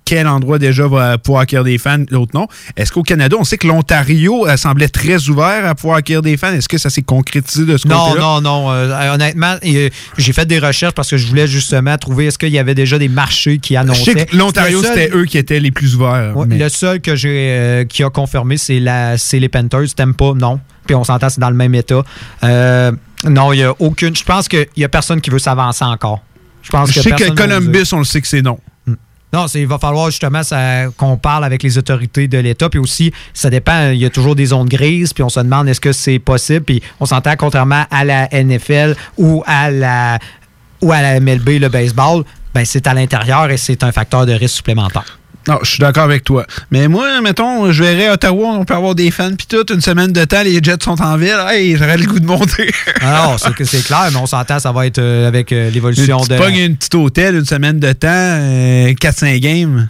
quel 0.04 0.26
endroit 0.26 0.58
déjà 0.58 0.86
va 0.88 1.18
pouvoir 1.18 1.42
accueillir 1.42 1.64
des 1.64 1.76
fans, 1.76 1.98
l'autre 2.10 2.32
non. 2.34 2.46
Est-ce 2.76 2.92
qu'au 2.92 3.02
Canada, 3.02 3.36
on 3.38 3.44
sait 3.44 3.58
que 3.58 3.66
l'Ontario 3.66 4.46
semblait 4.56 4.88
très 4.88 5.28
ouvert 5.28 5.66
à 5.66 5.74
pouvoir 5.74 5.98
accueillir 5.98 6.22
des 6.22 6.36
fans? 6.38 6.52
Est-ce 6.52 6.68
que 6.68 6.78
ça 6.78 6.88
s'est 6.88 7.02
concrétisé 7.02 7.57
de 7.66 7.76
ce 7.76 7.86
Non, 7.88 8.08
côté-là? 8.08 8.20
non, 8.24 8.40
non. 8.40 8.70
euh, 8.72 9.14
honnêtement, 9.14 9.54
euh, 9.64 9.88
j'ai 10.16 10.32
fait 10.32 10.46
des 10.46 10.58
recherches 10.58 10.94
parce 10.94 11.10
que 11.10 11.16
je 11.16 11.26
voulais 11.26 11.46
justement 11.46 11.96
trouver 11.98 12.26
est-ce 12.26 12.38
qu'il 12.38 12.48
y 12.50 12.58
avait 12.58 12.74
déjà 12.74 12.98
des 12.98 13.08
marchés 13.08 13.58
qui 13.58 13.74
Je 13.74 13.78
annonçaient. 13.78 14.12
sais 14.14 14.26
que 14.26 14.36
l'Ontario, 14.36 14.82
seul- 14.82 14.92
c'était 14.94 15.16
eux 15.16 15.24
qui 15.24 15.38
étaient 15.38 15.60
les 15.60 15.70
plus 15.70 15.94
ouverts. 15.96 16.36
Ouais, 16.36 16.46
mais- 16.46 16.58
Le 16.58 16.68
seul 16.68 17.00
que 17.00 17.16
j'ai 17.16 17.48
euh, 17.52 17.84
qui 17.84 18.02
a 18.04 18.10
confirmé, 18.10 18.56
c'est 18.56 18.80
la 18.80 19.16
c'est 19.18 19.38
les 19.38 19.48
Panthers. 19.48 19.94
T'aimes 19.96 20.14
pas, 20.14 20.32
non. 20.34 20.60
Puis 20.86 20.94
on 20.94 21.04
s'entend, 21.04 21.28
c'est 21.28 21.40
dans 21.40 21.50
le 21.50 21.56
même 21.56 21.74
état. 21.74 22.02
Euh, 22.44 22.92
non, 23.24 23.52
il 23.52 23.56
n'y 23.58 23.62
a 23.64 23.74
aucune. 23.78 24.14
Je 24.16 24.24
pense 24.24 24.48
qu'il 24.48 24.66
n'y 24.76 24.84
a 24.84 24.88
personne 24.88 25.20
qui 25.20 25.30
veut 25.30 25.38
s'avancer 25.38 25.84
encore. 25.84 26.22
Je 26.62 26.70
pense 26.70 26.92
Je 26.92 27.00
sais 27.00 27.10
que 27.12 27.30
Columbus, 27.30 27.84
on 27.92 27.98
le 27.98 28.04
sait 28.04 28.20
que 28.20 28.26
c'est 28.26 28.42
non. 28.42 28.58
Non, 29.32 29.46
il 29.46 29.66
va 29.66 29.78
falloir 29.78 30.10
justement 30.10 30.40
qu'on 30.96 31.16
parle 31.18 31.44
avec 31.44 31.62
les 31.62 31.76
autorités 31.76 32.28
de 32.28 32.38
l'État. 32.38 32.70
Puis 32.70 32.78
aussi, 32.78 33.12
ça 33.34 33.50
dépend, 33.50 33.90
il 33.90 33.98
y 33.98 34.06
a 34.06 34.10
toujours 34.10 34.34
des 34.34 34.46
zones 34.46 34.68
grises. 34.68 35.12
Puis 35.12 35.22
on 35.22 35.28
se 35.28 35.40
demande 35.40 35.68
est-ce 35.68 35.80
que 35.80 35.92
c'est 35.92 36.18
possible? 36.18 36.64
Puis 36.64 36.82
on 36.98 37.06
s'entend, 37.06 37.34
contrairement 37.36 37.84
à 37.90 38.04
la 38.04 38.28
NFL 38.32 38.96
ou 39.18 39.42
à 39.46 39.70
la, 39.70 40.18
ou 40.80 40.92
à 40.92 41.02
la 41.02 41.20
MLB, 41.20 41.60
le 41.60 41.68
baseball, 41.68 42.24
ben 42.54 42.64
c'est 42.64 42.86
à 42.86 42.94
l'intérieur 42.94 43.50
et 43.50 43.58
c'est 43.58 43.82
un 43.82 43.92
facteur 43.92 44.24
de 44.24 44.32
risque 44.32 44.56
supplémentaire. 44.56 45.18
Non, 45.48 45.58
je 45.62 45.70
suis 45.70 45.78
d'accord 45.78 46.04
avec 46.04 46.24
toi. 46.24 46.46
Mais 46.70 46.88
moi, 46.88 47.22
mettons, 47.22 47.72
je 47.72 47.82
verrais 47.82 48.10
Ottawa, 48.10 48.48
on 48.48 48.64
peut 48.64 48.74
avoir 48.74 48.94
des 48.94 49.10
fans, 49.10 49.34
puis 49.34 49.46
tout, 49.46 49.72
une 49.72 49.80
semaine 49.80 50.12
de 50.12 50.24
temps, 50.24 50.42
les 50.42 50.62
Jets 50.62 50.84
sont 50.84 51.00
en 51.00 51.16
ville, 51.16 51.38
hey, 51.48 51.74
j'aurais 51.76 51.96
le 51.96 52.04
goût 52.04 52.20
de 52.20 52.26
monter. 52.26 52.70
Ah 53.00 53.26
non, 53.26 53.38
c'est 53.38 53.54
que 53.54 53.64
c'est 53.64 53.82
clair, 53.84 54.08
mais 54.10 54.16
on 54.16 54.26
s'entend, 54.26 54.58
ça 54.58 54.72
va 54.72 54.86
être 54.86 54.98
euh, 54.98 55.28
avec 55.28 55.52
euh, 55.52 55.70
l'évolution 55.70 56.20
tu 56.20 56.30
de. 56.30 56.36
pognes 56.36 56.60
un 56.60 56.72
petit 56.74 56.94
hôtel, 56.96 57.36
une 57.36 57.44
semaine 57.44 57.78
de 57.78 57.92
temps, 57.92 58.08
euh, 58.10 58.92
4-5 58.92 59.38
games. 59.38 59.86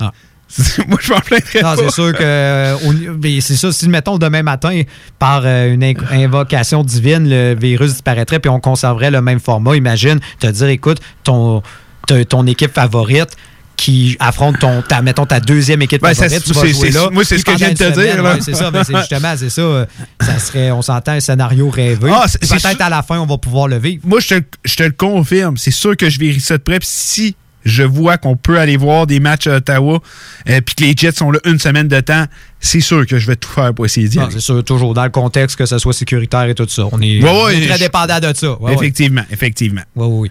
moi, 0.88 0.98
je 1.00 1.12
m'en 1.12 1.20
plaindrais 1.20 1.62
Non, 1.62 1.74
c'est 1.76 1.90
sûr 1.90 2.12
que 2.12 2.22
euh, 2.22 3.40
c'est 3.40 3.56
ça. 3.56 3.72
Si 3.72 3.88
mettons 3.88 4.18
demain 4.18 4.42
matin, 4.42 4.82
par 5.18 5.42
euh, 5.44 5.72
une 5.72 5.84
invocation 6.11 6.82
divine, 6.82 7.28
le 7.28 7.54
virus 7.54 7.92
disparaîtrait 7.92 8.38
puis 8.38 8.48
on 8.48 8.61
conserverait 8.61 9.11
le 9.11 9.20
même 9.20 9.40
format, 9.40 9.76
imagine 9.76 10.20
te 10.38 10.46
dire, 10.46 10.68
écoute, 10.68 11.00
ton 11.24 11.62
ton 12.30 12.46
équipe 12.46 12.72
favorite 12.72 13.36
qui 13.79 14.16
affronte 14.18 14.59
ton 14.59 14.83
ta, 14.83 15.01
mettons 15.03 15.24
ta 15.24 15.39
deuxième 15.39 15.81
équipe 15.83 16.03
Ben, 16.03 16.12
ça, 16.12 16.24
favorite, 16.24 16.45
tu 16.45 16.53
vas 16.53 16.66
jouer 16.66 16.91
là. 16.91 17.09
moi, 17.12 17.24
c'est 17.24 17.39
ce 17.39 17.45
que 17.45 17.53
je 17.53 17.57
viens 17.59 17.70
de 17.70 17.74
te 17.74 17.85
dire, 17.85 17.93
semaine, 17.95 18.16
là. 18.22 18.35
ouais, 18.35 18.41
c'est 18.43 18.55
ça, 18.57 18.70
ben, 18.72 18.83
justement, 18.85 19.35
c'est 19.37 19.51
ça. 19.51 19.61
euh, 19.62 19.87
Ça 20.20 20.39
serait, 20.41 20.70
on 20.72 20.83
s'entend 20.83 21.12
un 21.12 21.20
scénario 21.20 21.70
rêvé. 21.70 22.11
Ah, 22.12 22.26
Peut-être 22.41 22.81
à 22.81 22.89
la 22.91 23.03
fin, 23.03 23.18
on 23.20 23.26
va 23.26 23.39
pouvoir 23.39 23.68
le 23.68 23.79
vivre. 23.79 24.03
Moi, 24.05 24.18
je 24.20 24.35
te, 24.35 24.41
je 24.64 24.74
te 24.74 24.83
le 24.83 24.91
confirme. 24.91 25.57
C'est 25.57 25.70
sûr 25.70 25.97
que 25.97 26.11
je 26.11 26.18
vérifie 26.18 26.41
ça 26.41 26.59
de 26.59 26.62
près. 26.62 26.79
Si 26.83 27.37
je 27.64 27.82
vois 27.82 28.16
qu'on 28.18 28.36
peut 28.36 28.59
aller 28.59 28.76
voir 28.76 29.06
des 29.06 29.20
matchs 29.20 29.46
à 29.46 29.56
Ottawa, 29.56 30.00
euh, 30.48 30.61
puis 30.64 30.74
que 30.74 30.84
les 30.84 30.94
Jets 30.96 31.12
sont 31.18 31.30
là 31.30 31.38
une 31.44 31.59
semaine 31.59 31.88
de 31.88 32.00
temps, 32.00 32.24
c'est 32.61 32.80
sûr 32.80 33.06
que 33.06 33.18
je 33.18 33.26
vais 33.26 33.36
tout 33.36 33.48
faire 33.48 33.72
pour 33.74 33.84
essayer 33.86 34.09
d'y 34.09 34.18
aller. 34.18 34.28
c'est 34.32 34.40
sûr, 34.40 34.64
toujours 34.64 34.94
dans 34.94 35.04
le 35.04 35.11
contexte 35.11 35.56
que 35.56 35.66
ce 35.66 35.78
soit 35.78 35.92
sécuritaire 35.92 36.44
et 36.44 36.54
tout 36.54 36.66
ça. 36.68 36.84
On 36.90 37.00
est, 37.02 37.22
Ouais, 37.22 37.66
très 37.66 37.74
je- 37.76 37.84
dépendant 37.84 38.18
de 38.20 38.32
ça. 38.34 38.61
Ouais, 38.61 38.74
effectivement, 38.74 39.22
effectivement. 39.30 39.82
Oui, 39.96 40.06
oui. 40.11 40.30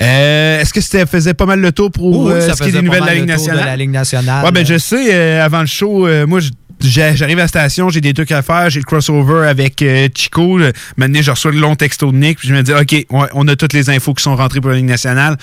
Euh, 0.00 0.60
Est-ce 0.60 0.72
que 0.72 0.80
ça 0.80 1.06
faisait 1.06 1.34
pas 1.34 1.46
mal 1.46 1.60
le 1.60 1.72
tour 1.72 1.90
pour 1.90 2.26
Oui, 2.26 2.32
euh, 2.32 2.40
ça 2.48 2.54
ce 2.56 2.62
qui 2.62 2.68
est 2.68 2.72
des 2.72 2.82
nouvelles 2.82 3.02
de 3.02 3.06
la 3.06 3.14
Ligue 3.14 3.28
le 3.28 3.34
tour 3.34 3.44
de 3.44 3.48
nationale? 3.50 3.66
la 3.66 3.76
Ligue 3.76 3.90
nationale. 3.90 4.44
Ouais, 4.44 4.52
ben 4.52 4.66
je 4.66 4.78
sais, 4.78 5.14
euh, 5.14 5.44
avant 5.44 5.60
le 5.60 5.66
show, 5.66 6.08
moi, 6.26 6.40
je- 6.40 6.50
j'arrive 6.80 7.38
à 7.38 7.42
la 7.42 7.48
station, 7.48 7.88
j'ai 7.88 8.00
des 8.00 8.14
trucs 8.14 8.32
à 8.32 8.42
faire, 8.42 8.70
j'ai 8.70 8.80
le 8.80 8.84
crossover 8.84 9.46
avec 9.48 9.80
euh, 9.82 10.08
Chico. 10.14 10.58
là. 10.58 10.72
Maintenant, 10.96 11.20
je 11.22 11.30
reçois 11.30 11.52
le 11.52 11.58
long 11.58 11.76
texto 11.76 12.10
de 12.12 12.16
Nick, 12.16 12.38
puis 12.38 12.48
je 12.48 12.54
me 12.54 12.62
dis, 12.62 12.72
OK, 12.72 13.06
on 13.10 13.48
a 13.48 13.56
toutes 13.56 13.72
les 13.72 13.90
infos 13.90 14.14
qui 14.14 14.22
sont 14.22 14.36
rentrées 14.36 14.60
pour 14.60 14.70
la 14.70 14.76
Ligue 14.76 14.86
nationale. 14.86 15.36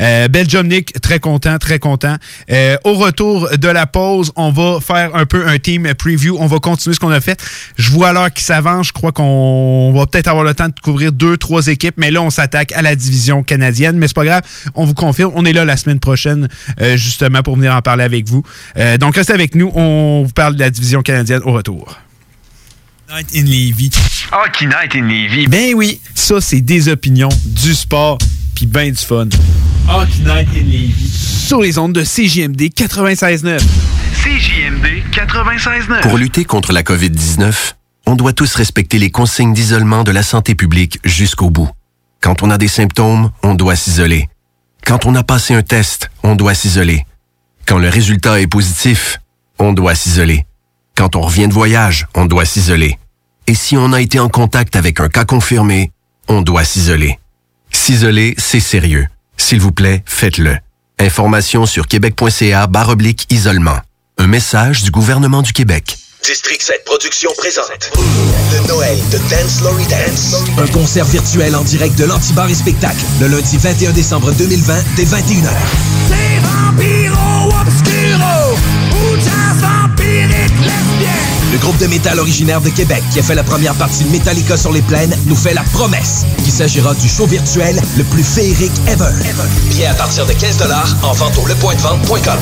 Euh, 0.00 0.28
bel 0.28 0.48
job, 0.48 0.66
Nick. 0.66 1.00
Très 1.00 1.20
content, 1.20 1.58
très 1.58 1.78
content. 1.78 2.16
Euh, 2.50 2.76
au 2.84 2.94
retour 2.94 3.48
de 3.56 3.68
la 3.68 3.86
pause, 3.86 4.32
on 4.36 4.50
va 4.50 4.78
faire 4.80 5.14
un 5.14 5.26
peu 5.26 5.46
un 5.46 5.58
team 5.58 5.92
preview. 5.94 6.36
On 6.38 6.46
va 6.46 6.58
continuer 6.58 6.94
ce 6.94 7.00
qu'on 7.00 7.10
a 7.10 7.20
fait. 7.20 7.40
Je 7.76 7.90
vois 7.90 8.12
l'heure 8.12 8.32
qui 8.32 8.44
s'avance. 8.44 8.88
Je 8.88 8.92
crois 8.92 9.12
qu'on 9.12 9.92
va 9.94 10.06
peut-être 10.06 10.28
avoir 10.28 10.44
le 10.44 10.54
temps 10.54 10.68
de 10.68 10.80
couvrir 10.82 11.12
deux, 11.12 11.36
trois 11.36 11.66
équipes, 11.66 11.94
mais 11.96 12.10
là, 12.10 12.22
on 12.22 12.30
s'attaque 12.30 12.72
à 12.72 12.82
la 12.82 12.96
division 12.96 13.42
canadienne. 13.42 13.96
Mais 13.98 14.08
c'est 14.08 14.16
pas 14.16 14.24
grave, 14.24 14.42
on 14.74 14.84
vous 14.84 14.94
confirme. 14.94 15.32
On 15.34 15.44
est 15.44 15.52
là 15.52 15.64
la 15.64 15.76
semaine 15.76 16.00
prochaine, 16.00 16.48
euh, 16.80 16.96
justement, 16.96 17.42
pour 17.42 17.56
venir 17.56 17.74
en 17.74 17.82
parler 17.82 18.04
avec 18.04 18.28
vous. 18.28 18.42
Euh, 18.78 18.98
donc, 18.98 19.16
restez 19.16 19.32
avec 19.32 19.54
nous. 19.54 19.70
On 19.74 20.24
vous 20.26 20.32
parle 20.32 20.54
de 20.54 20.60
la 20.60 20.70
division 20.76 21.02
canadienne 21.02 21.40
au 21.44 21.52
retour. 21.52 21.96
Night 23.08 23.28
in 23.34 23.44
Levy. 23.44 23.90
Hockey 24.32 24.66
Night 24.66 24.94
in 24.94 25.06
Levy. 25.08 25.46
Ben 25.46 25.74
oui, 25.74 26.00
ça, 26.14 26.40
c'est 26.40 26.60
des 26.60 26.88
opinions, 26.88 27.28
du 27.44 27.74
sport, 27.74 28.18
puis 28.54 28.66
ben 28.66 28.90
du 28.90 28.98
fun. 28.98 29.28
Hockey 29.88 30.18
Night 30.24 30.48
in 30.54 30.64
Levy. 30.64 31.08
Sur 31.46 31.60
les 31.60 31.78
ondes 31.78 31.92
de 31.92 32.02
CJMD 32.02 32.62
96.9. 32.74 33.60
CJMD 34.22 35.04
96.9. 35.12 36.00
Pour 36.02 36.18
lutter 36.18 36.44
contre 36.44 36.72
la 36.72 36.82
COVID-19, 36.82 37.74
on 38.06 38.16
doit 38.16 38.32
tous 38.32 38.54
respecter 38.54 38.98
les 38.98 39.10
consignes 39.10 39.54
d'isolement 39.54 40.04
de 40.04 40.10
la 40.10 40.22
santé 40.22 40.54
publique 40.54 40.98
jusqu'au 41.04 41.50
bout. 41.50 41.70
Quand 42.20 42.42
on 42.42 42.50
a 42.50 42.58
des 42.58 42.68
symptômes, 42.68 43.30
on 43.42 43.54
doit 43.54 43.76
s'isoler. 43.76 44.28
Quand 44.84 45.06
on 45.06 45.14
a 45.14 45.22
passé 45.22 45.54
un 45.54 45.62
test, 45.62 46.10
on 46.22 46.34
doit 46.34 46.54
s'isoler. 46.54 47.06
Quand 47.66 47.78
le 47.78 47.88
résultat 47.88 48.40
est 48.40 48.46
positif, 48.46 49.20
on 49.58 49.72
doit 49.72 49.94
s'isoler. 49.94 50.44
Quand 50.96 51.14
on 51.14 51.20
revient 51.20 51.46
de 51.46 51.52
voyage, 51.52 52.06
on 52.14 52.24
doit 52.24 52.46
s'isoler. 52.46 52.98
Et 53.46 53.54
si 53.54 53.76
on 53.76 53.92
a 53.92 54.00
été 54.00 54.18
en 54.18 54.30
contact 54.30 54.76
avec 54.76 54.98
un 54.98 55.10
cas 55.10 55.26
confirmé, 55.26 55.92
on 56.26 56.40
doit 56.40 56.64
s'isoler. 56.64 57.18
S'isoler, 57.70 58.34
c'est 58.38 58.60
sérieux. 58.60 59.06
S'il 59.36 59.60
vous 59.60 59.72
plaît, 59.72 60.02
faites-le. 60.06 60.56
Information 60.98 61.66
sur 61.66 61.86
québec.ca 61.86 62.66
barre 62.66 62.88
oblique 62.88 63.26
isolement. 63.30 63.78
Un 64.16 64.26
message 64.26 64.84
du 64.84 64.90
gouvernement 64.90 65.42
du 65.42 65.52
Québec. 65.52 65.98
District 66.24 66.62
7 66.62 66.82
Productions 66.86 67.30
présente 67.36 67.92
le 67.94 68.66
Noël 68.66 68.98
de 69.12 69.18
Dance 69.28 69.60
Laurie 69.62 69.86
Dance. 69.88 70.34
Un 70.56 70.66
concert 70.68 71.04
virtuel 71.04 71.54
en 71.54 71.62
direct 71.62 71.96
de 71.98 72.06
l'Antibar 72.06 72.48
et 72.48 72.54
Spectacle 72.54 73.04
le 73.20 73.28
lundi 73.28 73.58
21 73.58 73.92
décembre 73.92 74.32
2020 74.32 74.74
dès 74.96 75.04
21h. 75.04 75.50
Le 81.52 81.58
groupe 81.58 81.78
de 81.78 81.86
métal 81.86 82.18
originaire 82.18 82.60
de 82.60 82.70
Québec 82.70 83.02
qui 83.12 83.20
a 83.20 83.22
fait 83.22 83.34
la 83.34 83.44
première 83.44 83.74
partie 83.74 84.04
de 84.04 84.10
Metallica 84.10 84.56
sur 84.56 84.72
les 84.72 84.82
plaines 84.82 85.16
nous 85.26 85.36
fait 85.36 85.54
la 85.54 85.62
promesse 85.62 86.24
qu'il 86.38 86.52
s'agira 86.52 86.94
du 86.94 87.08
show 87.08 87.26
virtuel 87.26 87.80
le 87.96 88.04
plus 88.04 88.24
féerique 88.24 88.72
ever. 88.88 89.12
Bien 89.70 89.92
à 89.92 89.94
partir 89.94 90.26
de 90.26 90.32
15 90.32 90.58
en 91.02 91.12
vente 91.12 91.38
au 91.38 91.46
lepointdevente.com. 91.46 92.38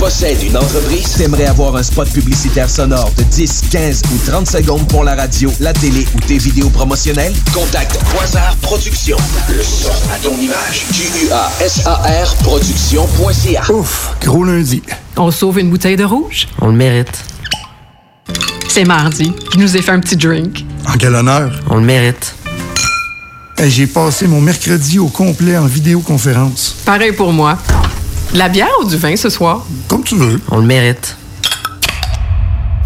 possèdes 0.00 0.42
une 0.42 0.56
entreprise, 0.56 1.12
t'aimerais 1.12 1.44
avoir 1.44 1.76
un 1.76 1.82
spot 1.82 2.08
publicitaire 2.10 2.70
sonore 2.70 3.12
de 3.18 3.22
10, 3.22 3.64
15 3.70 4.02
ou 4.10 4.30
30 4.30 4.46
secondes 4.48 4.88
pour 4.88 5.04
la 5.04 5.14
radio, 5.14 5.52
la 5.60 5.74
télé 5.74 6.06
ou 6.14 6.20
tes 6.20 6.38
vidéos 6.38 6.70
promotionnelles? 6.70 7.34
Contacte 7.52 7.98
Quasar 8.10 8.56
Productions. 8.62 9.18
Le 9.50 9.62
son 9.62 9.90
à 10.10 10.16
ton 10.22 10.34
image. 10.38 10.86
Q-U-A-S-A-R 10.94 12.34
Production.ca. 12.36 13.70
Ouf, 13.70 14.14
gros 14.22 14.42
lundi. 14.42 14.82
On 15.18 15.30
sauve 15.30 15.58
une 15.58 15.68
bouteille 15.68 15.96
de 15.96 16.04
rouge? 16.04 16.48
On 16.62 16.68
le 16.68 16.76
mérite. 16.76 17.22
C'est 18.68 18.84
mardi. 18.84 19.34
Je 19.52 19.58
nous 19.58 19.76
ai 19.76 19.82
fait 19.82 19.92
un 19.92 20.00
petit 20.00 20.16
drink. 20.16 20.64
En 20.88 20.96
quel 20.96 21.14
honneur? 21.14 21.52
On 21.68 21.74
le 21.74 21.84
mérite. 21.84 22.34
J'ai 23.62 23.86
passé 23.86 24.26
mon 24.26 24.40
mercredi 24.40 24.98
au 24.98 25.08
complet 25.08 25.58
en 25.58 25.66
vidéoconférence. 25.66 26.76
Pareil 26.86 27.12
pour 27.12 27.34
moi. 27.34 27.58
De 28.32 28.38
la 28.38 28.48
bière 28.48 28.68
ou 28.80 28.84
du 28.84 28.96
vin 28.96 29.16
ce 29.16 29.28
soir? 29.28 29.66
Comme 29.88 30.04
tu 30.04 30.16
veux. 30.16 30.40
On 30.50 30.58
le 30.58 30.66
mérite. 30.66 31.16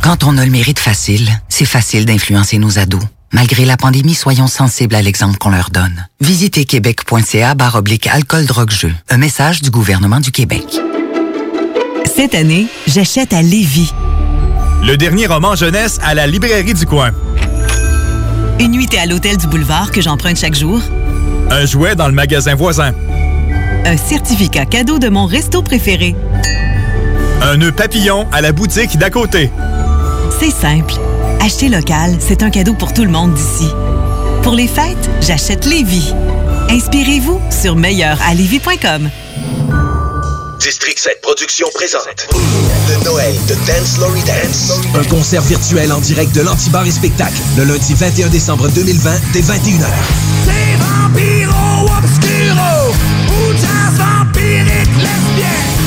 Quand 0.03 0.25
on 0.25 0.39
a 0.39 0.45
le 0.45 0.51
mérite 0.51 0.79
facile, 0.79 1.29
c'est 1.49 1.65
facile 1.66 2.07
d'influencer 2.07 2.59
nos 2.59 2.79
ados. 2.79 3.03
Malgré 3.33 3.65
la 3.65 3.77
pandémie, 3.77 4.15
soyons 4.15 4.47
sensibles 4.47 4.95
à 4.95 5.03
l'exemple 5.03 5.37
qu'on 5.39 5.51
leur 5.51 5.71
donne. 5.71 6.07
Visitez 6.21 6.65
québec.ca 6.65 7.55
barre 7.55 7.75
oblique 7.75 8.07
alcool 8.07 8.47
drogue 8.47 8.71
jeu. 8.71 8.93
Un 9.11 9.19
message 9.19 9.61
du 9.61 9.71
gouvernement 9.71 10.21
du 10.21 10.31
Québec. 10.31 10.65
Cette 12.07 12.35
année, 12.35 12.66
j'achète 12.87 13.33
à 13.33 13.43
Lévis. 13.43 13.93
Le 14.83 14.97
dernier 14.97 15.27
roman 15.27 15.57
jeunesse 15.57 15.99
à 16.03 16.15
la 16.15 16.27
librairie 16.27 16.75
du 16.75 16.87
coin. 16.87 17.11
Une 18.61 18.71
nuitée 18.71 18.99
à 18.99 19.07
l'hôtel 19.07 19.37
du 19.37 19.47
boulevard 19.47 19.91
que 19.91 20.01
j'emprunte 20.01 20.37
chaque 20.37 20.55
jour. 20.55 20.81
Un 21.51 21.66
jouet 21.66 21.97
dans 21.97 22.07
le 22.07 22.15
magasin 22.15 22.55
voisin. 22.55 22.93
Un 23.86 23.97
certificat 23.98 24.65
cadeau 24.65 24.98
de 24.98 25.09
mon 25.09 25.27
resto 25.27 25.62
préféré. 25.62 26.16
Un 27.43 27.59
nœud 27.59 27.73
papillon 27.73 28.27
à 28.32 28.40
la 28.40 28.52
boutique 28.52 28.97
d'à 28.97 29.11
côté. 29.11 29.51
C'est 30.40 30.51
simple. 30.51 30.94
Acheter 31.40 31.69
local, 31.69 32.16
c'est 32.19 32.43
un 32.43 32.48
cadeau 32.48 32.73
pour 32.73 32.94
tout 32.94 33.05
le 33.05 33.11
monde 33.11 33.35
d'ici. 33.35 33.69
Pour 34.43 34.55
les 34.55 34.69
fêtes, 34.69 35.11
j'achète 35.20 35.66
Lévis. 35.66 36.15
Inspirez-vous 36.70 37.40
sur 37.51 37.77
meilleuralevis.com. 37.77 39.11
District 40.61 40.98
7 40.98 41.20
Productions 41.20 41.69
présente 41.74 42.28
Le 42.89 43.05
Noël 43.05 43.35
de 43.48 43.55
Dance 43.66 43.98
Lory 43.98 44.23
Dance. 44.23 44.73
Un 44.94 45.05
concert 45.05 45.43
virtuel 45.43 45.93
en 45.93 46.01
direct 46.01 46.35
de 46.35 46.40
l'Antibar 46.40 46.86
et 46.86 46.90
Spectacle 46.90 47.36
le 47.59 47.65
lundi 47.65 47.93
21 47.93 48.28
décembre 48.28 48.69
2020 48.69 49.12
dès 49.35 49.40
21h. 49.40 49.85
C'est 50.47 51.64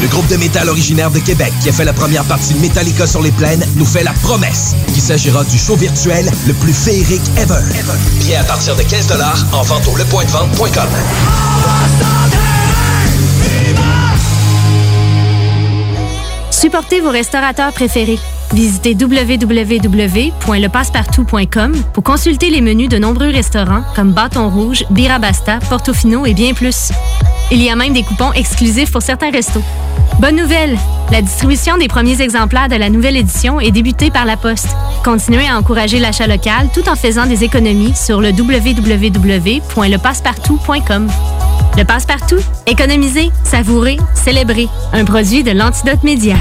Le 0.08 0.12
groupe 0.12 0.28
de 0.28 0.38
métal 0.38 0.70
originaire 0.70 1.12
de 1.12 1.20
Québec 1.20 1.52
qui 1.62 1.68
a 1.68 1.74
fait 1.74 1.84
la 1.84 1.92
première 1.92 2.24
partie 2.24 2.54
de 2.54 2.60
Metallica 2.60 3.06
sur 3.06 3.22
les 3.22 3.34
plaines 3.34 3.62
nous 3.76 3.86
fait 3.86 4.06
la 4.06 4.14
promesse 4.14 4.74
qu'il 4.88 5.02
s'agira 5.02 5.44
du 5.44 5.58
show 5.58 5.76
virtuel 5.76 6.32
le 6.48 6.54
plus 6.54 6.72
féerique 6.72 7.30
ever. 7.36 7.60
Bien 8.22 8.40
à 8.40 8.46
partir 8.46 8.78
de 8.78 8.84
15 8.84 9.12
en 9.52 9.64
vente 9.64 9.86
au 9.86 9.98
lepointdevente.com. 9.98 10.88
Supportez 16.52 17.02
vos 17.02 17.12
restaurateurs 17.12 17.74
préférés. 17.74 18.20
Visitez 18.54 18.96
www.lepassepartout.com 18.96 21.74
pour 21.94 22.06
consulter 22.06 22.50
les 22.50 22.62
menus 22.62 22.88
de 22.88 22.98
nombreux 22.98 23.30
restaurants 23.30 23.84
comme 23.94 24.14
Bâton 24.14 24.50
Rouge, 24.50 24.86
Birabasta, 24.90 25.60
Portofino 25.70 26.26
et 26.26 26.34
bien 26.34 26.54
plus. 26.54 26.94
Il 27.50 27.64
y 27.64 27.70
a 27.70 27.78
même 27.78 27.94
des 27.94 28.04
coupons 28.04 28.34
exclusifs 28.34 28.92
pour 28.92 29.02
certains 29.02 29.32
restos. 29.32 29.64
Bonne 30.20 30.36
nouvelle! 30.36 30.78
La 31.12 31.22
distribution 31.22 31.78
des 31.78 31.88
premiers 31.88 32.20
exemplaires 32.22 32.68
de 32.68 32.76
la 32.76 32.90
nouvelle 32.90 33.16
édition 33.16 33.62
est 33.62 33.72
débutée 33.72 34.12
par 34.12 34.26
la 34.26 34.36
Poste. 34.36 34.68
Continuez 35.04 35.48
à 35.48 35.58
encourager 35.58 36.00
l'achat 36.00 36.28
local 36.28 36.68
tout 36.74 36.90
en 36.90 36.96
faisant 36.96 37.26
des 37.26 37.46
économies 37.46 37.96
sur 37.96 38.20
le 38.20 38.32
www.lepassepartout.com. 38.32 41.08
Le 41.78 41.86
Passe-Partout, 41.86 42.42
économiser, 42.66 43.32
savourer, 43.44 43.98
célébrer. 44.16 44.68
Un 44.92 45.06
produit 45.06 45.44
de 45.44 45.52
l'Antidote 45.52 46.04
Média. 46.04 46.36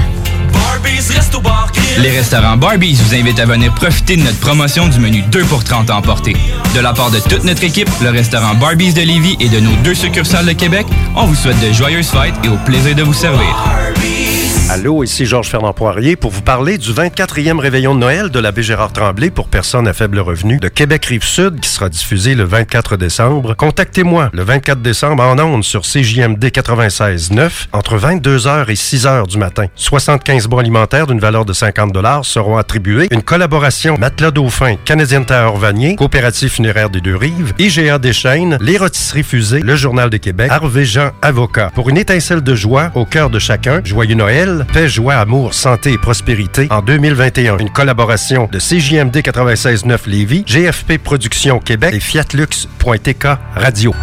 Les 1.99 2.11
restaurants 2.11 2.57
Barbies 2.57 2.95
vous 2.95 3.15
invitent 3.15 3.39
à 3.39 3.45
venir 3.45 3.73
profiter 3.73 4.15
de 4.15 4.21
notre 4.21 4.39
promotion 4.39 4.87
du 4.87 4.99
menu 4.99 5.21
2 5.23 5.43
pour 5.45 5.63
30 5.63 5.89
à 5.89 5.97
emporter. 5.97 6.35
De 6.75 6.79
la 6.79 6.93
part 6.93 7.11
de 7.11 7.19
toute 7.19 7.43
notre 7.43 7.63
équipe, 7.63 7.89
le 8.01 8.09
restaurant 8.09 8.55
Barbies 8.55 8.93
de 8.93 9.01
Lévis 9.01 9.37
et 9.39 9.49
de 9.49 9.59
nos 9.59 9.75
deux 9.83 9.95
succursales 9.95 10.45
de 10.45 10.53
Québec, 10.53 10.85
on 11.15 11.25
vous 11.25 11.35
souhaite 11.35 11.59
de 11.59 11.73
joyeuses 11.73 12.09
fêtes 12.09 12.35
et 12.43 12.49
au 12.49 12.57
plaisir 12.57 12.95
de 12.95 13.03
vous 13.03 13.13
servir. 13.13 13.55
Allô, 14.69 15.01
ici 15.01 15.25
Georges 15.25 15.47
Fernand 15.47 15.71
Poirier 15.71 16.17
pour 16.17 16.29
vous 16.29 16.41
parler 16.41 16.77
du 16.77 16.91
24e 16.91 17.57
réveillon 17.57 17.95
de 17.95 18.01
Noël 18.01 18.29
de 18.29 18.37
l'abbé 18.37 18.63
Gérard 18.63 18.91
Tremblay 18.91 19.29
pour 19.29 19.47
personnes 19.47 19.87
à 19.87 19.93
faible 19.93 20.19
revenu 20.19 20.57
de 20.57 20.67
Québec 20.67 21.05
Rive-Sud 21.05 21.61
qui 21.61 21.69
sera 21.69 21.87
diffusé 21.87 22.35
le 22.35 22.43
24 22.43 22.97
décembre. 22.97 23.53
Contactez-moi 23.53 24.29
le 24.33 24.43
24 24.43 24.81
décembre 24.81 25.23
en 25.23 25.39
ondes 25.39 25.63
sur 25.63 25.83
CJMD 25.83 26.43
96.9 26.47 27.67
entre 27.71 27.97
22h 27.97 28.69
et 28.69 28.73
6h 28.73 29.27
du 29.27 29.37
matin. 29.37 29.67
75 29.75 30.47
bons 30.47 30.57
alimentaires 30.57 31.07
d'une 31.07 31.21
valeur 31.21 31.45
de 31.45 31.53
50 31.53 31.95
seront 32.23 32.57
attribués. 32.57 33.07
Une 33.11 33.23
collaboration 33.23 33.95
Matelas 33.97 34.31
Dauphin, 34.31 34.75
Canadien 34.83 35.23
Tower 35.23 35.57
Vanier, 35.57 35.95
Coopérative 35.95 36.49
funéraire 36.49 36.89
des 36.89 36.99
Deux-Rives, 36.99 37.53
IGA 37.57 37.99
Deschaines, 37.99 38.57
Les 38.59 38.77
Rôtisseries 38.77 39.23
Fusées, 39.23 39.61
Le 39.61 39.77
Journal 39.77 40.09
de 40.09 40.17
Québec, 40.17 40.51
Harvey 40.51 40.83
Jean 40.83 41.11
Avocat. 41.21 41.71
Pour 41.73 41.87
une 41.87 41.97
étincelle 41.97 42.41
de 42.41 42.53
joie 42.53 42.91
au 42.95 43.05
cœur 43.05 43.29
de 43.29 43.39
chacun, 43.39 43.79
joyeux 43.85 44.15
Noël, 44.15 44.56
paix, 44.65 44.87
joie, 44.87 45.15
amour, 45.15 45.53
santé 45.53 45.93
et 45.93 45.97
prospérité 45.97 46.67
en 46.69 46.81
2021. 46.81 47.57
Une 47.57 47.69
collaboration 47.69 48.49
de 48.51 48.59
CJMD 48.59 49.17
96.9 49.17 50.09
Lévis, 50.09 50.43
GFP 50.45 50.97
Productions 50.97 51.59
Québec 51.59 51.93
et 51.93 51.99
Fiatlux.tk 51.99 53.27
Radio. 53.55 53.93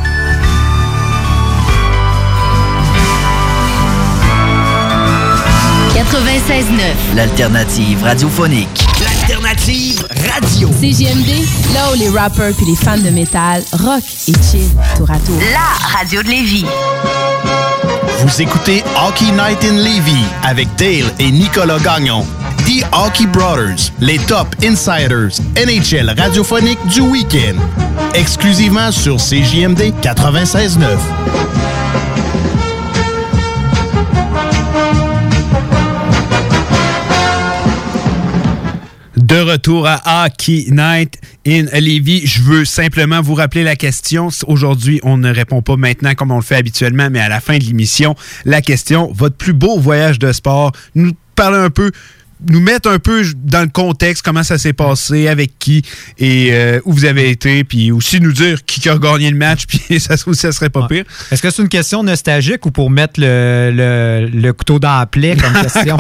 L'alternative 7.15 8.03
radiophonique. 8.03 8.87
L'alternative 9.01 10.07
radio. 10.31 10.69
CGMD, 10.69 11.29
là 11.73 11.91
où 11.93 11.99
les 11.99 12.09
rappers 12.11 12.53
puis 12.55 12.67
les 12.67 12.77
fans 12.77 12.99
de 12.99 13.11
métal 13.11 13.63
rock 13.73 14.03
et 14.29 14.33
chill 14.43 14.69
tour 14.97 15.11
à 15.11 15.19
tour. 15.19 15.39
La 15.53 15.97
radio 15.99 16.23
de 16.23 16.29
Lévis. 16.29 16.67
Vous 18.25 18.41
écoutez 18.41 18.83
Hockey 18.97 19.31
Night 19.33 19.63
in 19.65 19.75
Levy 19.75 20.25
avec 20.45 20.67
Dale 20.77 21.13
et 21.19 21.31
Nicolas 21.31 21.79
Gagnon. 21.79 22.25
The 22.65 22.83
Hockey 22.91 23.27
Brothers, 23.27 23.93
les 24.01 24.17
top 24.17 24.47
insiders 24.65 25.39
NHL 25.55 26.09
radiophonique 26.19 26.79
du 26.87 27.03
week-end. 27.03 27.57
Exclusivement 28.15 28.91
sur 28.93 29.17
CJMD 29.19 29.93
96.9. 30.01 30.97
De 39.19 39.41
retour 39.41 39.87
à 39.87 40.25
Hockey 40.25 40.69
Night 40.71 41.21
in 41.47 41.65
Levy. 41.73 42.27
Je 42.27 42.43
veux 42.43 42.65
simplement 42.65 43.21
vous 43.21 43.35
rappeler 43.35 43.65
la 43.65 43.77
question. 43.77 44.29
Aujourd'hui, 44.47 45.01
on 45.03 45.17
ne 45.17 45.33
répond 45.33 45.63
pas 45.63 45.77
maintenant 45.77 46.15
comme 46.15 46.31
on 46.31 46.37
le 46.37 46.43
fait 46.43 46.57
habituellement, 46.57 47.09
mais 47.11 47.21
à 47.21 47.29
la 47.29 47.41
fin 47.41 47.59
de 47.59 47.65
l'émission, 47.65 48.15
la 48.45 48.63
question, 48.63 49.13
votre 49.13 49.37
plus 49.37 49.53
beau 49.53 49.79
voyage 49.79 50.19
de 50.19 50.33
sport, 50.33 50.73
nous 50.95 51.13
parler 51.35 51.59
un 51.59 51.71
peu 51.71 51.91
nous 52.49 52.61
mettre 52.61 52.89
un 52.89 52.99
peu 52.99 53.25
dans 53.37 53.63
le 53.63 53.69
contexte, 53.69 54.23
comment 54.25 54.43
ça 54.43 54.59
s'est 54.59 54.73
passé, 54.73 55.29
avec 55.29 55.59
qui 55.59 55.83
et 56.19 56.49
euh, 56.53 56.81
où 56.85 56.93
vous 56.93 57.05
avez 57.05 57.31
été, 57.31 57.65
puis 57.65 57.91
aussi 57.93 58.21
nous 58.21 58.33
dire 58.33 58.65
qui 58.65 58.87
a 58.89 58.99
gagné 58.99 59.31
le 59.31 59.37
match, 59.37 59.65
puis 59.69 60.01
ça, 60.01 60.17
ça 60.17 60.53
serait 60.53 60.71
pas 60.71 60.87
pire. 60.87 61.05
Est-ce 61.31 61.43
que 61.43 61.51
c'est 61.51 61.63
une 61.63 61.69
question 61.69 62.03
nostalgique 62.03 62.65
ou 62.67 62.71
pour 62.71 62.91
mettre 62.91 63.21
le, 63.21 63.71
le, 63.73 64.29
le 64.29 64.53
couteau 64.53 64.79
dans 64.79 64.99
la 64.99 65.07
plaie 65.07 65.37
comme 65.37 65.53
question? 65.63 65.97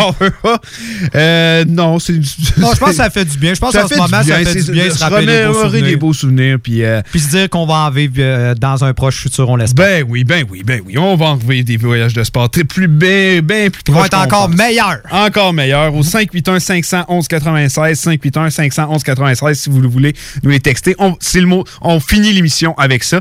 euh, 1.14 1.64
non, 1.66 1.98
c'est. 1.98 2.14
Non, 2.58 2.72
je 2.74 2.78
pense 2.78 2.90
que 2.90 2.94
ça 2.94 3.10
fait 3.10 3.24
du 3.24 3.38
bien. 3.38 3.54
Je 3.54 3.60
pense 3.60 3.74
qu'en 3.74 3.88
ce 3.88 3.94
moment, 3.94 4.22
ça 4.22 4.44
fait 4.44 4.62
du 4.62 4.72
bien 4.72 4.90
se 4.90 4.98
rappeler 5.02 5.26
des 5.26 5.46
beaux 5.46 5.54
souvenirs. 5.54 5.84
des 5.84 5.96
beaux 5.96 6.12
souvenirs. 6.12 6.58
Puis, 6.62 6.84
euh, 6.84 7.02
puis 7.10 7.20
se 7.20 7.30
dire 7.30 7.48
qu'on 7.48 7.66
va 7.66 7.74
en 7.74 7.90
vivre 7.90 8.54
dans 8.54 8.84
un 8.84 8.92
proche 8.94 9.16
futur, 9.16 9.48
on 9.48 9.56
l'espère. 9.56 9.84
Ben 9.84 10.04
oui, 10.08 10.24
ben 10.24 10.44
oui, 10.50 10.62
ben 10.64 10.80
oui. 10.86 10.96
On 10.98 11.16
va 11.16 11.26
en 11.26 11.36
vivre 11.36 11.64
des 11.64 11.76
voyages 11.76 12.14
de 12.14 12.24
sport 12.24 12.48
très 12.50 12.64
plus 12.64 12.88
bien, 12.88 13.40
bien 13.42 13.70
plus 13.70 13.82
Ils 13.86 13.94
vont 13.94 14.04
être 14.04 14.16
encore 14.16 14.48
meilleurs. 14.48 15.00
Encore 15.10 15.52
meilleurs. 15.52 15.94
Au 15.94 16.02
5 16.02 16.33
581-511-96, 16.40 18.18
581-511-96, 18.20 19.54
si 19.54 19.70
vous 19.70 19.80
le 19.80 19.88
voulez 19.88 20.14
nous 20.42 20.50
les 20.50 20.60
texter. 20.60 20.94
On, 20.98 21.16
c'est 21.20 21.40
le 21.40 21.46
mot, 21.46 21.64
on 21.80 22.00
finit 22.00 22.32
l'émission 22.32 22.74
avec 22.78 23.04
ça. 23.04 23.20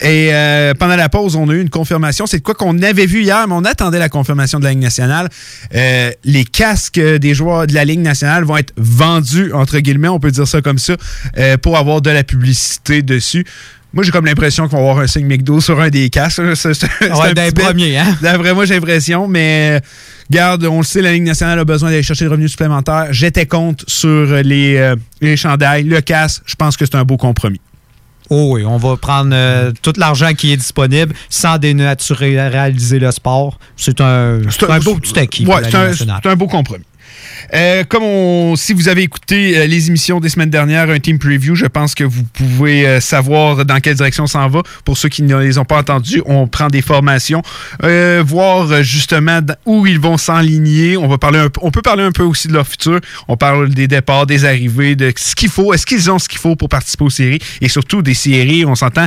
Et 0.00 0.28
euh, 0.32 0.74
pendant 0.74 0.96
la 0.96 1.08
pause, 1.08 1.36
on 1.36 1.48
a 1.48 1.52
eu 1.52 1.60
une 1.60 1.70
confirmation. 1.70 2.26
C'est 2.26 2.38
de 2.38 2.42
quoi 2.42 2.54
qu'on 2.54 2.80
avait 2.82 3.06
vu 3.06 3.22
hier, 3.22 3.46
mais 3.48 3.54
on 3.54 3.64
attendait 3.64 3.98
la 3.98 4.08
confirmation 4.08 4.58
de 4.58 4.64
la 4.64 4.70
Ligue 4.70 4.82
nationale. 4.82 5.28
Euh, 5.74 6.10
les 6.24 6.44
casques 6.44 7.00
des 7.00 7.34
joueurs 7.34 7.66
de 7.66 7.74
la 7.74 7.84
Ligue 7.84 8.00
nationale 8.00 8.44
vont 8.44 8.56
être 8.56 8.72
vendus, 8.76 9.52
entre 9.52 9.78
guillemets, 9.78 10.08
on 10.08 10.20
peut 10.20 10.30
dire 10.30 10.46
ça 10.46 10.62
comme 10.62 10.78
ça, 10.78 10.96
euh, 11.38 11.56
pour 11.56 11.76
avoir 11.76 12.00
de 12.00 12.10
la 12.10 12.24
publicité 12.24 13.02
dessus. 13.02 13.44
Moi, 13.94 14.04
j'ai 14.04 14.10
comme 14.10 14.24
l'impression 14.24 14.68
qu'on 14.68 14.76
va 14.76 14.82
avoir 14.90 14.98
un 15.00 15.06
signe 15.06 15.26
McDo 15.26 15.60
sur 15.60 15.78
un 15.80 15.90
des 15.90 16.08
casques. 16.08 16.40
C'est, 16.56 16.70
Ouais, 17.02 17.10
un 17.30 17.32
d'un 17.34 17.50
premier, 17.50 17.98
hein? 17.98 18.16
D'après 18.22 18.54
moi, 18.54 18.64
j'ai 18.64 18.74
l'impression, 18.74 19.28
mais 19.28 19.80
garde, 20.30 20.64
on 20.64 20.78
le 20.78 20.84
sait, 20.84 21.02
la 21.02 21.12
Ligue 21.12 21.24
nationale 21.24 21.58
a 21.58 21.64
besoin 21.64 21.90
d'aller 21.90 22.02
chercher 22.02 22.24
des 22.24 22.30
revenus 22.30 22.50
supplémentaires. 22.52 23.08
J'étais 23.10 23.44
contre 23.44 23.84
sur 23.86 24.26
les, 24.42 24.76
euh, 24.76 24.96
les 25.20 25.36
chandails. 25.36 25.84
Le 25.84 26.00
casque, 26.00 26.42
je 26.46 26.54
pense 26.54 26.76
que 26.78 26.86
c'est 26.86 26.94
un 26.96 27.04
beau 27.04 27.18
compromis. 27.18 27.60
Oh 28.30 28.52
oui, 28.54 28.64
on 28.64 28.78
va 28.78 28.96
prendre 28.96 29.32
euh, 29.34 29.72
tout 29.82 29.92
l'argent 29.98 30.32
qui 30.32 30.52
est 30.52 30.56
disponible 30.56 31.14
sans 31.28 31.58
dénaturaliser 31.58 32.98
le 32.98 33.10
sport. 33.10 33.58
C'est 33.76 34.00
un, 34.00 34.38
un 34.68 34.78
beau 34.78 34.94
petit 34.96 35.18
acquis. 35.18 35.44
Ouais, 35.44 35.56
un, 35.74 35.92
c'est 35.92 36.26
un 36.26 36.36
beau 36.36 36.46
compromis. 36.46 36.84
Euh, 37.54 37.84
comme 37.84 38.56
si 38.56 38.72
vous 38.72 38.88
avez 38.88 39.02
écouté 39.02 39.58
euh, 39.58 39.66
les 39.66 39.88
émissions 39.88 40.20
des 40.20 40.28
semaines 40.28 40.50
dernières, 40.50 40.90
un 40.90 40.98
team 40.98 41.18
preview, 41.18 41.54
je 41.54 41.66
pense 41.66 41.94
que 41.94 42.04
vous 42.04 42.22
pouvez 42.24 42.86
euh, 42.86 43.00
savoir 43.00 43.64
dans 43.64 43.80
quelle 43.80 43.96
direction 43.96 44.26
s'en 44.26 44.48
va. 44.48 44.62
Pour 44.84 44.96
ceux 44.96 45.08
qui 45.08 45.22
ne 45.22 45.36
les 45.36 45.58
ont 45.58 45.64
pas 45.64 45.78
entendus, 45.78 46.22
on 46.26 46.46
prend 46.46 46.68
des 46.68 46.82
formations, 46.82 47.42
voir 48.24 48.82
justement 48.82 49.40
où 49.66 49.86
ils 49.86 49.98
vont 49.98 50.16
s'enligner. 50.16 50.96
On 50.96 51.12
on 51.12 51.70
peut 51.70 51.82
parler 51.82 52.02
un 52.02 52.12
peu 52.12 52.22
aussi 52.22 52.48
de 52.48 52.54
leur 52.54 52.66
futur. 52.66 53.00
On 53.28 53.36
parle 53.36 53.70
des 53.70 53.86
départs, 53.86 54.26
des 54.26 54.44
arrivées, 54.44 54.96
de 54.96 55.12
ce 55.16 55.34
qu'il 55.34 55.50
faut. 55.50 55.72
Est-ce 55.72 55.86
qu'ils 55.86 56.10
ont 56.10 56.18
ce 56.18 56.28
qu'il 56.28 56.38
faut 56.38 56.56
pour 56.56 56.68
participer 56.68 57.04
aux 57.04 57.10
séries 57.10 57.38
et 57.60 57.68
surtout 57.68 58.02
des 58.02 58.14
séries, 58.14 58.64
on 58.64 58.74
s'entend 58.74 59.06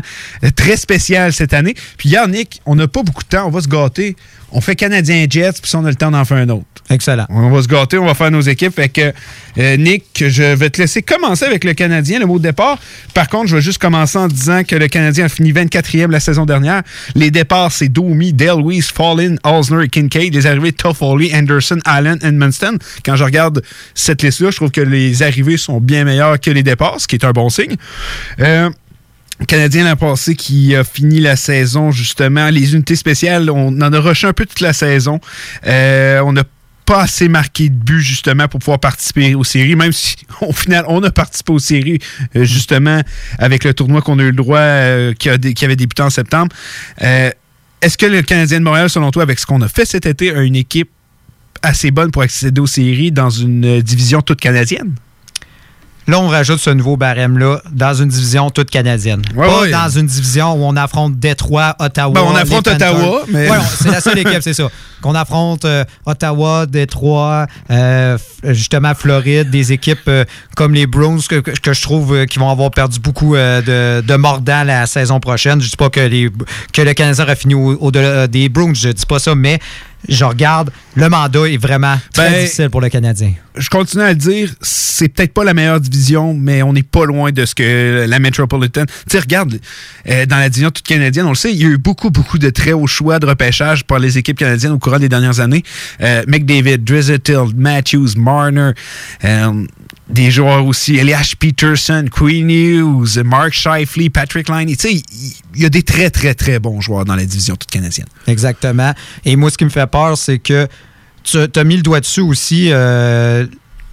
très 0.56 0.78
spéciales 0.78 1.34
cette 1.34 1.54
année. 1.54 1.76
Puis 1.98 2.10
Yannick, 2.10 2.62
on 2.66 2.76
n'a 2.76 2.88
pas 2.88 3.04
beaucoup 3.04 3.24
de 3.24 3.30
temps, 3.30 3.48
on 3.48 3.52
va 3.52 3.62
se 3.62 3.68
gâter. 3.68 4.16
On 4.58 4.62
fait 4.62 4.78
Canadien 4.78 5.26
Jets, 5.30 5.60
puis 5.62 5.70
si 5.70 5.76
on 5.76 5.84
a 5.84 5.90
le 5.90 5.96
temps 5.96 6.12
d'en 6.12 6.24
faire 6.24 6.38
un 6.38 6.48
autre. 6.48 6.64
Excellent. 6.90 7.26
On 7.30 7.50
va 7.50 7.62
se 7.62 7.68
gâter, 7.68 7.98
on 7.98 8.06
va 8.06 8.14
faire 8.14 8.32
nos 8.32 8.40
équipes. 8.40 8.74
Fait 8.74 8.88
que, 8.88 9.12
euh, 9.58 9.76
Nick, 9.76 10.06
je 10.16 10.56
vais 10.56 10.70
te 10.70 10.82
laisser 10.82 11.02
commencer 11.02 11.44
avec 11.44 11.66
le 11.66 11.74
Canadien, 11.74 12.20
le 12.20 12.26
mot 12.26 12.38
de 12.38 12.44
départ. 12.44 12.80
Par 13.14 13.28
contre, 13.28 13.48
je 13.48 13.58
vais 13.58 13.62
juste 13.62 13.80
commencer 13.80 14.18
en 14.18 14.30
disant 14.30 14.64
que 14.64 14.78
le 14.78 14.88
Canadien 14.88 15.26
a 15.26 15.30
fini 15.30 15.52
24e 15.52 16.10
la 16.10 16.22
saison 16.22 16.46
dernière. 16.46 16.84
Les 17.16 17.32
départs, 17.32 17.74
c'est 17.74 17.90
Domi, 17.90 18.32
Delweiss, 18.32 18.92
Fallin, 18.92 19.36
Osner 19.44 19.84
et 19.84 19.90
Kincaid. 19.90 20.34
Les 20.34 20.48
arrivées, 20.48 20.72
Toffoli, 20.72 21.36
Anderson, 21.36 21.80
Allen, 21.84 22.18
Edmundston. 22.22 22.78
Quand 23.04 23.18
je 23.18 23.26
regarde 23.26 23.62
cette 23.94 24.24
liste-là, 24.24 24.52
je 24.52 24.56
trouve 24.56 24.72
que 24.72 24.80
les 24.80 25.22
arrivées 25.22 25.58
sont 25.58 25.82
bien 25.82 26.06
meilleures 26.06 26.40
que 26.40 26.52
les 26.52 26.64
départs, 26.64 27.02
ce 27.02 27.10
qui 27.10 27.18
est 27.18 27.26
un 27.26 27.32
bon 27.32 27.50
signe. 27.50 27.76
Euh, 28.40 28.70
Canadien 29.48 29.84
l'an 29.84 29.96
passé 29.96 30.36
qui 30.36 30.76
a 30.76 30.84
fini 30.84 31.20
la 31.20 31.36
saison, 31.36 31.92
justement. 31.92 32.50
Les 32.50 32.74
unités 32.74 32.96
spéciales, 32.96 33.50
on 33.50 33.70
en 33.82 33.94
a 33.94 34.00
rushé 34.00 34.28
un 34.28 34.34
peu 34.34 34.46
toute 34.46 34.62
la 34.62 34.74
saison. 34.74 35.20
Euh, 35.68 36.22
on 36.22 36.34
n'a 36.34 36.44
pas 36.86 37.02
assez 37.02 37.28
marqué 37.28 37.70
de 37.70 37.76
buts, 37.76 38.02
justement, 38.02 38.48
pour 38.48 38.60
pouvoir 38.60 38.80
participer 38.80 39.36
aux 39.36 39.44
séries, 39.44 39.76
même 39.76 39.92
si, 39.92 40.16
au 40.42 40.54
final, 40.54 40.86
on 40.88 41.04
a 41.04 41.12
participé 41.12 41.52
aux 41.52 41.60
séries, 41.60 42.00
euh, 42.36 42.46
justement, 42.46 43.02
avec 43.38 43.64
le 43.66 43.74
tournoi 43.74 44.02
qu'on 44.02 44.20
a 44.20 44.24
eu 44.24 44.28
le 44.28 44.34
droit, 44.34 44.60
euh, 44.60 45.14
qui, 45.14 45.30
a 45.30 45.38
qui 45.38 45.66
avait 45.66 45.76
débuté 45.76 46.02
en 46.02 46.10
septembre. 46.10 46.56
Est-ce 47.02 47.98
que 47.98 48.06
le 48.06 48.22
Canadien 48.22 48.60
de 48.60 48.64
Montréal, 48.64 48.90
selon 48.90 49.12
toi, 49.12 49.24
avec 49.24 49.40
ce 49.40 49.46
qu'on 49.46 49.62
a 49.62 49.68
fait 49.68 49.86
cet 49.86 50.06
été, 50.06 50.34
a 50.34 50.42
une 50.42 50.56
équipe 50.56 50.90
assez 51.62 51.92
bonne 51.92 52.12
pour 52.12 52.22
accéder 52.22 52.62
aux 52.62 52.68
séries 52.68 53.12
dans 53.12 53.30
une 53.30 53.82
division 53.82 54.22
toute 54.22 54.40
canadienne? 54.40 54.96
Là, 56.08 56.20
on 56.20 56.28
rajoute 56.28 56.60
ce 56.60 56.70
nouveau 56.70 56.98
barème-là 56.98 57.62
dans 57.72 57.94
une 57.96 58.10
division 58.10 58.52
toute 58.52 58.70
canadienne. 58.70 59.24
Ouais, 59.36 59.48
pas 59.48 59.62
ouais. 59.62 59.72
dans 59.72 59.90
une 59.90 60.06
division 60.06 60.54
où 60.54 60.64
on 60.64 60.76
affronte 60.76 61.18
Détroit, 61.20 61.76
Ottawa. 61.80 62.14
Ben, 62.14 62.22
on 62.22 62.36
affronte. 62.36 62.68
Ottawa, 62.68 63.22
mais- 63.28 63.50
Ouais, 63.50 63.58
c'est 63.80 63.90
la 63.90 64.02
seule 64.02 64.20
équipe, 64.20 64.42
c'est 64.42 64.54
ça. 64.54 64.68
Qu'on 65.02 65.16
affronte 65.16 65.66
euh, 65.66 65.84
Ottawa, 66.06 66.68
Détroit, 66.68 67.48
euh, 67.72 68.18
justement 68.44 68.94
Floride, 68.94 69.50
des 69.50 69.72
équipes 69.72 70.08
euh, 70.08 70.26
comme 70.56 70.74
les 70.76 70.86
Browns 70.88 71.22
que, 71.28 71.42
je 71.74 71.82
trouve 71.82 72.26
qui 72.28 72.38
vont 72.40 72.50
avoir 72.52 72.70
perdu 72.72 73.00
beaucoup 73.00 73.36
de, 73.36 74.02
de 74.02 74.16
mordants 74.16 74.64
la 74.64 74.86
saison 74.86 75.20
prochaine. 75.20 75.60
Je 75.62 75.70
dis 75.70 75.76
pas 75.78 75.90
que, 75.90 76.00
les, 76.02 76.30
que 76.72 76.82
le 76.84 76.94
Canadien 76.94 77.24
aura 77.24 77.36
fini 77.36 77.56
au- 77.56 77.78
au-delà 77.80 78.28
des 78.28 78.48
Browns, 78.50 78.76
je 78.76 78.90
dis 78.90 79.06
pas 79.08 79.20
ça, 79.20 79.34
mais 79.36 79.60
je 80.08 80.26
regarde, 80.26 80.72
le 80.96 81.10
mandat 81.10 81.48
est 81.48 81.58
vraiment 81.58 81.98
très 82.14 82.30
Ben, 82.30 82.42
difficile 82.42 82.70
pour 82.70 82.82
le 82.82 82.90
Canadien. 82.90 83.34
je 83.58 83.70
continue 83.70 84.04
à 84.04 84.10
le 84.10 84.16
dire, 84.16 84.54
c'est 84.62 85.10
peut-être 85.10 85.34
pas 85.34 85.44
la 85.44 85.54
meilleure 85.54 85.80
division, 85.80 86.34
mais 86.34 86.62
on 86.64 86.74
n'est 86.74 86.84
pas 86.84 87.06
loin 87.06 87.32
de 87.32 87.46
ce 87.46 87.54
que 87.56 88.06
la 88.08 88.20
Metropolitan. 88.20 88.86
Tu 88.86 88.94
sais, 89.08 89.20
regarde, 89.20 89.60
euh, 90.10 90.26
dans 90.26 90.38
la 90.38 90.50
division 90.50 90.72
toute 90.72 90.86
canadienne, 90.86 91.26
on 91.26 91.30
le 91.30 91.36
sait, 91.36 91.52
il 91.52 91.62
y 91.62 91.66
a 91.66 91.70
eu 91.70 91.78
beaucoup, 91.78 92.10
beaucoup 92.10 92.38
de 92.38 92.50
très 92.50 92.74
hauts 92.74 92.88
choix 92.88 93.20
de 93.20 93.26
repêchage 93.26 93.84
par 93.84 94.00
les 94.00 94.18
équipes 94.18 94.38
canadiennes 94.38 94.72
au 94.74 94.80
courant 94.80 95.00
des 95.00 95.10
dernières 95.10 95.40
années. 95.40 95.64
Euh, 96.02 96.24
McDavid, 96.28 96.78
Drizzettil, 96.80 97.54
Matthews, 97.56 98.10
Marner, 98.18 98.72
euh, 99.24 99.66
des 100.08 100.30
joueurs 100.30 100.66
aussi, 100.66 100.98
Elias 100.98 101.34
Peterson, 101.40 102.06
Queen 102.12 102.50
Hughes, 102.50 103.24
Mark 103.24 103.54
Shifley, 103.54 104.10
Patrick 104.10 104.50
Line. 104.50 104.68
Tu 104.68 104.76
sais, 104.76 104.94
il 105.56 105.62
y 105.62 105.66
a 105.66 105.70
des 105.70 105.84
très, 105.84 106.10
très, 106.10 106.36
très 106.36 106.60
bons 106.60 106.80
joueurs 106.80 107.06
dans 107.06 107.16
la 107.16 107.26
division 107.26 107.56
toute 107.56 107.72
canadienne. 107.72 108.08
Exactement. 108.28 108.94
Et 109.26 109.36
moi, 109.36 109.50
ce 109.50 109.58
qui 109.58 109.66
me 109.66 109.70
fait 109.70 109.88
peur, 109.88 110.18
c'est 110.18 110.40
que 110.40 110.68
tu 111.24 111.38
as 111.38 111.64
mis 111.64 111.78
le 111.78 111.82
doigt 111.82 112.00
dessus 112.00 112.22
aussi. 112.22 112.70
euh, 112.72 113.46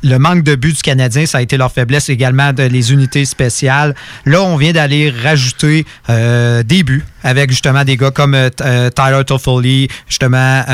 le 0.05 0.19
manque 0.19 0.43
de 0.43 0.57
buts 0.57 0.73
du 0.73 0.83
Canadien, 0.83 1.27
ça 1.27 1.39
a 1.39 1.43
été 1.43 1.57
leur 1.57 1.71
faiblesse 1.71 2.09
également 2.09 2.53
de 2.53 2.65
les 2.65 2.93
unités 2.93 3.25
spéciales. 3.25 3.95
Là, 4.27 4.43
on 4.43 4.57
vient 4.57 4.73
d'aller 4.73 5.11
rajouter 5.11 5.87
euh, 6.11 6.65
des 6.65 6.83
buts 6.83 7.05
avec 7.23 7.51
justement 7.51 7.85
des 7.85 7.97
gars 7.97 8.11
comme 8.11 8.35
euh, 8.35 8.91
Tyler 8.91 9.23
Toffoli, 9.25 9.87
justement 10.09 10.65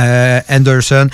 Anderson. 0.48 1.09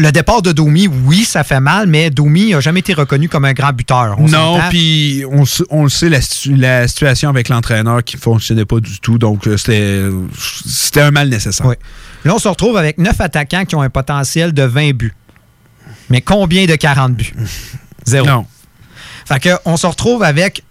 Le 0.00 0.12
départ 0.12 0.40
de 0.40 0.52
Domi, 0.52 0.86
oui, 0.86 1.24
ça 1.24 1.44
fait 1.44 1.60
mal, 1.60 1.86
mais 1.86 2.08
Domi 2.08 2.52
n'a 2.52 2.60
jamais 2.60 2.80
été 2.80 2.94
reconnu 2.94 3.28
comme 3.28 3.44
un 3.44 3.52
grand 3.52 3.74
buteur. 3.74 4.16
On 4.18 4.28
non, 4.28 4.58
puis 4.70 5.24
on, 5.68 5.82
le 5.82 5.88
sait, 5.90 6.08
la, 6.08 6.22
situ- 6.22 6.56
la 6.56 6.88
situation 6.88 7.28
avec 7.28 7.50
l'entraîneur 7.50 8.02
qui 8.02 8.16
ne 8.16 8.20
fonctionnait 8.22 8.64
pas 8.64 8.80
du 8.80 8.98
tout, 9.00 9.18
donc 9.18 9.46
euh, 9.46 9.58
c'était 9.58 11.00
un 11.02 11.10
mal 11.10 11.28
nécessaire. 11.28 11.66
Oui. 11.66 11.74
Là, 12.24 12.34
on 12.34 12.38
se 12.38 12.48
retrouve 12.48 12.78
avec 12.78 12.96
neuf 12.96 13.20
attaquants 13.20 13.66
qui 13.66 13.74
ont 13.74 13.82
un 13.82 13.90
potentiel 13.90 14.54
de 14.54 14.62
20 14.62 14.92
buts. 14.94 15.14
Mais 16.08 16.22
combien 16.22 16.64
de 16.64 16.76
40 16.76 17.14
buts? 17.14 17.34
Zéro. 18.06 18.26
Non. 18.26 18.46
Fait 19.26 19.38
que 19.38 19.50
on 19.66 19.76
se 19.76 19.86
retrouve 19.86 20.22
avec 20.22 20.64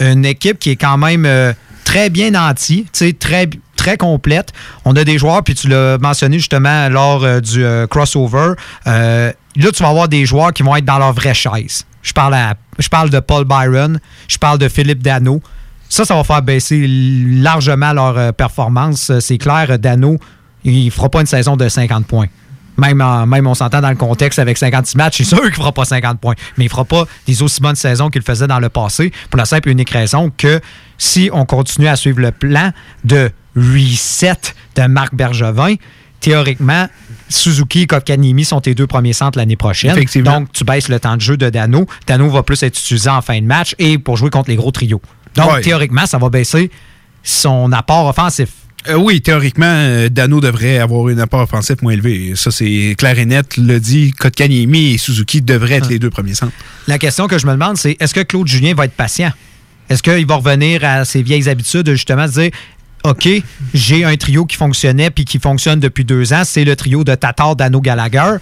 une 0.00 0.24
équipe 0.24 0.58
qui 0.58 0.70
est 0.70 0.76
quand 0.76 0.98
même 0.98 1.26
euh, 1.26 1.52
très 1.84 2.10
bien 2.10 2.32
nantie, 2.32 2.86
très, 3.20 3.48
très 3.84 3.96
complète. 3.98 4.52
On 4.84 4.96
a 4.96 5.04
des 5.04 5.18
joueurs, 5.18 5.42
puis 5.42 5.54
tu 5.54 5.68
l'as 5.68 5.98
mentionné 5.98 6.38
justement 6.38 6.88
lors 6.88 7.22
euh, 7.22 7.40
du 7.40 7.62
euh, 7.62 7.86
crossover. 7.86 8.54
euh, 8.86 9.30
là, 9.56 9.70
tu 9.72 9.82
vas 9.82 9.90
avoir 9.90 10.08
des 10.08 10.24
joueurs 10.24 10.52
qui 10.52 10.62
vont 10.62 10.74
être 10.74 10.86
dans 10.86 10.98
leur 10.98 11.12
vraie 11.12 11.34
chaise. 11.34 11.84
Je 12.02 12.12
parle, 12.12 12.34
je 12.78 12.88
parle 12.88 13.10
de 13.10 13.20
Paul 13.20 13.44
Byron, 13.44 14.00
je 14.26 14.38
parle 14.38 14.58
de 14.58 14.68
Philippe 14.68 15.02
Dano. 15.02 15.42
Ça, 15.88 16.04
ça 16.04 16.14
va 16.14 16.24
faire 16.24 16.42
baisser 16.42 16.86
largement 16.88 17.92
leur 17.92 18.32
performance. 18.32 19.12
C'est 19.20 19.38
clair, 19.38 19.78
Dano, 19.78 20.18
il 20.64 20.90
fera 20.90 21.08
pas 21.08 21.20
une 21.20 21.26
saison 21.26 21.56
de 21.56 21.68
50 21.68 22.06
points. 22.06 22.26
Même, 22.76 23.02
même 23.26 23.46
on 23.46 23.54
s'entend 23.54 23.80
dans 23.80 23.90
le 23.90 23.96
contexte 23.96 24.38
avec 24.38 24.58
56 24.58 24.96
matchs, 24.96 25.18
c'est 25.18 25.24
sûr 25.24 25.40
qu'il 25.42 25.54
fera 25.54 25.72
pas 25.72 25.84
50 25.84 26.20
points. 26.20 26.34
Mais 26.58 26.64
il 26.64 26.68
fera 26.68 26.84
pas 26.84 27.04
des 27.26 27.42
aussi 27.42 27.60
bonnes 27.60 27.76
saisons 27.76 28.10
qu'il 28.10 28.22
faisait 28.22 28.48
dans 28.48 28.58
le 28.58 28.68
passé 28.68 29.12
pour 29.30 29.38
la 29.38 29.44
simple 29.44 29.68
et 29.68 29.72
unique 29.72 29.90
raison 29.90 30.32
que 30.36 30.60
si 30.98 31.30
on 31.32 31.44
continue 31.44 31.86
à 31.86 31.96
suivre 31.96 32.20
le 32.20 32.32
plan 32.32 32.70
de 33.04 33.30
reset 33.56 34.54
de 34.76 34.82
Marc 34.86 35.14
Bergevin, 35.14 35.74
théoriquement, 36.20 36.88
Suzuki 37.28 37.82
et 37.82 37.86
Kotkaniemi 37.86 38.44
sont 38.44 38.60
tes 38.60 38.74
deux 38.74 38.86
premiers 38.86 39.12
centres 39.12 39.38
l'année 39.38 39.56
prochaine. 39.56 39.90
Effectivement. 39.92 40.40
Donc, 40.40 40.52
tu 40.52 40.64
baisses 40.64 40.88
le 40.88 40.98
temps 41.00 41.16
de 41.16 41.20
jeu 41.20 41.36
de 41.36 41.50
Dano. 41.50 41.86
Dano 42.06 42.28
va 42.30 42.42
plus 42.42 42.62
être 42.62 42.78
utilisé 42.78 43.10
en 43.10 43.22
fin 43.22 43.40
de 43.40 43.46
match 43.46 43.74
et 43.78 43.98
pour 43.98 44.16
jouer 44.16 44.30
contre 44.30 44.50
les 44.50 44.56
gros 44.56 44.70
trios. 44.70 45.00
Donc, 45.34 45.52
Ouais. 45.52 45.60
théoriquement, 45.62 46.06
ça 46.06 46.18
va 46.18 46.28
baisser 46.30 46.70
son 47.22 47.72
apport 47.72 48.06
offensif. 48.06 48.48
Euh, 48.86 48.96
oui, 48.96 49.22
théoriquement, 49.22 49.64
euh, 49.66 50.08
Dano 50.10 50.40
devrait 50.42 50.78
avoir 50.78 51.06
un 51.08 51.18
apport 51.18 51.40
offensif 51.40 51.80
moins 51.80 51.92
élevé. 51.94 52.32
Ça, 52.36 52.50
c'est 52.50 52.94
clair 52.98 53.18
et 53.18 53.24
net. 53.24 53.56
Le 53.56 53.80
dit, 53.80 54.10
Kotkaniemi 54.12 54.92
et 54.92 54.98
Suzuki 54.98 55.40
devraient 55.40 55.76
être 55.76 55.88
les 55.88 55.98
deux 55.98 56.10
premiers 56.10 56.34
centres. 56.34 56.52
La 56.86 56.98
question 56.98 57.26
que 57.26 57.38
je 57.38 57.46
me 57.46 57.52
demande, 57.52 57.78
c'est 57.78 57.96
est-ce 57.98 58.12
que 58.12 58.20
Claude 58.20 58.46
Julien 58.46 58.74
va 58.74 58.84
être 58.84 58.92
patient? 58.92 59.32
Est-ce 59.88 60.02
qu'il 60.02 60.26
va 60.26 60.36
revenir 60.36 60.84
à 60.84 61.04
ses 61.06 61.22
vieilles 61.22 61.48
habitudes 61.48 61.82
de 61.82 61.92
justement 61.94 62.26
se 62.26 62.40
dire 62.40 62.50
OK, 63.04 63.28
j'ai 63.74 64.02
un 64.04 64.16
trio 64.16 64.46
qui 64.46 64.56
fonctionnait 64.56 65.10
puis 65.10 65.26
qui 65.26 65.38
fonctionne 65.38 65.78
depuis 65.78 66.06
deux 66.06 66.32
ans, 66.32 66.42
c'est 66.44 66.64
le 66.64 66.74
trio 66.74 67.04
de 67.04 67.14
Tatar, 67.14 67.54
Dano, 67.54 67.82
Gallagher. 67.82 68.36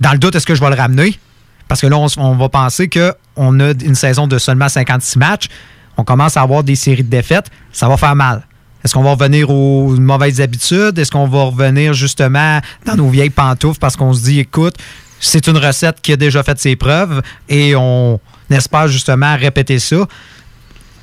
Dans 0.00 0.12
le 0.12 0.18
doute, 0.18 0.34
est-ce 0.34 0.44
que 0.44 0.54
je 0.54 0.60
vais 0.60 0.68
le 0.68 0.76
ramener? 0.76 1.18
Parce 1.66 1.80
que 1.80 1.86
là, 1.86 1.96
on, 1.96 2.06
on 2.18 2.36
va 2.36 2.48
penser 2.50 2.90
qu'on 2.90 3.60
a 3.60 3.70
une 3.70 3.94
saison 3.94 4.26
de 4.26 4.36
seulement 4.38 4.68
56 4.68 5.18
matchs. 5.18 5.48
On 5.96 6.04
commence 6.04 6.36
à 6.36 6.42
avoir 6.42 6.62
des 6.62 6.76
séries 6.76 7.04
de 7.04 7.08
défaites. 7.08 7.46
Ça 7.72 7.88
va 7.88 7.96
faire 7.96 8.14
mal. 8.14 8.42
Est-ce 8.84 8.92
qu'on 8.92 9.02
va 9.02 9.12
revenir 9.12 9.48
aux 9.48 9.96
mauvaises 9.96 10.42
habitudes? 10.42 10.98
Est-ce 10.98 11.10
qu'on 11.10 11.26
va 11.26 11.44
revenir 11.44 11.94
justement 11.94 12.60
dans 12.84 12.96
nos 12.96 13.08
vieilles 13.08 13.30
pantoufles 13.30 13.78
parce 13.78 13.96
qu'on 13.96 14.12
se 14.12 14.22
dit, 14.22 14.40
écoute, 14.40 14.74
c'est 15.20 15.46
une 15.46 15.56
recette 15.56 16.02
qui 16.02 16.12
a 16.12 16.16
déjà 16.16 16.42
fait 16.42 16.58
ses 16.58 16.76
preuves 16.76 17.22
et 17.48 17.74
on 17.76 18.20
espère 18.50 18.88
justement 18.88 19.36
répéter 19.36 19.78
ça? 19.78 20.06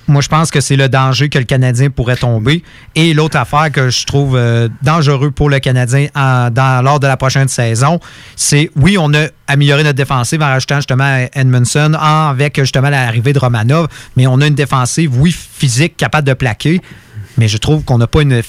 Moi, 0.08 0.22
je 0.22 0.30
pense 0.30 0.52
que 0.52 0.62
c'est 0.62 0.78
le 0.78 0.88
danger 0.88 1.28
que 1.28 1.38
le 1.38 1.44
Canadien 1.44 1.90
pourrait 1.90 2.16
tomber. 2.16 2.64
Et 2.96 3.14
l'autre 3.14 3.38
affaire 3.38 3.72
que 3.72 3.90
je 3.90 4.06
trouve 4.06 4.38
euh, 4.38 4.70
dangereux 4.82 5.32
pour 5.32 5.50
le 5.50 5.60
Canadien 5.60 6.08
lors 6.16 7.00
de 7.00 7.08
la 7.08 7.18
prochaine 7.18 7.50
saison, 7.50 8.00
c'est 8.36 8.72
oui, 8.78 8.98
on 8.98 9.14
a 9.14 9.28
amélioré 9.48 9.84
notre 9.84 9.98
défensive 9.98 10.42
en 10.42 10.46
rajoutant 10.46 10.78
justement 10.78 11.28
Edmondson 11.34 11.94
avec 12.00 12.60
justement 12.60 12.90
l'arrivée 12.90 13.34
de 13.34 13.40
Romanov, 13.40 13.88
mais 14.16 14.28
on 14.28 14.40
a 14.40 14.48
une 14.48 14.56
défensive, 14.56 15.12
oui, 15.20 15.32
physique, 15.32 15.98
capable 15.98 16.28
de 16.28 16.34
plaquer, 16.34 16.82
mais 17.38 17.48
je 17.48 17.58
trouve 17.58 17.84
qu'on 17.84 17.98
n'a 17.98 18.08
pas 18.08 18.22
une 18.22 18.42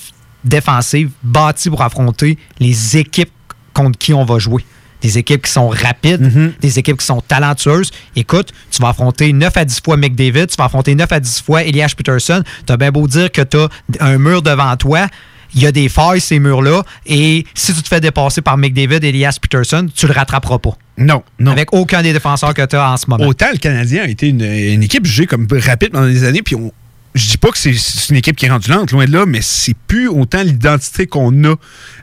défensive 0.44 1.10
bâtie 1.22 1.70
pour 1.70 1.82
affronter 1.82 2.39
les 2.60 2.97
équipes 2.97 3.32
contre 3.74 3.98
qui 3.98 4.14
on 4.14 4.24
va 4.24 4.39
jouer. 4.39 4.64
Des 5.02 5.16
équipes 5.18 5.42
qui 5.44 5.52
sont 5.52 5.68
rapides, 5.68 6.54
des 6.60 6.78
équipes 6.78 6.98
qui 6.98 7.06
sont 7.06 7.20
talentueuses. 7.20 7.90
Écoute, 8.16 8.48
tu 8.70 8.82
vas 8.82 8.88
affronter 8.88 9.32
9 9.32 9.56
à 9.56 9.64
10 9.64 9.80
fois 9.84 9.96
McDavid, 9.96 10.46
tu 10.48 10.56
vas 10.56 10.64
affronter 10.64 10.94
9 10.94 11.12
à 11.12 11.20
10 11.20 11.42
fois 11.42 11.62
Elias 11.62 11.92
Peterson. 11.96 12.42
Tu 12.66 12.72
as 12.72 12.76
bien 12.76 12.90
beau 12.90 13.06
dire 13.06 13.30
que 13.30 13.42
tu 13.42 13.56
as 13.56 13.68
un 14.00 14.18
mur 14.18 14.42
devant 14.42 14.76
toi. 14.76 15.06
Il 15.54 15.62
y 15.62 15.66
a 15.66 15.72
des 15.72 15.88
failles, 15.88 16.20
ces 16.20 16.38
murs-là. 16.40 16.82
Et 17.06 17.46
si 17.54 17.72
tu 17.72 17.82
te 17.82 17.88
fais 17.88 18.00
dépasser 18.00 18.42
par 18.42 18.58
McDavid 18.58 19.02
et 19.04 19.08
Elias 19.08 19.38
Peterson, 19.40 19.86
tu 19.94 20.06
le 20.06 20.12
rattraperas 20.12 20.58
pas. 20.58 20.76
Non, 20.98 21.22
non. 21.38 21.52
Avec 21.52 21.72
aucun 21.72 22.02
des 22.02 22.12
défenseurs 22.12 22.52
que 22.52 22.66
tu 22.66 22.76
as 22.76 22.90
en 22.92 22.96
ce 22.96 23.06
moment. 23.08 23.24
Autant 23.24 23.46
le 23.52 23.58
Canadien 23.58 24.02
a 24.02 24.08
été 24.08 24.28
une, 24.28 24.42
une 24.42 24.82
équipe 24.82 25.06
jugée 25.06 25.26
comme 25.26 25.46
rapide 25.50 25.90
pendant 25.92 26.06
des 26.08 26.24
années, 26.24 26.42
puis 26.42 26.54
on. 26.56 26.72
Je 27.14 27.30
dis 27.30 27.38
pas 27.38 27.50
que 27.50 27.56
c'est- 27.58 27.72
une 28.10 28.16
équipe 28.16 28.36
qui 28.36 28.44
est 28.46 28.50
rendue 28.50 28.70
lente, 28.70 28.92
loin 28.92 29.06
de 29.06 29.12
là, 29.12 29.24
mais 29.26 29.40
c'est 29.40 29.74
plus 29.86 30.08
autant 30.08 30.42
l'identité 30.42 31.06
qu'on 31.06 31.32
a 31.44 31.54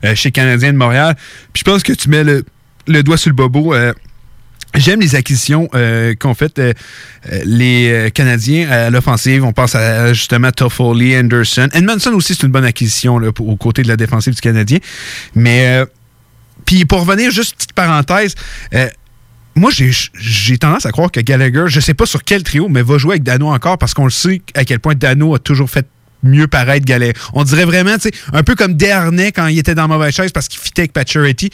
euh, 0.04 0.16
chez 0.16 0.32
Canadien 0.32 0.74
de 0.74 0.78
Montréal. 0.78 1.16
Puis 1.54 1.64
je 1.66 1.72
pense 1.72 1.84
que 1.84 1.94
tu 1.94 2.10
mets 2.10 2.24
le, 2.24 2.44
le 2.88 3.04
doigt 3.04 3.18
sur 3.18 3.30
le 3.30 3.36
bobo. 3.36 3.74
euh, 3.74 3.94
J'aime 4.74 5.00
les 5.00 5.16
acquisitions 5.16 5.70
euh, 5.74 6.16
qu'ont 6.16 6.34
faites 6.34 6.60
euh, 6.60 6.74
les 7.46 8.12
Canadiens 8.14 8.70
à 8.70 8.90
l'offensive. 8.90 9.44
On 9.46 9.54
pense 9.54 9.74
à 9.74 10.12
justement 10.14 10.52
Toffoli, 10.52 11.16
Anderson. 11.16 11.70
Edmondson 11.74 12.12
aussi, 12.12 12.36
c'est 12.36 12.44
une 12.46 12.52
bonne 12.52 12.66
acquisition 12.66 13.18
là, 13.18 13.32
pour- 13.32 13.48
aux 13.48 13.56
côtés 13.56 13.84
de 13.84 13.88
la 13.88 13.96
défensive 13.96 14.36
du 14.36 14.42
Canadien. 14.42 14.80
Mais 15.34 15.82
puis 16.66 16.84
pour 16.84 17.06
revenir, 17.06 17.32
juste 17.32 17.56
petite 17.56 17.74
parenthèse, 17.74 18.36
moi 19.56 19.72
j'ai 19.72 19.92
j'ai 20.20 20.58
tendance 20.58 20.86
à 20.86 20.92
croire 20.92 21.10
que 21.10 21.22
Gallagher, 21.22 21.66
je 21.68 21.80
sais 21.80 21.94
pas 21.94 22.06
sur 22.06 22.24
quel 22.24 22.44
trio, 22.44 22.68
mais 22.68 22.82
va 22.82 22.98
jouer 22.98 23.12
avec 23.14 23.24
Dano 23.24 23.48
encore 23.54 23.78
parce 23.78 23.94
qu'on 23.94 24.04
le 24.06 24.10
sait 24.10 24.42
à 24.56 24.66
quel 24.66 24.82
point 24.82 24.96
Dano 24.96 25.36
a 25.36 25.40
toujours 25.40 25.70
fait 25.70 25.88
mieux 26.26 26.48
paraître 26.48 26.86
Gallagher. 26.86 27.14
On 27.34 27.44
dirait 27.44 27.66
vraiment, 27.66 27.96
tu 27.96 28.10
sais, 28.10 28.12
un 28.34 28.44
peu 28.44 28.56
comme 28.56 28.74
Dernay 28.76 29.32
quand 29.32 29.48
il 29.48 29.60
était 29.60 29.76
dans 29.76 29.88
mauvaise 29.88 30.14
chaise 30.14 30.32
parce 30.32 30.48
qu'il 30.48 30.60
fitait 30.60 30.84
avec 30.84 30.94
Pacioretty. 30.94 31.50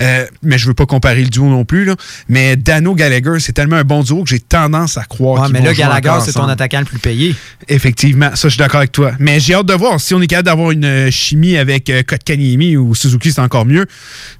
Euh, 0.00 0.26
mais 0.42 0.58
je 0.58 0.66
veux 0.66 0.74
pas 0.74 0.86
comparer 0.86 1.22
le 1.22 1.28
duo 1.28 1.46
non 1.46 1.64
plus, 1.64 1.84
là. 1.84 1.96
Mais 2.28 2.56
Dano-Gallagher, 2.56 3.38
c'est 3.38 3.52
tellement 3.52 3.76
un 3.76 3.84
bon 3.84 4.02
duo 4.02 4.24
que 4.24 4.30
j'ai 4.30 4.40
tendance 4.40 4.96
à 4.96 5.04
croire 5.04 5.40
Ouais, 5.40 5.46
qu'ils 5.46 5.52
mais 5.54 5.58
vont 5.60 5.66
là, 5.66 5.74
Gallagher, 5.74 6.24
c'est 6.24 6.32
ton 6.32 6.48
attaquant 6.48 6.80
le 6.80 6.86
plus 6.86 6.98
payé. 6.98 7.34
Effectivement, 7.68 8.30
ça, 8.34 8.48
je 8.48 8.54
suis 8.54 8.58
d'accord 8.58 8.78
avec 8.78 8.92
toi. 8.92 9.12
Mais 9.18 9.40
j'ai 9.40 9.54
hâte 9.54 9.66
de 9.66 9.74
voir 9.74 10.00
si 10.00 10.14
on 10.14 10.20
est 10.20 10.26
capable 10.26 10.46
d'avoir 10.46 10.70
une 10.70 10.84
euh, 10.84 11.10
chimie 11.10 11.56
avec 11.56 11.90
euh, 11.90 12.02
Kotkaniemi 12.02 12.76
ou 12.76 12.94
Suzuki, 12.94 13.32
c'est 13.32 13.40
encore 13.40 13.66
mieux. 13.66 13.86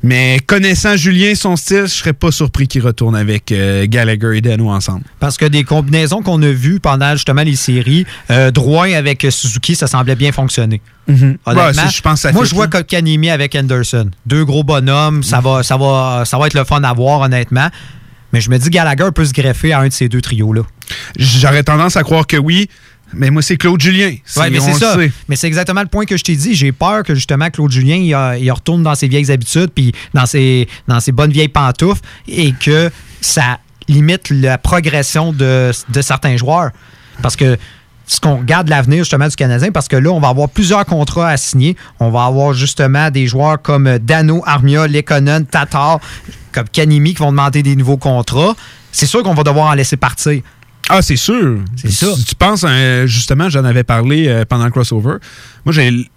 Mais 0.02 0.38
connaissant 0.46 0.96
Julien, 0.96 1.34
son 1.34 1.56
style, 1.56 1.82
je 1.82 1.86
serais 1.94 2.12
pas 2.12 2.30
surpris 2.30 2.68
qu'il 2.68 2.82
retourne 2.82 3.16
avec 3.16 3.52
euh, 3.52 3.86
Gallagher 3.88 4.36
et 4.36 4.40
Dano 4.40 4.70
ensemble. 4.70 5.04
Parce 5.20 5.36
que 5.36 5.44
des 5.44 5.64
combinaisons 5.64 6.22
qu'on 6.22 6.42
a 6.42 6.50
vues 6.50 6.80
pendant 6.80 7.12
justement 7.12 7.42
les 7.42 7.56
séries, 7.56 8.06
euh, 8.30 8.50
Drouin 8.50 8.92
avec 8.92 9.26
Suzuki, 9.30 9.71
ça 9.74 9.86
semblait 9.86 10.14
bien 10.16 10.32
fonctionner. 10.32 10.80
Mhm. 11.08 11.38
Honnêtement, 11.46 11.66
Ouais, 11.66 11.72
c'est- 11.74 11.96
je 11.96 12.02
pense 12.02 12.14
que 12.14 12.28
ça 12.28 12.32
moi, 12.32 12.44
je 12.44 12.54
vois. 12.54 12.68
Kotkaniemi 12.68 13.30
avec 13.30 13.54
Anderson. 13.54 14.10
Deux 14.26 14.44
gros 14.44 14.64
bonhommes, 14.64 15.22
ça, 15.22 15.40
va, 15.40 15.62
ça, 15.62 15.76
va, 15.76 16.24
ça 16.24 16.38
va 16.38 16.46
être 16.46 16.54
le 16.54 16.64
fun 16.64 16.82
à 16.84 16.92
voir, 16.92 17.20
honnêtement. 17.20 17.68
Mais 18.32 18.40
je 18.40 18.48
me 18.50 18.58
dis 18.58 18.70
Gallagher 18.70 19.08
peut 19.14 19.24
se 19.26 19.32
greffer 19.32 19.72
à 19.72 19.80
un 19.80 19.88
de 19.88 19.92
ces 19.92 20.08
deux 20.08 20.22
trios-là. 20.22 20.62
J'aurais 21.18 21.62
tendance 21.62 21.96
à 21.96 22.02
croire 22.02 22.26
que 22.26 22.36
oui, 22.38 22.68
mais 23.12 23.30
moi, 23.30 23.42
c'est 23.42 23.56
Claude 23.58 23.80
Julien. 23.80 24.08
Mais 24.50 24.58
c'est 24.60 24.72
le 24.72 24.78
ça. 24.78 24.94
sait. 24.94 25.12
Mais 25.28 25.36
c'est 25.36 25.46
exactement 25.48 25.82
le 25.82 25.86
point 25.88 26.06
que 26.06 26.16
je 26.16 26.24
t'ai 26.24 26.34
dit. 26.34 26.54
J'ai 26.54 26.72
peur 26.72 27.02
que 27.02 27.14
justement 27.14 27.50
Claude 27.50 27.70
Julien 27.70 27.96
il, 27.96 28.14
euh, 28.14 28.38
il 28.38 28.50
retourne 28.50 28.82
dans 28.82 28.94
ses 28.94 29.06
vieilles 29.08 29.30
habitudes 29.30 29.68
puis 29.74 29.92
dans 30.14 30.24
ses, 30.24 30.66
dans 30.88 30.98
ses 31.00 31.12
bonnes 31.12 31.30
vieilles 31.32 31.48
pantoufles 31.48 32.00
et 32.26 32.52
que 32.52 32.90
ça 33.20 33.58
limite 33.88 34.30
la 34.30 34.56
progression 34.56 35.32
de, 35.34 35.70
de 35.90 36.00
certains 36.00 36.36
joueurs. 36.38 36.70
Parce 37.20 37.36
que 37.36 37.58
ce 38.06 38.20
qu'on 38.20 38.36
regarde 38.36 38.68
l'avenir 38.68 38.98
justement 39.00 39.28
du 39.28 39.36
Canadien, 39.36 39.70
parce 39.70 39.88
que 39.88 39.96
là, 39.96 40.10
on 40.10 40.20
va 40.20 40.28
avoir 40.28 40.48
plusieurs 40.48 40.84
contrats 40.84 41.28
à 41.28 41.36
signer. 41.36 41.76
On 42.00 42.10
va 42.10 42.24
avoir 42.24 42.52
justement 42.52 43.10
des 43.10 43.26
joueurs 43.26 43.60
comme 43.60 43.98
Dano, 43.98 44.42
Armia, 44.46 44.86
Lekonen, 44.86 45.46
Tatar, 45.46 46.00
comme 46.52 46.68
Kanimi 46.68 47.14
qui 47.14 47.20
vont 47.20 47.30
demander 47.30 47.62
des 47.62 47.76
nouveaux 47.76 47.96
contrats. 47.96 48.54
C'est 48.90 49.06
sûr 49.06 49.22
qu'on 49.22 49.34
va 49.34 49.42
devoir 49.42 49.68
en 49.68 49.74
laisser 49.74 49.96
partir. 49.96 50.42
Ah, 50.88 51.00
c'est 51.00 51.16
sûr. 51.16 51.60
C'est 51.76 51.90
ça. 51.90 52.14
Si 52.14 52.24
tu 52.24 52.34
penses, 52.34 52.66
justement, 53.04 53.48
j'en 53.48 53.64
avais 53.64 53.84
parlé 53.84 54.28
euh, 54.28 54.44
pendant 54.44 54.64
le 54.64 54.70
crossover. 54.70 55.16
Moi, 55.64 55.72
j'ai. 55.72 56.10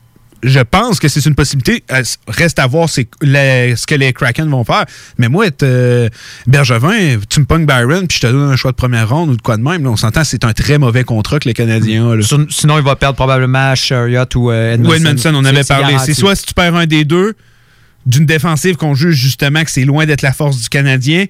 Je 0.43 0.59
pense 0.59 0.99
que 0.99 1.07
c'est 1.07 1.25
une 1.25 1.33
possibilité. 1.35 1.83
Euh, 1.91 2.03
Reste 2.27 2.59
à 2.59 2.67
voir 2.67 2.87
les- 3.21 3.75
ce 3.75 3.87
que 3.87 3.95
les 3.95 4.13
Kraken 4.13 4.49
vont 4.49 4.63
faire. 4.63 4.85
Mais 5.17 5.27
moi, 5.27 5.47
être 5.47 5.63
euh, 5.63 6.07
Bergevin, 6.47 7.17
tu 7.29 7.39
me 7.39 7.45
pognes 7.45 7.65
Byron, 7.65 8.07
puis 8.07 8.17
je 8.21 8.27
te 8.27 8.31
donne 8.31 8.51
un 8.51 8.55
choix 8.55 8.71
de 8.71 8.75
première 8.75 9.09
ronde 9.09 9.29
ou 9.31 9.35
de 9.37 9.41
quoi 9.41 9.57
de 9.57 9.63
même. 9.63 9.83
là, 9.83 9.89
on 9.89 9.95
s'entend, 9.97 10.23
c'est 10.23 10.43
un 10.43 10.53
très 10.53 10.77
mauvais 10.77 11.03
contrat 11.03 11.39
que 11.39 11.47
les 11.47 11.53
Canadiens 11.53 12.05
ont. 12.05 12.13
là. 12.13 12.23
Sinon, 12.49 12.77
il 12.77 12.83
va 12.83 12.95
perdre 12.95 13.15
probablement 13.15 13.73
Chariot 13.75 14.25
ou 14.35 14.51
euh, 14.51 14.73
Edmondson. 14.73 14.91
Ou 14.91 14.95
Edmondson, 14.95 15.31
on 15.35 15.45
avait 15.45 15.63
parlé. 15.63 15.95
C'est 16.05 16.13
soit 16.13 16.35
si 16.35 16.45
tu 16.45 16.53
perds 16.53 16.75
un 16.75 16.85
des 16.85 17.05
deux, 17.05 17.33
d'une 18.05 18.25
défensive 18.27 18.75
qu'on 18.75 18.93
juge 18.93 19.15
justement 19.15 19.63
que 19.63 19.71
c'est 19.71 19.85
loin 19.85 20.05
d'être 20.05 20.21
la 20.21 20.33
force 20.33 20.61
du 20.61 20.69
Canadien, 20.69 21.25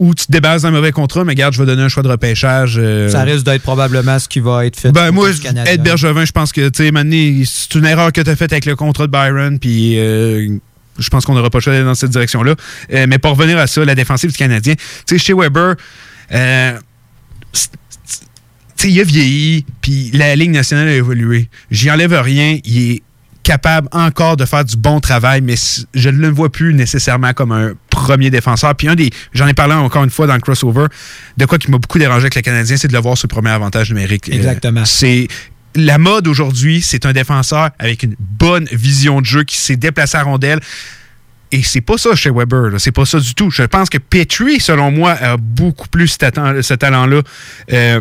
ou 0.00 0.14
tu 0.14 0.26
te 0.26 0.32
débases 0.32 0.62
d'un 0.62 0.70
mauvais 0.70 0.92
contrat, 0.92 1.24
mais 1.24 1.32
regarde, 1.32 1.52
je 1.52 1.60
vais 1.60 1.66
donner 1.66 1.82
un 1.82 1.88
choix 1.88 2.02
de 2.02 2.08
repêchage. 2.08 2.76
euh, 2.78 3.10
Ça 3.10 3.22
risque 3.22 3.44
d'être 3.44 3.60
probablement 3.62 4.18
ce 4.18 4.28
qui 4.28 4.40
va 4.40 4.64
être 4.64 4.80
fait. 4.80 4.90
Ben, 4.92 5.10
moi. 5.12 5.28
Ed 5.66 5.82
Bergevin, 5.82 6.24
je 6.24 6.32
pense 6.32 6.52
que, 6.52 6.70
tu 6.70 6.88
sais, 6.88 7.44
c'est 7.44 7.78
une 7.78 7.84
erreur 7.84 8.10
que 8.10 8.22
tu 8.22 8.30
as 8.30 8.34
faite 8.34 8.50
avec 8.52 8.64
le 8.64 8.76
contrat 8.76 9.06
de 9.06 9.12
Byron, 9.12 9.58
puis 9.58 9.98
euh, 9.98 10.56
je 10.98 11.08
pense 11.10 11.26
qu'on 11.26 11.34
n'aura 11.34 11.50
pas 11.50 11.58
le 11.58 11.62
choix 11.62 11.74
d'aller 11.74 11.84
dans 11.84 11.94
cette 11.94 12.10
direction-là. 12.10 12.54
Euh, 12.94 13.06
mais 13.08 13.18
pour 13.18 13.32
revenir 13.32 13.58
à 13.58 13.66
ça, 13.66 13.84
la 13.84 13.94
défensive 13.94 14.30
du 14.30 14.38
Canadien, 14.38 14.74
tu 14.74 14.82
sais, 15.06 15.18
chez 15.18 15.34
Weber, 15.34 15.74
il 16.32 16.38
a 19.00 19.04
vieilli, 19.04 19.66
puis 19.82 20.10
la 20.14 20.34
Ligue 20.34 20.52
nationale 20.52 20.88
a 20.88 20.94
évolué. 20.94 21.50
J'y 21.70 21.90
enlève 21.90 22.14
rien, 22.14 22.58
il 22.64 22.90
est 22.92 23.02
capable 23.42 23.88
encore 23.92 24.36
de 24.36 24.44
faire 24.44 24.64
du 24.64 24.76
bon 24.76 25.00
travail, 25.00 25.40
mais 25.40 25.54
je 25.94 26.10
ne 26.10 26.18
le 26.18 26.28
vois 26.28 26.50
plus 26.50 26.74
nécessairement 26.74 27.32
comme 27.32 27.52
un 27.52 27.72
premier 27.88 28.30
défenseur. 28.30 28.74
Puis 28.74 28.88
un 28.88 28.94
des, 28.94 29.10
j'en 29.32 29.46
ai 29.46 29.54
parlé 29.54 29.74
encore 29.74 30.04
une 30.04 30.10
fois 30.10 30.26
dans 30.26 30.34
le 30.34 30.40
crossover, 30.40 30.86
de 31.36 31.44
quoi 31.46 31.58
qui 31.58 31.70
m'a 31.70 31.78
beaucoup 31.78 31.98
dérangé 31.98 32.22
avec 32.24 32.34
le 32.34 32.42
Canadien, 32.42 32.76
c'est 32.76 32.88
de 32.88 32.92
le 32.92 32.98
voir 33.00 33.16
sur 33.16 33.26
le 33.26 33.34
premier 33.34 33.50
avantage 33.50 33.90
numérique. 33.90 34.28
Euh, 34.28 34.34
Exactement. 34.34 34.84
c'est 34.84 35.28
la 35.74 35.98
mode 35.98 36.26
aujourd'hui, 36.26 36.82
c'est 36.82 37.06
un 37.06 37.12
défenseur 37.12 37.70
avec 37.78 38.02
une 38.02 38.16
bonne 38.18 38.66
vision 38.72 39.20
de 39.20 39.26
jeu 39.26 39.44
qui 39.44 39.56
s'est 39.56 39.76
déplacé 39.76 40.16
à 40.18 40.22
rondelle. 40.22 40.60
Et 41.52 41.62
c'est 41.62 41.80
pas 41.80 41.98
ça 41.98 42.14
chez 42.14 42.30
Weber, 42.30 42.72
c'est 42.78 42.92
pas 42.92 43.04
ça 43.04 43.18
du 43.18 43.34
tout. 43.34 43.50
Je 43.50 43.64
pense 43.64 43.90
que 43.90 43.98
Petrie, 43.98 44.60
selon 44.60 44.92
moi, 44.92 45.12
a 45.12 45.36
beaucoup 45.36 45.88
plus 45.88 46.08
ce 46.08 46.74
talent-là. 46.74 47.22
euh, 47.72 48.00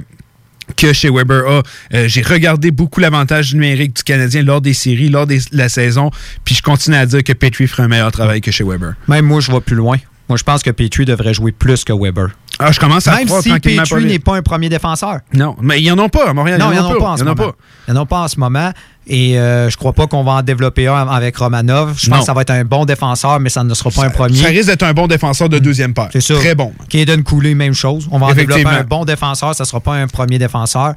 que 0.76 0.94
chez 0.94 1.10
Weber 1.10 1.48
a. 1.48 1.64
Euh, 1.94 2.08
J'ai 2.08 2.22
regardé 2.22 2.72
beaucoup 2.72 3.00
l'avantage 3.00 3.54
numérique 3.54 3.96
du 3.96 4.04
Canadien 4.04 4.44
lors 4.44 4.62
des 4.62 4.74
séries, 4.74 5.10
lors 5.10 5.28
de 5.28 5.38
la 5.52 5.70
saison, 5.70 6.12
puis 6.46 6.56
je 6.56 6.62
continue 6.62 6.96
à 6.96 7.06
dire 7.06 7.24
que 7.24 7.34
Petrie 7.34 7.68
ferait 7.68 7.84
un 7.84 7.88
meilleur 7.88 8.12
travail 8.12 8.42
que 8.42 8.52
chez 8.52 8.64
Weber. 8.64 8.94
Même 9.08 9.26
moi, 9.26 9.40
je 9.42 9.52
vais 9.52 9.62
plus 9.62 9.76
loin. 9.76 9.98
Moi, 10.30 10.38
je 10.38 10.44
pense 10.44 10.62
que 10.62 10.70
Petrie 10.70 11.06
devrait 11.06 11.34
jouer 11.34 11.52
plus 11.52 11.84
que 11.84 11.92
Weber. 11.92 12.28
Ah, 12.60 12.72
je 12.72 12.80
commence 12.80 13.08
à 13.08 13.16
Même 13.16 13.26
croire 13.26 13.42
si 13.42 13.52
Petrie 13.52 14.06
n'est 14.06 14.20
pas 14.20 14.36
un 14.36 14.42
premier 14.44 14.70
défenseur. 14.70 15.20
Non, 15.34 15.56
mais 15.62 15.82
ils 15.82 15.92
en 15.92 15.98
ont 15.98 16.10
pas 16.10 16.30
à 16.30 16.34
Montréal. 16.34 16.60
Non, 16.60 16.68
ils 16.72 16.76
il 16.76 16.80
n'y 16.80 16.80
en 16.80 16.90
a 16.92 16.96
pas 16.98 17.10
en 17.10 17.16
Ils 17.16 17.20
ce 17.20 17.24
en 17.24 17.28
ont 17.28 17.30
moment. 17.36 17.50
pas. 17.52 17.56
Il 17.88 17.94
n'y 17.94 18.00
en 18.00 18.02
a 18.04 18.06
pas 18.06 18.20
en 18.22 18.28
ce 18.28 18.40
moment. 18.40 18.72
Et 19.08 19.40
euh, 19.40 19.70
je 19.72 19.78
crois 19.78 19.94
pas 19.94 20.06
qu'on 20.06 20.24
va 20.24 20.34
en 20.34 20.42
développer 20.44 20.86
un 20.88 21.08
avec 21.08 21.36
Romanov. 21.38 21.96
Je 21.98 22.08
pense 22.10 22.16
Non. 22.16 22.20
que 22.20 22.26
ça 22.26 22.34
va 22.34 22.42
être 22.42 22.52
un 22.52 22.64
bon 22.64 22.86
défenseur, 22.86 23.40
mais 23.40 23.50
ça 23.50 23.64
ne 23.64 23.74
sera 23.74 23.90
pas 23.90 24.04
un 24.06 24.10
premier. 24.12 24.38
Ça 24.38 24.50
risque 24.50 24.68
d'être 24.68 24.84
un 24.84 24.94
bon 24.94 25.08
défenseur 25.08 25.50
de 25.50 25.58
deuxième 25.58 25.96
paire. 25.96 26.10
C'est 26.14 26.22
ça. 26.22 26.36
Très 26.36 26.54
bon. 26.54 26.74
Kaden 26.90 27.24
Cooley, 27.24 27.56
même 27.56 27.74
chose. 27.74 28.08
On 28.12 28.20
va 28.20 28.28
en 28.28 28.34
développer 28.34 28.66
un 28.68 28.84
bon 28.84 29.06
défenseur, 29.06 29.56
ça 29.56 29.64
ne 29.64 29.68
sera 29.68 29.80
pas 29.80 29.96
un 29.96 30.06
premier 30.08 30.38
défenseur. 30.38 30.94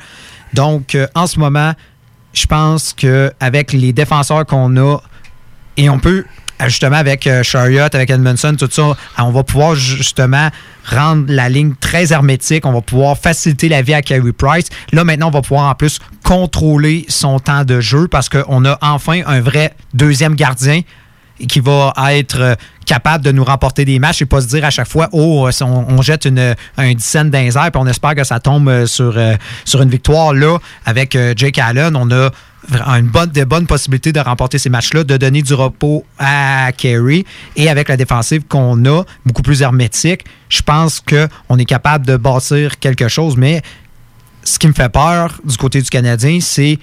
Donc, 0.52 0.94
euh, 0.94 1.06
en 1.14 1.26
ce 1.26 1.38
moment, 1.38 1.72
je 2.34 2.44
pense 2.46 2.92
qu'avec 2.92 3.72
les 3.72 3.94
défenseurs 3.94 4.44
qu'on 4.44 4.76
a, 4.76 4.98
et 5.78 5.88
on 5.88 5.98
peut, 5.98 6.24
justement, 6.68 6.96
avec 6.96 7.26
euh, 7.26 7.42
Chariot, 7.42 7.88
avec 7.92 8.10
Edmondson, 8.10 8.54
tout 8.58 8.68
ça, 8.70 8.94
on 9.18 9.30
va 9.30 9.42
pouvoir 9.42 9.74
justement 9.74 10.48
rendre 10.84 11.24
la 11.28 11.48
ligne 11.48 11.74
très 11.80 12.12
hermétique. 12.12 12.66
On 12.66 12.72
va 12.72 12.80
pouvoir 12.80 13.16
faciliter 13.16 13.68
la 13.68 13.82
vie 13.82 13.94
à 13.94 14.02
Carey 14.02 14.32
Price. 14.32 14.66
Là, 14.92 15.04
maintenant, 15.04 15.28
on 15.28 15.30
va 15.32 15.42
pouvoir 15.42 15.70
en 15.70 15.74
plus 15.74 15.98
contrôler 16.24 17.04
son 17.08 17.38
temps 17.38 17.64
de 17.64 17.80
jeu 17.80 18.08
parce 18.08 18.28
qu'on 18.28 18.64
a 18.64 18.78
enfin 18.80 19.20
un 19.26 19.40
vrai 19.40 19.74
deuxième 19.94 20.34
gardien 20.34 20.80
qui 21.48 21.60
va 21.60 21.92
être 22.10 22.40
euh, 22.40 22.54
capable 22.84 23.24
de 23.24 23.32
nous 23.32 23.44
remporter 23.44 23.84
des 23.84 23.98
matchs 23.98 24.22
et 24.22 24.26
pas 24.26 24.40
se 24.40 24.46
dire 24.46 24.64
à 24.64 24.70
chaque 24.70 24.88
fois 24.88 25.08
oh 25.12 25.48
euh, 25.48 25.64
on, 25.64 26.02
jette 26.02 26.24
une, 26.24 26.54
un 26.76 26.92
10 26.92 27.04
cents 27.04 27.24
dans 27.24 27.38
les 27.38 27.56
airs 27.56 27.70
puis 27.70 27.80
on 27.80 27.86
espère 27.86 28.14
que 28.14 28.24
ça 28.24 28.40
tombe 28.40 28.68
euh, 28.68 28.86
sur, 28.86 29.14
euh, 29.16 29.34
sur 29.64 29.82
une 29.82 29.90
victoire 29.90 30.34
là 30.34 30.58
avec 30.84 31.16
euh, 31.16 31.34
Jake 31.36 31.58
Allen 31.58 31.96
on 31.96 32.10
a 32.10 32.30
une 32.70 33.08
bonne, 33.08 33.30
de 33.30 33.44
bonnes 33.44 33.66
possibilités 33.66 34.12
de 34.12 34.20
remporter 34.20 34.58
ces 34.58 34.70
matchs-là, 34.70 35.04
de 35.04 35.16
donner 35.16 35.42
du 35.42 35.54
repos 35.54 36.04
à 36.18 36.70
Kerry. 36.76 37.24
Et 37.56 37.68
avec 37.68 37.88
la 37.88 37.96
défensive 37.96 38.42
qu'on 38.48 38.84
a, 38.84 39.04
beaucoup 39.26 39.42
plus 39.42 39.62
hermétique, 39.62 40.24
je 40.48 40.62
pense 40.62 41.00
qu'on 41.00 41.58
est 41.58 41.64
capable 41.64 42.06
de 42.06 42.16
bâtir 42.16 42.78
quelque 42.78 43.08
chose. 43.08 43.36
Mais 43.36 43.62
ce 44.44 44.58
qui 44.58 44.68
me 44.68 44.72
fait 44.72 44.88
peur 44.88 45.40
du 45.44 45.56
côté 45.56 45.82
du 45.82 45.90
Canadien, 45.90 46.38
c'est 46.40 46.78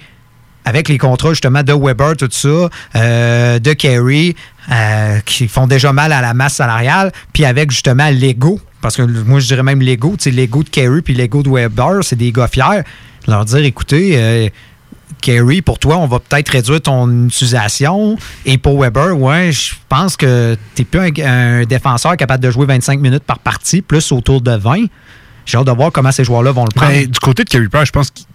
avec 0.64 0.88
les 0.88 0.98
contrats 0.98 1.30
justement 1.30 1.62
de 1.62 1.72
Weber, 1.72 2.16
tout 2.16 2.28
ça, 2.30 2.68
euh, 2.96 3.58
de 3.58 3.72
Kerry, 3.72 4.36
euh, 4.70 5.20
qui 5.20 5.48
font 5.48 5.66
déjà 5.66 5.92
mal 5.92 6.12
à 6.12 6.20
la 6.20 6.34
masse 6.34 6.54
salariale, 6.54 7.12
puis 7.32 7.44
avec 7.44 7.70
justement 7.70 8.10
l'ego, 8.10 8.60
parce 8.82 8.96
que 8.96 9.02
moi 9.02 9.40
je 9.40 9.46
dirais 9.46 9.62
même 9.62 9.80
l'ego, 9.80 10.16
l'ego 10.26 10.62
de 10.62 10.68
Kerry 10.68 11.00
puis 11.02 11.14
l'ego 11.14 11.42
de 11.42 11.50
Weber, 11.50 12.02
c'est 12.02 12.16
des 12.16 12.32
gars 12.32 12.48
fiers. 12.48 12.82
Leur 13.26 13.44
dire, 13.44 13.64
écoutez, 13.64 14.12
euh, 14.16 14.48
Kerry, 15.20 15.62
pour 15.62 15.78
toi, 15.78 15.98
on 15.98 16.06
va 16.06 16.18
peut-être 16.18 16.48
réduire 16.50 16.80
ton 16.80 17.26
utilisation. 17.26 18.16
Et 18.44 18.58
pour 18.58 18.80
Weber, 18.80 19.18
ouais, 19.18 19.52
je 19.52 19.74
pense 19.88 20.16
que 20.16 20.56
tu 20.74 20.82
n'es 20.82 20.84
plus 20.86 21.22
un, 21.22 21.64
défenseur 21.64 22.16
capable 22.16 22.42
de 22.42 22.50
jouer 22.50 22.66
25 22.66 23.00
minutes 23.00 23.24
par 23.24 23.38
partie, 23.38 23.82
plus 23.82 24.12
autour 24.12 24.40
de 24.40 24.52
20. 24.52 24.86
J'ai 25.46 25.58
hâte 25.58 25.66
de 25.66 25.72
voir 25.72 25.92
comment 25.92 26.12
ces 26.12 26.24
joueurs-là 26.24 26.52
vont 26.52 26.64
le 26.64 26.74
prendre. 26.74 26.92
Ben, 26.92 27.06
du 27.06 27.18
côté 27.18 27.44
de 27.44 27.48
Kerry 27.48 27.68
Price, 27.68 27.86
je 27.86 27.92
pense 27.92 28.10
qu'il 28.10 28.26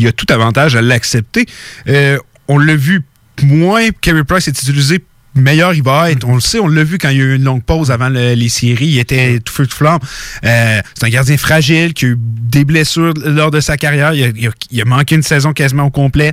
y 0.00 0.06
a 0.06 0.12
tout 0.12 0.26
avantage 0.30 0.76
à 0.76 0.82
l'accepter. 0.82 1.46
Euh, 1.88 2.18
on 2.48 2.58
l'a 2.58 2.76
vu 2.76 3.04
moins, 3.42 3.88
Kerry 4.00 4.24
Price 4.24 4.48
est 4.48 4.62
utilisé 4.62 5.04
meilleur 5.34 5.74
il 5.74 5.82
va 5.82 6.10
être. 6.10 6.26
On 6.26 6.34
le 6.34 6.40
sait, 6.40 6.58
on 6.58 6.68
l'a 6.68 6.84
vu 6.84 6.98
quand 6.98 7.08
il 7.10 7.18
y 7.18 7.20
a 7.20 7.24
eu 7.24 7.36
une 7.36 7.44
longue 7.44 7.62
pause 7.62 7.90
avant 7.90 8.08
les 8.08 8.48
séries. 8.48 8.86
Il 8.86 8.98
était 8.98 9.38
tout 9.40 9.52
feu 9.52 9.66
de 9.66 9.72
flamme. 9.72 10.00
Euh, 10.44 10.80
c'est 10.94 11.06
un 11.06 11.10
gardien 11.10 11.36
fragile 11.36 11.94
qui 11.94 12.06
a 12.06 12.08
eu 12.08 12.16
des 12.18 12.64
blessures 12.64 13.14
lors 13.24 13.50
de 13.50 13.60
sa 13.60 13.76
carrière. 13.76 14.14
Il 14.14 14.80
a, 14.80 14.84
manqué 14.84 15.14
une 15.14 15.22
saison 15.22 15.52
quasiment 15.52 15.84
au 15.84 15.90
complet. 15.90 16.32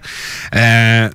Euh, 0.56 1.10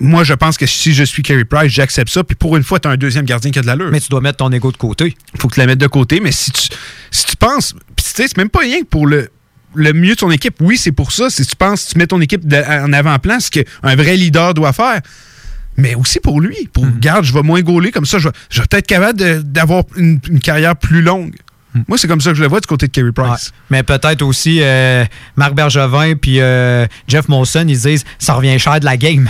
moi, 0.00 0.24
je 0.24 0.34
pense 0.34 0.58
que 0.58 0.66
si 0.66 0.92
je 0.92 1.04
suis 1.04 1.22
Carey 1.22 1.44
Price, 1.44 1.72
j'accepte 1.72 2.10
ça. 2.10 2.24
Puis 2.24 2.34
pour 2.34 2.56
une 2.56 2.64
fois, 2.64 2.80
tu 2.80 2.88
as 2.88 2.90
un 2.90 2.96
deuxième 2.96 3.24
gardien 3.24 3.50
qui 3.50 3.58
a 3.58 3.62
de 3.62 3.66
l'allure. 3.66 3.90
Mais 3.90 4.00
tu 4.00 4.08
dois 4.08 4.20
mettre 4.20 4.38
ton 4.38 4.50
ego 4.50 4.72
de 4.72 4.76
côté. 4.76 5.14
faut 5.38 5.48
que 5.48 5.54
tu 5.54 5.60
la 5.60 5.66
mettes 5.66 5.78
de 5.78 5.86
côté. 5.86 6.20
Mais 6.20 6.32
si 6.32 6.50
tu, 6.50 6.68
si 7.10 7.24
tu 7.24 7.36
penses, 7.36 7.72
puis 7.94 8.04
tu 8.04 8.10
sais, 8.10 8.28
c'est 8.28 8.36
même 8.36 8.50
pas 8.50 8.60
rien 8.60 8.80
pour 8.88 9.06
le, 9.06 9.30
le 9.74 9.92
mieux 9.92 10.14
de 10.14 10.20
ton 10.20 10.30
équipe. 10.30 10.56
Oui, 10.60 10.76
c'est 10.76 10.92
pour 10.92 11.12
ça. 11.12 11.30
Si 11.30 11.46
tu 11.46 11.56
penses, 11.56 11.86
tu 11.86 11.98
mets 11.98 12.06
ton 12.06 12.20
équipe 12.20 12.42
en 12.52 12.92
avant-plan, 12.92 13.38
ce 13.40 13.50
qu'un 13.50 13.96
vrai 13.96 14.16
leader 14.16 14.54
doit 14.54 14.72
faire 14.72 15.00
mais 15.76 15.94
aussi 15.94 16.20
pour 16.20 16.40
lui. 16.40 16.68
Pour, 16.72 16.86
mm 16.86 16.92
garde, 17.00 17.24
je 17.24 17.32
vais 17.32 17.42
moins 17.42 17.62
gauler, 17.62 17.90
comme 17.90 18.06
ça, 18.06 18.18
je 18.18 18.28
vais, 18.28 18.66
peut 18.68 18.76
être 18.76 18.86
capable 18.86 19.42
d'avoir 19.42 19.84
une, 19.96 20.20
carrière 20.40 20.76
plus 20.76 21.02
longue. 21.02 21.34
Mhm. 21.74 21.84
Moi, 21.88 21.98
c'est 21.98 22.06
comme 22.06 22.20
ça 22.20 22.30
que 22.30 22.36
je 22.36 22.42
le 22.42 22.48
vois 22.48 22.60
du 22.60 22.66
côté 22.66 22.86
de 22.86 22.92
Kerry 22.92 23.12
Price. 23.12 23.52
Mais 23.70 23.82
peut-être 23.82 24.22
aussi 24.22 24.58
euh, 24.60 25.04
Marc 25.36 25.54
Bergevin 25.54 26.14
puis 26.14 26.40
euh, 26.40 26.86
Jeff 27.08 27.28
Molson, 27.28 27.64
ils 27.66 27.80
disent 27.80 28.04
ça 28.18 28.34
revient 28.34 28.58
cher 28.58 28.78
de 28.78 28.84
la 28.84 28.96
game. 28.96 29.28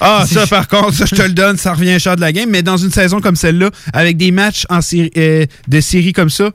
Ah, 0.00 0.24
ça, 0.30 0.46
par 0.46 0.68
contre, 0.68 0.92
ça, 0.92 1.06
je 1.06 1.14
te 1.14 1.22
le 1.22 1.32
donne, 1.32 1.56
ça 1.56 1.72
revient 1.72 1.98
cher 1.98 2.16
de 2.16 2.20
la 2.20 2.32
game. 2.32 2.50
Mais 2.50 2.62
dans 2.62 2.76
une 2.76 2.90
saison 2.90 3.20
comme 3.20 3.36
celle-là, 3.36 3.70
avec 3.92 4.16
des 4.16 4.30
matchs 4.30 4.66
en 4.68 4.82
série, 4.82 5.10
euh, 5.16 5.46
de 5.68 5.80
série 5.80 6.12
comme 6.12 6.30
ça, 6.30 6.50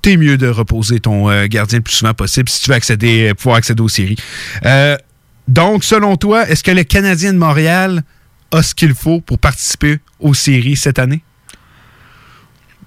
t'es 0.00 0.16
mieux 0.16 0.38
de 0.38 0.48
reposer 0.48 1.00
ton 1.00 1.26
gardien 1.46 1.78
le 1.78 1.82
plus 1.82 1.94
souvent 1.94 2.14
possible 2.14 2.48
si 2.48 2.62
tu 2.62 2.70
veux 2.70 2.76
accéder, 2.76 3.32
pouvoir 3.34 3.56
accéder 3.56 3.82
aux 3.82 3.88
séries. 3.88 4.16
donc, 5.48 5.82
selon 5.82 6.16
toi, 6.16 6.48
est-ce 6.48 6.62
que 6.62 6.70
le 6.70 6.84
Canadien 6.84 7.32
de 7.32 7.38
Montréal 7.38 8.04
a 8.52 8.62
ce 8.62 8.74
qu'il 8.74 8.94
faut 8.94 9.20
pour 9.20 9.38
participer 9.38 10.00
aux 10.20 10.34
séries 10.34 10.76
cette 10.76 10.98
année? 10.98 11.22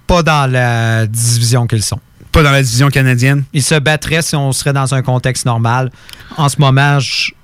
Pas 0.06 0.22
dans 0.22 0.50
la 0.50 1.06
division 1.06 1.66
qu'ils 1.66 1.82
sont. 1.82 2.00
Pas 2.32 2.42
dans 2.42 2.50
la 2.50 2.62
division 2.62 2.88
canadienne? 2.88 3.44
Ils 3.52 3.62
se 3.62 3.74
battraient 3.74 4.22
si 4.22 4.34
on 4.36 4.52
serait 4.52 4.72
dans 4.72 4.94
un 4.94 5.02
contexte 5.02 5.46
normal. 5.46 5.90
En 6.36 6.48
ce 6.48 6.56
moment, 6.58 6.98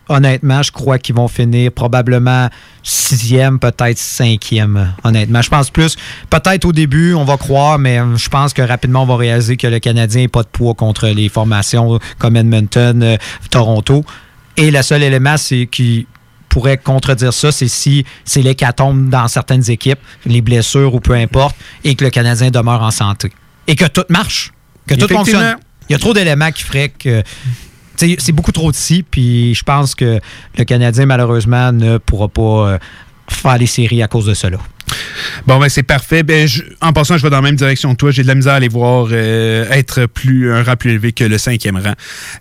honnêtement, 0.09 0.63
je 0.63 0.73
crois 0.73 0.99
qu'ils 0.99 1.15
vont 1.15 1.29
finir 1.29 1.71
probablement 1.73 2.49
sixième, 2.83 3.59
peut-être 3.59 3.99
cinquième, 3.99 4.93
honnêtement. 5.05 5.43
Je 5.43 5.51
pense 5.51 5.71
plus, 5.71 5.97
peut-être 6.31 6.65
au 6.65 6.73
début, 6.73 7.15
on 7.15 7.25
va 7.25 7.37
croire, 7.37 7.79
mais 7.79 8.01
je 8.17 8.29
pense 8.29 8.53
que 8.53 8.63
rapidement, 8.63 9.03
on 9.03 9.07
va 9.07 9.17
réaliser 9.17 9.57
que 9.57 9.67
le 9.67 9.79
Canadien 9.79 10.23
n'a 10.23 10.29
pas 10.29 10.43
de 10.43 10.49
poids 10.49 10.75
contre 10.75 11.09
les 11.09 11.29
formations 11.29 11.99
comme 12.19 12.37
Edmonton, 12.37 13.03
euh, 13.03 13.17
Toronto. 13.51 14.05
Et 14.57 14.71
le 14.71 14.83
seul 14.83 15.03
élément, 15.03 15.37
c'est 15.37 15.69
qu'il 15.71 16.07
pourrait 16.59 16.77
contredire 16.77 17.33
ça, 17.33 17.53
c'est 17.53 17.69
si 17.69 18.05
c'est 18.25 18.43
l'hécatombe 18.43 19.09
dans 19.11 19.29
certaines 19.29 19.71
équipes, 19.71 20.01
les 20.27 20.41
blessures 20.41 20.93
ou 20.93 20.99
peu 20.99 21.15
importe, 21.15 21.55
et 21.85 21.95
que 21.95 22.03
le 22.03 22.11
Canadien 22.11 22.51
demeure 22.51 22.83
en 22.83 22.91
santé. 22.91 23.31
Et 23.69 23.77
que 23.77 23.85
tout 23.85 24.03
marche, 24.09 24.53
que 24.89 24.97
tout 24.97 25.07
fonctionne. 25.07 25.57
Il 25.89 25.93
y 25.93 25.95
a 25.95 26.01
trop 26.01 26.15
d'éléments 26.15 26.51
qui 26.51 26.65
feraient 26.65 26.89
que 26.89 27.23
c'est 27.97 28.33
beaucoup 28.33 28.51
trop 28.51 28.73
de 28.73 28.77
si, 28.77 29.05
puis 29.05 29.55
je 29.55 29.63
pense 29.63 29.95
que 29.95 30.19
le 30.57 30.65
Canadien, 30.65 31.07
malheureusement, 31.07 31.71
ne 31.71 31.99
pourra 31.99 32.27
pas 32.27 32.43
euh, 32.43 32.79
faire 33.29 33.57
les 33.57 33.67
séries 33.67 34.03
à 34.03 34.09
cause 34.09 34.27
de 34.27 34.35
cela. 34.35 34.59
Bon, 35.47 35.61
ben 35.61 35.69
c'est 35.69 35.85
parfait. 35.85 36.25
Ben, 36.25 36.49
en 36.81 36.93
passant, 36.93 37.19
je 37.19 37.23
vais 37.23 37.31
dans 37.31 37.37
la 37.37 37.43
même 37.43 37.55
direction 37.55 37.93
que 37.93 37.99
toi. 37.99 38.11
J'ai 38.11 38.23
de 38.23 38.29
la 38.29 38.35
misère 38.35 38.55
à 38.55 38.57
aller 38.57 38.69
voir 38.69 39.07
euh, 39.13 39.71
être 39.71 40.07
plus 40.07 40.53
un 40.53 40.65
rang 40.65 40.75
plus 40.75 40.91
élevé 40.91 41.13
que 41.13 41.23
le 41.23 41.39
cinquième 41.39 41.77
rang. 41.77 41.95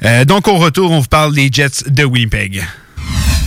Euh, 0.04 0.26
donc, 0.26 0.48
au 0.48 0.58
retour, 0.58 0.90
on 0.90 1.02
vous 1.02 1.08
parle 1.08 1.36
des 1.36 1.50
Jets 1.52 1.84
de 1.88 2.04
Winnipeg. 2.04 2.64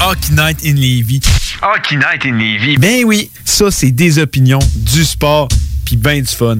Hockey 0.01 0.32
Night 0.32 0.64
in 0.64 0.77
Levy. 0.77 1.20
Hockey 1.60 1.97
Night 1.97 2.24
in 2.24 2.39
Levy. 2.39 2.78
Ben 2.78 3.05
oui, 3.05 3.31
ça 3.44 3.70
c'est 3.70 3.90
des 3.90 4.18
opinions, 4.18 4.59
du 4.74 5.05
sport, 5.05 5.48
puis 5.85 5.97
ben 5.97 6.22
du 6.22 6.35
fun. 6.35 6.59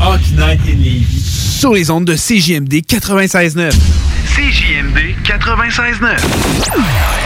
Hockey 0.00 0.32
Night 0.36 0.60
in 0.66 0.78
Levy. 0.78 1.22
Sur 1.22 1.74
les 1.74 1.90
ondes 1.90 2.06
de 2.06 2.16
CJMD 2.16 2.82
96.9. 2.84 3.70
CJMD 4.34 5.14
96.9. 5.24 7.21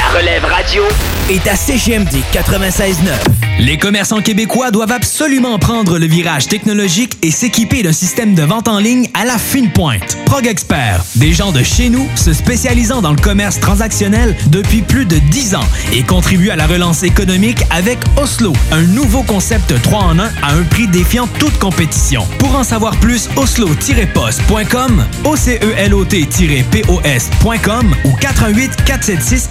La 0.00 0.08
relève 0.18 0.44
radio 0.46 0.82
est 1.28 1.46
à 1.46 1.54
CGMD 1.54 2.22
96.9. 2.32 3.50
Les 3.60 3.76
commerçants 3.76 4.22
québécois 4.22 4.70
doivent 4.70 4.92
absolument 4.92 5.58
prendre 5.58 5.98
le 5.98 6.06
virage 6.06 6.46
technologique 6.46 7.18
et 7.20 7.30
s'équiper 7.30 7.82
d'un 7.82 7.92
système 7.92 8.34
de 8.34 8.42
vente 8.42 8.68
en 8.68 8.78
ligne 8.78 9.10
à 9.12 9.26
la 9.26 9.36
fine 9.36 9.70
pointe. 9.70 10.16
Prog 10.24 10.46
Expert, 10.46 11.04
des 11.16 11.34
gens 11.34 11.52
de 11.52 11.62
chez 11.62 11.90
nous 11.90 12.08
se 12.16 12.32
spécialisant 12.32 13.02
dans 13.02 13.10
le 13.10 13.20
commerce 13.20 13.60
transactionnel 13.60 14.34
depuis 14.46 14.80
plus 14.80 15.04
de 15.04 15.18
10 15.18 15.56
ans 15.56 15.68
et 15.92 16.02
contribuent 16.02 16.48
à 16.48 16.56
la 16.56 16.66
relance 16.66 17.02
économique 17.02 17.58
avec 17.70 17.98
Oslo, 18.16 18.54
un 18.72 18.80
nouveau 18.80 19.22
concept 19.22 19.74
3 19.82 19.98
en 19.98 20.18
1 20.18 20.24
à 20.42 20.54
un 20.54 20.62
prix 20.62 20.86
défiant 20.86 21.26
toute 21.38 21.58
compétition. 21.58 22.26
Pour 22.38 22.56
en 22.56 22.64
savoir 22.64 22.96
plus, 22.96 23.28
oslo-post.com, 23.36 25.04
OCELOT-POS.com 25.24 27.94
ou 28.06 28.12
418 28.12 28.84
476 28.86 29.50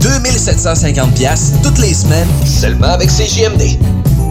2750 0.00 1.14
pièces 1.14 1.52
toutes 1.62 1.78
les 1.78 1.94
semaines, 1.94 2.28
seulement 2.44 2.88
avec 2.88 3.08
CJMD. 3.08 3.78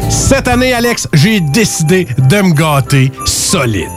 Cette 0.09 0.47
année, 0.47 0.73
Alex, 0.73 1.07
j'ai 1.13 1.41
décidé 1.41 2.07
de 2.29 2.41
me 2.41 2.53
gâter 2.53 3.11
solide. 3.25 3.96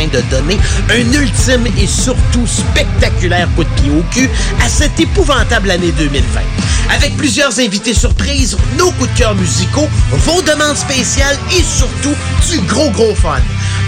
de 0.07 0.21
donner 0.29 0.57
un 0.89 1.13
ultime 1.13 1.67
et 1.77 1.87
surtout 1.87 2.45
spectaculaire 2.45 3.47
coup 3.55 3.63
de 3.63 3.69
pied 3.81 3.91
au 3.91 4.03
cul 4.13 4.29
à 4.63 4.69
cette 4.69 4.99
épouvantable 4.99 5.71
année 5.71 5.91
2020. 5.91 6.41
Avec 6.89 7.15
plusieurs 7.17 7.59
invités 7.59 7.93
surprises, 7.93 8.57
nos 8.77 8.91
coups 8.91 9.11
de 9.13 9.17
cœur 9.17 9.35
musicaux, 9.35 9.87
vos 10.11 10.41
demandes 10.41 10.77
spéciales 10.77 11.37
et 11.51 11.63
surtout 11.63 12.15
du 12.49 12.59
gros 12.61 12.89
gros 12.91 13.15
fun. 13.15 13.39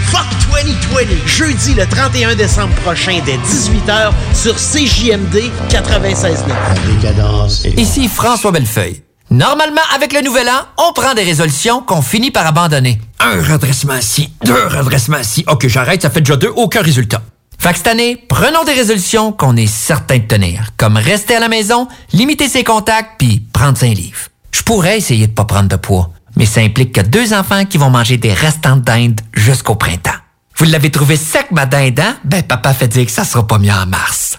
Fuck 0.06 0.26
2020, 0.52 1.26
jeudi 1.26 1.74
le 1.74 1.86
31 1.86 2.34
décembre 2.36 2.74
prochain 2.76 3.20
dès 3.24 3.36
18h 3.36 4.12
sur 4.34 4.54
CJMD 4.54 5.50
96.9. 5.70 7.78
Ici 7.78 8.08
François 8.08 8.52
Bellefeuille. 8.52 9.03
Normalement, 9.34 9.80
avec 9.92 10.12
le 10.12 10.20
nouvel 10.20 10.48
an, 10.48 10.60
on 10.78 10.92
prend 10.92 11.12
des 11.12 11.24
résolutions 11.24 11.82
qu'on 11.82 12.02
finit 12.02 12.30
par 12.30 12.46
abandonner. 12.46 13.00
Un 13.18 13.42
redressement 13.42 14.00
ci, 14.00 14.32
deux 14.44 14.66
redressements 14.68 15.24
ci. 15.24 15.44
Ok, 15.48 15.66
j'arrête, 15.66 16.02
ça 16.02 16.10
fait 16.10 16.20
déjà 16.20 16.36
deux, 16.36 16.52
aucun 16.54 16.82
résultat. 16.82 17.20
Fait 17.58 17.72
que 17.72 17.78
cette 17.78 17.88
année, 17.88 18.16
prenons 18.28 18.62
des 18.62 18.74
résolutions 18.74 19.32
qu'on 19.32 19.56
est 19.56 19.66
certain 19.66 20.18
de 20.18 20.22
tenir, 20.22 20.68
comme 20.76 20.96
rester 20.96 21.34
à 21.34 21.40
la 21.40 21.48
maison, 21.48 21.88
limiter 22.12 22.48
ses 22.48 22.62
contacts, 22.62 23.18
puis 23.18 23.42
prendre 23.52 23.82
un 23.82 23.92
livre. 23.92 24.20
Je 24.52 24.62
pourrais 24.62 24.98
essayer 24.98 25.26
de 25.26 25.32
pas 25.32 25.46
prendre 25.46 25.68
de 25.68 25.76
poids, 25.76 26.12
mais 26.36 26.46
ça 26.46 26.60
implique 26.60 26.92
que 26.92 27.00
deux 27.00 27.32
enfants 27.34 27.64
qui 27.64 27.76
vont 27.76 27.90
manger 27.90 28.18
des 28.18 28.32
restants 28.32 28.76
de 28.76 28.82
dinde 28.82 29.20
jusqu'au 29.32 29.74
printemps. 29.74 30.10
Vous 30.58 30.66
l'avez 30.66 30.92
trouvé 30.92 31.16
sec, 31.16 31.46
ma 31.50 31.66
dinde, 31.66 31.98
hein? 31.98 32.18
Ben, 32.22 32.44
papa 32.44 32.72
fait 32.72 32.86
dire 32.86 33.04
que 33.04 33.10
ça 33.10 33.24
sera 33.24 33.44
pas 33.44 33.58
mieux 33.58 33.72
en 33.72 33.86
mars. 33.86 34.38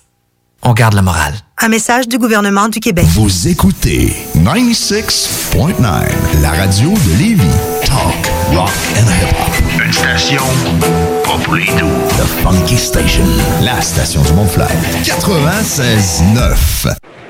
On 0.68 0.74
garde 0.74 0.96
la 0.96 1.04
morale. 1.04 1.36
Un 1.60 1.68
message 1.68 2.08
du 2.08 2.18
gouvernement 2.18 2.70
du 2.70 2.80
Québec. 2.80 3.06
Vous 3.10 3.48
écoutez 3.48 4.16
96.9, 4.36 6.42
la 6.42 6.50
radio 6.50 6.90
de 6.90 7.20
Lévis. 7.20 7.44
Talk, 7.86 8.32
rock 8.52 8.72
and 8.96 9.06
hip-hop. 9.06 9.54
Une 9.86 9.94
station 9.94 10.42
pas 11.24 11.38
pour 11.44 11.54
les 11.54 11.68
doux. 11.68 11.86
The 12.18 12.26
Funky 12.42 12.78
Station, 12.78 13.26
la 13.62 13.80
station 13.80 14.24
du 14.24 14.34
Mont-Fly. 14.34 14.66
96.9. 15.04 16.96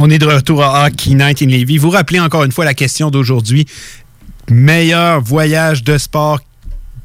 On 0.00 0.08
est 0.10 0.18
de 0.18 0.26
retour 0.26 0.62
à 0.62 0.86
Hockey 0.86 1.14
Night 1.14 1.42
in 1.42 1.46
Lévis. 1.46 1.76
Vous 1.78 1.90
rappelez 1.90 2.20
encore 2.20 2.44
une 2.44 2.52
fois 2.52 2.64
la 2.64 2.74
question 2.74 3.10
d'aujourd'hui. 3.10 3.66
Meilleur 4.48 5.20
voyage 5.20 5.82
de 5.82 5.98
sport 5.98 6.38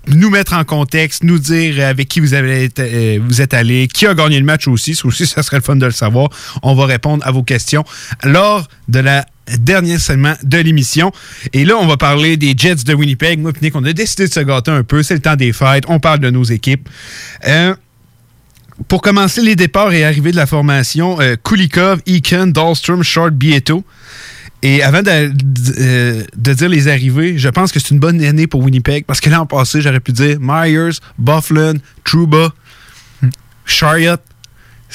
nous 0.07 0.30
mettre 0.30 0.53
en 0.53 0.64
contexte, 0.64 1.24
nous 1.24 1.40
dire 1.40 1.84
avec 1.88 2.07
qui 2.07 2.20
vous, 2.20 2.36
avez 2.36 2.70
euh, 2.78 3.20
vous 3.26 3.41
êtes 3.41 3.53
allé, 3.53 3.88
qui 3.88 4.06
a 4.06 4.14
gagné 4.14 4.38
le 4.38 4.45
match 4.45 4.68
aussi. 4.68 4.94
Ça 4.94 5.10
ça 5.26 5.41
serait 5.41 5.57
le 5.57 5.64
fun 5.64 5.76
de 5.76 5.86
le 5.86 5.91
savoir. 5.91 6.30
On 6.61 6.76
va 6.76 6.86
répondre 6.86 7.26
à 7.26 7.32
vos 7.32 7.41
questions 7.41 7.84
lors 8.24 8.68
de 8.90 8.99
la 8.99 9.26
dernier 9.57 9.98
segment 9.98 10.36
de 10.44 10.57
l'émission. 10.60 11.11
Et 11.53 11.65
là, 11.65 11.78
on 11.78 11.88
va 11.88 11.98
parler 11.98 12.38
des 12.38 12.53
Jets 12.56 12.84
de 12.86 12.94
Winnipeg. 12.94 13.40
Moi, 13.40 13.53
Nick, 13.61 13.76
on 13.76 13.84
a 13.86 13.94
décidé 13.94 14.28
de 14.28 14.34
se 14.34 14.40
gâter 14.40 14.72
un 14.72 14.84
peu. 14.84 15.02
C'est 15.02 15.15
le 15.15 15.20
temps 15.20 15.36
des 15.36 15.52
fêtes. 15.52 15.86
On 15.88 15.99
parle 15.99 16.20
de 16.20 16.30
nos 16.30 16.44
équipes. 16.44 16.88
Euh, 17.48 17.74
pour 18.88 19.02
commencer 19.02 19.41
les 19.41 19.56
départs 19.56 19.94
et 19.94 20.04
arrivées 20.04 20.32
de 20.32 20.36
la 20.36 20.45
formation, 20.45 21.20
euh, 21.22 21.36
Kulikov, 21.41 22.02
Eakin, 22.06 22.48
Dahlstrom, 22.48 23.04
Short, 23.04 23.34
Bieto. 23.34 23.84
Et 24.62 24.82
avant 24.82 25.02
de, 25.02 25.32
de, 25.34 26.26
de, 26.36 26.54
dire 26.54 26.70
les 26.70 26.88
arrivées, 26.88 27.38
je 27.38 27.50
pense 27.50 27.72
que 27.72 27.80
c'est 27.80 27.91
une 27.91 28.00
bonne 28.00 28.24
année 28.24 28.48
pour 28.48 28.62
Winnipeg 28.62 29.04
parce 29.06 29.20
que 29.20 29.30
l'an 29.30 29.45
passé, 29.45 29.82
j'aurais 29.82 30.00
pu 30.00 30.14
dire 30.14 30.38
Myers, 30.40 31.00
Bufflin, 31.20 31.74
Trouba, 32.06 32.54
Chariot. 33.66 34.18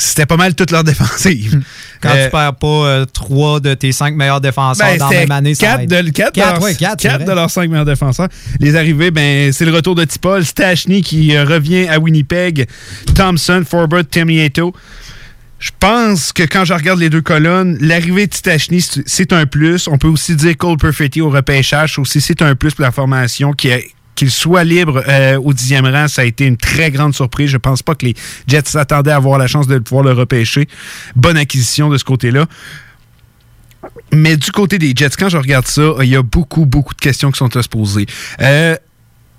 C'était 0.00 0.26
pas 0.26 0.36
mal 0.36 0.54
toute 0.54 0.70
leur 0.70 0.84
défensive. 0.84 1.60
Quand 2.00 2.10
euh, 2.10 2.26
tu 2.26 2.30
perds 2.30 2.54
pas 2.54 2.66
euh, 2.68 3.04
trois 3.04 3.58
de 3.58 3.74
tes 3.74 3.90
cinq 3.90 4.14
meilleurs 4.14 4.40
défenseurs 4.40 4.86
ben, 4.86 4.96
dans 4.96 5.10
la 5.10 5.18
même 5.18 5.30
année, 5.32 5.56
quatre, 5.56 5.86
de, 5.86 6.10
quatre, 6.10 6.32
quatre, 6.32 6.60
de, 6.60 6.64
ouais, 6.64 6.74
quatre, 6.76 7.02
quatre 7.02 7.24
de 7.24 7.32
leurs 7.32 7.50
cinq 7.50 7.68
meilleurs 7.68 7.84
défenseurs. 7.84 8.28
Les 8.60 8.76
arrivées, 8.76 9.10
ben, 9.10 9.52
c'est 9.52 9.64
le 9.64 9.72
retour 9.72 9.96
de 9.96 10.04
Tipol, 10.04 10.44
Stachny 10.44 11.02
qui 11.02 11.34
euh, 11.34 11.44
revient 11.44 11.88
à 11.88 11.98
Winnipeg, 11.98 12.68
Thompson, 13.16 13.64
Forbert, 13.68 14.06
Temieto. 14.06 14.72
Je 15.58 15.70
pense 15.80 16.32
que 16.32 16.44
quand 16.44 16.64
je 16.64 16.74
regarde 16.74 17.00
les 17.00 17.10
deux 17.10 17.20
colonnes, 17.20 17.76
l'arrivée 17.80 18.28
de 18.28 18.30
Titachny, 18.30 18.80
c'est 19.04 19.32
un 19.32 19.46
plus. 19.46 19.88
On 19.88 19.98
peut 19.98 20.06
aussi 20.06 20.36
dire 20.36 20.56
Cole 20.56 20.76
Perfetti 20.76 21.20
au 21.20 21.30
repêchage 21.30 21.98
aussi, 21.98 22.20
c'est 22.20 22.40
un 22.42 22.54
plus 22.54 22.72
pour 22.72 22.84
la 22.84 22.92
formation 22.92 23.52
qui 23.52 23.72
a 23.72 23.78
qu'il 24.18 24.32
soit 24.32 24.64
libre 24.64 25.04
euh, 25.06 25.38
au 25.38 25.52
dixième 25.52 25.86
rang, 25.86 26.08
ça 26.08 26.22
a 26.22 26.24
été 26.24 26.44
une 26.44 26.56
très 26.56 26.90
grande 26.90 27.14
surprise. 27.14 27.50
Je 27.50 27.56
pense 27.56 27.84
pas 27.84 27.94
que 27.94 28.04
les 28.04 28.14
Jets 28.48 28.62
s'attendaient 28.64 29.12
à 29.12 29.16
avoir 29.16 29.38
la 29.38 29.46
chance 29.46 29.68
de 29.68 29.78
pouvoir 29.78 30.04
le 30.04 30.12
repêcher. 30.12 30.66
Bonne 31.14 31.36
acquisition 31.36 31.88
de 31.88 31.96
ce 31.96 32.04
côté-là. 32.04 32.46
Mais 34.12 34.36
du 34.36 34.50
côté 34.50 34.78
des 34.78 34.92
Jets, 34.94 35.10
quand 35.16 35.28
je 35.28 35.36
regarde 35.36 35.68
ça, 35.68 35.92
il 36.00 36.08
y 36.08 36.16
a 36.16 36.22
beaucoup, 36.22 36.66
beaucoup 36.66 36.94
de 36.94 37.00
questions 37.00 37.30
qui 37.30 37.38
sont 37.38 37.56
à 37.56 37.62
se 37.62 37.68
poser. 37.68 38.06
Euh, 38.40 38.76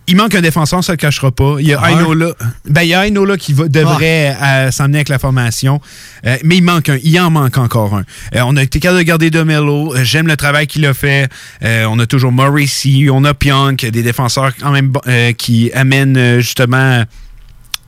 il 0.10 0.16
manque 0.16 0.34
un 0.34 0.42
défenseur, 0.42 0.84
ça 0.84 0.94
ne 0.94 0.98
le 0.98 1.02
cachera 1.02 1.32
pas. 1.32 1.58
Il 1.60 1.68
y 1.68 1.74
a 1.74 1.92
Ainola. 1.92 2.34
Ben, 2.66 2.82
il 2.82 2.90
y 2.90 2.94
a 2.96 3.06
Ainola 3.06 3.38
qui 3.38 3.54
va, 3.54 3.68
devrait 3.68 4.36
ah. 4.42 4.72
s'emmener 4.72 4.98
avec 4.98 5.10
la 5.10 5.20
formation. 5.20 5.80
Euh, 6.26 6.36
mais 6.44 6.58
il 6.58 6.64
manque 6.64 6.90
un. 6.90 6.98
Il 7.04 7.20
en 7.20 7.30
manque 7.30 7.60
encore 7.60 7.94
un. 7.94 8.04
Euh, 8.36 8.42
on 8.44 8.58
a 8.58 8.64
été 8.64 8.80
capable 8.80 9.00
de 9.02 9.04
garder 9.04 9.30
Domelo. 9.30 9.94
Euh, 9.94 10.04
j'aime 10.04 10.26
le 10.26 10.36
travail 10.36 10.66
qu'il 10.66 10.84
a 10.88 10.96
fait. 10.96 11.30
on 11.62 12.00
a 12.00 12.08
toujours 12.08 12.32
Morrissey. 12.32 13.08
On 13.12 13.24
a 13.24 13.36
Pionk, 13.36 13.86
des 13.86 14.02
défenseurs 14.02 14.52
quand 14.60 14.72
même 14.72 14.94
qui 15.38 15.72
amènent 15.74 16.40
justement 16.40 17.04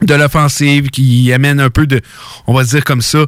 de 0.03 0.13
l'offensive, 0.13 0.89
qui 0.91 1.33
amènent 1.33 1.59
un 1.59 1.71
peu 1.71 1.87
de, 1.87 2.01
on 2.45 2.53
va 2.53 2.63
dire 2.63 2.83
comme 2.83 3.01
ça, 3.01 3.25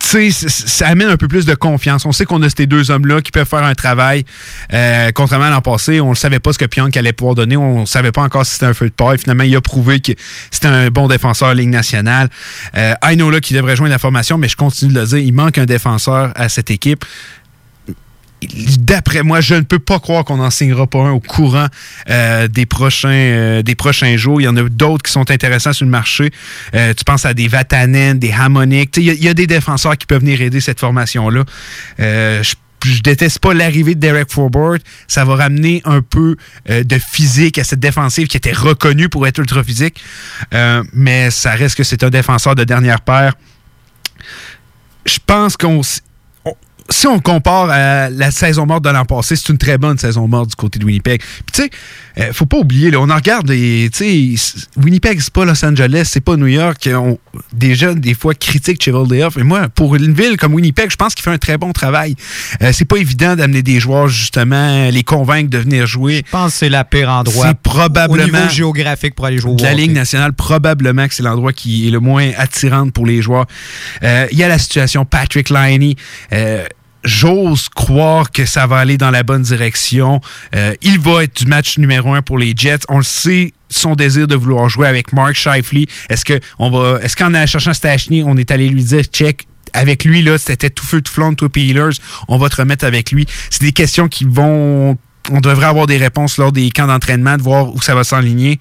ça 0.00 0.88
amène 0.88 1.08
un 1.08 1.16
peu 1.16 1.28
plus 1.28 1.46
de 1.46 1.54
confiance. 1.54 2.04
On 2.04 2.12
sait 2.12 2.24
qu'on 2.24 2.42
a 2.42 2.48
ces 2.48 2.66
deux 2.66 2.90
hommes-là 2.90 3.20
qui 3.20 3.30
peuvent 3.30 3.48
faire 3.48 3.64
un 3.64 3.74
travail. 3.74 4.24
Euh, 4.72 5.10
contrairement 5.14 5.46
à 5.46 5.50
l'an 5.50 5.60
passé, 5.60 6.00
on 6.00 6.10
ne 6.10 6.14
savait 6.14 6.40
pas 6.40 6.52
ce 6.52 6.58
que 6.58 6.64
Pionk 6.64 6.96
allait 6.96 7.12
pouvoir 7.12 7.34
donner. 7.34 7.56
On 7.56 7.82
ne 7.82 7.86
savait 7.86 8.12
pas 8.12 8.22
encore 8.22 8.44
si 8.44 8.54
c'était 8.54 8.66
un 8.66 8.74
feu 8.74 8.86
de 8.86 8.94
paille. 8.94 9.18
Finalement, 9.18 9.44
il 9.44 9.54
a 9.54 9.60
prouvé 9.60 10.00
que 10.00 10.12
c'était 10.50 10.68
un 10.68 10.88
bon 10.88 11.06
défenseur 11.08 11.54
Ligue 11.54 11.68
nationale. 11.68 12.28
Euh, 12.76 12.94
là 13.02 13.40
qui 13.40 13.54
devrait 13.54 13.76
joindre 13.76 13.92
la 13.92 13.98
formation, 13.98 14.38
mais 14.38 14.48
je 14.48 14.56
continue 14.56 14.92
de 14.92 15.00
le 15.00 15.06
dire, 15.06 15.18
il 15.18 15.32
manque 15.32 15.58
un 15.58 15.66
défenseur 15.66 16.32
à 16.34 16.48
cette 16.48 16.70
équipe 16.70 17.04
d'après 18.78 19.22
moi, 19.22 19.40
je 19.40 19.54
ne 19.54 19.60
peux 19.60 19.78
pas 19.78 19.98
croire 19.98 20.24
qu'on 20.24 20.38
n'en 20.38 20.50
signera 20.50 20.86
pas 20.86 21.00
un 21.00 21.10
au 21.10 21.20
courant 21.20 21.66
euh, 22.08 22.48
des, 22.48 22.66
prochains, 22.66 23.10
euh, 23.10 23.62
des 23.62 23.74
prochains 23.74 24.16
jours. 24.16 24.40
Il 24.40 24.44
y 24.44 24.48
en 24.48 24.56
a 24.56 24.62
d'autres 24.62 25.02
qui 25.02 25.12
sont 25.12 25.30
intéressants 25.30 25.72
sur 25.72 25.84
le 25.84 25.90
marché. 25.90 26.30
Euh, 26.74 26.94
tu 26.94 27.04
penses 27.04 27.26
à 27.26 27.34
des 27.34 27.48
Vatanen, 27.48 28.18
des 28.18 28.32
Harmonic. 28.32 28.96
Il 28.96 29.04
y, 29.04 29.28
a 29.28 29.34
des 29.34 29.46
défenseurs 29.46 29.96
qui 29.96 30.06
peuvent 30.06 30.20
venir 30.20 30.40
aider 30.40 30.60
cette 30.60 30.80
formation-là. 30.80 31.44
je 31.98 32.54
je 32.82 33.02
déteste 33.02 33.40
pas 33.40 33.52
l'arrivée 33.52 33.94
de 33.94 34.00
Derek 34.00 34.30
Forbort. 34.30 34.78
Ça 35.06 35.26
va 35.26 35.36
ramener 35.36 35.82
un 35.84 36.00
peu 36.00 36.36
de 36.66 36.98
physique 36.98 37.58
à 37.58 37.64
cette 37.64 37.78
défensive 37.78 38.26
qui 38.26 38.38
était 38.38 38.54
reconnue 38.54 39.10
pour 39.10 39.26
être 39.26 39.36
ultra 39.36 39.62
physique. 39.62 40.02
mais 40.94 41.30
ça 41.30 41.50
reste 41.50 41.76
que 41.76 41.84
c'est 41.84 42.02
un 42.04 42.08
défenseur 42.08 42.54
de 42.54 42.64
dernière 42.64 43.02
paire. 43.02 43.34
Je 45.04 45.18
pense 45.26 45.58
qu'on 45.58 45.82
si 46.90 47.06
on 47.06 47.20
compare 47.20 47.70
à 47.70 48.10
la 48.10 48.30
saison 48.30 48.66
morte 48.66 48.84
de 48.84 48.90
l'an 48.90 49.04
passé, 49.04 49.36
c'est 49.36 49.48
une 49.48 49.58
très 49.58 49.78
bonne 49.78 49.98
saison 49.98 50.26
morte 50.26 50.50
du 50.50 50.56
côté 50.56 50.78
de 50.78 50.84
Winnipeg. 50.84 51.20
Puis 51.20 51.52
tu 51.52 51.62
sais, 51.62 51.70
euh, 52.18 52.32
faut 52.32 52.46
pas 52.46 52.58
oublier, 52.58 52.90
là, 52.90 52.98
on 53.00 53.08
en 53.08 53.14
regarde, 53.14 53.50
tu 53.50 53.90
sais, 53.92 54.34
Winnipeg, 54.76 55.20
c'est 55.20 55.32
pas 55.32 55.44
Los 55.44 55.64
Angeles, 55.64 56.08
c'est 56.10 56.20
pas 56.20 56.36
New 56.36 56.48
York. 56.48 56.88
On, 56.92 57.18
des 57.52 57.74
jeunes, 57.74 58.00
des 58.00 58.14
fois, 58.14 58.34
critiquent 58.34 58.82
Chevaldeoff. 58.82 59.36
Et 59.36 59.42
moi, 59.42 59.68
pour 59.68 59.94
une 59.94 60.12
ville 60.12 60.36
comme 60.36 60.54
Winnipeg, 60.54 60.90
je 60.90 60.96
pense 60.96 61.14
qu'il 61.14 61.22
fait 61.22 61.30
un 61.30 61.38
très 61.38 61.58
bon 61.58 61.72
travail. 61.72 62.16
Euh, 62.62 62.72
c'est 62.72 62.84
pas 62.84 62.96
évident 62.96 63.36
d'amener 63.36 63.62
des 63.62 63.78
joueurs, 63.78 64.08
justement, 64.08 64.90
les 64.90 65.04
convaincre 65.04 65.50
de 65.50 65.58
venir 65.58 65.86
jouer. 65.86 66.22
Je 66.26 66.30
pense 66.30 66.52
que 66.52 66.58
c'est 66.58 66.68
la 66.68 66.84
pire 66.84 67.08
endroit. 67.08 67.48
C'est 67.48 67.58
probablement. 67.58 68.24
Au 68.24 68.26
niveau 68.26 68.48
géographique 68.50 69.14
pour 69.14 69.26
aller 69.26 69.38
jouer. 69.38 69.54
La 69.60 69.74
Ligue 69.74 69.92
nationale, 69.92 70.32
probablement 70.32 71.06
que 71.06 71.14
c'est 71.14 71.22
l'endroit 71.22 71.52
qui 71.52 71.88
est 71.88 71.90
le 71.90 72.00
moins 72.00 72.30
attirant 72.36 72.90
pour 72.90 73.06
les 73.06 73.22
joueurs. 73.22 73.46
Euh, 74.02 74.26
il 74.32 74.38
y 74.38 74.42
a 74.42 74.48
la 74.48 74.58
situation 74.58 75.04
Patrick 75.04 75.50
Liney 75.50 75.96
j'ose 77.04 77.68
croire 77.68 78.30
que 78.30 78.44
ça 78.46 78.66
va 78.66 78.78
aller 78.78 78.96
dans 78.96 79.10
la 79.10 79.22
bonne 79.22 79.42
direction. 79.42 80.20
Euh, 80.54 80.74
il 80.82 80.98
va 80.98 81.24
être 81.24 81.42
du 81.42 81.46
match 81.46 81.78
numéro 81.78 82.14
un 82.14 82.22
pour 82.22 82.38
les 82.38 82.52
Jets. 82.56 82.80
On 82.88 82.98
le 82.98 83.04
sait, 83.04 83.52
son 83.68 83.94
désir 83.94 84.26
de 84.26 84.34
vouloir 84.34 84.68
jouer 84.68 84.86
avec 84.86 85.12
Mark 85.12 85.34
Shifley. 85.34 85.86
Est-ce 86.08 86.24
que 86.24 86.40
on 86.58 86.70
va, 86.70 87.00
est-ce 87.02 87.16
qu'en 87.16 87.46
chercher 87.46 87.74
Stachny, 87.74 88.22
on 88.24 88.36
est 88.36 88.50
allé 88.50 88.68
lui 88.68 88.84
dire 88.84 89.04
check 89.04 89.46
avec 89.72 90.04
lui 90.04 90.22
là, 90.22 90.36
c'était 90.36 90.70
tout 90.70 90.84
feu 90.84 91.00
de 91.00 91.08
flanc, 91.08 91.34
tout 91.34 91.50
Healers, 91.56 92.00
on 92.26 92.38
va 92.38 92.48
te 92.48 92.56
remettre 92.56 92.84
avec 92.84 93.12
lui. 93.12 93.26
C'est 93.50 93.62
des 93.62 93.72
questions 93.72 94.08
qui 94.08 94.24
vont 94.24 94.98
on 95.30 95.40
devrait 95.40 95.66
avoir 95.66 95.86
des 95.86 95.96
réponses 95.96 96.38
lors 96.38 96.50
des 96.50 96.70
camps 96.70 96.86
d'entraînement, 96.86 97.36
de 97.36 97.42
voir 97.42 97.74
où 97.74 97.80
ça 97.80 97.94
va 97.94 98.04
s'enligner. 98.04 98.58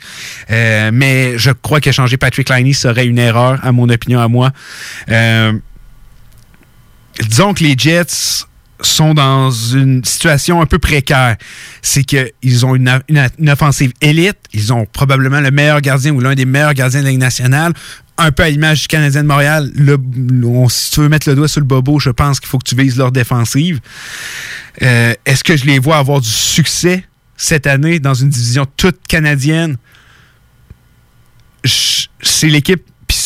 Euh, 0.51 0.91
mais 0.93 1.37
je 1.37 1.51
crois 1.51 1.81
que 1.81 1.91
changer 1.91 2.17
Patrick 2.17 2.49
Liney 2.49 2.73
serait 2.73 3.07
une 3.07 3.17
erreur, 3.17 3.59
à 3.63 3.71
mon 3.71 3.89
opinion, 3.89 4.19
à 4.19 4.27
moi. 4.27 4.51
Euh, 5.09 5.53
disons 7.27 7.53
que 7.53 7.63
les 7.63 7.75
Jets 7.77 8.45
sont 8.81 9.13
dans 9.13 9.51
une 9.51 10.03
situation 10.03 10.61
un 10.61 10.65
peu 10.65 10.79
précaire. 10.79 11.37
C'est 11.81 12.03
qu'ils 12.03 12.65
ont 12.65 12.75
une, 12.75 12.89
offensive 13.47 13.91
élite. 14.01 14.37
Ils 14.53 14.71
ont 14.73 14.85
probablement 14.85 15.41
le 15.41 15.51
meilleur 15.51 15.81
gardien 15.81 16.13
ou 16.13 16.19
l'un 16.19 16.35
des 16.35 16.45
meilleurs 16.45 16.73
gardiens 16.73 17.01
de 17.01 17.07
la 17.07 17.13
nationale. 17.13 17.73
Un 18.17 18.31
peu 18.31 18.43
à 18.43 18.49
l'image 18.49 18.81
du 18.81 18.87
Canadien 18.87 19.23
de 19.23 19.27
Montréal. 19.27 19.71
Si 20.69 20.91
tu 20.91 21.01
veux 21.01 21.09
mettre 21.09 21.29
le 21.29 21.35
doigt 21.35 21.47
sur 21.47 21.61
le 21.61 21.65
bobo, 21.65 21.99
je 21.99 22.09
pense 22.09 22.39
qu'il 22.39 22.49
faut 22.49 22.57
que 22.57 22.67
tu 22.67 22.75
vises 22.75 22.97
leur 22.97 23.11
défensive. 23.11 23.79
Euh, 24.81 25.13
Est-ce 25.25 25.43
que 25.43 25.55
je 25.55 25.65
les 25.65 25.79
vois 25.79 25.97
avoir 25.97 26.21
du 26.21 26.29
succès 26.29 27.05
cette 27.37 27.67
année 27.67 27.99
dans 27.99 28.13
une 28.13 28.29
division 28.29 28.65
toute 28.77 28.99
canadienne? 29.07 29.77
C'est 31.63 32.47
l'équipe, 32.47 32.83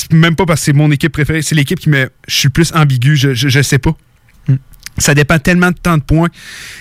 c'est 0.10 0.14
même 0.14 0.36
pas 0.36 0.46
parce 0.46 0.62
que 0.62 0.66
c'est 0.66 0.74
mon 0.74 0.92
équipe 0.92 1.12
préférée, 1.12 1.42
c'est 1.42 1.56
l'équipe 1.56 1.80
qui 1.80 1.90
me. 1.90 2.10
Je 2.28 2.36
suis 2.36 2.50
plus 2.50 2.72
ambigu, 2.74 3.16
je, 3.16 3.34
je, 3.34 3.50
je 3.50 3.62
sais 3.62 3.80
pas. 3.80 3.96
Ça 5.00 5.16
dépend 5.16 5.40
tellement 5.40 5.72
de 5.72 5.78
temps 5.78 5.98
de 5.98 6.04
points. 6.04 6.30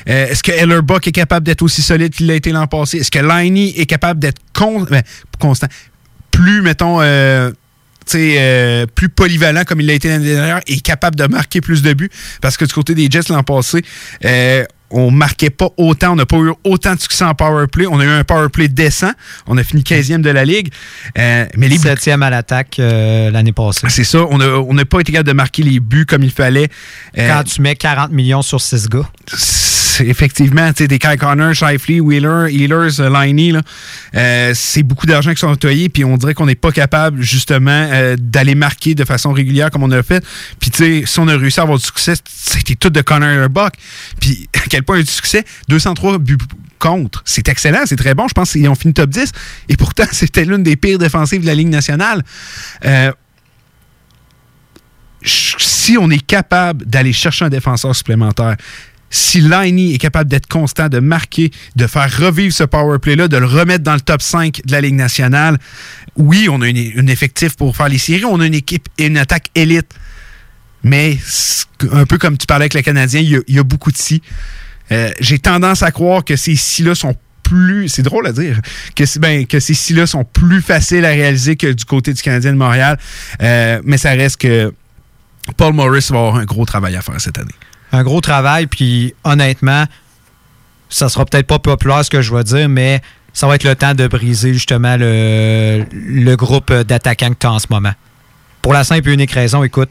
Euh, 0.09 0.27
Est-ce 0.28 0.43
que 0.43 0.53
Ellerbuck 0.53 1.07
est 1.09 1.12
capable 1.12 1.47
d'être 1.47 1.62
aussi 1.62 1.81
solide 1.81 2.12
qu'il 2.12 2.27
l'a 2.27 2.35
été 2.35 2.53
l'an 2.53 2.66
passé? 2.66 2.99
Est-ce 2.99 3.11
que 3.11 3.19
Liney 3.19 3.73
est 3.78 3.86
capable 3.86 4.20
d'être 4.20 4.39
con- 4.53 4.82
ben, 4.90 5.03
constant? 5.39 5.69
Plus, 6.31 6.61
mettons, 6.61 7.01
euh, 7.01 7.51
tu 8.05 8.12
sais, 8.12 8.35
euh, 8.39 8.85
plus 8.86 9.09
polyvalent 9.09 9.65
comme 9.65 9.81
il 9.81 9.86
l'a 9.86 9.94
été 9.94 10.09
l'année 10.09 10.35
dernière 10.35 10.61
et 10.66 10.81
capable 10.81 11.16
de 11.16 11.24
marquer 11.27 11.62
plus 11.62 11.81
de 11.81 11.94
buts? 11.94 12.11
Parce 12.43 12.59
que 12.59 12.66
du 12.66 12.73
côté 12.74 12.94
des 12.94 13.09
Jets 13.11 13.31
l'an 13.31 13.43
passé, 13.44 13.82
euh, 14.27 14.65
on 14.93 15.10
marquait 15.10 15.51
pas 15.51 15.69
autant, 15.77 16.12
on 16.12 16.16
n'a 16.16 16.27
pas 16.27 16.36
eu 16.39 16.52
autant 16.64 16.94
de 16.94 17.01
succès 17.01 17.24
en 17.24 17.35
power 17.35 17.66
play. 17.66 17.86
On 17.86 17.98
a 18.01 18.05
eu 18.05 18.09
un 18.09 18.24
power 18.24 18.48
play 18.48 18.69
décent. 18.69 19.12
On 19.47 19.56
a 19.59 19.62
fini 19.64 19.82
15e 19.82 20.20
de 20.23 20.31
la 20.31 20.44
ligue. 20.44 20.69
Euh, 21.19 21.47
mais 21.56 21.69
les 21.69 21.78
buts- 21.78 21.89
7e 21.89 22.23
à 22.23 22.31
l'attaque 22.31 22.78
euh, 22.78 23.31
l'année 23.31 23.52
passée. 23.52 23.86
c'est 23.89 24.05
ça, 24.05 24.24
on 24.31 24.39
n'a 24.39 24.47
on 24.59 24.74
pas 24.85 25.01
été 25.01 25.12
capable 25.12 25.28
de 25.28 25.35
marquer 25.35 25.62
les 25.62 25.81
buts 25.81 26.06
comme 26.06 26.23
il 26.23 26.31
fallait. 26.31 26.69
Euh, 27.19 27.28
Quand 27.28 27.44
tu 27.44 27.60
mets 27.62 27.77
40 27.77 28.12
millions 28.12 28.43
sur 28.43 28.60
6 28.60 28.89
gars. 28.89 29.09
Effectivement, 30.01 30.70
des 30.77 30.98
Kyle 30.98 31.16
Connor, 31.19 31.55
Shifley, 31.55 32.01
Wheeler, 32.01 32.52
Healers, 32.52 33.01
euh, 33.01 33.10
Liney, 33.10 33.52
euh, 34.14 34.52
c'est 34.55 34.82
beaucoup 34.82 35.06
d'argent 35.06 35.32
qui 35.32 35.39
sont 35.39 35.48
employés, 35.48 35.89
puis 35.89 36.05
on 36.05 36.16
dirait 36.16 36.35
qu'on 36.35 36.47
n'est 36.47 36.55
pas 36.55 36.73
capable, 36.73 37.23
justement, 37.23 37.70
euh, 37.70 38.16
d'aller 38.19 38.55
marquer 38.55 38.94
de 38.94 39.05
façon 39.05 39.32
régulière 39.32 39.70
comme 39.70 39.82
on 39.82 39.90
a 39.90 40.02
fait. 40.02 40.24
Puis, 40.60 40.70
tu 40.70 40.78
sais, 40.78 41.02
si 41.06 41.19
on 41.20 41.28
a 41.28 41.36
réussi 41.36 41.60
à 41.60 41.64
avoir 41.64 41.78
du 41.78 41.85
succès, 41.85 42.14
c'était 42.28 42.74
tout 42.74 42.90
de 42.90 43.01
Connor 43.01 43.48
Buck. 43.48 43.74
Puis, 44.20 44.48
à 44.56 44.69
quel 44.69 44.82
point 44.82 44.97
il 44.97 45.01
y 45.01 45.02
a 45.02 45.05
du 45.05 45.10
succès? 45.10 45.44
203 45.69 46.19
buts 46.19 46.39
contre. 46.78 47.23
C'est 47.24 47.48
excellent, 47.48 47.82
c'est 47.86 47.97
très 47.97 48.14
bon. 48.14 48.27
Je 48.28 48.35
pense 48.35 48.52
qu'ils 48.52 48.69
ont 48.69 48.74
fini 48.74 48.93
top 48.93 49.10
10. 49.10 49.32
Et 49.69 49.77
pourtant, 49.77 50.05
c'était 50.12 50.44
l'une 50.44 50.62
des 50.62 50.77
pires 50.77 50.98
défensives 50.98 51.43
de 51.43 51.47
la 51.47 51.55
Ligue 51.55 51.69
nationale. 51.69 52.23
Euh, 52.85 53.12
si 55.24 55.97
on 55.98 56.10
est 56.10 56.24
capable 56.24 56.85
d'aller 56.85 57.12
chercher 57.12 57.44
un 57.44 57.48
défenseur 57.48 57.94
supplémentaire, 57.94 58.56
si 59.12 59.43
Liney 59.43 59.94
est 59.94 59.98
capable 59.98 60.30
d'être 60.30 60.48
constant, 60.48 60.89
de 60.89 60.98
marquer, 60.98 61.51
de 61.76 61.86
faire 61.86 62.10
revivre 62.16 62.52
ce 62.52 62.64
power 62.64 62.98
play-là, 62.98 63.28
de 63.28 63.36
le 63.36 63.47
remettre 63.47 63.84
dans 63.84 63.94
le 63.94 64.01
top 64.01 64.22
5 64.22 64.62
de 64.64 64.72
la 64.72 64.80
Ligue 64.80 64.94
nationale, 64.94 65.59
oui, 66.16 66.48
on 66.51 66.62
a 66.62 66.66
un 66.66 67.06
effectif 67.06 67.55
pour 67.56 67.76
faire 67.76 67.89
les 67.89 67.98
séries, 67.98 68.24
on 68.24 68.40
a 68.40 68.47
une 68.47 68.55
équipe 68.55 68.89
et 68.97 69.06
une 69.06 69.18
attaque 69.18 69.48
élite. 69.55 69.89
Mais 70.82 71.18
un 71.93 72.06
peu 72.06 72.16
comme 72.16 72.39
tu 72.39 72.47
parlais 72.47 72.64
avec 72.64 72.74
le 72.74 72.80
Canadien, 72.80 73.20
il 73.20 73.43
y 73.47 73.59
a, 73.59 73.62
beaucoup 73.62 73.93
de 73.93 73.97
si. 73.98 74.22
Euh, 74.90 75.10
J'ai 75.20 75.39
tendance 75.39 75.82
à 75.82 75.90
croire 75.90 76.24
que 76.24 76.34
ces 76.34 76.56
si-là 76.56 76.94
sont 76.94 77.14
plus. 77.43 77.89
C'est 77.89 78.02
drôle 78.02 78.26
à 78.26 78.32
dire. 78.32 78.60
Ben, 79.16 79.47
que 79.47 79.60
ces 79.60 79.74
si-là 79.74 80.06
sont 80.06 80.24
plus 80.24 80.62
faciles 80.62 81.05
à 81.05 81.10
réaliser 81.10 81.56
que 81.56 81.70
du 81.70 81.84
côté 81.84 82.14
du 82.14 82.22
Canadien 82.22 82.52
de 82.52 82.56
Montréal. 82.56 82.98
Euh, 83.43 83.80
mais 83.84 83.98
ça 83.98 84.10
reste 84.12 84.39
que 84.39 84.72
Paul 85.59 85.74
Morris 85.74 86.09
va 86.10 86.18
avoir 86.18 86.36
un 86.36 86.44
gros 86.44 86.64
travail 86.64 86.97
à 86.97 87.02
faire 87.02 87.20
cette 87.20 87.39
année. 87.39 87.55
Un 87.93 88.02
gros 88.02 88.20
travail, 88.20 88.66
puis 88.66 89.14
honnêtement, 89.24 89.85
ça 90.89 91.09
sera 91.09 91.24
peut-être 91.24 91.47
pas 91.47 91.59
populaire 91.59 92.05
ce 92.05 92.10
que 92.10 92.23
je 92.23 92.35
vais 92.35 92.44
dire, 92.44 92.69
mais 92.69 93.01
ça 93.32 93.47
va 93.47 93.55
être 93.55 93.64
le 93.64 93.74
temps 93.77 93.94
de 93.94 94.06
briser 94.06 94.52
justement 94.55 94.97
le, 94.98 95.85
le 95.93 96.36
groupe 96.36 96.73
d'attaquants 96.73 97.31
que 97.31 97.39
tu 97.40 97.47
as 97.47 97.52
en 97.52 97.59
ce 97.59 97.66
moment. 97.70 97.93
Pour 98.60 98.73
la 98.74 98.85
simple 98.85 99.09
et 99.09 99.14
unique 99.14 99.32
raison, 99.32 99.62
écoute, 99.64 99.90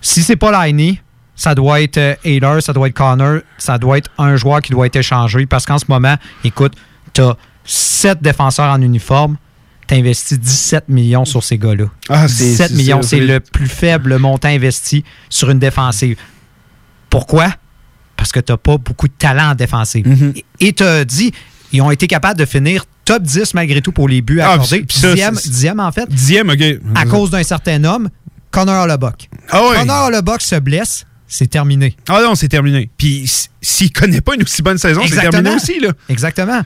si 0.00 0.22
c'est 0.22 0.36
pas 0.36 0.66
Liney, 0.66 1.00
ça 1.36 1.54
doit 1.54 1.80
être 1.80 1.98
euh, 1.98 2.14
Ayler, 2.24 2.60
ça 2.60 2.72
doit 2.72 2.88
être 2.88 2.94
Connor, 2.94 3.40
ça 3.58 3.78
doit 3.78 3.98
être 3.98 4.10
un 4.18 4.36
joueur 4.36 4.60
qui 4.60 4.72
doit 4.72 4.86
être 4.86 4.96
échangé 4.96 5.46
parce 5.46 5.64
qu'en 5.66 5.78
ce 5.78 5.84
moment, 5.88 6.16
écoute, 6.44 6.74
tu 7.14 7.20
as 7.22 7.36
sept 7.64 8.20
défenseurs 8.22 8.70
en 8.72 8.80
uniforme, 8.82 9.36
tu 9.86 9.94
investis 9.94 10.38
17 10.38 10.88
millions 10.88 11.24
sur 11.24 11.42
ces 11.44 11.58
gars-là. 11.58 11.84
Ah, 12.08 12.26
c'est- 12.28 12.44
17 12.44 12.68
c'est- 12.70 12.74
millions, 12.76 13.02
c'est 13.02 13.20
le 13.20 13.40
plus 13.40 13.68
faible 13.68 14.18
montant 14.18 14.48
investi 14.48 15.04
sur 15.28 15.50
une 15.50 15.58
défensive. 15.58 16.16
Pourquoi? 17.12 17.54
Parce 18.16 18.32
que 18.32 18.40
tu 18.40 18.52
n'as 18.52 18.56
pas 18.56 18.78
beaucoup 18.78 19.06
de 19.06 19.12
talent 19.12 19.50
en 19.50 19.54
défensive. 19.54 20.06
Mm-hmm. 20.06 20.42
Et 20.60 20.72
tu 20.72 20.82
as 20.82 21.04
dit, 21.04 21.30
ils 21.72 21.82
ont 21.82 21.90
été 21.90 22.06
capables 22.06 22.38
de 22.38 22.46
finir 22.46 22.86
top 23.04 23.22
10 23.22 23.52
malgré 23.52 23.82
tout 23.82 23.92
pour 23.92 24.08
les 24.08 24.22
buts 24.22 24.40
Ah, 24.40 24.52
accordés. 24.52 24.86
ça, 24.88 25.14
dixième, 25.30 25.78
en 25.78 25.92
fait. 25.92 26.08
Dixième, 26.08 26.48
OK. 26.48 26.62
À 26.94 27.04
cause 27.04 27.28
d'un 27.28 27.42
certain 27.42 27.84
homme, 27.84 28.08
Connor 28.50 28.84
Hollebuck. 28.84 29.28
Ah 29.50 29.60
oui. 29.68 29.76
Connor 29.76 30.06
Hollebuck 30.06 30.40
se 30.40 30.54
blesse, 30.56 31.04
c'est 31.28 31.48
terminé. 31.50 31.94
Ah 32.08 32.20
non, 32.22 32.34
c'est 32.34 32.48
terminé. 32.48 32.88
Puis 32.96 33.30
s'il 33.60 33.92
connaît 33.92 34.22
pas 34.22 34.34
une 34.34 34.44
aussi 34.44 34.62
bonne 34.62 34.78
saison, 34.78 35.02
c'est 35.06 35.20
terminé 35.20 35.54
aussi. 35.54 35.80
Là. 35.80 35.90
Exactement. 36.08 36.62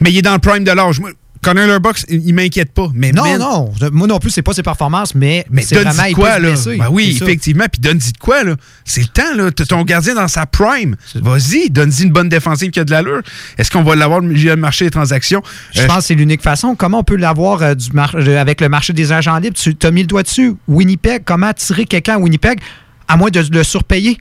Mais 0.00 0.10
il 0.10 0.18
est 0.18 0.22
dans 0.22 0.32
le 0.34 0.40
prime 0.40 0.64
de 0.64 0.72
l'âge. 0.72 1.00
Connor 1.42 1.66
Lurbox, 1.66 2.04
il, 2.08 2.34
m'inquiète 2.34 2.72
pas. 2.72 2.88
Mais 2.94 3.12
Non, 3.12 3.22
man, 3.24 3.38
non. 3.38 3.72
Moi 3.92 4.06
non 4.06 4.18
plus, 4.18 4.30
c'est 4.30 4.42
pas 4.42 4.52
ses 4.52 4.62
performances, 4.62 5.14
mais, 5.14 5.46
Mais 5.50 5.62
c'est 5.62 5.76
vraiment 5.76 6.12
quoi, 6.14 6.38
là? 6.38 6.50
blesser. 6.50 6.76
Ben 6.76 6.88
oui, 6.90 7.16
effectivement. 7.20 7.64
Puis 7.70 7.80
donne-y 7.80 8.12
de 8.12 8.18
quoi, 8.18 8.42
là? 8.44 8.54
C'est 8.84 9.00
le 9.02 9.06
temps, 9.08 9.34
là. 9.36 9.50
T'as 9.50 9.64
ton 9.66 9.82
gardien 9.82 10.14
dans 10.14 10.28
sa 10.28 10.46
prime. 10.46 10.96
Vas-y, 11.14 11.70
donne-y 11.70 12.02
une 12.02 12.10
bonne 12.12 12.28
défensive 12.28 12.70
qui 12.70 12.80
a 12.80 12.84
de 12.84 12.90
l'allure. 12.90 13.20
Est-ce 13.58 13.70
qu'on 13.70 13.82
va 13.82 13.94
l'avoir 13.96 14.20
le 14.20 14.54
marché 14.56 14.84
des 14.86 14.90
transactions? 14.90 15.42
Je 15.74 15.82
Euh, 15.82 15.86
pense 15.86 15.98
que 15.98 16.04
c'est 16.04 16.14
l'unique 16.14 16.42
façon. 16.42 16.74
Comment 16.74 17.00
on 17.00 17.04
peut 17.04 17.16
l'avoir 17.16 17.62
euh, 17.62 17.74
du 17.74 17.90
mar- 17.92 18.14
euh, 18.14 18.40
avec 18.40 18.60
le 18.60 18.68
marché 18.68 18.92
des 18.92 19.12
agents 19.12 19.38
libres? 19.38 19.56
Tu 19.56 19.74
as 19.82 19.90
mis 19.90 20.02
le 20.02 20.06
doigt 20.06 20.22
dessus. 20.22 20.54
Winnipeg, 20.68 21.22
comment 21.24 21.46
attirer 21.48 21.84
quelqu'un 21.86 22.14
à 22.14 22.18
Winnipeg 22.18 22.60
à 23.08 23.16
moins 23.16 23.30
de 23.30 23.40
le 23.52 23.62
surpayer? 23.62 24.18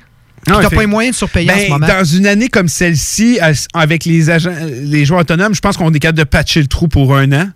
Non, 0.48 0.60
t'as 0.62 0.70
fait- 0.70 0.76
pas 0.76 0.82
les 0.82 0.88
moyens 0.88 1.16
de 1.16 1.18
surpayer 1.18 1.52
en 1.52 1.56
Ben, 1.56 1.66
ce 1.66 1.70
moment. 1.70 1.88
Dans 1.88 2.04
une 2.04 2.28
année 2.28 2.50
comme 2.50 2.68
celle-ci, 2.68 3.40
à- 3.40 3.52
avec 3.74 4.06
les 4.06 4.30
agents, 4.30 4.54
les 4.84 5.06
joueurs 5.06 5.22
autonomes, 5.22 5.56
je 5.56 5.60
pense 5.62 5.78
qu'on 5.78 5.92
est 5.94 6.00
capable 6.00 6.20
de 6.20 6.24
patcher 6.24 6.62
le 6.62 6.68
trou 6.68 6.88
pour 6.88 7.16
un 7.16 7.32
an. 7.32 7.50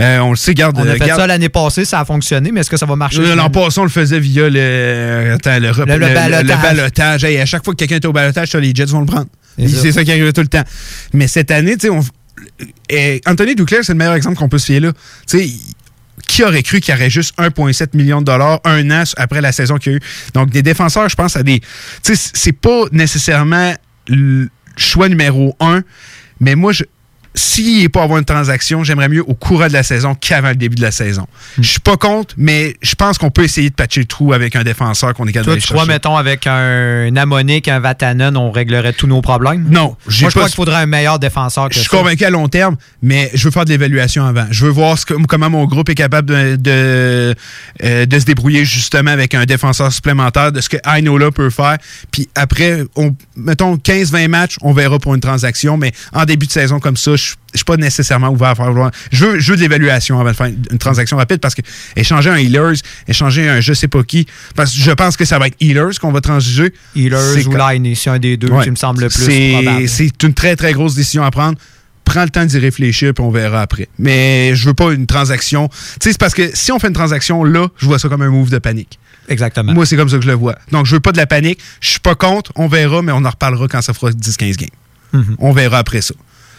Euh, 0.00 0.18
on 0.18 0.30
le 0.30 0.36
sait, 0.36 0.54
garde. 0.54 0.76
On 0.76 0.82
a 0.88 0.92
fait 0.94 0.98
garde- 1.06 1.20
ça 1.20 1.26
l'année 1.28 1.48
passée, 1.48 1.84
ça 1.84 2.00
a 2.00 2.04
fonctionné, 2.04 2.50
mais 2.50 2.60
est-ce 2.60 2.70
que 2.70 2.76
ça 2.76 2.86
va 2.86 2.96
marcher? 2.96 3.34
L'an 3.36 3.48
passé, 3.50 3.78
on 3.78 3.84
le 3.84 3.88
faisait 3.90 4.18
via 4.18 4.48
le, 4.50 5.34
attends, 5.34 5.54
le, 5.60 5.68
Le- 5.68 5.98
le 5.98 6.14
balotage. 6.14 6.62
balotage. 6.62 7.24
Hey, 7.24 7.38
à 7.38 7.46
chaque 7.46 7.64
fois 7.64 7.74
que 7.74 7.78
quelqu'un 7.78 7.96
est 7.96 8.04
au 8.06 8.12
balotage, 8.12 8.48
ça, 8.50 8.58
les 8.58 8.74
Jets 8.74 8.86
vont 8.86 9.00
le 9.00 9.06
prendre. 9.06 9.26
C'est 9.56 9.68
ça. 9.68 9.82
C'est 9.82 9.92
ça 9.92 10.04
qui 10.04 10.10
arrive 10.10 10.32
tout 10.32 10.40
le 10.40 10.48
temps. 10.48 10.64
Mais 11.12 11.28
cette 11.28 11.52
année, 11.52 11.74
tu 11.76 11.86
sais, 11.86 11.90
on- 11.90 12.00
eh, 12.88 13.20
Anthony 13.26 13.54
Duclair, 13.54 13.80
c'est 13.84 13.92
le 13.92 13.98
meilleur 13.98 14.14
exemple 14.14 14.36
qu'on 14.36 14.48
peut 14.48 14.58
se 14.58 14.66
fier 14.66 14.80
là. 14.80 14.90
Tu 15.28 15.38
sais, 15.38 15.50
qui 16.34 16.42
aurait 16.42 16.64
cru 16.64 16.80
qu'il 16.80 16.92
y 16.92 16.96
aurait 16.96 17.10
juste 17.10 17.38
1,7 17.38 17.96
million 17.96 18.18
de 18.18 18.24
dollars 18.24 18.60
un 18.64 18.90
an 18.90 19.04
après 19.16 19.40
la 19.40 19.52
saison 19.52 19.76
qu'il 19.76 19.92
y 19.92 19.94
a 19.94 19.98
eu? 19.98 20.00
Donc, 20.34 20.50
des 20.50 20.62
défenseurs, 20.62 21.08
je 21.08 21.14
pense 21.14 21.36
à 21.36 21.44
des. 21.44 21.60
Tu 21.60 22.16
sais, 22.16 22.30
c'est 22.34 22.52
pas 22.52 22.86
nécessairement 22.90 23.72
le 24.08 24.48
choix 24.76 25.08
numéro 25.08 25.54
un, 25.60 25.82
mais 26.40 26.56
moi, 26.56 26.72
je. 26.72 26.82
S'il 27.36 27.82
n'est 27.82 27.88
pas 27.88 28.00
à 28.00 28.04
avoir 28.04 28.18
une 28.20 28.24
transaction, 28.24 28.84
j'aimerais 28.84 29.08
mieux 29.08 29.22
au 29.28 29.34
courant 29.34 29.66
de 29.66 29.72
la 29.72 29.82
saison 29.82 30.14
qu'avant 30.14 30.50
le 30.50 30.54
début 30.54 30.76
de 30.76 30.82
la 30.82 30.92
saison. 30.92 31.26
Je 31.58 31.68
suis 31.68 31.80
pas 31.80 31.96
contre, 31.96 32.34
mais 32.38 32.76
je 32.80 32.94
pense 32.94 33.18
qu'on 33.18 33.30
peut 33.30 33.42
essayer 33.42 33.70
de 33.70 33.74
patcher 33.74 34.00
le 34.00 34.06
trou 34.06 34.32
avec 34.32 34.54
un 34.54 34.62
défenseur 34.62 35.14
qu'on 35.14 35.26
est 35.26 35.32
capable 35.32 35.52
Toi, 35.58 35.60
crois, 35.66 35.76
chercher. 35.78 35.92
mettons, 35.92 36.16
avec 36.16 36.46
un 36.46 37.14
Amonique, 37.16 37.66
un 37.66 37.80
Vatanen, 37.80 38.36
on 38.36 38.52
réglerait 38.52 38.92
tous 38.92 39.08
nos 39.08 39.20
problèmes? 39.20 39.66
Non, 39.68 39.82
Moi, 39.88 39.96
je 40.06 40.24
pas- 40.26 40.30
crois 40.30 40.44
qu'il 40.46 40.54
faudrait 40.54 40.76
un 40.82 40.86
meilleur 40.86 41.18
défenseur 41.18 41.68
que 41.70 41.74
Je 41.74 41.80
suis 41.80 41.88
ça. 41.90 41.96
convaincu 41.96 42.24
à 42.24 42.30
long 42.30 42.46
terme, 42.48 42.76
mais 43.02 43.30
je 43.34 43.44
veux 43.46 43.50
faire 43.50 43.64
de 43.64 43.70
l'évaluation 43.70 44.24
avant. 44.24 44.46
Je 44.52 44.64
veux 44.66 44.70
voir 44.72 44.96
ce 44.96 45.04
que- 45.04 45.14
comment 45.26 45.50
mon 45.50 45.64
groupe 45.64 45.88
est 45.88 45.94
capable 45.96 46.28
de, 46.30 46.56
de, 46.56 47.34
euh, 47.82 48.06
de 48.06 48.18
se 48.20 48.24
débrouiller 48.26 48.64
justement 48.64 49.10
avec 49.10 49.34
un 49.34 49.44
défenseur 49.44 49.92
supplémentaire, 49.92 50.52
de 50.52 50.60
ce 50.60 50.68
que 50.68 50.76
Ainola 50.86 51.32
peut 51.32 51.50
faire. 51.50 51.78
Puis 52.12 52.28
après, 52.36 52.84
on, 52.94 53.14
mettons 53.36 53.76
15-20 53.76 54.28
matchs, 54.28 54.56
on 54.62 54.72
verra 54.72 54.98
pour 55.00 55.14
une 55.16 55.20
transaction, 55.20 55.76
mais 55.76 55.92
en 56.12 56.24
début 56.24 56.46
de 56.46 56.52
saison 56.52 56.78
comme 56.78 56.96
ça, 56.96 57.16
je 57.16 57.23
je 57.52 57.58
suis 57.58 57.64
pas 57.64 57.76
nécessairement 57.76 58.28
ouvert 58.28 58.48
à 58.48 58.54
faire. 58.54 58.72
Je 59.12 59.24
veux, 59.26 59.38
je 59.40 59.50
veux 59.50 59.56
de 59.56 59.62
l'évaluation 59.62 60.18
avant 60.20 60.30
de 60.30 60.36
faire 60.36 60.46
une 60.46 60.78
transaction 60.78 61.16
rapide 61.16 61.38
parce 61.38 61.54
que 61.54 61.62
échanger 61.96 62.30
un 62.30 62.36
Healers, 62.36 62.74
échanger 63.08 63.48
un 63.48 63.60
je 63.60 63.72
sais 63.72 63.88
pas 63.88 64.02
qui, 64.02 64.26
parce 64.54 64.72
que 64.74 64.80
je 64.80 64.90
pense 64.90 65.16
que 65.16 65.24
ça 65.24 65.38
va 65.38 65.46
être 65.48 65.56
Healers 65.60 65.98
qu'on 66.00 66.12
va 66.12 66.20
transiger. 66.20 66.72
Healers 66.96 67.46
ou 67.46 67.56
Liney, 67.56 67.94
c'est 67.94 68.10
un 68.10 68.18
des 68.18 68.36
deux 68.36 68.48
Ouais. 68.48 68.64
qui 68.64 68.70
me 68.70 68.76
semble 68.76 69.02
le 69.02 69.08
plus. 69.08 69.86
C'est 69.88 70.22
une 70.22 70.34
très, 70.34 70.56
très 70.56 70.72
grosse 70.72 70.94
décision 70.94 71.24
à 71.24 71.30
prendre. 71.30 71.58
Prends 72.04 72.24
le 72.24 72.28
temps 72.28 72.44
d'y 72.44 72.58
réfléchir, 72.58 73.14
puis 73.14 73.24
on 73.24 73.30
verra 73.30 73.62
après. 73.62 73.88
Mais 73.98 74.54
je 74.54 74.66
veux 74.66 74.74
pas 74.74 74.92
une 74.92 75.06
transaction. 75.06 75.68
Tu 75.68 75.74
sais, 76.02 76.12
c'est 76.12 76.18
parce 76.18 76.34
que 76.34 76.50
si 76.52 76.70
on 76.70 76.78
fait 76.78 76.88
une 76.88 76.92
transaction 76.94 77.44
là, 77.44 77.68
je 77.78 77.86
vois 77.86 77.98
ça 77.98 78.10
comme 78.10 78.20
un 78.20 78.28
move 78.28 78.50
de 78.50 78.58
panique. 78.58 78.98
Exactement. 79.28 79.72
Moi, 79.72 79.86
c'est 79.86 79.96
comme 79.96 80.10
ça 80.10 80.16
que 80.16 80.22
je 80.22 80.28
le 80.28 80.34
vois. 80.34 80.54
Donc, 80.70 80.84
je 80.84 80.94
veux 80.96 81.00
pas 81.00 81.12
de 81.12 81.16
la 81.16 81.26
panique. 81.26 81.58
Je 81.80 81.88
suis 81.88 82.00
pas 82.00 82.14
contre. 82.14 82.52
On 82.56 82.68
verra, 82.68 83.00
mais 83.00 83.10
on 83.12 83.24
en 83.24 83.30
reparlera 83.30 83.68
quand 83.68 83.80
ça 83.80 83.94
fera 83.94 84.10
10-15 84.10 84.56
games. 84.58 84.68
Mhm. 85.14 85.36
On 85.38 85.52
verra 85.52 85.78
après 85.78 86.02
ça. 86.02 86.14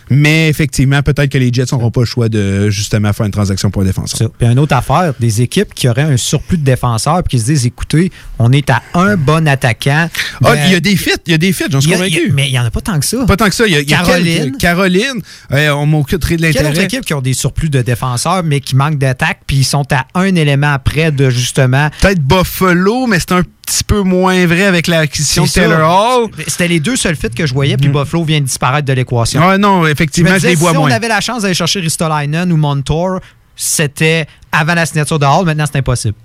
Mais 0.10 0.49
effectivement, 0.49 1.02
peut-être 1.02 1.32
que 1.32 1.38
les 1.38 1.52
Jets 1.52 1.65
n'auront 1.72 1.91
pas 1.91 2.02
le 2.02 2.06
choix 2.06 2.30
de 2.30 2.69
justement 2.69 3.11
faire 3.14 3.26
une 3.26 3.32
transaction 3.32 3.69
pour 3.72 3.82
un 3.82 3.86
défenseur. 3.86 4.30
Puis 4.38 4.48
une 4.48 4.60
autre 4.60 4.76
affaire, 4.76 5.14
des 5.19 5.41
équipes 5.41 5.73
qui 5.73 5.88
auraient 5.90 6.02
un 6.03 6.18
surplus 6.18 6.57
de 6.57 6.64
défenseurs 6.64 7.23
puis 7.23 7.38
qui 7.38 7.40
se 7.44 7.48
disent 7.52 7.65
écoutez, 7.65 8.11
on 8.40 8.52
est 8.52 8.69
à 8.69 8.82
un 8.94 9.15
bon 9.18 9.48
attaquant. 9.48 10.10
Ah, 10.44 10.53
Ben, 10.56 10.60
il 10.68 10.72
y 10.73 10.76
a 10.76 10.80
des 10.80 10.95
fits, 10.95 11.11
il 11.26 11.32
y 11.32 11.34
a 11.36 11.38
des 11.38 11.53
fits, 11.53 11.64
j'en 11.69 11.82
suis 11.82 11.90
il 11.90 11.91
y 11.91 11.95
a- 11.95 11.98
convaincu. 11.98 12.19
il 12.22 12.27
y 12.27 12.30
a- 12.30 12.34
Mais 12.34 12.48
il 12.48 12.52
n'y 12.52 12.60
en 12.60 12.65
a 12.65 12.72
pas 12.72 12.82
tant 12.82 12.99
que 12.99 13.06
ça. 13.06 13.26
Pas 13.26 13.38
tant 13.38 13.45
que 13.49 13.56
ça. 13.56 13.65
Il 13.65 13.73
y 13.73 13.76
a, 13.76 13.82
il 13.82 13.90
y 13.90 13.94
a 13.94 13.98
Caroline. 13.98 14.38
quelques- 14.44 14.57
Caroline, 14.60 15.22
euh, 15.52 15.69
on 15.72 15.86
m'occuperait 15.86 16.38
de 16.38 16.41
Quelle 16.41 16.52
autre 16.52 16.64
l'intérêt. 16.64 16.86
équipe 16.86 17.06
qui 17.06 17.14
ont 17.14 17.22
des 17.22 17.34
surplus 17.34 17.69
de 17.69 17.82
défenseurs, 17.82 18.44
mais 18.44 18.60
qui 18.60 18.76
manquent 18.76 18.98
d'attaque, 18.99 19.40
puis 19.48 19.57
ils 19.57 19.64
sont 19.64 19.86
à 19.91 20.06
un 20.14 20.36
élément 20.36 20.77
près 20.84 21.11
de 21.11 21.30
justement. 21.30 21.90
Peut-être 22.02 22.22
Buffalo, 22.22 23.07
mais 23.07 23.19
c'est 23.19 23.32
un 23.34 23.44
petit 23.65 23.83
peu 23.83 24.01
moins 24.01 24.45
vrai 24.45 24.63
avec 24.63 24.87
l'acquisition 24.87 25.43
de 25.45 25.49
Taylor. 25.49 25.89
Hall. 26.23 26.29
C'était 26.47 26.67
les 26.67 26.79
deux 26.79 26.95
seuls 26.95 27.15
fits 27.15 27.29
que 27.29 27.45
je 27.45 27.53
voyais, 27.53 27.77
puis 27.77 27.89
Buffalo 27.89 28.23
vient 28.23 28.39
de 28.39 28.45
disparaître 28.45 28.87
de 28.87 28.93
l'équation. 28.93 29.41
Ah 29.43 29.57
non, 29.57 29.85
effectivement, 29.87 30.31
me 30.31 30.39
je 30.39 30.47
les 30.47 30.55
vois 30.55 30.71
si 30.71 30.77
moins. 30.77 30.89
on 30.89 30.93
avait 30.93 31.07
la 31.07 31.21
chance 31.21 31.41
d'aller 31.43 31.53
chercher 31.53 31.79
Ristolainen 31.79 32.51
ou 32.51 32.57
Montour, 32.57 33.19
c'était 33.55 34.27
avant 34.51 34.75
la 34.75 34.85
signature 34.85 35.19
de 35.19 35.25
Hall, 35.25 35.45
maintenant 35.45 35.65
c'est 35.71 35.79
impossible. 35.79 36.15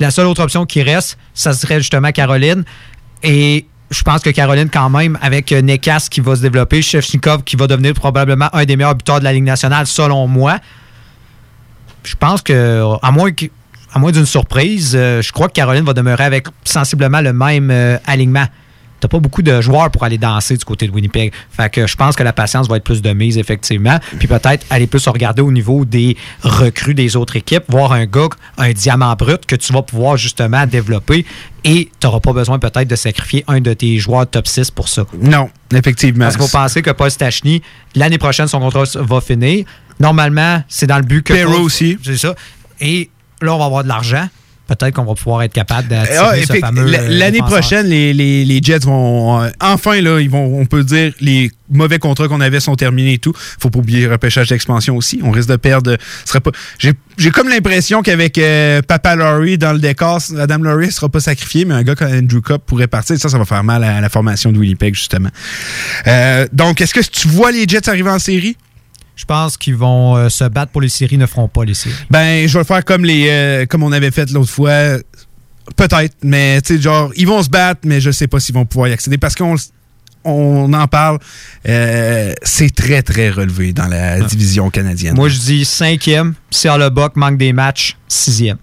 La 0.00 0.10
seule 0.10 0.26
autre 0.26 0.42
option 0.42 0.64
qui 0.66 0.82
reste, 0.82 1.18
ça 1.34 1.52
serait 1.52 1.78
justement 1.78 2.12
Caroline. 2.12 2.64
Et 3.22 3.66
je 3.90 4.02
pense 4.02 4.20
que 4.20 4.30
Caroline, 4.30 4.68
quand 4.70 4.90
même, 4.90 5.18
avec 5.22 5.50
euh, 5.50 5.60
Nekas 5.62 6.06
qui 6.10 6.20
va 6.20 6.36
se 6.36 6.42
développer, 6.42 6.82
Shevchnikov 6.82 7.42
qui 7.42 7.56
va 7.56 7.66
devenir 7.66 7.94
probablement 7.94 8.48
un 8.52 8.64
des 8.64 8.76
meilleurs 8.76 8.94
buteurs 8.94 9.18
de 9.18 9.24
la 9.24 9.32
Ligue 9.32 9.44
nationale, 9.44 9.86
selon 9.86 10.26
moi. 10.28 10.58
Je 12.04 12.14
pense 12.14 12.42
que, 12.42 12.82
à 13.02 13.10
moins 13.10 13.32
que- 13.32 13.46
à 13.92 13.98
moins 13.98 14.12
d'une 14.12 14.26
surprise, 14.26 14.92
euh, 14.94 15.22
je 15.22 15.32
crois 15.32 15.48
que 15.48 15.54
Caroline 15.54 15.84
va 15.84 15.94
demeurer 15.94 16.24
avec 16.24 16.46
sensiblement 16.64 17.20
le 17.20 17.32
même 17.32 17.70
euh, 17.70 17.98
alignement. 18.06 18.46
T'as 19.00 19.08
pas 19.08 19.20
beaucoup 19.20 19.42
de 19.42 19.60
joueurs 19.60 19.90
pour 19.90 20.02
aller 20.02 20.18
danser 20.18 20.56
du 20.56 20.64
côté 20.64 20.88
de 20.88 20.92
Winnipeg. 20.92 21.32
Fait 21.50 21.70
que 21.70 21.86
je 21.86 21.94
pense 21.94 22.16
que 22.16 22.24
la 22.24 22.32
patience 22.32 22.68
va 22.68 22.78
être 22.78 22.84
plus 22.84 23.00
de 23.00 23.12
mise, 23.12 23.38
effectivement. 23.38 23.98
Puis 24.18 24.26
peut-être 24.26 24.66
aller 24.70 24.88
plus 24.88 25.06
regarder 25.06 25.40
au 25.40 25.52
niveau 25.52 25.84
des 25.84 26.16
recrues 26.42 26.94
des 26.94 27.14
autres 27.14 27.36
équipes, 27.36 27.62
voir 27.68 27.92
un 27.92 28.06
gars, 28.06 28.28
un 28.56 28.72
diamant 28.72 29.14
brut 29.14 29.46
que 29.46 29.54
tu 29.54 29.72
vas 29.72 29.82
pouvoir 29.82 30.16
justement 30.16 30.66
développer 30.66 31.24
et 31.64 31.90
tu 32.00 32.06
n'auras 32.06 32.18
pas 32.18 32.32
besoin 32.32 32.58
peut-être 32.58 32.88
de 32.88 32.96
sacrifier 32.96 33.44
un 33.46 33.60
de 33.60 33.72
tes 33.72 33.98
joueurs 33.98 34.26
top 34.26 34.48
6 34.48 34.72
pour 34.72 34.88
ça. 34.88 35.04
Non, 35.22 35.48
effectivement. 35.72 36.24
Parce 36.24 36.36
qu'il 36.36 36.46
faut 36.46 36.58
penser 36.58 36.82
que 36.82 36.90
Paul 36.90 37.10
Stachny, 37.10 37.62
l'année 37.94 38.18
prochaine, 38.18 38.48
son 38.48 38.58
contrat 38.58 38.84
va 38.96 39.20
finir. 39.20 39.64
Normalement, 40.00 40.62
c'est 40.68 40.86
dans 40.86 40.98
le 40.98 41.04
but 41.04 41.22
que. 41.22 41.34
Perrault 41.34 41.60
aussi. 41.60 41.98
C'est 42.02 42.16
ça. 42.16 42.34
Et 42.80 43.10
là, 43.42 43.54
on 43.54 43.58
va 43.58 43.64
avoir 43.66 43.82
de 43.84 43.88
l'argent. 43.88 44.28
Peut-être 44.66 44.92
qu'on 44.96 45.04
va 45.06 45.14
pouvoir 45.14 45.40
être 45.44 45.54
capable 45.54 45.88
d'attirer 45.88 46.18
Ah, 46.20 46.34
ce 46.46 46.52
fameux. 46.58 46.92
euh, 46.94 47.08
L'année 47.08 47.38
prochaine, 47.38 47.86
les, 47.86 48.12
les- 48.12 48.44
les 48.44 48.60
Jets 48.62 48.80
vont. 48.80 49.40
euh, 49.42 49.48
enfin, 49.62 49.98
là, 50.02 50.20
ils 50.20 50.28
vont, 50.28 50.60
on 50.60 50.66
peut 50.66 50.84
dire, 50.84 51.10
les 51.22 51.50
mauvais 51.70 51.98
contrats 51.98 52.28
qu'on 52.28 52.42
avait 52.42 52.60
sont 52.60 52.76
terminés 52.76 53.14
et 53.14 53.18
tout. 53.18 53.32
Faut 53.58 53.70
pas 53.70 53.78
oublier 53.78 54.02
le 54.04 54.12
repêchage 54.12 54.48
d'expansion 54.48 54.94
aussi. 54.94 55.20
On 55.24 55.30
risque 55.30 55.48
de 55.48 55.56
perdre. 55.56 55.96
ce 56.22 56.28
Sera 56.28 56.40
pas, 56.42 56.50
j'ai, 56.78 56.92
comme 57.30 57.48
l'impression 57.48 58.02
qu'avec 58.02 58.36
euh, 58.36 58.82
Papa 58.82 59.16
Laurie 59.16 59.56
dans 59.56 59.72
le 59.72 59.78
décor, 59.78 60.20
Adam 60.38 60.58
Laurie 60.58 60.88
ne 60.88 60.92
sera 60.92 61.08
pas 61.08 61.20
sacrifié, 61.20 61.64
mais 61.64 61.72
un 61.72 61.82
gars 61.82 61.94
comme 61.94 62.12
Andrew 62.12 62.42
Cup 62.42 62.60
pourrait 62.66 62.88
partir. 62.88 63.18
Ça, 63.18 63.30
ça 63.30 63.38
va 63.38 63.46
faire 63.46 63.64
mal 63.64 63.82
à, 63.82 64.02
la 64.02 64.08
formation 64.10 64.52
de 64.52 64.58
Winnipeg, 64.58 64.94
justement. 64.94 65.30
Euh, 66.06 66.46
donc, 66.52 66.82
est-ce 66.82 66.92
que 66.92 67.00
tu 67.00 67.26
vois 67.28 67.52
les 67.52 67.66
Jets 67.66 67.88
arriver 67.88 68.10
en 68.10 68.18
série? 68.18 68.54
Je 69.18 69.24
pense 69.24 69.56
qu'ils 69.56 69.74
vont 69.74 70.16
euh, 70.16 70.28
se 70.28 70.44
battre 70.44 70.70
pour 70.70 70.80
les 70.80 70.88
séries, 70.88 71.18
ne 71.18 71.26
feront 71.26 71.48
pas 71.48 71.64
les 71.64 71.74
séries. 71.74 71.94
Ben, 72.08 72.46
je 72.46 72.52
vais 72.52 72.60
le 72.60 72.64
faire 72.64 72.84
comme 72.84 73.04
les 73.04 73.26
euh, 73.28 73.66
comme 73.66 73.82
on 73.82 73.90
avait 73.90 74.12
fait 74.12 74.30
l'autre 74.30 74.50
fois. 74.50 74.96
Peut-être, 75.76 76.14
mais 76.22 76.62
tu 76.62 76.76
sais, 76.76 76.80
genre, 76.82 77.10
ils 77.16 77.26
vont 77.26 77.42
se 77.42 77.50
battre, 77.50 77.80
mais 77.84 78.00
je 78.00 78.10
sais 78.12 78.28
pas 78.28 78.38
s'ils 78.40 78.54
vont 78.54 78.64
pouvoir 78.64 78.88
y 78.88 78.92
accéder 78.92 79.18
parce 79.18 79.34
qu'on 79.34 79.56
on 80.24 80.72
en 80.72 80.86
parle. 80.86 81.18
euh, 81.68 82.32
c'est 82.42 82.74
très, 82.74 83.02
très 83.02 83.28
relevé 83.30 83.72
dans 83.72 83.86
la 83.88 84.20
division 84.20 84.70
canadienne. 84.70 85.14
Moi, 85.16 85.28
je 85.28 85.38
dis 85.38 85.64
cinquième. 85.64 86.34
Si 86.50 86.68
le 86.68 86.88
Buck 86.90 87.16
manque 87.16 87.38
des 87.38 87.52
matchs, 87.52 87.96
sixième. 88.08 88.56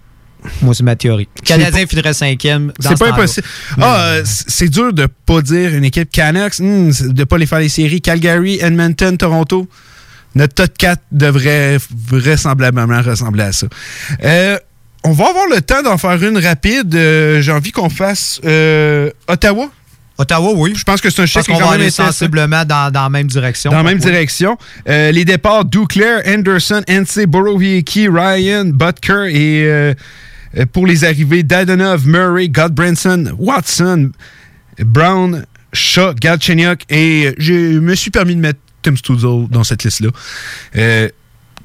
Moi, 0.62 0.74
c'est 0.74 0.84
ma 0.84 0.96
théorie. 0.96 1.28
Le 1.40 1.46
Canadien 1.46 1.86
finirait 1.86 2.14
cinquième. 2.14 2.72
C'est 2.80 2.90
ce 2.90 2.94
pas 2.94 3.10
impossible. 3.12 3.46
Ah, 3.80 4.00
euh, 4.00 4.24
c- 4.24 4.44
c'est 4.48 4.68
dur 4.68 4.92
de 4.92 5.06
pas 5.26 5.42
dire 5.42 5.74
une 5.74 5.84
équipe 5.84 6.10
Canucks, 6.10 6.58
hmm, 6.60 6.90
de 7.08 7.24
pas 7.24 7.36
les 7.38 7.46
faire 7.46 7.58
les 7.58 7.68
séries. 7.68 8.00
Calgary, 8.00 8.58
Edmonton, 8.60 9.16
Toronto. 9.16 9.68
Notre 10.36 10.54
top 10.54 10.78
4 10.78 11.00
devrait 11.10 11.78
vraisemblablement 12.08 13.00
ressembler 13.02 13.42
à 13.44 13.52
ça. 13.52 13.66
Euh, 14.22 14.56
on 15.02 15.12
va 15.12 15.28
avoir 15.30 15.46
le 15.48 15.60
temps 15.62 15.82
d'en 15.82 15.98
faire 15.98 16.22
une 16.22 16.38
rapide. 16.38 16.94
Euh, 16.94 17.40
J'ai 17.40 17.52
envie 17.52 17.72
qu'on 17.72 17.88
fasse 17.90 18.40
euh, 18.44 19.10
Ottawa. 19.28 19.68
Ottawa, 20.18 20.52
oui. 20.56 20.74
Je 20.76 20.84
pense 20.84 21.00
que 21.00 21.10
c'est 21.10 21.22
un 21.22 21.26
chèque 21.26 21.44
qui 21.46 21.52
va 21.52 21.70
aller 21.70 21.90
sensiblement 21.90 22.64
dans, 22.64 22.90
dans 22.90 23.02
la 23.02 23.08
même 23.08 23.26
direction. 23.26 23.70
Dans 23.70 23.78
la 23.78 23.82
même 23.82 23.98
Oui. 23.98 24.04
direction. 24.04 24.56
Euh, 24.88 25.10
les 25.10 25.24
départs, 25.24 25.64
Duclair, 25.64 26.22
Anderson, 26.26 26.82
NC, 26.88 27.26
Borowiecki, 27.26 28.08
Ryan, 28.08 28.64
Butker 28.66 29.26
et 29.30 29.64
euh, 29.66 29.94
pour 30.72 30.86
les 30.86 31.04
arrivées, 31.04 31.42
Dadonov, 31.42 32.06
Murray, 32.06 32.48
Godbranson, 32.48 33.34
Watson, 33.38 34.10
Brown, 34.78 35.44
Shaw, 35.72 36.14
Galchenyuk 36.14 36.80
et 36.90 37.34
je 37.38 37.78
me 37.78 37.94
suis 37.94 38.10
permis 38.10 38.34
de 38.36 38.40
mettre 38.40 38.60
Dans 39.50 39.64
cette 39.64 39.84
liste-là. 39.84 40.10
Euh, 40.76 41.08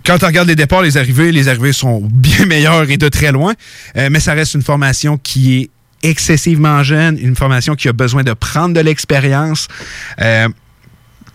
quand 0.06 0.24
on 0.24 0.28
regarde 0.28 0.48
les 0.48 0.56
départs, 0.56 0.82
les 0.82 0.98
arrivées, 0.98 1.32
les 1.32 1.48
arrivées 1.48 1.74
sont 1.74 2.02
bien 2.12 2.46
meilleures 2.46 2.90
et 2.90 2.98
de 2.98 3.10
très 3.10 3.32
loin, 3.32 3.54
Euh, 3.98 4.10
mais 4.12 4.20
ça 4.20 4.34
reste 4.34 4.54
une 4.56 4.62
formation 4.62 5.18
qui 5.18 5.62
est 5.62 5.70
excessivement 6.04 6.82
jeune, 6.84 7.18
une 7.20 7.36
formation 7.36 7.76
qui 7.76 7.88
a 7.88 7.94
besoin 7.94 8.24
de 8.24 8.34
prendre 8.34 8.74
de 8.74 8.80
l'expérience. 8.80 9.68
Euh, 10.20 10.48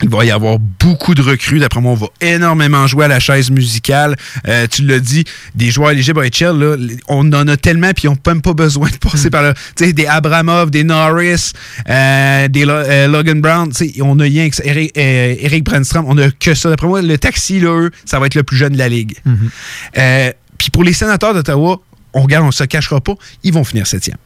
il 0.03 0.09
va 0.11 0.25
y 0.25 0.31
avoir 0.31 0.59
beaucoup 0.59 1.15
de 1.15 1.23
recrues. 1.23 1.59
D'après 1.59 1.81
moi, 1.81 1.93
on 1.93 1.97
va 1.97 2.09
énormément 2.21 2.87
jouer 2.87 3.07
à 3.07 3.09
la 3.09 3.19
chaise 3.21 3.51
musicale. 3.51 4.17
Euh, 4.47 4.67
tu 4.71 4.85
l'as 4.85 4.99
dit, 5.01 5.25
des 5.55 5.71
joueurs 5.71 5.91
éligibles 5.93 6.21
à 6.21 6.25
HL, 6.27 6.59
là, 6.59 6.77
on 7.09 7.33
en 7.33 7.49
a 7.49 7.57
tellement, 7.57 7.93
puis 7.93 8.05
ils 8.05 8.11
n'ont 8.11 8.19
même 8.27 8.43
pas 8.43 8.53
besoin 8.53 8.89
de 8.91 8.97
passer 8.97 9.31
par 9.31 9.43
là. 9.43 9.55
Tu 9.75 9.87
sais, 9.87 9.93
des 9.93 10.07
Abramov, 10.07 10.71
des 10.71 10.85
Norris, 10.85 11.53
euh, 11.89 12.49
des 12.49 12.65
Lo- 12.65 12.73
euh, 12.75 13.09
Logan 13.09 13.41
Brown. 13.41 13.71
tu 13.73 13.89
sais, 13.91 14.03
On 14.03 14.19
a 14.21 14.25
rien 14.25 14.51
que 14.51 14.57
ça. 14.57 14.65
Eric, 14.65 14.93
Eric 14.97 15.65
Brandstrom, 15.65 16.05
on 16.09 16.19
a 16.19 16.31
que 16.31 16.55
ça. 16.55 16.69
D'après 16.69 16.87
moi, 16.87 17.01
le 17.03 17.17
taxi, 17.19 17.61
là, 17.61 17.71
eux, 17.87 17.91
ça 18.05 18.19
va 18.19 18.27
être 18.27 18.35
le 18.35 18.43
plus 18.43 18.57
jeune 18.57 18.75
de 18.75 18.79
la 18.79 18.89
ligue. 18.89 19.17
Euh, 19.99 20.31
puis 20.59 20.71
pour 20.71 20.85
les 20.85 20.93
sénateurs 20.93 21.35
d'Ottawa, 21.35 21.81
on 22.13 22.23
regarde, 22.23 22.45
on 22.47 22.51
se 22.51 22.65
cachera 22.65 23.01
pas, 23.01 23.15
ils 23.43 23.53
vont 23.53 23.65
finir 23.65 23.87
septième. 23.87 24.17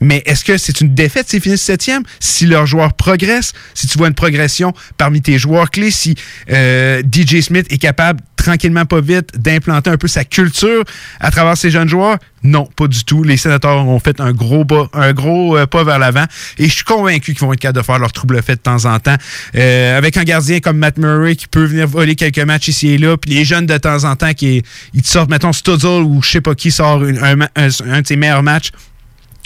Mais 0.00 0.22
est-ce 0.26 0.44
que 0.44 0.58
c'est 0.58 0.80
une 0.80 0.94
défaite 0.94 1.28
s'ils 1.28 1.40
finissent 1.40 1.62
septième? 1.62 2.02
Si 2.20 2.46
leurs 2.46 2.66
joueurs 2.66 2.92
progressent, 2.94 3.52
si 3.74 3.86
tu 3.86 3.96
vois 3.98 4.08
une 4.08 4.14
progression 4.14 4.74
parmi 4.98 5.22
tes 5.22 5.38
joueurs 5.38 5.70
clés, 5.70 5.90
si 5.90 6.14
euh, 6.50 7.02
DJ 7.02 7.40
Smith 7.40 7.66
est 7.70 7.78
capable, 7.78 8.20
tranquillement 8.36 8.84
pas 8.84 9.00
vite, 9.00 9.30
d'implanter 9.40 9.90
un 9.90 9.96
peu 9.96 10.06
sa 10.08 10.24
culture 10.24 10.84
à 11.20 11.30
travers 11.30 11.56
ces 11.56 11.70
jeunes 11.70 11.88
joueurs? 11.88 12.18
Non, 12.42 12.68
pas 12.76 12.86
du 12.86 13.02
tout. 13.04 13.24
Les 13.24 13.36
sénateurs 13.38 13.84
ont 13.88 13.98
fait 13.98 14.20
un 14.20 14.32
gros, 14.32 14.64
bas- 14.64 14.88
un 14.92 15.12
gros 15.12 15.56
euh, 15.56 15.66
pas 15.66 15.82
vers 15.82 15.98
l'avant 15.98 16.26
et 16.58 16.68
je 16.68 16.72
suis 16.74 16.84
convaincu 16.84 17.32
qu'ils 17.34 17.40
vont 17.44 17.52
être 17.52 17.58
capables 17.58 17.78
de 17.78 17.82
faire 17.84 17.98
leur 17.98 18.12
trouble 18.12 18.40
fait 18.42 18.54
de 18.56 18.60
temps 18.60 18.84
en 18.84 19.00
temps. 19.00 19.16
Euh, 19.56 19.98
avec 19.98 20.16
un 20.16 20.22
gardien 20.24 20.60
comme 20.60 20.76
Matt 20.78 20.98
Murray 20.98 21.34
qui 21.34 21.48
peut 21.48 21.64
venir 21.64 21.88
voler 21.88 22.14
quelques 22.14 22.38
matchs 22.38 22.68
ici 22.68 22.88
et 22.90 22.98
là, 22.98 23.16
puis 23.16 23.30
les 23.32 23.44
jeunes 23.44 23.66
de 23.66 23.78
temps 23.78 24.04
en 24.04 24.14
temps 24.14 24.32
qui 24.34 24.62
ils 24.94 25.02
te 25.02 25.08
sortent, 25.08 25.30
mettons, 25.30 25.52
Studzle 25.52 26.02
ou 26.04 26.22
je 26.22 26.30
sais 26.30 26.40
pas 26.40 26.54
qui 26.54 26.70
sort 26.70 27.02
un, 27.02 27.40
un- 27.40 27.48
un 27.56 28.00
de 28.02 28.06
ses 28.06 28.16
meilleurs 28.16 28.42
matchs. 28.44 28.70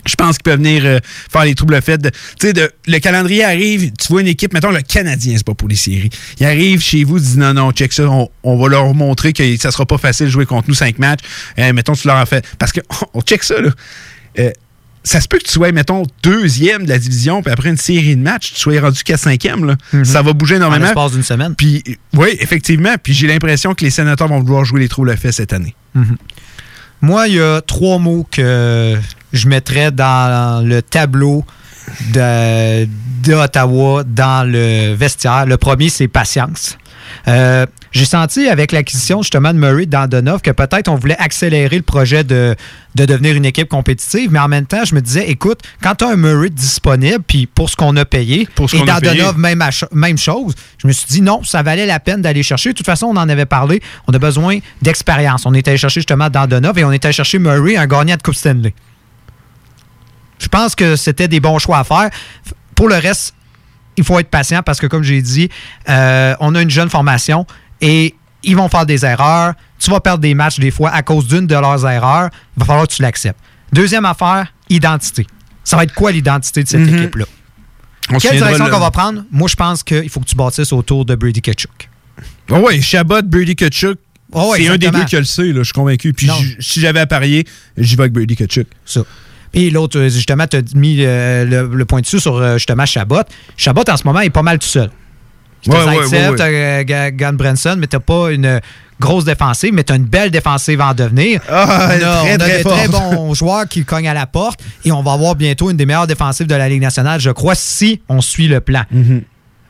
Je 0.06 0.14
pense 0.14 0.36
qu'ils 0.36 0.44
peuvent 0.44 0.58
venir 0.58 0.82
euh, 0.84 0.98
faire 1.30 1.44
les 1.44 1.54
troubles 1.54 1.80
faits. 1.82 2.02
Tu 2.38 2.50
sais, 2.50 2.70
le 2.86 2.98
calendrier 2.98 3.44
arrive, 3.44 3.92
tu 3.92 4.08
vois 4.08 4.20
une 4.20 4.28
équipe, 4.28 4.52
mettons 4.52 4.70
le 4.70 4.82
Canadien, 4.82 5.34
c'est 5.36 5.46
pas 5.46 5.54
pour 5.54 5.68
les 5.68 5.76
séries. 5.76 6.10
Il 6.38 6.46
arrive 6.46 6.80
chez 6.80 7.04
vous, 7.04 7.18
dit 7.18 7.38
non, 7.38 7.54
non, 7.54 7.72
check 7.72 7.92
ça, 7.92 8.08
on, 8.08 8.28
on 8.42 8.56
va 8.56 8.68
leur 8.68 8.94
montrer 8.94 9.32
que 9.32 9.56
ça 9.56 9.70
sera 9.70 9.86
pas 9.86 9.98
facile 9.98 10.26
de 10.26 10.30
jouer 10.30 10.46
contre 10.46 10.68
nous 10.68 10.74
cinq 10.74 10.98
matchs. 10.98 11.20
Euh, 11.58 11.72
mettons, 11.72 11.92
tu 11.92 12.06
leur 12.06 12.16
en 12.16 12.26
fais. 12.26 12.42
Parce 12.58 12.72
que, 12.72 12.80
on 13.14 13.20
check 13.20 13.42
ça, 13.42 13.60
là. 13.60 13.70
Euh, 14.38 14.50
ça 15.02 15.20
se 15.20 15.28
peut 15.28 15.38
que 15.38 15.44
tu 15.44 15.52
sois, 15.52 15.72
mettons, 15.72 16.02
deuxième 16.22 16.84
de 16.84 16.90
la 16.90 16.98
division, 16.98 17.42
puis 17.42 17.50
après 17.50 17.70
une 17.70 17.78
série 17.78 18.16
de 18.16 18.22
matchs, 18.22 18.52
tu 18.52 18.60
sois 18.60 18.78
rendu 18.80 19.02
qu'à 19.02 19.16
cinquième. 19.16 19.64
Là. 19.64 19.76
Ça 20.04 20.20
va 20.20 20.34
bouger 20.34 20.56
énormément. 20.56 20.84
En 20.84 20.88
l'espace 20.88 21.12
d'une 21.12 21.22
semaine. 21.22 21.54
Puis, 21.54 21.82
oui, 22.14 22.36
effectivement. 22.38 22.94
Puis 23.02 23.14
j'ai 23.14 23.26
l'impression 23.26 23.74
que 23.74 23.82
les 23.82 23.90
sénateurs 23.90 24.28
vont 24.28 24.40
vouloir 24.40 24.64
jouer 24.64 24.80
les 24.80 24.88
troubles 24.88 25.16
faits 25.16 25.32
cette 25.32 25.52
année. 25.54 25.74
Mhm. 25.94 26.16
Moi, 27.00 27.28
il 27.28 27.36
y 27.36 27.40
a 27.40 27.62
trois 27.62 27.98
mots 27.98 28.26
que 28.30 28.98
je 29.32 29.48
mettrais 29.48 29.90
dans 29.90 30.66
le 30.66 30.82
tableau 30.82 31.44
de, 32.12 32.84
de 33.24 33.34
Ottawa 33.34 34.04
dans 34.04 34.48
le 34.50 34.94
vestiaire. 34.94 35.46
Le 35.46 35.56
premier, 35.56 35.88
c'est 35.88 36.08
patience. 36.08 36.76
Euh, 37.28 37.66
j'ai 37.92 38.04
senti 38.04 38.48
avec 38.48 38.70
l'acquisition 38.70 39.22
justement 39.22 39.52
de 39.52 39.58
Murray 39.58 39.86
dans 39.86 40.08
Donoff 40.08 40.42
que 40.42 40.52
peut-être 40.52 40.88
on 40.88 40.94
voulait 40.94 41.16
accélérer 41.18 41.76
le 41.76 41.82
projet 41.82 42.22
de, 42.22 42.54
de 42.94 43.04
devenir 43.04 43.34
une 43.34 43.44
équipe 43.44 43.68
compétitive, 43.68 44.30
mais 44.30 44.38
en 44.38 44.46
même 44.46 44.66
temps, 44.66 44.84
je 44.84 44.94
me 44.94 45.00
disais, 45.00 45.28
écoute, 45.28 45.60
quand 45.82 45.96
tu 45.96 46.04
as 46.04 46.10
un 46.10 46.16
Murray 46.16 46.50
disponible, 46.50 47.18
puis 47.26 47.46
pour 47.46 47.68
ce 47.68 47.74
qu'on 47.74 47.96
a 47.96 48.04
payé, 48.04 48.48
Pour 48.54 48.70
ce 48.70 48.76
et 48.76 48.84
dans. 48.84 49.00
Donoff, 49.00 49.36
même, 49.36 49.62
même 49.92 50.18
chose, 50.18 50.54
je 50.78 50.86
me 50.86 50.92
suis 50.92 51.08
dit 51.08 51.20
non, 51.20 51.42
ça 51.42 51.62
valait 51.62 51.86
la 51.86 51.98
peine 51.98 52.22
d'aller 52.22 52.44
chercher. 52.44 52.70
De 52.70 52.74
toute 52.76 52.86
façon, 52.86 53.06
on 53.06 53.16
en 53.16 53.28
avait 53.28 53.46
parlé, 53.46 53.82
on 54.06 54.12
a 54.12 54.18
besoin 54.18 54.58
d'expérience. 54.80 55.44
On 55.44 55.54
est 55.54 55.66
allé 55.66 55.76
chercher 55.76 56.00
justement 56.00 56.30
dans 56.30 56.46
Donoff 56.46 56.76
et 56.78 56.84
on 56.84 56.92
est 56.92 57.04
allé 57.04 57.12
chercher 57.12 57.40
Murray, 57.40 57.76
un 57.76 57.86
gagnant 57.86 58.16
de 58.16 58.22
Coupe 58.22 58.36
Stanley. 58.36 58.72
Je 60.40 60.48
pense 60.48 60.74
que 60.74 60.96
c'était 60.96 61.28
des 61.28 61.38
bons 61.40 61.58
choix 61.58 61.78
à 61.78 61.84
faire. 61.84 62.10
Pour 62.74 62.88
le 62.88 62.96
reste, 62.96 63.34
il 63.96 64.04
faut 64.04 64.18
être 64.18 64.30
patient 64.30 64.62
parce 64.62 64.80
que, 64.80 64.86
comme 64.86 65.02
j'ai 65.02 65.20
dit, 65.22 65.48
euh, 65.88 66.34
on 66.40 66.54
a 66.54 66.62
une 66.62 66.70
jeune 66.70 66.88
formation 66.90 67.46
et 67.80 68.14
ils 68.42 68.56
vont 68.56 68.68
faire 68.68 68.86
des 68.86 69.04
erreurs. 69.04 69.54
Tu 69.78 69.90
vas 69.90 70.00
perdre 70.00 70.20
des 70.20 70.34
matchs 70.34 70.58
des 70.58 70.70
fois 70.70 70.90
à 70.90 71.02
cause 71.02 71.26
d'une 71.28 71.46
de 71.46 71.54
leurs 71.54 71.86
erreurs. 71.86 72.30
Il 72.56 72.60
va 72.60 72.66
falloir 72.66 72.86
que 72.88 72.92
tu 72.94 73.02
l'acceptes. 73.02 73.38
Deuxième 73.72 74.04
affaire, 74.06 74.52
identité. 74.68 75.26
Ça 75.62 75.76
va 75.76 75.84
être 75.84 75.94
quoi 75.94 76.10
l'identité 76.10 76.62
de 76.62 76.68
cette 76.68 76.80
Mhm. 76.80 76.96
équipe-là? 76.98 77.24
Quelle 78.20 78.38
direction 78.38 78.68
qu'on 78.70 78.80
va 78.80 78.90
prendre? 78.90 79.22
Moi, 79.30 79.46
je 79.48 79.54
pense 79.54 79.82
qu'il 79.84 80.08
faut 80.08 80.20
que 80.20 80.24
tu 80.26 80.34
bâtisses 80.34 80.72
autour 80.72 81.04
de 81.04 81.14
Brady 81.14 81.40
Ketchuk. 81.42 81.88
Oh 82.50 82.56
ouais, 82.56 82.80
Chabot, 82.80 83.22
Brady 83.22 83.54
Kachuk. 83.54 83.98
Oh 84.32 84.54
c'est 84.56 84.68
un 84.68 84.76
des 84.76 84.90
deux 84.90 85.04
qui 85.04 85.16
le 85.16 85.24
sait, 85.24 85.46
là, 85.52 85.58
je 85.58 85.62
suis 85.64 85.72
convaincu. 85.72 86.12
Puis 86.12 86.28
si 86.60 86.80
j'avais 86.80 87.00
à 87.00 87.06
parier, 87.06 87.46
j'y 87.76 87.94
vais 87.96 88.02
avec 88.04 88.12
Brady 88.12 88.34
Kachuk. 88.36 88.66
Ça. 88.84 89.02
Puis 89.52 89.70
l'autre, 89.70 89.98
euh, 89.98 90.08
justement, 90.08 90.46
tu 90.46 90.56
as 90.58 90.74
mis 90.74 90.98
euh, 91.00 91.44
le, 91.44 91.74
le 91.74 91.84
point 91.84 92.00
dessus 92.00 92.20
sur 92.20 92.36
euh, 92.36 92.54
justement 92.54 92.86
Chabot. 92.86 93.22
Chabot, 93.56 93.82
en 93.88 93.96
ce 93.96 94.04
moment, 94.04 94.20
est 94.20 94.30
pas 94.30 94.42
mal 94.42 94.58
tout 94.58 94.68
seul. 94.68 94.90
Ouais, 95.66 95.74
T'as 95.74 95.86
ouais, 95.86 95.94
Zaitsev, 96.06 96.16
ouais, 96.16 96.28
ouais. 96.30 96.36
t'as 96.36 96.84
Ga- 96.84 97.10
Gunn 97.10 97.36
Branson, 97.36 97.76
mais 97.78 97.86
t'as 97.86 97.98
pas 98.00 98.30
une 98.32 98.60
grosse 98.98 99.24
défensive, 99.26 99.72
mais 99.74 99.82
t'as 99.84 99.96
une 99.96 100.04
belle 100.06 100.30
défensive 100.30 100.80
en 100.80 100.94
devenir. 100.94 101.40
Ah, 101.50 101.66
on 101.68 101.70
a, 101.70 101.98
très, 101.98 102.04
on 102.04 102.34
a 102.34 102.38
très 102.38 102.56
des 102.58 102.64
très 102.64 102.88
bons 102.88 103.34
joueurs 103.34 103.66
qui 103.68 103.84
cognent 103.84 104.08
à 104.08 104.14
la 104.14 104.26
porte 104.26 104.60
et 104.84 104.92
on 104.92 105.02
va 105.02 105.12
avoir 105.12 105.34
bientôt 105.34 105.70
une 105.70 105.76
des 105.76 105.84
meilleures 105.84 106.06
défensives 106.06 106.46
de 106.46 106.54
la 106.54 106.68
Ligue 106.68 106.80
nationale, 106.82 107.20
je 107.20 107.30
crois, 107.30 107.54
si 107.54 108.00
on 108.08 108.20
suit 108.22 108.48
le 108.48 108.60
plan. 108.60 108.84
Mhm. 108.90 109.22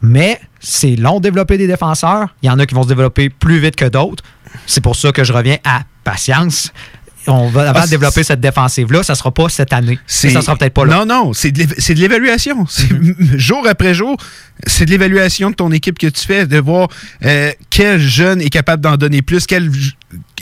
Mais 0.03 0.41
c'est 0.61 0.95
long 0.97 1.19
de 1.19 1.25
développer 1.25 1.59
des 1.59 1.67
défenseurs. 1.67 2.29
Il 2.43 2.47
y 2.47 2.51
en 2.51 2.59
a 2.59 2.67
qui 2.67 2.75
vont 2.75 2.85
se 2.85 2.89
développer 2.89 3.29
plus 3.29 3.59
vite 3.59 3.77
que 3.77 3.85
d'autres. 3.87 4.23
C'est 4.67 4.81
pour 4.83 4.95
ça 4.97 5.11
que 5.13 5.25
je 5.25 5.33
reviens 5.33 5.59
à 5.65 5.81
patience. 6.05 6.73
On 7.27 7.49
va, 7.49 7.73
Ah, 7.75 7.87
développer 7.87 8.23
cette 8.23 8.41
défensive-là, 8.41 9.03
ça 9.03 9.15
sera 9.15 9.31
pas 9.31 9.49
cette 9.49 9.73
année. 9.73 9.99
Ça 10.07 10.41
sera 10.41 10.57
peut-être 10.57 10.75
pas 10.75 10.85
là. 10.85 11.05
Non, 11.05 11.07
non, 11.07 11.33
c'est 11.33 11.51
de 11.53 12.01
l'évaluation. 12.01 12.67
Jour 13.37 13.67
après 13.69 13.95
jour, 13.95 14.17
c'est 14.67 14.85
de 14.87 14.91
l'évaluation 14.91 15.51
de 15.51 15.55
ton 15.55 15.71
équipe 15.73 15.99
que 15.99 16.07
tu 16.07 16.27
fais, 16.27 16.47
de 16.47 16.59
voir 16.59 16.89
euh, 17.25 17.51
quel 17.71 18.01
jeune 18.01 18.41
est 18.41 18.51
capable 18.51 18.83
d'en 18.83 18.97
donner 18.97 19.23
plus, 19.23 19.47
quel, 19.47 19.71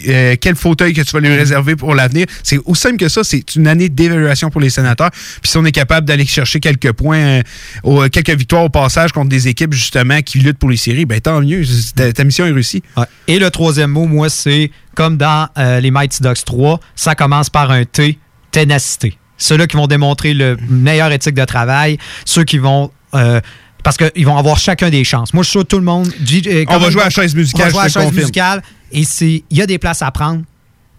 euh, 0.09 0.37
quel 0.41 0.57
fauteuil 0.57 0.93
que 0.95 1.03
tu 1.03 1.11
vas 1.13 1.21
lui 1.21 1.35
réserver 1.35 1.77
pour 1.77 1.95
l'avenir. 1.95 2.27
C'est 2.43 2.59
aussi 2.65 2.83
simple 2.83 2.97
que 2.97 3.09
ça, 3.09 3.25
c'est 3.25 3.55
une 3.57 3.67
année 3.67 3.89
d'évaluation 3.89 4.51
pour 4.51 4.61
les 4.61 4.71
sénateurs. 4.71 5.11
Puis 5.13 5.51
si 5.51 5.57
on 5.57 5.65
est 5.65 5.73
capable 5.73 6.07
d'aller 6.07 6.27
chercher 6.27 6.61
quelques 6.61 6.93
points, 6.93 7.19
euh, 7.19 7.43
au- 7.83 8.09
quelques 8.09 8.31
victoires 8.31 8.65
au 8.65 8.69
passage 8.69 9.13
contre 9.13 9.29
des 9.29 9.49
équipes 9.49 9.73
justement 9.73 10.21
qui 10.23 10.39
luttent 10.39 10.59
pour 10.59 10.71
les 10.71 10.77
séries, 10.77 11.05
ben 11.07 11.21
tant 11.21 11.41
mieux, 11.41 11.63
ta, 11.95 12.13
ta 12.13 12.25
mission 12.25 12.47
est 12.47 12.53
réussie. 12.53 12.83
Ouais. 12.97 13.05
Et 13.27 13.39
le 13.39 13.51
troisième 13.51 13.91
mot, 13.91 14.07
moi, 14.07 14.29
c'est 14.31 14.71
comme 14.95 15.17
dans 15.17 15.49
les 15.81 15.91
Mighty 15.91 16.23
Ducks 16.23 16.45
3, 16.45 16.81
ça 16.97 17.15
commence 17.15 17.51
par 17.51 17.71
un 17.71 17.85
T, 17.85 18.19
ténacité. 18.51 19.17
Ceux-là 19.37 19.67
qui 19.69 19.77
vont 19.77 19.87
démontrer 19.87 20.35
le 20.35 20.57
meilleur 20.69 21.13
éthique 21.13 21.35
de 21.35 21.45
travail, 21.45 21.99
ceux 22.25 22.43
qui 22.45 22.59
vont. 22.59 22.91
euh, 23.15 23.41
parce 23.85 23.97
qu'ils 23.97 24.27
vont 24.27 24.37
avoir 24.37 24.59
chacun 24.59 24.91
des 24.91 25.05
chances. 25.05 25.33
Moi, 25.33 25.43
je 25.43 25.49
suis 25.49 25.53
sûr 25.53 25.63
que 25.63 25.69
tout 25.69 25.79
le 25.79 25.85
monde. 25.85 26.09
dit- 26.21 26.43
euh, 26.47 26.65
On 26.69 26.79
va 26.79 26.91
jouer 26.91 27.03
à 27.03 27.05
la 27.05 27.11
chaise 27.11 27.35
musicale, 27.35 27.63
On 27.63 27.65
va 27.67 27.71
jouer 27.71 27.81
à 27.81 27.85
la 27.85 27.89
chaise 27.89 28.03
confirme. 28.05 28.17
musicale. 28.21 28.63
Et 28.93 29.03
il 29.51 29.57
y 29.57 29.63
a 29.63 29.67
des 29.67 29.79
places 29.79 30.03
à 30.03 30.11
prendre. 30.11 30.43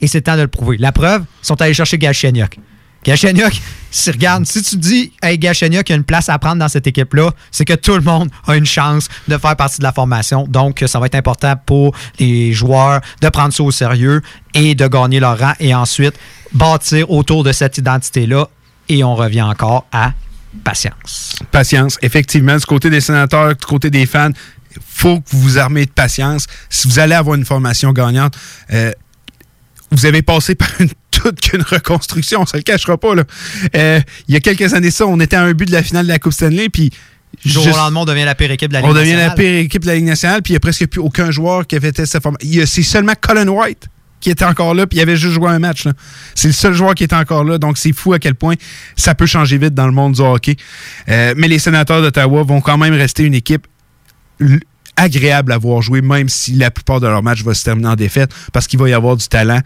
Et 0.01 0.07
c'est 0.07 0.19
le 0.19 0.23
temps 0.23 0.37
de 0.37 0.41
le 0.41 0.47
prouver. 0.47 0.77
La 0.77 0.91
preuve, 0.91 1.23
ils 1.43 1.45
sont 1.45 1.61
allés 1.61 1.73
chercher 1.73 1.97
Galchenyuk. 1.97 2.57
Galchenyuk, 3.03 3.61
si, 3.91 4.11
regarde, 4.11 4.45
si 4.45 4.61
tu 4.61 4.77
dis, 4.77 5.11
hey, 5.23 5.37
Galchenyuk, 5.37 5.87
il 5.89 5.91
y 5.91 5.93
a 5.93 5.97
une 5.97 6.03
place 6.03 6.29
à 6.29 6.37
prendre 6.39 6.57
dans 6.57 6.67
cette 6.67 6.85
équipe-là, 6.87 7.31
c'est 7.51 7.65
que 7.65 7.73
tout 7.73 7.95
le 7.95 8.01
monde 8.01 8.29
a 8.47 8.55
une 8.55 8.65
chance 8.65 9.07
de 9.27 9.37
faire 9.37 9.55
partie 9.55 9.79
de 9.79 9.83
la 9.83 9.91
formation. 9.91 10.45
Donc, 10.49 10.83
ça 10.87 10.99
va 10.99 11.05
être 11.07 11.15
important 11.15 11.55
pour 11.65 11.93
les 12.19 12.51
joueurs 12.53 13.01
de 13.21 13.29
prendre 13.29 13.53
ça 13.53 13.63
au 13.63 13.71
sérieux 13.71 14.21
et 14.53 14.75
de 14.75 14.87
gagner 14.87 15.19
leur 15.19 15.37
rang 15.39 15.53
et 15.59 15.73
ensuite 15.73 16.13
bâtir 16.53 17.09
autour 17.11 17.43
de 17.43 17.51
cette 17.51 17.77
identité-là. 17.77 18.47
Et 18.89 19.03
on 19.03 19.15
revient 19.15 19.41
encore 19.43 19.85
à 19.91 20.13
patience. 20.63 21.35
Patience, 21.51 21.97
effectivement, 22.01 22.55
du 22.55 22.65
côté 22.65 22.89
des 22.89 23.01
sénateurs, 23.01 23.55
du 23.55 23.65
côté 23.65 23.89
des 23.89 24.05
fans, 24.05 24.31
faut 24.85 25.19
que 25.19 25.29
vous 25.31 25.41
vous 25.41 25.57
armez 25.57 25.85
de 25.85 25.91
patience. 25.91 26.47
Si 26.69 26.87
vous 26.87 26.99
allez 26.99 27.15
avoir 27.15 27.35
une 27.35 27.45
formation 27.45 27.91
gagnante, 27.91 28.35
euh, 28.71 28.91
vous 29.91 30.05
avez 30.05 30.21
passé 30.21 30.55
par 30.55 30.69
une 30.79 30.89
toute 31.11 31.41
qu'une 31.41 31.63
reconstruction, 31.63 32.41
on 32.41 32.45
se 32.45 32.55
le 32.55 32.63
cachera 32.63 32.97
pas. 32.97 33.15
Là. 33.15 33.23
Euh, 33.75 33.99
il 34.27 34.33
y 34.33 34.37
a 34.37 34.39
quelques 34.39 34.73
années 34.73 34.91
ça, 34.91 35.05
on 35.05 35.19
était 35.19 35.35
à 35.35 35.43
un 35.43 35.53
but 35.53 35.65
de 35.65 35.73
la 35.73 35.83
finale 35.83 36.05
de 36.05 36.11
la 36.11 36.19
Coupe 36.19 36.33
Stanley, 36.33 36.69
puis 36.69 36.91
Du 37.43 37.51
jour 37.51 37.65
au 37.65 37.69
lendemain, 37.69 38.01
on 38.01 38.05
devient 38.05 38.25
la 38.25 38.35
pire 38.35 38.51
équipe 38.51 38.69
de 38.69 38.73
la 38.73 38.81
Ligue 38.81 38.89
on 38.89 38.93
devient 38.93 39.11
la 39.13 39.27
nationale. 39.27 39.37
pire 39.37 39.59
équipe 39.65 39.81
de 39.81 39.87
la 39.87 39.95
Ligue 39.95 40.05
nationale, 40.05 40.41
puis 40.41 40.51
il 40.51 40.53
n'y 40.53 40.57
a 40.57 40.61
presque 40.61 40.87
plus 40.87 41.01
aucun 41.01 41.31
joueur 41.31 41.67
qui 41.67 41.75
avait 41.75 41.89
été 41.89 42.05
cette 42.05 42.21
formation. 42.21 42.49
Il 42.49 42.67
C'est 42.67 42.83
seulement 42.83 43.13
Colin 43.19 43.47
White 43.47 43.89
qui 44.19 44.29
était 44.29 44.45
encore 44.45 44.73
là, 44.73 44.87
puis 44.87 44.99
il 44.99 45.01
avait 45.01 45.15
juste 45.15 45.33
joué 45.33 45.49
un 45.49 45.59
match. 45.59 45.87
C'est 46.35 46.47
le 46.49 46.53
seul 46.53 46.73
joueur 46.73 46.95
qui 46.95 47.03
était 47.03 47.15
encore 47.15 47.43
là, 47.43 47.57
donc 47.57 47.77
c'est 47.77 47.93
fou 47.93 48.13
à 48.13 48.19
quel 48.19 48.35
point 48.35 48.55
ça 48.95 49.15
peut 49.15 49.25
changer 49.25 49.57
vite 49.57 49.73
dans 49.73 49.85
le 49.85 49.93
monde 49.93 50.13
du 50.13 50.21
hockey. 50.21 50.55
Euh, 51.09 51.33
mais 51.37 51.47
les 51.47 51.59
sénateurs 51.59 52.01
d'Ottawa 52.01 52.43
vont 52.43 52.61
quand 52.61 52.77
même 52.77 52.93
rester 52.93 53.23
une 53.23 53.33
équipe 53.33 53.67
agréable 54.99 55.53
à 55.53 55.57
voir 55.57 55.81
jouer, 55.81 56.01
même 56.01 56.29
si 56.29 56.53
la 56.53 56.71
plupart 56.71 56.99
de 56.99 57.07
leurs 57.07 57.23
matchs 57.23 57.43
vont 57.43 57.53
se 57.53 57.63
terminer 57.63 57.87
en 57.87 57.95
défaite, 57.95 58.31
parce 58.51 58.67
qu'il 58.67 58.77
va 58.77 58.89
y 58.89 58.93
avoir 58.93 59.15
du 59.15 59.27
talent 59.27 59.61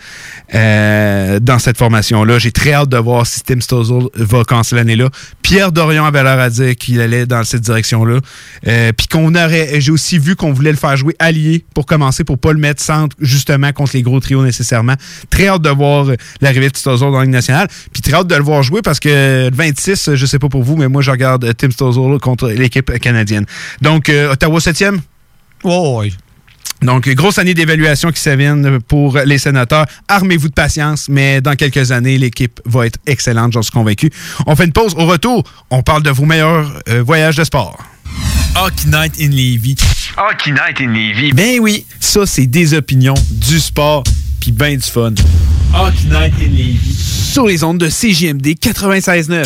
euh, 0.54 1.40
dans 1.40 1.60
cette 1.60 1.78
formation-là. 1.78 2.38
J'ai 2.38 2.52
très 2.52 2.74
hâte 2.74 2.90
de 2.90 2.98
voir 2.98 3.26
si 3.26 3.42
Tim 3.42 3.60
Stozzle 3.60 4.10
va 4.14 4.44
casser 4.44 4.76
l'année-là. 4.76 5.10
Pierre 5.42 5.72
Dorion 5.72 6.06
avait 6.06 6.24
l'air 6.24 6.40
à 6.40 6.50
dire 6.50 6.76
qu'il 6.76 7.02
allait 7.02 7.26
dans 7.26 7.44
cette 7.44 7.62
direction-là. 7.62 8.20
Euh, 8.68 8.92
Puis 8.96 9.08
qu'on 9.08 9.34
aurait, 9.34 9.82
j'ai 9.82 9.92
aussi 9.92 10.20
vu 10.20 10.36
qu'on 10.36 10.54
voulait 10.54 10.72
le 10.72 10.78
faire 10.78 10.96
jouer 10.96 11.16
allié 11.20 11.66
pour 11.74 11.86
commencer, 11.86 12.24
pour 12.24 12.38
pas 12.38 12.54
le 12.54 12.60
mettre 12.60 12.82
centre, 12.82 13.16
justement, 13.20 13.72
contre 13.72 13.96
les 13.96 14.04
gros 14.04 14.20
trios 14.20 14.44
nécessairement. 14.44 14.96
Très 15.30 15.48
hâte 15.48 15.64
de 15.64 15.70
voir 15.70 16.10
euh, 16.10 16.16
l'arrivée 16.42 16.70
de 16.70 16.78
Stozzle 16.78 17.12
dans 17.12 17.18
la 17.18 17.24
Ligue 17.24 17.34
nationale. 17.34 17.68
Puis 17.92 18.02
très 18.02 18.14
hâte 18.14 18.28
de 18.28 18.36
le 18.36 18.44
voir 18.44 18.62
jouer 18.62 18.82
parce 18.84 19.00
que 19.00 19.50
le 19.50 19.56
26, 19.56 20.12
je 20.14 20.26
sais 20.26 20.40
pas 20.40 20.50
pour 20.50 20.64
vous, 20.64 20.78
mais 20.78 20.88
moi, 20.88 21.02
je 21.02 21.10
regarde 21.10 21.52
Tim 21.58 21.72
Stozzle 21.72 22.20
contre 22.20 22.50
l'équipe 22.50 23.00
canadienne. 23.00 23.46
Donc, 23.82 24.10
Ottawa 24.10 24.60
7e? 24.60 25.00
Oh, 25.64 26.00
oui. 26.02 26.14
Donc, 26.82 27.08
grosse 27.10 27.38
année 27.40 27.54
d'évaluation 27.54 28.12
qui 28.12 28.20
s'avienne 28.20 28.80
pour 28.82 29.18
les 29.18 29.38
sénateurs. 29.38 29.86
Armez-vous 30.10 30.50
de 30.50 30.54
patience, 30.54 31.08
mais 31.08 31.40
dans 31.40 31.56
quelques 31.56 31.92
années, 31.92 32.18
l'équipe 32.18 32.60
va 32.66 32.86
être 32.86 33.00
excellente, 33.06 33.54
j'en 33.54 33.62
suis 33.62 33.72
convaincu. 33.72 34.12
On 34.46 34.56
fait 34.56 34.66
une 34.66 34.74
pause. 34.74 34.94
Au 34.98 35.06
retour, 35.06 35.44
on 35.70 35.82
parle 35.82 36.04
de 36.04 36.10
vos 36.10 36.26
meilleurs 36.26 36.82
euh, 36.90 37.02
voyages 37.02 37.38
de 37.38 37.44
sport. 37.46 37.78
Hockey 38.56 38.88
Night 38.88 39.14
in 39.20 39.30
Levy. 39.30 39.76
Hockey 40.18 40.52
Night 40.52 40.80
in 40.82 40.92
Levy. 40.92 41.32
Ben 41.32 41.60
oui, 41.60 41.86
ça, 42.00 42.26
c'est 42.26 42.48
des 42.48 42.74
opinions, 42.74 43.16
du 43.32 43.60
sport, 43.60 44.04
puis 44.42 44.52
ben 44.52 44.76
du 44.76 44.84
fun. 44.84 45.14
Hockey 45.74 46.08
Night 46.10 46.34
in 46.40 46.52
Levy. 46.52 46.94
Sur 46.94 47.48
les 47.48 47.64
ondes 47.64 47.80
de 47.80 47.88
CJMD 47.88 48.48
96.9. 48.62 49.46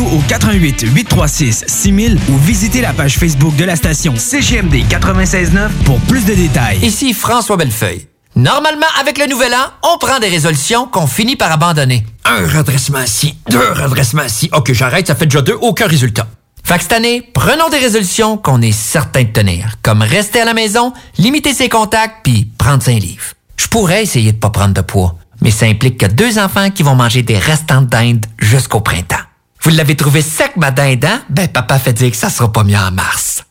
au 0.05 0.21
88 0.27 0.85
836 0.93 1.65
6000 1.67 2.17
ou 2.29 2.37
visitez 2.37 2.81
la 2.81 2.93
page 2.93 3.17
Facebook 3.17 3.55
de 3.55 3.65
la 3.65 3.75
station 3.75 4.13
CGMD 4.15 4.83
969 4.89 5.71
pour 5.85 5.99
plus 6.01 6.25
de 6.25 6.33
détails. 6.33 6.79
Ici 6.79 7.13
François 7.13 7.57
Bellefeuille. 7.57 8.07
Normalement, 8.35 8.87
avec 8.99 9.17
le 9.17 9.27
nouvel 9.27 9.53
an, 9.53 9.71
on 9.83 9.97
prend 9.97 10.19
des 10.19 10.29
résolutions 10.29 10.87
qu'on 10.87 11.05
finit 11.05 11.35
par 11.35 11.51
abandonner. 11.51 12.05
Un 12.23 12.47
redressement 12.47 13.01
ici, 13.01 13.35
deux 13.49 13.71
redressements 13.73 14.23
ici. 14.23 14.49
Ok, 14.53 14.71
j'arrête, 14.71 15.07
ça 15.07 15.15
fait 15.15 15.25
déjà 15.25 15.41
deux, 15.41 15.57
aucun 15.59 15.87
résultat. 15.87 16.27
Fait 16.63 16.77
que 16.77 16.83
cette 16.83 16.93
année, 16.93 17.21
prenons 17.33 17.69
des 17.69 17.79
résolutions 17.79 18.37
qu'on 18.37 18.61
est 18.61 18.71
certain 18.71 19.23
de 19.23 19.29
tenir, 19.29 19.75
comme 19.81 20.01
rester 20.01 20.39
à 20.39 20.45
la 20.45 20.53
maison, 20.53 20.93
limiter 21.17 21.53
ses 21.53 21.67
contacts, 21.67 22.19
puis 22.23 22.49
prendre 22.57 22.87
un 22.87 22.99
livre. 22.99 23.33
Je 23.57 23.67
pourrais 23.67 24.03
essayer 24.03 24.31
de 24.31 24.37
pas 24.37 24.49
prendre 24.49 24.73
de 24.73 24.81
poids, 24.81 25.15
mais 25.41 25.51
ça 25.51 25.65
implique 25.65 25.97
que 25.97 26.05
deux 26.05 26.39
enfants 26.39 26.69
qui 26.71 26.83
vont 26.83 26.95
manger 26.95 27.23
des 27.23 27.37
restants 27.37 27.81
de 27.81 27.87
dinde 27.87 28.25
jusqu'au 28.39 28.79
printemps. 28.79 29.17
Vous 29.63 29.69
l'avez 29.69 29.95
trouvé 29.95 30.21
sec, 30.23 30.53
ma 30.57 30.71
dindon? 30.71 31.19
Ben, 31.29 31.47
papa 31.47 31.77
fait 31.77 31.93
dire 31.93 32.09
que 32.09 32.17
ça 32.17 32.29
sera 32.29 32.51
pas 32.51 32.63
mieux 32.63 32.77
en 32.77 32.91
mars. 32.91 33.43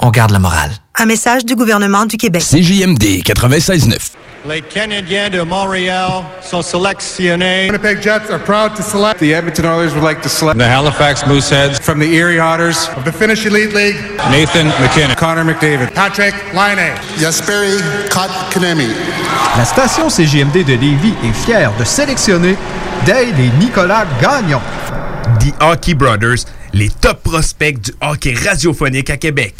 On 0.00 0.10
garde 0.10 0.32
la 0.32 0.40
morale. 0.40 0.72
Un 0.96 1.06
message 1.06 1.44
du 1.44 1.54
gouvernement 1.54 2.06
du 2.06 2.16
Québec. 2.16 2.42
CJMD 2.42 3.22
96.9. 3.22 3.96
Les 4.48 4.60
Canadiens 4.62 5.30
de 5.30 5.42
Montréal 5.42 6.24
sont 6.42 6.60
sélectionnés. 6.60 7.66
Winnipeg 7.66 8.02
Jets 8.02 8.30
are 8.30 8.40
proud 8.40 8.74
to 8.74 8.82
select. 8.82 9.20
The 9.20 9.32
Edmonton 9.32 9.64
Oilers 9.64 9.94
would 9.94 10.02
like 10.02 10.20
to 10.22 10.28
select. 10.28 10.58
The 10.58 10.68
Halifax 10.68 11.24
Mooseheads. 11.24 11.80
From 11.80 12.00
the 12.00 12.12
Erie 12.12 12.40
Otters. 12.40 12.90
Of 12.96 13.04
the 13.04 13.12
Finnish 13.16 13.46
Elite 13.46 13.72
League. 13.72 13.96
Nathan 14.30 14.66
McKinnon. 14.82 15.14
Connor 15.16 15.44
McDavid. 15.44 15.94
Patrick 15.94 16.34
Laine. 16.52 16.94
Yasperi 17.20 17.78
Kotkaniemi. 18.10 18.88
La 19.56 19.64
station 19.64 20.08
CJMD 20.08 20.64
de 20.64 20.74
Lévis 20.74 21.14
est 21.24 21.32
fière 21.32 21.72
de 21.78 21.84
sélectionner 21.84 22.56
Dale 23.06 23.38
et 23.40 23.50
Nicolas 23.60 24.04
Gagnon. 24.20 24.60
The 25.40 25.54
Hockey 25.60 25.94
Brothers, 25.94 26.44
les 26.72 26.88
top 26.88 27.22
prospects 27.22 27.80
du 27.80 27.92
hockey 28.00 28.34
radiophonique 28.34 29.10
à 29.10 29.16
Québec. 29.16 29.54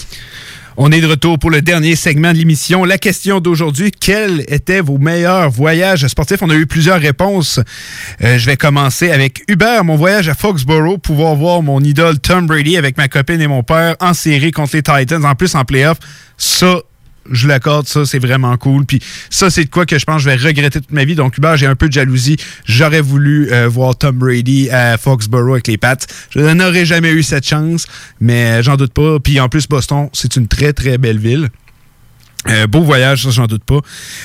On 0.77 0.91
est 0.91 1.01
de 1.01 1.07
retour 1.07 1.39
pour 1.39 1.51
le 1.51 1.63
dernier 1.63 1.95
segment 1.95 2.33
de 2.33 2.39
l'émission. 2.39 2.85
La 2.85 2.99
question 2.99 3.41
d'aujourd'hui, 3.41 3.93
quels 3.93 4.45
étaient 4.49 4.81
vos 4.81 4.99
meilleurs 4.99 5.49
voyages 5.51 6.07
sportifs? 6.09 6.43
On 6.43 6.51
a 6.51 6.55
eu 6.55 6.67
plusieurs 6.67 7.01
réponses. 7.01 7.61
Euh, 8.23 8.39
je 8.39 8.47
vais 8.47 8.57
commencer 8.57 9.11
avec 9.11 9.45
Hubert, 9.49 9.85
mon 9.85 9.97
voyage 9.97 10.29
à 10.29 10.35
Foxborough, 10.35 11.01
pouvoir 11.01 11.37
voir 11.37 11.63
mon 11.63 11.81
idole 11.81 12.19
Tom 12.19 12.47
Brady 12.47 12.77
avec 12.77 12.97
ma 12.97 13.09
copine 13.09 13.41
et 13.41 13.47
mon 13.47 13.63
père 13.63 13.95
en 14.01 14.15
série 14.15 14.51
contre 14.51 14.75
les 14.75 14.83
Titans, 14.83 15.25
en 15.25 15.35
plus 15.35 15.55
en 15.55 15.65
playoff. 15.65 15.99
Ça, 16.37 16.81
je 17.31 17.49
l'accorde, 17.49 17.87
ça, 17.87 18.05
c'est 18.05 18.19
vraiment 18.19 18.57
cool. 18.57 18.85
Puis 18.85 19.01
ça, 19.31 19.51
c'est 19.51 19.65
de 19.65 19.71
quoi 19.71 19.87
que 19.87 19.99
je 19.99 20.05
pense 20.05 20.23
que 20.23 20.31
je 20.31 20.37
vais 20.37 20.49
regretter 20.49 20.81
toute 20.81 20.93
ma 20.93 21.05
vie. 21.05 21.15
Donc, 21.15 21.39
Hubert, 21.39 21.57
j'ai 21.57 21.67
un 21.67 21.77
peu 21.77 21.89
de 21.89 21.93
jalousie. 21.93 22.37
J'aurais 22.65 23.01
voulu 23.01 23.53
euh, 23.53 23.69
voir 23.69 23.97
Tom 23.97 24.17
Brady 24.17 24.71
à 24.71 24.99
Foxborough 24.99 25.55
avec 25.55 25.67
les 25.67 25.77
Pats. 25.77 25.97
Je 26.31 26.41
n'aurais 26.41 26.85
jamais 26.85 27.11
eu 27.11 27.23
cette 27.23 27.47
chance, 27.47 27.87
mais 28.21 28.63
j'en 28.63 28.77
doute 28.77 28.93
pas. 28.93 29.19
Puis 29.21 29.41
en 29.41 29.49
plus, 29.49 29.67
Boston, 29.69 30.09
c'est 30.13 30.37
une 30.37 30.49
très, 30.49 30.73
très 30.73 30.99
belle 30.99 31.19
ville. 31.19 31.49
Euh, 32.49 32.67
beau 32.67 32.83
voyage, 32.83 33.23
ça, 33.23 33.31
j'en 33.31 33.47
doute 33.47 33.65
pas. 33.65 33.81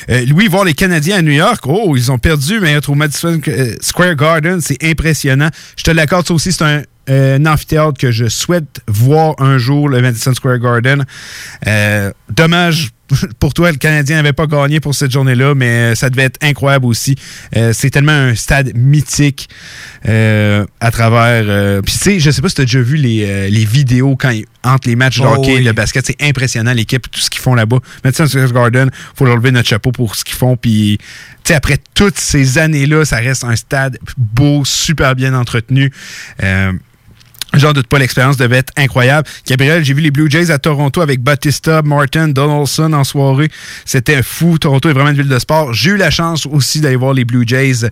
Euh, 0.10 0.26
Louis, 0.26 0.48
voir 0.48 0.66
les 0.66 0.74
Canadiens 0.74 1.18
à 1.18 1.22
New 1.22 1.32
York, 1.32 1.62
oh, 1.66 1.96
ils 1.96 2.12
ont 2.12 2.20
perdu, 2.20 2.60
mais 2.60 2.74
être 2.74 2.90
au 2.90 2.96
Madison 2.96 3.40
Square 3.80 4.16
Garden, 4.16 4.60
c'est 4.60 4.84
impressionnant. 4.84 5.50
Je 5.78 5.84
te 5.84 5.92
l'accorde, 5.92 6.28
ça 6.28 6.34
aussi, 6.34 6.52
c'est 6.52 6.64
un, 6.64 6.82
un 7.10 7.46
amphithéâtre 7.46 7.98
que 8.00 8.12
je 8.12 8.28
souhaite 8.30 8.82
voir 8.88 9.36
un 9.40 9.58
jour, 9.58 9.90
le 9.90 10.02
Madison 10.02 10.34
Square 10.34 10.60
Garden. 10.60 11.06
Euh, 11.68 12.12
dommage 12.30 12.90
pour 13.40 13.56
toi, 13.56 13.72
le 13.72 13.78
Canadien 13.78 14.18
n'avait 14.18 14.34
pas 14.34 14.46
gagné 14.46 14.80
pour 14.80 14.94
cette 14.94 15.10
journée-là, 15.12 15.56
mais 15.56 15.96
ça 15.96 16.12
devait 16.12 16.26
être 16.26 16.38
incroyable 16.44 16.86
aussi. 16.86 17.16
Euh, 17.58 17.74
c'est 17.74 17.90
tellement 17.90 18.12
un 18.12 18.36
stade 18.36 18.72
mythique 18.76 19.50
euh, 20.08 20.64
à 20.80 20.92
travers. 20.92 21.44
euh, 21.48 21.82
Puis 21.82 21.94
tu 21.94 22.00
sais, 22.00 22.20
je 22.20 22.30
sais 22.30 22.42
pas 22.44 22.50
si 22.50 22.56
tu 22.56 22.62
as 22.62 22.66
déjà 22.66 22.82
vu 22.82 22.98
les, 22.98 23.50
les 23.50 23.66
vidéos 23.66 24.16
quand 24.16 24.30
ils- 24.30 24.46
entre 24.64 24.88
les 24.90 24.96
matchs 24.96 25.20
de 25.22 25.26
Oh 25.26 25.36
hockey 25.38 25.54
et 25.54 25.56
oui. 25.56 25.64
le 25.64 25.72
basket. 25.74 26.06
C'est 26.06 26.22
impressionnant 26.22 26.74
l'équipe, 26.74 27.10
tout 27.10 27.20
ce 27.20 27.30
qu'ils 27.32 27.42
font 27.42 27.56
là-bas. 27.56 27.80
Madison 28.04 28.28
Square 28.28 28.52
Garden, 28.52 28.92
faut 29.16 29.26
leur 29.26 29.38
lever 29.38 29.52
notre 29.52 29.70
chapeau 29.70 29.92
pour 29.92 30.16
ce 30.16 30.24
qu'ils 30.24 30.36
font. 30.38 30.56
Puis 30.58 31.00
tu 31.00 31.06
sais, 31.46 31.54
après 31.56 31.78
toutes 31.96 32.20
ces 32.20 32.58
années-là, 32.60 33.06
ça 33.06 33.18
reste 33.18 33.44
un 33.44 33.56
stade 33.56 33.98
beau, 34.18 34.64
super 34.66 35.16
bien 35.16 35.34
entretenu. 35.34 35.92
J'en 37.56 37.74
doute 37.74 37.88
pas, 37.88 37.98
l'expérience 37.98 38.38
devait 38.38 38.58
être 38.58 38.72
incroyable. 38.78 39.28
Gabriel, 39.48 39.84
j'ai 39.84 39.96
vu 39.96 40.02
les 40.02 40.12
Blue 40.12 40.30
Jays 40.30 40.52
à 40.52 40.60
Toronto 40.60 41.02
avec 41.02 41.20
Batista, 41.22 41.82
Martin, 41.82 42.28
Donaldson 42.28 42.94
en 42.94 43.04
soirée. 43.04 43.50
C'était 43.86 44.22
fou. 44.22 44.60
Toronto 44.60 44.88
est 44.88 44.94
vraiment 44.94 45.10
une 45.10 45.16
ville 45.18 45.28
de 45.28 45.40
sport. 45.40 45.74
J'ai 45.74 45.92
eu 45.92 45.98
la 45.98 46.12
chance 46.12 46.46
aussi 46.46 46.80
d'aller 46.80 46.96
voir 46.96 47.14
les 47.14 47.26
Blue 47.26 47.44
Jays 47.48 47.86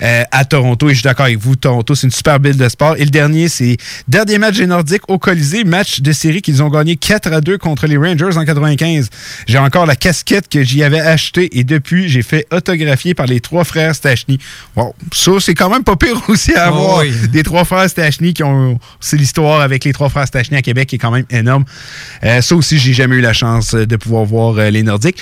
euh, 0.00 0.22
à 0.30 0.44
Toronto 0.46 0.86
et 0.88 0.92
je 0.92 1.00
suis 1.00 1.02
d'accord 1.04 1.26
avec 1.26 1.38
vous. 1.38 1.56
Toronto, 1.56 1.94
c'est 1.94 2.06
une 2.06 2.10
super 2.12 2.38
ville 2.40 2.56
de 2.56 2.68
sport. 2.70 2.96
Et 2.96 3.04
le 3.04 3.10
dernier, 3.10 3.48
c'est 3.48 3.76
dernier 4.08 4.38
match 4.38 4.56
des 4.56 4.66
Nordiques 4.66 5.02
au 5.08 5.18
Colisée, 5.18 5.64
match 5.64 6.00
de 6.00 6.12
série 6.12 6.40
qu'ils 6.40 6.62
ont 6.62 6.70
gagné 6.70 6.96
4 6.96 7.32
à 7.34 7.40
2 7.42 7.58
contre 7.58 7.86
les 7.86 7.98
Rangers 7.98 8.36
en 8.38 8.44
95. 8.46 9.10
J'ai 9.46 9.58
encore 9.58 9.84
la 9.84 9.94
casquette 9.96 10.48
que 10.48 10.62
j'y 10.62 10.82
avais 10.82 11.00
achetée 11.00 11.58
et 11.58 11.64
depuis, 11.64 12.08
j'ai 12.08 12.22
fait 12.22 12.46
autographier 12.50 13.12
par 13.14 13.26
les 13.26 13.40
trois 13.40 13.64
frères 13.64 13.94
Stachny. 13.94 14.38
Wow. 14.74 14.94
Ça, 15.12 15.32
c'est 15.38 15.54
quand 15.54 15.68
même 15.68 15.84
pas 15.84 15.96
pire 15.96 16.20
aussi 16.28 16.54
à 16.54 16.70
Oh 16.72 16.74
avoir 16.76 16.98
oui. 17.00 17.12
des 17.30 17.42
trois 17.42 17.64
frères 17.66 17.90
Stachny 17.90 18.32
qui 18.32 18.42
ont. 18.42 18.80
C'est 19.02 19.16
l'histoire 19.16 19.60
avec 19.60 19.84
les 19.84 19.92
trois 19.92 20.08
frères 20.08 20.26
Stachny 20.26 20.56
à 20.56 20.62
Québec 20.62 20.88
qui 20.88 20.94
est 20.96 20.98
quand 20.98 21.10
même 21.10 21.26
énorme. 21.28 21.64
Euh, 22.24 22.40
ça 22.40 22.54
aussi, 22.56 22.78
j'ai 22.78 22.92
jamais 22.94 23.16
eu 23.16 23.20
la 23.20 23.32
chance 23.34 23.74
de 23.74 23.96
pouvoir 23.96 24.24
voir 24.24 24.54
euh, 24.58 24.70
les 24.70 24.82
Nordiques. 24.82 25.18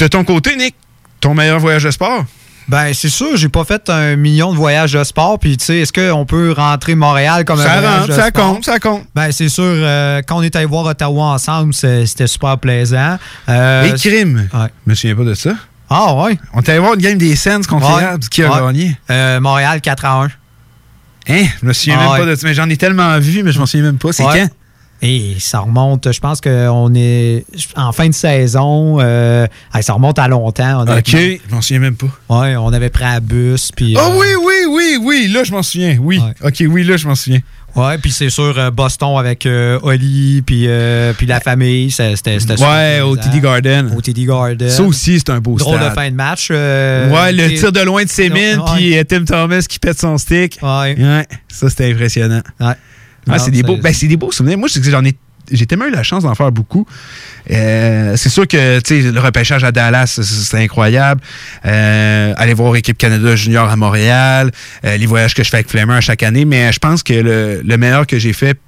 De 0.00 0.06
ton 0.08 0.24
côté, 0.24 0.56
Nick, 0.56 0.74
ton 1.20 1.34
meilleur 1.34 1.60
voyage 1.60 1.84
de 1.84 1.90
sport? 1.90 2.24
Ben, 2.68 2.92
c'est 2.94 3.08
sûr, 3.08 3.36
j'ai 3.36 3.48
pas 3.48 3.64
fait 3.64 3.90
un 3.90 4.14
million 4.16 4.52
de 4.52 4.56
voyages 4.56 4.92
de 4.92 5.02
sport. 5.02 5.38
Puis, 5.40 5.56
tu 5.56 5.64
sais, 5.64 5.78
est-ce 5.80 5.92
qu'on 5.92 6.24
peut 6.24 6.52
rentrer 6.56 6.94
Montréal 6.94 7.44
comme 7.44 7.58
Ça 7.58 7.72
un 7.74 7.80
voyage 7.80 7.94
rentre, 8.00 8.08
de 8.08 8.12
ça 8.14 8.26
sport? 8.28 8.54
compte, 8.54 8.64
ça 8.64 8.78
compte. 8.78 9.02
Ben, 9.14 9.32
c'est 9.32 9.48
sûr, 9.48 9.64
euh, 9.66 10.22
quand 10.26 10.36
on 10.38 10.42
est 10.42 10.54
allé 10.54 10.66
voir 10.66 10.86
Ottawa 10.86 11.24
ensemble, 11.32 11.74
c'était 11.74 12.26
super 12.28 12.58
plaisant. 12.58 13.18
Euh, 13.48 13.84
Et 13.84 13.94
crime. 13.94 14.48
Je 14.52 14.58
me 14.90 14.94
souviens 14.94 15.16
pas 15.16 15.24
de 15.24 15.34
ça. 15.34 15.50
Ah, 15.90 16.14
ouais. 16.14 16.38
On 16.54 16.60
est 16.60 16.68
allé 16.68 16.78
voir 16.78 16.94
une 16.94 17.00
game 17.00 17.18
des 17.18 17.34
Sens 17.34 17.66
contre 17.66 17.98
les 17.98 18.04
Habs. 18.04 18.28
Qui 18.30 18.44
a 18.44 18.52
Ouais. 18.64 18.72
gagné? 19.08 19.40
Montréal 19.40 19.80
4 19.80 20.04
à 20.04 20.22
1. 20.22 20.28
Hein? 21.28 21.44
Je 21.60 21.66
me 21.66 21.72
souviens 21.72 21.96
Ah, 22.00 22.08
même 22.16 22.24
pas 22.24 22.30
de 22.30 22.34
ça. 22.34 22.46
Mais 22.46 22.54
j'en 22.54 22.68
ai 22.68 22.76
tellement 22.76 23.18
vu, 23.18 23.42
mais 23.42 23.52
je 23.52 23.58
m'en 23.58 23.66
souviens 23.66 23.86
même 23.86 23.98
pas. 23.98 24.12
C'est 24.12 24.24
Ouais. 24.24 24.40
quand? 24.40 24.48
Et 25.02 25.36
ça 25.38 25.60
remonte, 25.60 26.12
je 26.12 26.20
pense 26.20 26.42
qu'on 26.42 26.92
est 26.94 27.46
en 27.74 27.90
fin 27.90 28.06
de 28.08 28.12
saison. 28.14 28.98
euh, 29.00 29.46
ça 29.80 29.94
remonte 29.94 30.18
à 30.18 30.28
longtemps. 30.28 30.82
Ok, 30.82 31.06
je 31.08 31.54
m'en 31.54 31.62
souviens 31.62 31.78
même 31.80 31.96
pas. 31.96 32.08
Ouais, 32.28 32.54
on 32.56 32.70
avait 32.70 32.90
pris 32.90 33.04
un 33.04 33.18
bus. 33.20 33.70
Puis, 33.74 33.96
euh, 33.96 34.00
oui, 34.18 34.26
oui, 34.44 34.54
oui, 34.68 34.98
oui, 35.00 35.28
là 35.32 35.42
je 35.42 35.52
m'en 35.52 35.62
souviens. 35.62 35.96
Oui. 36.02 36.20
Ok, 36.44 36.62
oui, 36.68 36.84
là 36.84 36.98
je 36.98 37.06
m'en 37.08 37.14
souviens. 37.14 37.40
Ouais, 37.76 37.98
puis 37.98 38.10
c'est 38.10 38.30
sûr, 38.30 38.58
euh, 38.58 38.70
Boston 38.70 39.16
avec 39.18 39.46
euh, 39.46 39.78
Oli, 39.82 40.42
puis, 40.44 40.64
euh, 40.66 41.12
puis 41.12 41.26
la 41.26 41.40
famille, 41.40 41.90
c'était 41.90 42.38
Ouais, 42.58 43.00
au. 43.00 43.16
TD 43.16 43.40
Garden. 43.40 43.92
Au 43.96 44.00
TD 44.00 44.24
Garden. 44.24 44.68
Ça 44.68 44.82
aussi, 44.82 45.18
c'est 45.18 45.30
un 45.30 45.40
beau 45.40 45.54
Drôle 45.56 45.76
stade. 45.76 45.90
de 45.90 45.94
fin 45.94 46.10
de 46.10 46.16
match. 46.16 46.48
euh, 46.50 47.08
ouais, 47.10 47.32
le 47.32 47.54
tir 47.56 47.70
de 47.72 47.80
loin 47.80 48.02
de 48.04 48.08
Ouais. 48.58 48.64
puis 48.76 49.04
Tim 49.06 49.24
Thomas 49.24 49.62
qui 49.68 49.78
pète 49.78 49.98
son 50.00 50.18
stick. 50.18 50.58
Ouais. 50.62 50.96
ça, 51.48 51.68
c'était 51.68 51.90
impressionnant. 51.92 52.42
Ouais. 52.58 52.74
C'est 53.38 53.50
des 53.50 53.62
beaux, 53.62 53.76
ben, 53.76 53.92
des 54.08 54.16
beaux 54.16 54.32
souvenirs. 54.32 54.58
Moi, 54.58 54.68
j'en 54.90 55.04
ai, 55.04 55.14
j'ai 55.50 55.66
tellement 55.66 55.86
eu 55.86 55.90
la 55.90 56.02
chance 56.02 56.22
d'en 56.22 56.34
faire 56.34 56.52
beaucoup. 56.52 56.86
Euh, 57.50 58.16
c'est 58.16 58.28
sûr 58.28 58.46
que 58.46 58.80
le 59.12 59.18
repêchage 59.20 59.64
à 59.64 59.72
Dallas, 59.72 60.18
c'est- 60.22 60.56
incroyable. 60.56 61.20
Euh, 61.64 62.32
aller 62.36 62.54
voir 62.54 62.76
Équipe 62.76 62.98
Canada 62.98 63.34
Junior 63.36 63.68
à 63.70 63.76
Montréal, 63.76 64.50
euh, 64.84 64.96
les 64.96 65.06
voyages 65.06 65.34
que 65.34 65.42
je 65.42 65.48
fais 65.48 65.58
avec 65.58 65.68
Flemmer 65.70 65.94
à 65.94 66.00
chaque 66.00 66.22
année. 66.22 66.44
Mais 66.44 66.72
je 66.72 66.78
pense 66.78 67.02
que 67.02 67.12
le, 67.14 67.62
le 67.64 67.76
meilleur 67.76 68.06
que 68.06 68.18
j'ai 68.18 68.32
fait, 68.32 68.58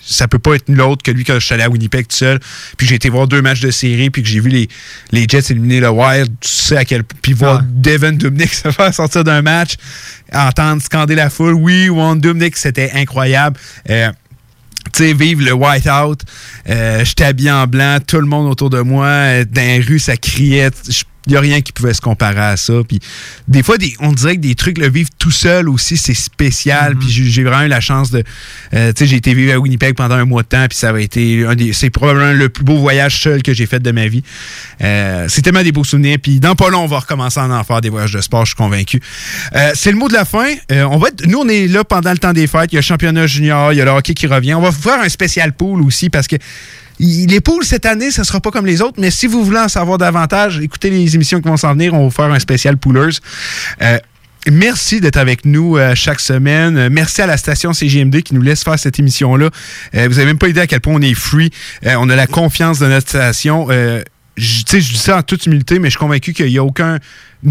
ça 0.00 0.26
peut 0.26 0.38
pas 0.38 0.54
être 0.54 0.68
l'autre 0.68 1.02
que 1.02 1.10
lui 1.10 1.22
quand 1.24 1.34
je 1.34 1.44
suis 1.44 1.52
allé 1.54 1.64
à 1.64 1.68
Winnipeg 1.68 2.06
tout 2.08 2.16
seul. 2.16 2.40
Puis 2.78 2.86
j'ai 2.86 2.94
été 2.94 3.10
voir 3.10 3.28
deux 3.28 3.42
matchs 3.42 3.60
de 3.60 3.70
série, 3.70 4.08
puis 4.10 4.22
que 4.22 4.28
j'ai 4.28 4.40
vu 4.40 4.48
les, 4.48 4.68
les 5.12 5.26
Jets 5.28 5.50
éliminer 5.50 5.80
le 5.80 5.90
Wild. 5.90 6.28
Tu 6.40 6.48
sais 6.48 6.76
à 6.78 6.84
quel 6.84 7.04
Puis 7.04 7.34
voir 7.34 7.62
Devin 7.62 8.12
Dubnik 8.12 8.52
se 8.54 8.70
faire 8.70 8.92
sortir 8.94 9.22
d'un 9.22 9.42
match, 9.42 9.74
entendre 10.32 10.80
scander 10.82 11.14
la 11.14 11.28
foule. 11.30 11.52
Oui, 11.54 11.90
One 11.90 12.20
Dubnik, 12.20 12.56
c'était 12.56 12.90
incroyable. 12.94 13.58
Euh, 13.90 14.10
sais, 14.92 15.12
vivre 15.12 15.44
le 15.44 15.52
white-out. 15.52 16.20
Euh, 16.68 17.04
J'étais 17.04 17.24
habillé 17.24 17.50
en 17.50 17.66
blanc, 17.66 17.98
tout 18.06 18.20
le 18.20 18.26
monde 18.26 18.50
autour 18.50 18.70
de 18.70 18.80
moi. 18.80 19.06
euh, 19.06 19.44
Dans 19.44 19.62
les 19.62 19.80
rues, 19.80 19.98
ça 19.98 20.16
criait. 20.16 20.70
Il 21.28 21.32
n'y 21.32 21.36
a 21.36 21.40
rien 21.40 21.60
qui 21.60 21.72
pouvait 21.72 21.94
se 21.94 22.00
comparer 22.00 22.40
à 22.40 22.56
ça. 22.56 22.72
Puis 22.88 22.98
des 23.46 23.62
fois, 23.62 23.78
des, 23.78 23.94
on 24.00 24.12
dirait 24.12 24.36
que 24.36 24.40
des 24.40 24.54
trucs, 24.54 24.78
le 24.78 24.88
vivre 24.88 25.10
tout 25.18 25.30
seul 25.30 25.68
aussi, 25.68 25.96
c'est 25.96 26.14
spécial. 26.14 26.96
Puis 26.96 27.08
j'ai 27.10 27.44
vraiment 27.44 27.62
eu 27.64 27.68
la 27.68 27.80
chance 27.80 28.10
de. 28.10 28.24
euh, 28.74 28.92
tu 28.94 29.04
sais, 29.04 29.06
j'ai 29.06 29.16
été 29.16 29.34
vivre 29.34 29.52
à 29.54 29.58
Winnipeg 29.58 29.94
pendant 29.94 30.14
un 30.14 30.24
mois 30.24 30.42
de 30.42 30.48
temps, 30.48 30.66
puis 30.68 30.76
ça 30.78 30.90
a 30.90 30.98
été 30.98 31.44
un 31.46 31.54
des. 31.54 31.72
C'est 31.74 31.90
probablement 31.90 32.32
le 32.32 32.48
plus 32.48 32.64
beau 32.64 32.78
voyage 32.78 33.20
seul 33.20 33.42
que 33.42 33.52
j'ai 33.54 33.66
fait 33.66 33.80
de 33.80 33.90
ma 33.92 34.08
vie. 34.08 34.22
Euh, 34.82 35.26
c'est 35.28 35.42
tellement 35.42 35.62
des 35.62 35.70
beaux 35.72 35.84
souvenirs. 35.84 36.16
Puis 36.22 36.40
dans 36.40 36.54
pas 36.54 36.70
long, 36.70 36.80
on 36.84 36.86
va 36.86 37.00
recommencer 37.00 37.38
à 37.40 37.44
en 37.46 37.62
faire 37.64 37.80
des 37.80 37.90
voyages 37.90 38.12
de 38.12 38.20
sport, 38.20 38.44
je 38.46 38.50
suis 38.52 38.56
convaincu. 38.56 39.00
Euh, 39.54 39.72
c'est 39.74 39.92
le 39.92 39.98
mot 39.98 40.08
de 40.08 40.14
la 40.14 40.24
fin. 40.24 40.48
On 40.70 40.96
va 40.98 41.08
être- 41.08 41.26
nous, 41.26 41.38
on 41.38 41.48
est 41.48 41.66
là 41.66 41.84
pendant 41.84 42.10
le 42.12 42.18
temps 42.18 42.32
des 42.32 42.46
fêtes. 42.46 42.72
Il 42.72 42.76
y 42.76 42.78
a 42.78 42.80
le 42.80 42.84
championnat 42.86 43.26
junior, 43.26 43.72
il 43.72 43.76
y 43.76 43.80
a 43.80 43.84
le 43.84 43.90
hockey 43.90 44.14
qui 44.14 44.26
revient. 44.26 44.54
On 44.54 44.62
va 44.62 44.72
faire 44.72 45.00
un 45.00 45.08
spécial 45.08 45.52
pool 45.52 45.82
aussi 45.82 46.08
parce 46.08 46.26
que 46.26 46.36
les 47.00 47.40
poules 47.40 47.64
cette 47.64 47.86
année, 47.86 48.10
ça 48.10 48.24
sera 48.24 48.40
pas 48.40 48.50
comme 48.50 48.66
les 48.66 48.82
autres, 48.82 49.00
mais 49.00 49.10
si 49.10 49.26
vous 49.26 49.44
voulez 49.44 49.58
en 49.60 49.68
savoir 49.68 49.98
davantage, 49.98 50.58
écoutez 50.60 50.90
les 50.90 51.14
émissions 51.14 51.40
qui 51.40 51.48
vont 51.48 51.56
s'en 51.56 51.72
venir. 51.72 51.94
On 51.94 52.08
va 52.08 52.10
faire 52.10 52.32
un 52.32 52.38
spécial 52.38 52.76
poolers. 52.76 53.18
Euh, 53.82 53.98
Merci 54.50 55.00
d'être 55.00 55.18
avec 55.18 55.44
nous 55.44 55.76
euh, 55.76 55.94
chaque 55.94 56.20
semaine. 56.20 56.88
Merci 56.88 57.20
à 57.20 57.26
la 57.26 57.36
station 57.36 57.74
CGMD 57.74 58.22
qui 58.22 58.34
nous 58.34 58.40
laisse 58.40 58.62
faire 58.64 58.78
cette 58.78 58.98
émission-là. 58.98 59.50
Euh, 59.94 60.08
vous 60.08 60.18
avez 60.18 60.26
même 60.26 60.38
pas 60.38 60.48
idée 60.48 60.60
à 60.60 60.66
quel 60.66 60.80
point 60.80 60.94
on 60.94 61.02
est 61.02 61.12
free. 61.12 61.50
Euh, 61.84 61.96
on 61.98 62.08
a 62.08 62.16
la 62.16 62.26
confiance 62.26 62.78
de 62.78 62.86
notre 62.86 63.08
station. 63.08 63.66
Je- 63.68 64.02
je 64.36 64.78
dis 64.78 64.96
ça 64.96 65.18
en 65.18 65.22
toute 65.22 65.44
humilité, 65.44 65.78
mais 65.80 65.88
je 65.88 65.92
suis 65.92 65.98
convaincu 65.98 66.32
qu'il 66.32 66.46
n'y 66.46 66.56
a 66.56 66.64
aucun 66.64 66.98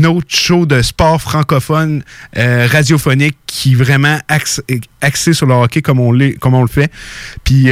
autre 0.06 0.28
show 0.30 0.66
de 0.66 0.82
sport 0.82 1.22
francophone 1.22 2.04
radiophonique 2.36 3.38
qui 3.46 3.74
est 3.74 3.76
vraiment 3.76 4.18
axe- 4.28 4.62
axé 5.02 5.34
sur 5.34 5.46
le 5.46 5.54
hockey 5.54 5.82
comme 5.82 6.00
on, 6.00 6.12
le 6.12 6.34
fait. 6.68 6.90
Puis 7.44 7.68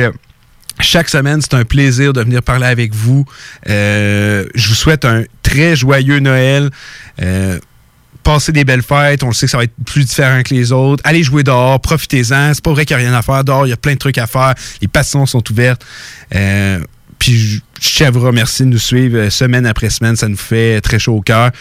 chaque 0.79 1.09
semaine, 1.09 1.41
c'est 1.41 1.53
un 1.53 1.63
plaisir 1.63 2.13
de 2.13 2.21
venir 2.21 2.43
parler 2.43 2.65
avec 2.65 2.93
vous. 2.93 3.25
Euh, 3.69 4.45
je 4.55 4.69
vous 4.69 4.75
souhaite 4.75 5.05
un 5.05 5.23
très 5.41 5.75
joyeux 5.75 6.19
Noël. 6.19 6.69
Euh, 7.21 7.59
passez 8.23 8.51
des 8.51 8.65
belles 8.65 8.81
fêtes. 8.81 9.23
On 9.23 9.27
le 9.27 9.33
sait 9.33 9.45
que 9.45 9.51
ça 9.51 9.57
va 9.57 9.63
être 9.63 9.75
plus 9.85 10.03
différent 10.03 10.41
que 10.43 10.53
les 10.53 10.71
autres. 10.71 11.01
Allez 11.05 11.23
jouer 11.23 11.43
dehors, 11.43 11.79
profitez-en. 11.79 12.53
C'est 12.53 12.63
pas 12.63 12.71
vrai 12.71 12.85
qu'il 12.85 12.97
n'y 12.97 13.03
a 13.03 13.07
rien 13.07 13.17
à 13.17 13.21
faire 13.21 13.43
dehors. 13.43 13.65
Il 13.65 13.69
y 13.69 13.73
a 13.73 13.77
plein 13.77 13.93
de 13.93 13.99
trucs 13.99 14.17
à 14.17 14.27
faire. 14.27 14.53
Les 14.81 14.87
passions 14.87 15.25
sont 15.25 15.43
ouvertes. 15.49 15.85
Euh, 16.35 16.79
puis 17.19 17.37
je 17.37 17.61
tiens 17.79 18.07
à 18.07 18.11
vous 18.11 18.21
remercier 18.21 18.65
de 18.65 18.71
nous 18.71 18.79
suivre 18.79 19.29
semaine 19.29 19.65
après 19.65 19.89
semaine. 19.89 20.15
Ça 20.15 20.27
nous 20.27 20.37
fait 20.37 20.81
très 20.81 20.99
chaud 20.99 21.15
au 21.15 21.21
cœur. 21.21 21.51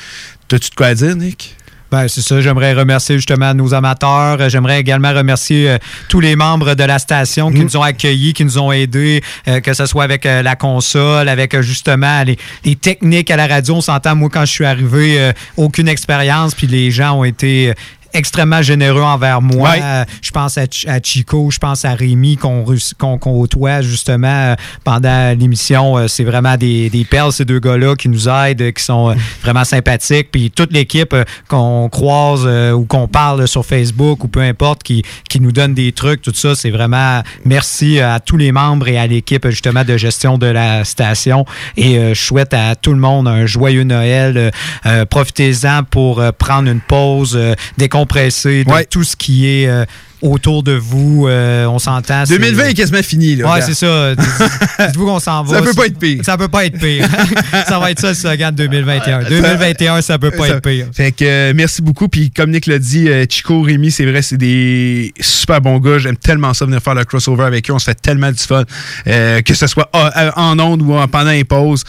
T'as-tu 0.48 0.70
de 0.70 0.74
quoi 0.74 0.88
à 0.88 0.94
dire, 0.94 1.14
Nick? 1.14 1.56
Ben, 1.94 2.08
c'est 2.08 2.22
ça. 2.22 2.40
J'aimerais 2.40 2.72
remercier 2.72 3.14
justement 3.14 3.54
nos 3.54 3.72
amateurs. 3.72 4.48
J'aimerais 4.48 4.80
également 4.80 5.14
remercier 5.14 5.70
euh, 5.70 5.78
tous 6.08 6.18
les 6.18 6.34
membres 6.34 6.74
de 6.74 6.82
la 6.82 6.98
station 6.98 7.52
qui 7.52 7.60
nous 7.60 7.76
ont 7.76 7.82
accueillis, 7.82 8.32
qui 8.32 8.44
nous 8.44 8.58
ont 8.58 8.72
aidés, 8.72 9.22
euh, 9.46 9.60
que 9.60 9.72
ce 9.74 9.86
soit 9.86 10.02
avec 10.02 10.26
euh, 10.26 10.42
la 10.42 10.56
console, 10.56 11.28
avec 11.28 11.60
justement 11.60 12.24
les, 12.24 12.36
les 12.64 12.74
techniques 12.74 13.30
à 13.30 13.36
la 13.36 13.46
radio. 13.46 13.76
On 13.76 13.80
s'entend, 13.80 14.16
moi, 14.16 14.28
quand 14.28 14.44
je 14.44 14.50
suis 14.50 14.64
arrivé, 14.64 15.30
aucune 15.56 15.86
expérience, 15.86 16.56
puis 16.56 16.66
les 16.66 16.90
gens 16.90 17.20
ont 17.20 17.22
été 17.22 17.72
extrêmement 18.14 18.62
généreux 18.62 19.02
envers 19.02 19.42
moi. 19.42 19.72
Euh, 19.80 20.04
je 20.22 20.30
pense 20.30 20.56
à, 20.56 20.62
Ch- 20.62 20.86
à 20.88 21.00
Chico, 21.02 21.50
je 21.50 21.58
pense 21.58 21.84
à 21.84 21.94
Rémi 21.94 22.36
qu'on 22.36 22.64
qu'on 22.98 23.18
côtoie 23.18 23.82
justement 23.82 24.28
euh, 24.28 24.54
pendant 24.84 25.36
l'émission. 25.38 25.98
Euh, 25.98 26.08
c'est 26.08 26.24
vraiment 26.24 26.56
des, 26.56 26.88
des 26.90 27.04
perles, 27.04 27.32
ces 27.32 27.44
deux 27.44 27.58
gars-là 27.58 27.96
qui 27.96 28.08
nous 28.08 28.28
aident, 28.28 28.72
qui 28.72 28.82
sont 28.82 29.14
vraiment 29.42 29.64
sympathiques. 29.64 30.30
Puis 30.30 30.50
toute 30.50 30.72
l'équipe 30.72 31.14
qu'on 31.48 31.88
croise 31.90 32.46
ou 32.74 32.84
qu'on 32.84 33.08
parle 33.08 33.46
sur 33.48 33.66
Facebook 33.66 34.24
ou 34.24 34.28
peu 34.28 34.40
importe, 34.40 34.82
qui, 34.82 35.02
qui 35.28 35.40
nous 35.40 35.52
donne 35.52 35.74
des 35.74 35.92
trucs, 35.92 36.22
tout 36.22 36.32
ça, 36.34 36.54
c'est 36.54 36.70
vraiment 36.70 37.22
merci 37.44 38.00
à 38.00 38.20
tous 38.20 38.36
les 38.36 38.52
membres 38.52 38.88
et 38.88 38.96
à 38.98 39.06
l'équipe 39.06 39.48
justement 39.50 39.84
de 39.84 39.96
gestion 39.96 40.38
de 40.38 40.46
la 40.46 40.84
station. 40.84 41.44
Et 41.76 41.98
euh, 41.98 42.14
je 42.14 42.22
souhaite 42.22 42.54
à 42.54 42.76
tout 42.76 42.92
le 42.92 43.00
monde 43.00 43.26
un 43.28 43.46
joyeux 43.46 43.82
Noël. 43.84 44.52
Euh, 44.86 45.04
Profitez-en 45.06 45.82
pour 45.84 46.22
prendre 46.38 46.70
une 46.70 46.80
pause, 46.80 47.38
décompresser 47.76 48.03
de 48.64 48.84
tout 48.84 49.04
ce 49.04 49.16
qui 49.16 49.46
est 49.48 49.66
euh, 49.68 49.84
autour 50.24 50.62
de 50.62 50.72
vous. 50.72 51.26
Euh, 51.28 51.66
on 51.66 51.78
s'entend. 51.78 52.24
c'est- 52.26 52.34
2020 52.38 52.66
est 52.68 52.74
quasiment 52.74 53.02
fini. 53.02 53.36
Là, 53.36 53.52
Ouais, 53.52 53.60
c'est 53.60 53.74
ça. 53.74 54.14
Dites- 54.14 54.26
Dites-vous 54.86 55.06
qu'on 55.06 55.20
s'en 55.20 55.42
va. 55.44 55.58
Ça 55.58 55.62
peut 55.62 55.74
pas 55.74 55.86
être 55.86 55.98
pire. 55.98 56.24
Ça 56.24 56.36
peut 56.38 56.48
pas 56.48 56.64
être 56.64 56.78
pire. 56.78 57.06
ça 57.68 57.78
va 57.78 57.90
être 57.90 58.00
ça 58.00 58.08
le 58.08 58.14
slogan 58.14 58.54
de 58.54 58.66
2021. 58.66 59.22
2021, 59.24 60.00
ça 60.02 60.18
peut 60.18 60.30
pas 60.30 60.48
Ça- 60.48 60.54
être 60.54 60.62
pire. 60.62 60.86
Fait 60.92 61.12
que 61.12 61.24
euh, 61.24 61.52
merci 61.54 61.82
beaucoup. 61.82 62.08
Puis 62.08 62.30
comme 62.30 62.50
Nick 62.50 62.66
l'a 62.66 62.78
dit, 62.78 63.08
euh, 63.08 63.26
Chico, 63.28 63.60
Rémi, 63.62 63.90
c'est 63.90 64.06
vrai, 64.06 64.22
c'est 64.22 64.36
des 64.38 65.12
super 65.20 65.60
bons 65.60 65.78
gars. 65.78 65.98
J'aime 65.98 66.16
tellement 66.16 66.54
ça 66.54 66.64
venir 66.64 66.80
faire 66.80 66.94
le 66.94 67.04
crossover 67.04 67.44
avec 67.44 67.68
eux. 67.68 67.72
On 67.74 67.78
se 67.78 67.84
fait 67.84 67.94
tellement 68.00 68.32
du 68.32 68.38
fun. 68.42 68.64
Euh, 69.06 69.42
que 69.42 69.52
ce 69.54 69.66
soit 69.66 69.90
en 70.36 70.58
ondes 70.58 70.82
ou 70.82 70.94
en- 70.94 71.06
pendant 71.08 71.30
les 71.32 71.44
pauses. 71.44 71.84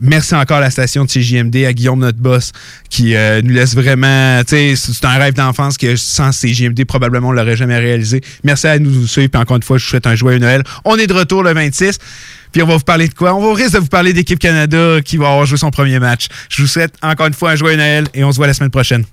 Merci 0.00 0.34
encore 0.34 0.58
à 0.58 0.60
la 0.60 0.70
station 0.70 1.04
de 1.04 1.10
CJMD, 1.10 1.64
à 1.64 1.72
Guillaume, 1.72 2.00
notre 2.00 2.18
boss, 2.18 2.52
qui 2.90 3.14
nous 3.42 3.54
laisse 3.54 3.74
vraiment. 3.74 4.40
Tu 4.46 4.74
sais, 4.76 4.92
c'est 4.92 5.04
un 5.06 5.16
rêve 5.18 5.34
d'enfance 5.34 5.78
que 5.78 5.96
sans 5.96 6.30
CJMD, 6.32 6.84
probablement, 6.84 7.13
on 7.22 7.32
l'aurait 7.32 7.56
jamais 7.56 7.78
réalisé. 7.78 8.20
Merci 8.42 8.66
à 8.66 8.78
nous 8.78 9.06
suivre. 9.06 9.30
Puis 9.30 9.40
encore 9.40 9.56
une 9.56 9.62
fois, 9.62 9.78
je 9.78 9.84
vous 9.84 9.90
souhaite 9.90 10.06
un 10.06 10.14
joyeux 10.14 10.38
Noël. 10.38 10.62
On 10.84 10.96
est 10.96 11.06
de 11.06 11.12
retour 11.12 11.42
le 11.42 11.52
26. 11.52 11.98
Puis 12.52 12.62
on 12.62 12.66
va 12.66 12.76
vous 12.76 12.84
parler 12.84 13.08
de 13.08 13.14
quoi? 13.14 13.34
On 13.34 13.46
va 13.46 13.54
risque 13.54 13.74
de 13.74 13.78
vous 13.78 13.86
parler 13.86 14.12
d'équipe 14.12 14.38
Canada 14.38 15.00
qui 15.04 15.16
va 15.16 15.28
avoir 15.28 15.44
joué 15.44 15.58
son 15.58 15.70
premier 15.70 15.98
match. 15.98 16.28
Je 16.48 16.62
vous 16.62 16.68
souhaite 16.68 16.94
encore 17.02 17.26
une 17.26 17.34
fois 17.34 17.50
un 17.50 17.56
joyeux 17.56 17.76
Noël 17.76 18.06
et 18.14 18.24
on 18.24 18.32
se 18.32 18.36
voit 18.36 18.46
la 18.46 18.54
semaine 18.54 18.70
prochaine. 18.70 19.04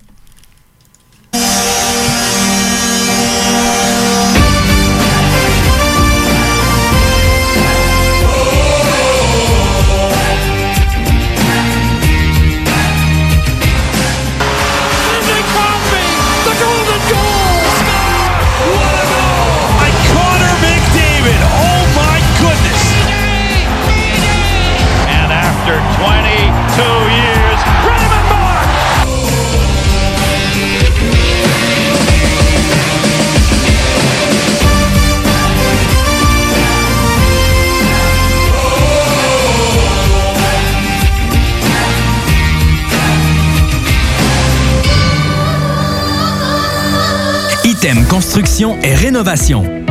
Construction 48.08 48.78
et 48.84 48.94
Rénovation. 48.94 49.81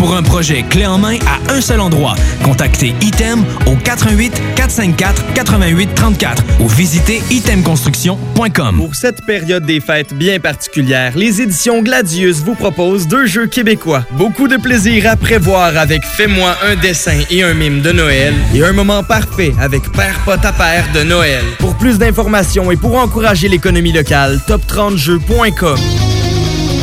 Pour 0.00 0.16
un 0.16 0.22
projet 0.22 0.62
clé 0.62 0.86
en 0.86 0.96
main 0.96 1.18
à 1.26 1.52
un 1.52 1.60
seul 1.60 1.78
endroit, 1.78 2.14
contactez 2.42 2.94
Item 3.02 3.44
au 3.66 3.76
88 3.76 4.32
454 4.56 5.34
88 5.34 5.94
34 5.94 6.42
ou 6.60 6.68
visitez 6.68 7.20
itemconstruction.com. 7.30 8.76
Pour 8.78 8.94
cette 8.94 9.26
période 9.26 9.66
des 9.66 9.80
fêtes 9.80 10.14
bien 10.14 10.40
particulière, 10.40 11.12
les 11.16 11.42
éditions 11.42 11.82
Gladius 11.82 12.38
vous 12.38 12.54
proposent 12.54 13.08
deux 13.08 13.26
jeux 13.26 13.46
québécois. 13.46 14.06
Beaucoup 14.12 14.48
de 14.48 14.56
plaisir 14.56 15.06
à 15.06 15.16
prévoir 15.16 15.76
avec 15.76 16.02
Fais-moi 16.02 16.56
un 16.66 16.76
dessin 16.76 17.20
et 17.30 17.42
un 17.42 17.52
mime 17.52 17.82
de 17.82 17.92
Noël 17.92 18.32
et 18.54 18.64
un 18.64 18.72
moment 18.72 19.02
parfait 19.02 19.52
avec 19.60 19.92
Père 19.92 20.18
Pot 20.24 20.42
à 20.42 20.52
Père 20.52 20.86
de 20.94 21.02
Noël. 21.02 21.44
Pour 21.58 21.76
plus 21.76 21.98
d'informations 21.98 22.70
et 22.70 22.76
pour 22.76 22.96
encourager 22.96 23.48
l'économie 23.48 23.92
locale, 23.92 24.40
top30jeux.com. 24.48 25.78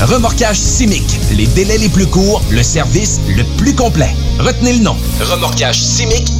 Remorquage 0.00 0.56
Simic. 0.56 1.04
Les 1.32 1.46
délais 1.46 1.78
les 1.78 1.88
plus 1.88 2.06
courts, 2.06 2.42
le 2.50 2.62
service 2.62 3.20
le 3.36 3.42
plus 3.56 3.74
complet. 3.74 4.10
Retenez 4.38 4.74
le 4.74 4.84
nom. 4.84 4.96
Remorquage 5.20 5.80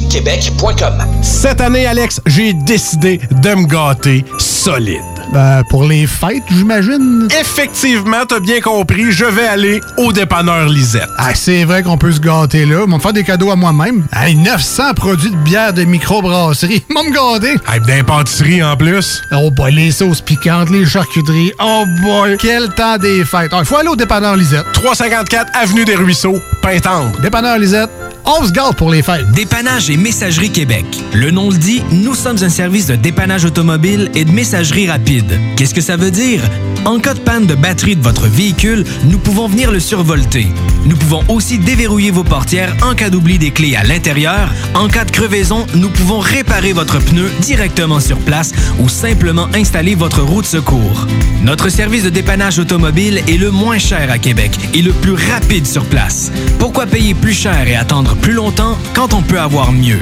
Québec.com. 0.09 1.05
Cette 1.21 1.61
année, 1.61 1.85
Alex, 1.85 2.21
j'ai 2.25 2.53
décidé 2.53 3.19
de 3.31 3.55
me 3.55 3.65
gâter 3.65 4.23
solide. 4.37 5.18
Ben, 5.31 5.63
pour 5.69 5.83
les 5.83 6.07
fêtes, 6.07 6.43
j'imagine. 6.49 7.27
Effectivement, 7.39 8.25
t'as 8.27 8.39
bien 8.39 8.61
compris, 8.61 9.11
je 9.11 9.25
vais 9.25 9.45
aller 9.47 9.79
au 9.97 10.11
dépanneur 10.11 10.67
Lisette. 10.67 11.07
Ah, 11.17 11.35
c'est 11.35 11.65
vrai 11.65 11.83
qu'on 11.83 11.97
peut 11.99 12.11
se 12.11 12.19
gâter 12.19 12.65
là. 12.65 12.83
Ils 12.87 12.91
me 12.91 12.99
faire 12.99 13.13
des 13.13 13.23
cadeaux 13.23 13.51
à 13.51 13.55
moi-même. 13.55 14.05
Hey, 14.11 14.35
900 14.35 14.93
produits 14.95 15.29
de 15.29 15.35
bière 15.37 15.73
de 15.73 15.83
microbrasserie. 15.83 16.83
Ils 16.89 16.93
vont 16.95 17.03
me 17.03 17.11
gâter. 17.13 17.57
Hey, 17.71 17.79
d'impantisserie 17.85 18.63
en 18.63 18.75
plus. 18.75 19.21
Oh 19.31 19.51
boy, 19.51 19.71
les 19.73 19.91
sauces 19.91 20.21
piquantes, 20.21 20.71
les 20.71 20.85
charcuteries. 20.85 21.51
Oh 21.63 21.83
boy, 22.01 22.35
quel 22.39 22.69
temps 22.69 22.97
des 22.97 23.23
fêtes. 23.23 23.51
Il 23.57 23.65
faut 23.65 23.77
aller 23.77 23.89
au 23.89 23.95
dépanneur 23.95 24.35
Lisette. 24.35 24.65
354 24.73 25.51
Avenue 25.53 25.85
des 25.85 25.95
Ruisseaux, 25.95 26.39
Pintendre. 26.63 27.11
Dépanneur 27.21 27.59
Lisette, 27.59 27.89
on 28.25 28.43
se 28.45 28.51
gâte 28.51 28.75
pour 28.77 28.89
les 28.89 29.03
fêtes. 29.03 29.29
Dépannage 29.31 29.89
et 29.89 29.97
Messagerie 29.97 30.51
Québec. 30.51 30.85
Le 31.13 31.29
nom 31.31 31.49
le 31.51 31.57
dit, 31.57 31.83
nous 31.91 32.15
sommes 32.15 32.37
un 32.41 32.49
service 32.49 32.87
de 32.87 32.95
dépannage 32.95 33.45
automobile 33.45 34.09
et 34.15 34.25
de 34.25 34.31
messagerie 34.31 34.89
rapide. 34.89 35.18
Qu'est-ce 35.55 35.73
que 35.73 35.81
ça 35.81 35.97
veut 35.97 36.11
dire? 36.11 36.41
En 36.85 36.99
cas 36.99 37.13
de 37.13 37.19
panne 37.19 37.45
de 37.45 37.55
batterie 37.55 37.95
de 37.95 38.01
votre 38.01 38.27
véhicule, 38.27 38.85
nous 39.05 39.17
pouvons 39.17 39.47
venir 39.47 39.71
le 39.71 39.79
survolter. 39.79 40.47
Nous 40.85 40.95
pouvons 40.95 41.23
aussi 41.27 41.57
déverrouiller 41.57 42.11
vos 42.11 42.23
portières 42.23 42.75
en 42.81 42.95
cas 42.95 43.09
d'oubli 43.09 43.37
des 43.37 43.51
clés 43.51 43.75
à 43.75 43.83
l'intérieur. 43.83 44.51
En 44.73 44.87
cas 44.87 45.05
de 45.05 45.11
crevaison, 45.11 45.65
nous 45.75 45.89
pouvons 45.89 46.19
réparer 46.19 46.73
votre 46.73 46.99
pneu 46.99 47.29
directement 47.41 47.99
sur 47.99 48.17
place 48.17 48.53
ou 48.79 48.87
simplement 48.87 49.47
installer 49.53 49.95
votre 49.95 50.21
roue 50.21 50.41
de 50.41 50.47
secours. 50.47 51.07
Notre 51.43 51.69
service 51.69 52.03
de 52.03 52.09
dépannage 52.09 52.59
automobile 52.59 53.21
est 53.27 53.37
le 53.37 53.51
moins 53.51 53.77
cher 53.77 54.09
à 54.09 54.17
Québec 54.17 54.51
et 54.73 54.81
le 54.81 54.91
plus 54.91 55.13
rapide 55.13 55.67
sur 55.67 55.85
place. 55.85 56.31
Pourquoi 56.59 56.85
payer 56.85 57.13
plus 57.13 57.33
cher 57.33 57.67
et 57.67 57.75
attendre 57.75 58.15
plus 58.15 58.33
longtemps 58.33 58.77
quand 58.93 59.13
on 59.13 59.21
peut 59.21 59.39
avoir 59.39 59.71
mieux? 59.71 60.01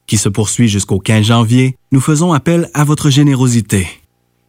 qui 0.11 0.17
se 0.17 0.27
poursuit 0.27 0.67
jusqu'au 0.67 0.99
15 0.99 1.23
janvier, 1.23 1.77
nous 1.93 2.01
faisons 2.01 2.33
appel 2.33 2.69
à 2.73 2.83
votre 2.83 3.09
générosité. 3.09 3.87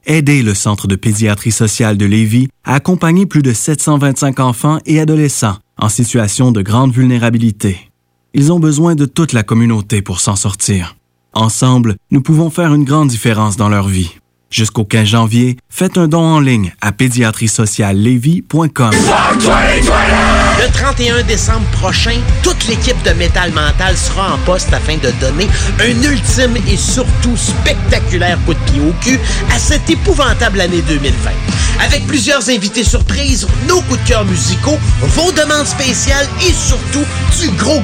Aidez 0.07 0.43
le 0.43 0.55
Centre 0.55 0.89
de 0.89 0.97
pédiatrie 0.97 1.53
sociale 1.53 1.97
de 1.97 2.05
Lévis 2.05 2.49
à 2.65 2.75
accompagner 2.75 3.27
plus 3.27 3.43
de 3.43 3.53
725 3.53 4.41
enfants 4.41 4.81
et 4.87 4.99
adolescents 4.99 5.59
en 5.79 5.89
situation 5.89 6.51
de 6.51 6.63
grande 6.63 6.93
vulnérabilité. 6.93 7.93
Ils 8.35 8.51
ont 8.51 8.59
besoin 8.59 8.97
de 8.97 9.05
toute 9.05 9.33
la 9.33 9.45
communauté 9.45 10.03
pour 10.03 10.19
s'en 10.19 10.35
sortir. 10.35 10.97
Ensemble, 11.33 11.95
nous 12.11 12.23
pouvons 12.23 12.51
faire 12.51 12.75
une 12.75 12.83
grande 12.83 13.07
différence 13.07 13.57
dans 13.57 13.69
leur 13.69 13.87
vie. 13.87 14.11
Jusqu'au 14.51 14.85
15 14.85 15.07
janvier, 15.07 15.59
faites 15.69 15.97
un 15.97 16.09
don 16.09 16.25
en 16.25 16.41
ligne 16.41 16.75
à 16.81 16.91
pédiatriesociallevy.com. 16.91 18.91
Le 20.63 20.71
31 20.71 21.23
décembre 21.25 21.67
prochain, 21.73 22.21
toute 22.45 22.69
l'équipe 22.69 23.03
de 23.03 23.11
Métal 23.15 23.51
Mental 23.51 23.97
sera 23.97 24.35
en 24.35 24.39
poste 24.39 24.73
afin 24.73 24.97
de 24.97 25.11
donner 25.21 25.49
un 25.81 26.03
ultime 26.09 26.57
et 26.69 26.77
surtout 26.77 27.37
spectaculaire 27.37 28.39
coup 28.47 28.55
de 28.55 28.71
pied 28.71 28.81
au 28.81 28.93
cul 29.03 29.19
à 29.53 29.59
cette 29.59 29.91
épouvantable 29.91 30.61
année 30.61 30.83
2020. 30.83 31.31
Avec 31.85 32.07
plusieurs 32.07 32.49
invités 32.49 32.85
surprises, 32.85 33.45
nos 33.67 33.81
coups 33.83 34.01
de 34.05 34.09
cœur 34.09 34.25
musicaux, 34.25 34.79
vos 35.01 35.33
demandes 35.33 35.67
spéciales 35.67 36.29
et 36.47 36.53
surtout 36.53 37.05
du 37.41 37.51
gros 37.57 37.81